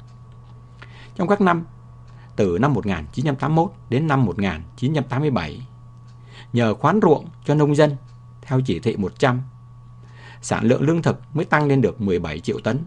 Trong 1.14 1.28
các 1.28 1.40
năm 1.40 1.64
từ 2.36 2.58
năm 2.60 2.74
1981 2.74 3.72
đến 3.88 4.06
năm 4.06 4.24
1987, 4.24 5.66
nhờ 6.52 6.74
khoán 6.74 7.00
ruộng 7.02 7.28
cho 7.44 7.54
nông 7.54 7.74
dân 7.74 7.96
theo 8.42 8.60
chỉ 8.60 8.78
thị 8.78 8.96
100, 8.96 9.42
sản 10.42 10.64
lượng 10.64 10.82
lương 10.82 11.02
thực 11.02 11.20
mới 11.34 11.44
tăng 11.44 11.66
lên 11.66 11.80
được 11.80 12.00
17 12.00 12.40
triệu 12.40 12.60
tấn. 12.64 12.84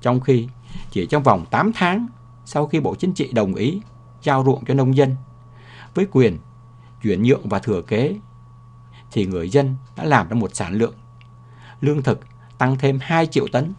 Trong 0.00 0.20
khi 0.20 0.48
chỉ 0.92 1.06
trong 1.06 1.22
vòng 1.22 1.46
8 1.50 1.72
tháng 1.74 2.06
sau 2.44 2.66
khi 2.66 2.80
Bộ 2.80 2.94
Chính 2.94 3.14
trị 3.14 3.32
đồng 3.32 3.54
ý 3.54 3.80
giao 4.22 4.44
ruộng 4.44 4.64
cho 4.64 4.74
nông 4.74 4.96
dân 4.96 5.16
với 5.94 6.06
quyền 6.12 6.38
chuyển 7.02 7.22
nhượng 7.22 7.48
và 7.48 7.58
thừa 7.58 7.82
kế 7.82 8.16
thì 9.12 9.26
người 9.26 9.48
dân 9.48 9.76
đã 9.96 10.04
làm 10.04 10.28
ra 10.28 10.34
một 10.34 10.54
sản 10.54 10.74
lượng 10.74 10.94
lương 11.80 12.02
thực 12.02 12.20
tăng 12.58 12.78
thêm 12.78 12.98
2 13.02 13.26
triệu 13.26 13.46
tấn. 13.52 13.72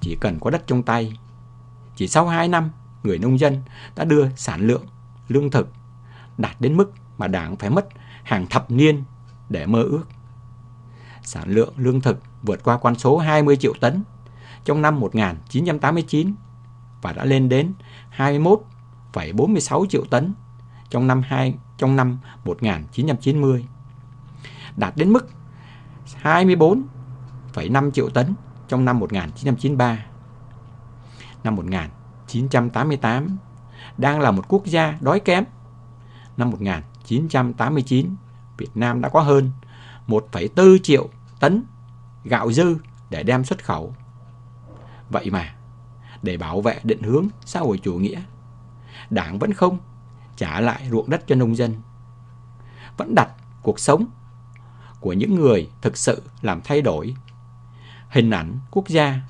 Chỉ 0.00 0.16
cần 0.20 0.38
có 0.40 0.50
đất 0.50 0.66
trong 0.66 0.82
tay, 0.82 1.18
chỉ 1.96 2.08
sau 2.08 2.28
2 2.28 2.48
năm, 2.48 2.70
người 3.02 3.18
nông 3.18 3.38
dân 3.38 3.62
đã 3.96 4.04
đưa 4.04 4.28
sản 4.36 4.60
lượng 4.60 4.86
lương 5.28 5.50
thực 5.50 5.68
đạt 6.38 6.60
đến 6.60 6.76
mức 6.76 6.92
mà 7.18 7.28
đảng 7.28 7.56
phải 7.56 7.70
mất 7.70 7.88
hàng 8.22 8.46
thập 8.46 8.70
niên 8.70 9.04
để 9.48 9.66
mơ 9.66 9.82
ước. 9.82 10.04
Sản 11.22 11.50
lượng 11.50 11.72
lương 11.76 12.00
thực 12.00 12.20
vượt 12.42 12.64
qua 12.64 12.78
con 12.78 12.94
số 12.94 13.18
20 13.18 13.56
triệu 13.56 13.72
tấn 13.80 14.02
trong 14.64 14.82
năm 14.82 15.00
1989 15.00 16.34
và 17.02 17.12
đã 17.12 17.24
lên 17.24 17.48
đến 17.48 17.72
21,46 18.16 19.86
triệu 19.86 20.04
tấn 20.04 20.34
trong 20.90 21.06
năm 21.06 21.22
2 21.26 21.54
trong 21.78 21.96
năm 21.96 22.18
1990, 22.44 23.66
đạt 24.76 24.96
đến 24.96 25.12
mức 25.12 25.28
24,5 26.22 27.90
triệu 27.90 28.08
tấn 28.08 28.34
trong 28.68 28.84
năm 28.84 28.98
1993. 28.98 30.06
Năm 31.44 31.56
1988 31.56 33.36
đang 33.98 34.20
là 34.20 34.30
một 34.30 34.44
quốc 34.48 34.66
gia 34.66 34.98
đói 35.00 35.20
kém. 35.20 35.44
Năm 36.36 36.50
1989, 36.50 38.16
Việt 38.58 38.70
Nam 38.74 39.00
đã 39.00 39.08
có 39.08 39.20
hơn 39.20 39.50
1,4 40.06 40.78
triệu 40.78 41.08
tấn 41.40 41.62
gạo 42.24 42.52
dư 42.52 42.76
để 43.10 43.22
đem 43.22 43.44
xuất 43.44 43.64
khẩu. 43.64 43.94
Vậy 45.10 45.30
mà, 45.30 45.54
để 46.22 46.36
bảo 46.36 46.60
vệ 46.60 46.80
định 46.82 47.02
hướng 47.02 47.26
xã 47.44 47.60
hội 47.60 47.78
chủ 47.82 47.94
nghĩa, 47.94 48.22
Đảng 49.10 49.38
vẫn 49.38 49.52
không 49.52 49.78
trả 50.36 50.60
lại 50.60 50.88
ruộng 50.90 51.10
đất 51.10 51.26
cho 51.26 51.34
nông 51.34 51.56
dân. 51.56 51.74
Vẫn 52.96 53.14
đặt 53.14 53.30
cuộc 53.62 53.80
sống 53.80 54.06
của 55.00 55.12
những 55.12 55.34
người 55.34 55.70
thực 55.82 55.96
sự 55.96 56.22
làm 56.42 56.60
thay 56.64 56.80
đổi 56.82 57.14
hình 58.08 58.30
ảnh 58.30 58.58
quốc 58.70 58.88
gia 58.88 59.20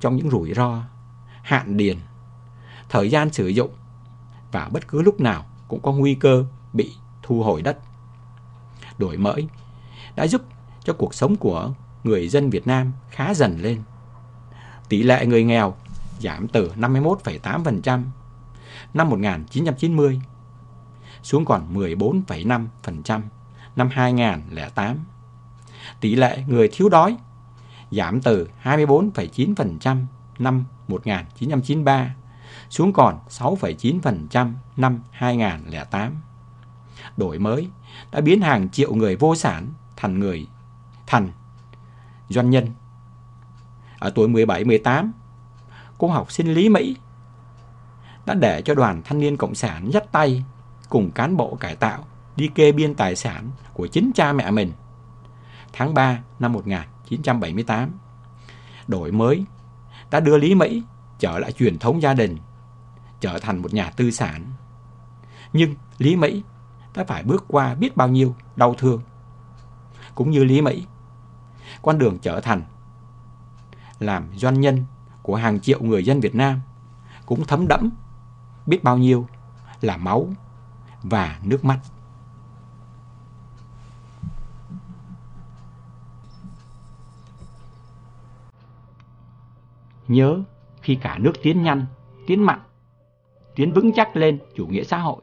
trong 0.00 0.16
những 0.16 0.30
rủi 0.30 0.54
ro, 0.54 0.82
hạn 1.42 1.76
điền, 1.76 1.98
thời 2.88 3.10
gian 3.10 3.32
sử 3.32 3.46
dụng 3.46 3.70
và 4.52 4.68
bất 4.72 4.88
cứ 4.88 5.02
lúc 5.02 5.20
nào 5.20 5.44
cũng 5.68 5.80
có 5.82 5.92
nguy 5.92 6.14
cơ 6.14 6.44
bị 6.72 6.94
thu 7.22 7.42
hồi 7.42 7.62
đất. 7.62 7.78
Đổi 8.98 9.16
mới 9.16 9.48
đã 10.16 10.26
giúp 10.26 10.42
cho 10.84 10.92
cuộc 10.92 11.14
sống 11.14 11.36
của 11.36 11.72
người 12.04 12.28
dân 12.28 12.50
Việt 12.50 12.66
Nam 12.66 12.92
khá 13.10 13.34
dần 13.34 13.58
lên. 13.60 13.82
Tỷ 14.88 15.02
lệ 15.02 15.26
người 15.26 15.44
nghèo 15.44 15.74
giảm 16.18 16.48
từ 16.48 16.72
51,8% 16.76 18.02
năm 18.94 19.10
1990 19.10 20.20
xuống 21.22 21.44
còn 21.44 21.74
14,5% 21.74 23.20
năm 23.76 23.88
2008. 23.92 24.98
Tỷ 26.00 26.14
lệ 26.14 26.44
người 26.46 26.68
thiếu 26.72 26.88
đói 26.88 27.16
giảm 27.90 28.20
từ 28.20 28.48
24,9% 28.62 30.04
năm 30.38 30.64
1993 30.88 32.14
xuống 32.70 32.92
còn 32.92 33.18
6,9% 33.28 34.52
năm 34.76 35.00
2008. 35.10 36.16
Đổi 37.16 37.38
mới 37.38 37.68
đã 38.12 38.20
biến 38.20 38.40
hàng 38.40 38.68
triệu 38.68 38.94
người 38.94 39.16
vô 39.16 39.34
sản 39.34 39.68
thành 39.96 40.20
người 40.20 40.46
thành 41.06 41.28
doanh 42.28 42.50
nhân. 42.50 42.66
Ở 44.04 44.10
tuổi 44.10 44.28
17-18, 44.28 45.10
cô 45.98 46.08
học 46.08 46.32
sinh 46.32 46.54
Lý 46.54 46.68
Mỹ 46.68 46.96
đã 48.26 48.34
để 48.34 48.62
cho 48.62 48.74
đoàn 48.74 49.02
thanh 49.04 49.18
niên 49.18 49.36
cộng 49.36 49.54
sản 49.54 49.90
dắt 49.92 50.12
tay 50.12 50.44
cùng 50.88 51.10
cán 51.10 51.36
bộ 51.36 51.56
cải 51.60 51.76
tạo 51.76 52.04
đi 52.36 52.48
kê 52.54 52.72
biên 52.72 52.94
tài 52.94 53.16
sản 53.16 53.50
của 53.74 53.86
chính 53.86 54.10
cha 54.14 54.32
mẹ 54.32 54.50
mình. 54.50 54.72
Tháng 55.72 55.94
3 55.94 56.18
năm 56.38 56.52
1978, 56.52 57.90
đổi 58.88 59.12
mới 59.12 59.44
đã 60.10 60.20
đưa 60.20 60.38
Lý 60.38 60.54
Mỹ 60.54 60.82
trở 61.18 61.38
lại 61.38 61.52
truyền 61.52 61.78
thống 61.78 62.02
gia 62.02 62.14
đình, 62.14 62.36
trở 63.20 63.38
thành 63.38 63.62
một 63.62 63.74
nhà 63.74 63.90
tư 63.90 64.10
sản. 64.10 64.44
Nhưng 65.52 65.74
Lý 65.98 66.16
Mỹ 66.16 66.42
đã 66.94 67.04
phải 67.04 67.22
bước 67.22 67.44
qua 67.48 67.74
biết 67.74 67.96
bao 67.96 68.08
nhiêu 68.08 68.34
đau 68.56 68.74
thương. 68.74 69.00
Cũng 70.14 70.30
như 70.30 70.44
Lý 70.44 70.60
Mỹ, 70.60 70.86
con 71.82 71.98
đường 71.98 72.18
trở 72.18 72.40
thành 72.40 72.62
làm 73.98 74.28
doanh 74.36 74.60
nhân 74.60 74.84
của 75.22 75.36
hàng 75.36 75.60
triệu 75.60 75.82
người 75.82 76.04
dân 76.04 76.20
Việt 76.20 76.34
Nam 76.34 76.60
cũng 77.26 77.44
thấm 77.44 77.68
đẫm 77.68 77.90
biết 78.66 78.84
bao 78.84 78.98
nhiêu 78.98 79.26
là 79.80 79.96
máu 79.96 80.28
và 81.02 81.40
nước 81.42 81.64
mắt. 81.64 81.80
Nhớ 90.08 90.42
khi 90.82 90.94
cả 90.94 91.18
nước 91.18 91.32
tiến 91.42 91.62
nhanh, 91.62 91.86
tiến 92.26 92.42
mạnh, 92.42 92.60
tiến 93.54 93.72
vững 93.72 93.92
chắc 93.92 94.16
lên 94.16 94.38
chủ 94.54 94.66
nghĩa 94.66 94.84
xã 94.84 94.98
hội. 94.98 95.22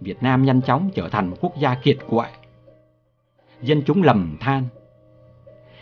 Việt 0.00 0.22
Nam 0.22 0.44
nhanh 0.44 0.62
chóng 0.62 0.90
trở 0.94 1.08
thành 1.08 1.30
một 1.30 1.36
quốc 1.40 1.52
gia 1.58 1.74
kiệt 1.74 1.98
quệ. 2.08 2.32
Dân 3.62 3.82
chúng 3.86 4.02
lầm 4.02 4.36
than. 4.40 4.68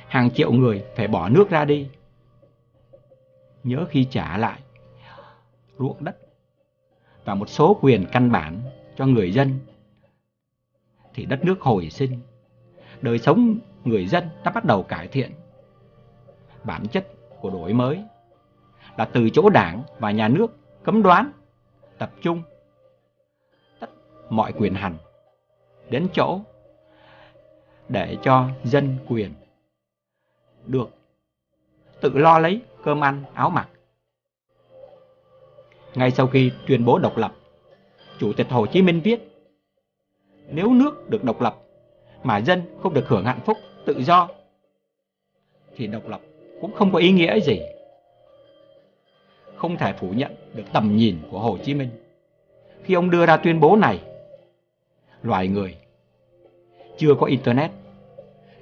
Hàng 0.09 0.31
triệu 0.31 0.53
người 0.53 0.85
phải 0.97 1.09
bỏ 1.09 1.29
nước 1.29 1.51
ra 1.51 1.65
đi. 1.65 1.89
Nhớ 3.65 3.87
khi 3.91 4.05
trả 4.11 4.39
lại, 4.39 4.61
ruộng 5.79 6.05
đất 6.05 6.17
và 7.25 7.35
một 7.35 7.49
số 7.49 7.79
quyền 7.81 8.07
căn 8.13 8.33
bản 8.33 8.61
cho 8.97 9.07
người 9.07 9.33
dân, 9.33 9.59
thì 11.15 11.27
đất 11.27 11.45
nước 11.45 11.61
hồi 11.61 11.91
sinh, 11.91 12.21
đời 13.01 13.19
sống 13.19 13.59
người 13.85 14.07
dân 14.07 14.29
đã 14.45 14.51
bắt 14.51 14.65
đầu 14.65 14.83
cải 14.83 15.09
thiện 15.09 15.33
bản 16.65 16.89
chất 16.89 17.09
của 17.41 17.51
đổi 17.51 17.73
mới 17.73 18.05
là 18.97 19.05
từ 19.05 19.31
chỗ 19.31 19.49
đảng 19.49 19.83
và 19.99 20.11
nhà 20.11 20.29
nước 20.29 20.59
cấm 20.85 21.03
đoán, 21.03 21.33
tập 21.99 22.11
trung 22.23 22.43
tất 23.81 23.91
mọi 24.31 24.53
quyền 24.53 24.75
hành 24.75 24.97
đến 25.91 26.09
chỗ 26.13 26.41
để 27.89 28.17
cho 28.23 28.49
dân 28.65 28.97
quyền 29.09 29.35
được 30.69 30.89
tự 32.01 32.11
lo 32.15 32.39
lấy 32.39 32.61
cơm 32.85 33.05
ăn 33.05 33.25
áo 33.35 33.51
mặc 33.51 33.69
ngay 35.95 36.11
sau 36.11 36.27
khi 36.27 36.53
tuyên 36.67 36.85
bố 36.85 36.99
độc 36.99 37.17
lập, 37.17 37.35
Chủ 38.19 38.33
tịch 38.33 38.47
Hồ 38.51 38.67
Chí 38.67 38.83
Minh 38.83 39.01
viết 39.01 39.21
Nếu 40.49 40.73
nước 40.73 41.11
được 41.11 41.25
độc 41.25 41.41
lập 41.41 41.57
mà 42.23 42.39
dân 42.39 42.63
không 42.83 42.95
được 42.95 43.09
hưởng 43.09 43.25
hạnh 43.25 43.41
phúc, 43.47 43.57
tự 43.85 44.03
do 44.03 44.29
thì 45.77 45.87
độc 45.87 46.09
lập 46.09 46.21
cũng 46.61 46.73
không 46.73 46.93
có 46.93 46.99
ý 46.99 47.13
nghĩa 47.13 47.41
gì. 47.41 47.61
Không 49.57 49.77
thể 49.77 49.93
phủ 49.93 50.11
nhận 50.11 50.35
được 50.55 50.65
tầm 50.73 50.97
nhìn 50.97 51.19
của 51.31 51.39
Hồ 51.39 51.59
Chí 51.65 51.75
Minh. 51.75 51.91
Khi 52.83 52.95
ông 52.95 53.11
đưa 53.11 53.27
ra 53.27 53.37
tuyên 53.37 53.61
bố 53.61 53.77
này, 53.77 54.01
loài 55.23 55.49
người 55.49 55.77
chưa 56.99 57.15
có 57.21 57.27
Internet, 57.27 57.71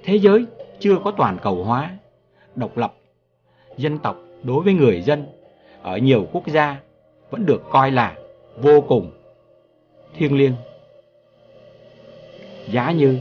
thế 0.03 0.19
giới 0.19 0.45
chưa 0.79 0.99
có 1.03 1.11
toàn 1.11 1.37
cầu 1.41 1.63
hóa, 1.63 1.97
độc 2.55 2.77
lập, 2.77 2.93
dân 3.77 3.97
tộc 3.97 4.17
đối 4.43 4.63
với 4.63 4.73
người 4.73 5.01
dân 5.01 5.25
ở 5.81 5.97
nhiều 5.97 6.27
quốc 6.31 6.47
gia 6.47 6.77
vẫn 7.29 7.45
được 7.45 7.63
coi 7.69 7.91
là 7.91 8.15
vô 8.57 8.81
cùng 8.81 9.11
thiêng 10.15 10.37
liêng. 10.37 10.53
Giá 12.67 12.91
như 12.91 13.19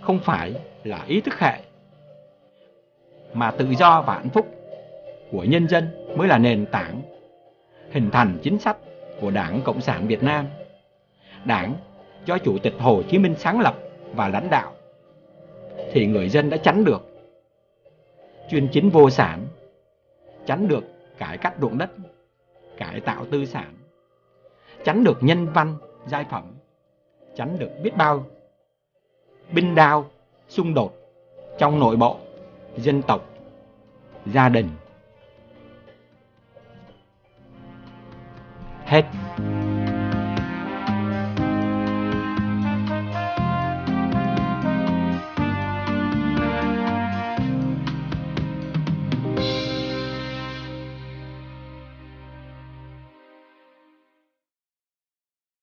không 0.00 0.18
phải 0.18 0.54
là 0.84 1.04
ý 1.06 1.20
thức 1.20 1.38
hệ, 1.38 1.60
mà 3.32 3.50
tự 3.50 3.66
do 3.78 4.02
và 4.02 4.14
hạnh 4.14 4.30
phúc 4.30 4.46
của 5.30 5.44
nhân 5.44 5.68
dân 5.68 5.88
mới 6.16 6.28
là 6.28 6.38
nền 6.38 6.66
tảng 6.66 7.02
hình 7.92 8.10
thành 8.10 8.38
chính 8.42 8.58
sách 8.58 8.76
của 9.20 9.30
Đảng 9.30 9.60
Cộng 9.64 9.80
sản 9.80 10.06
Việt 10.06 10.22
Nam. 10.22 10.46
Đảng 11.44 11.74
do 12.24 12.38
Chủ 12.38 12.58
tịch 12.58 12.74
Hồ 12.78 13.02
Chí 13.10 13.18
Minh 13.18 13.34
sáng 13.38 13.60
lập 13.60 13.74
và 14.14 14.28
lãnh 14.28 14.50
đạo, 14.50 14.72
thì 15.98 16.06
người 16.06 16.28
dân 16.28 16.50
đã 16.50 16.56
tránh 16.56 16.84
được 16.84 17.06
chuyên 18.50 18.68
chính 18.72 18.90
vô 18.90 19.10
sản, 19.10 19.46
tránh 20.46 20.68
được 20.68 20.84
cải 21.18 21.38
cách 21.38 21.54
ruộng 21.60 21.78
đất 21.78 21.90
cải 22.76 23.00
tạo 23.00 23.26
tư 23.30 23.44
sản, 23.44 23.74
tránh 24.84 25.04
được 25.04 25.18
nhân 25.20 25.46
văn, 25.52 25.76
giai 26.06 26.24
phẩm, 26.30 26.54
tránh 27.36 27.58
được 27.58 27.70
biết 27.82 27.96
bao 27.96 28.26
binh 29.52 29.74
đao, 29.74 30.10
xung 30.48 30.74
đột 30.74 30.92
trong 31.58 31.80
nội 31.80 31.96
bộ, 31.96 32.16
dân 32.76 33.02
tộc, 33.02 33.24
gia 34.26 34.48
đình. 34.48 34.68
Hết 38.84 39.04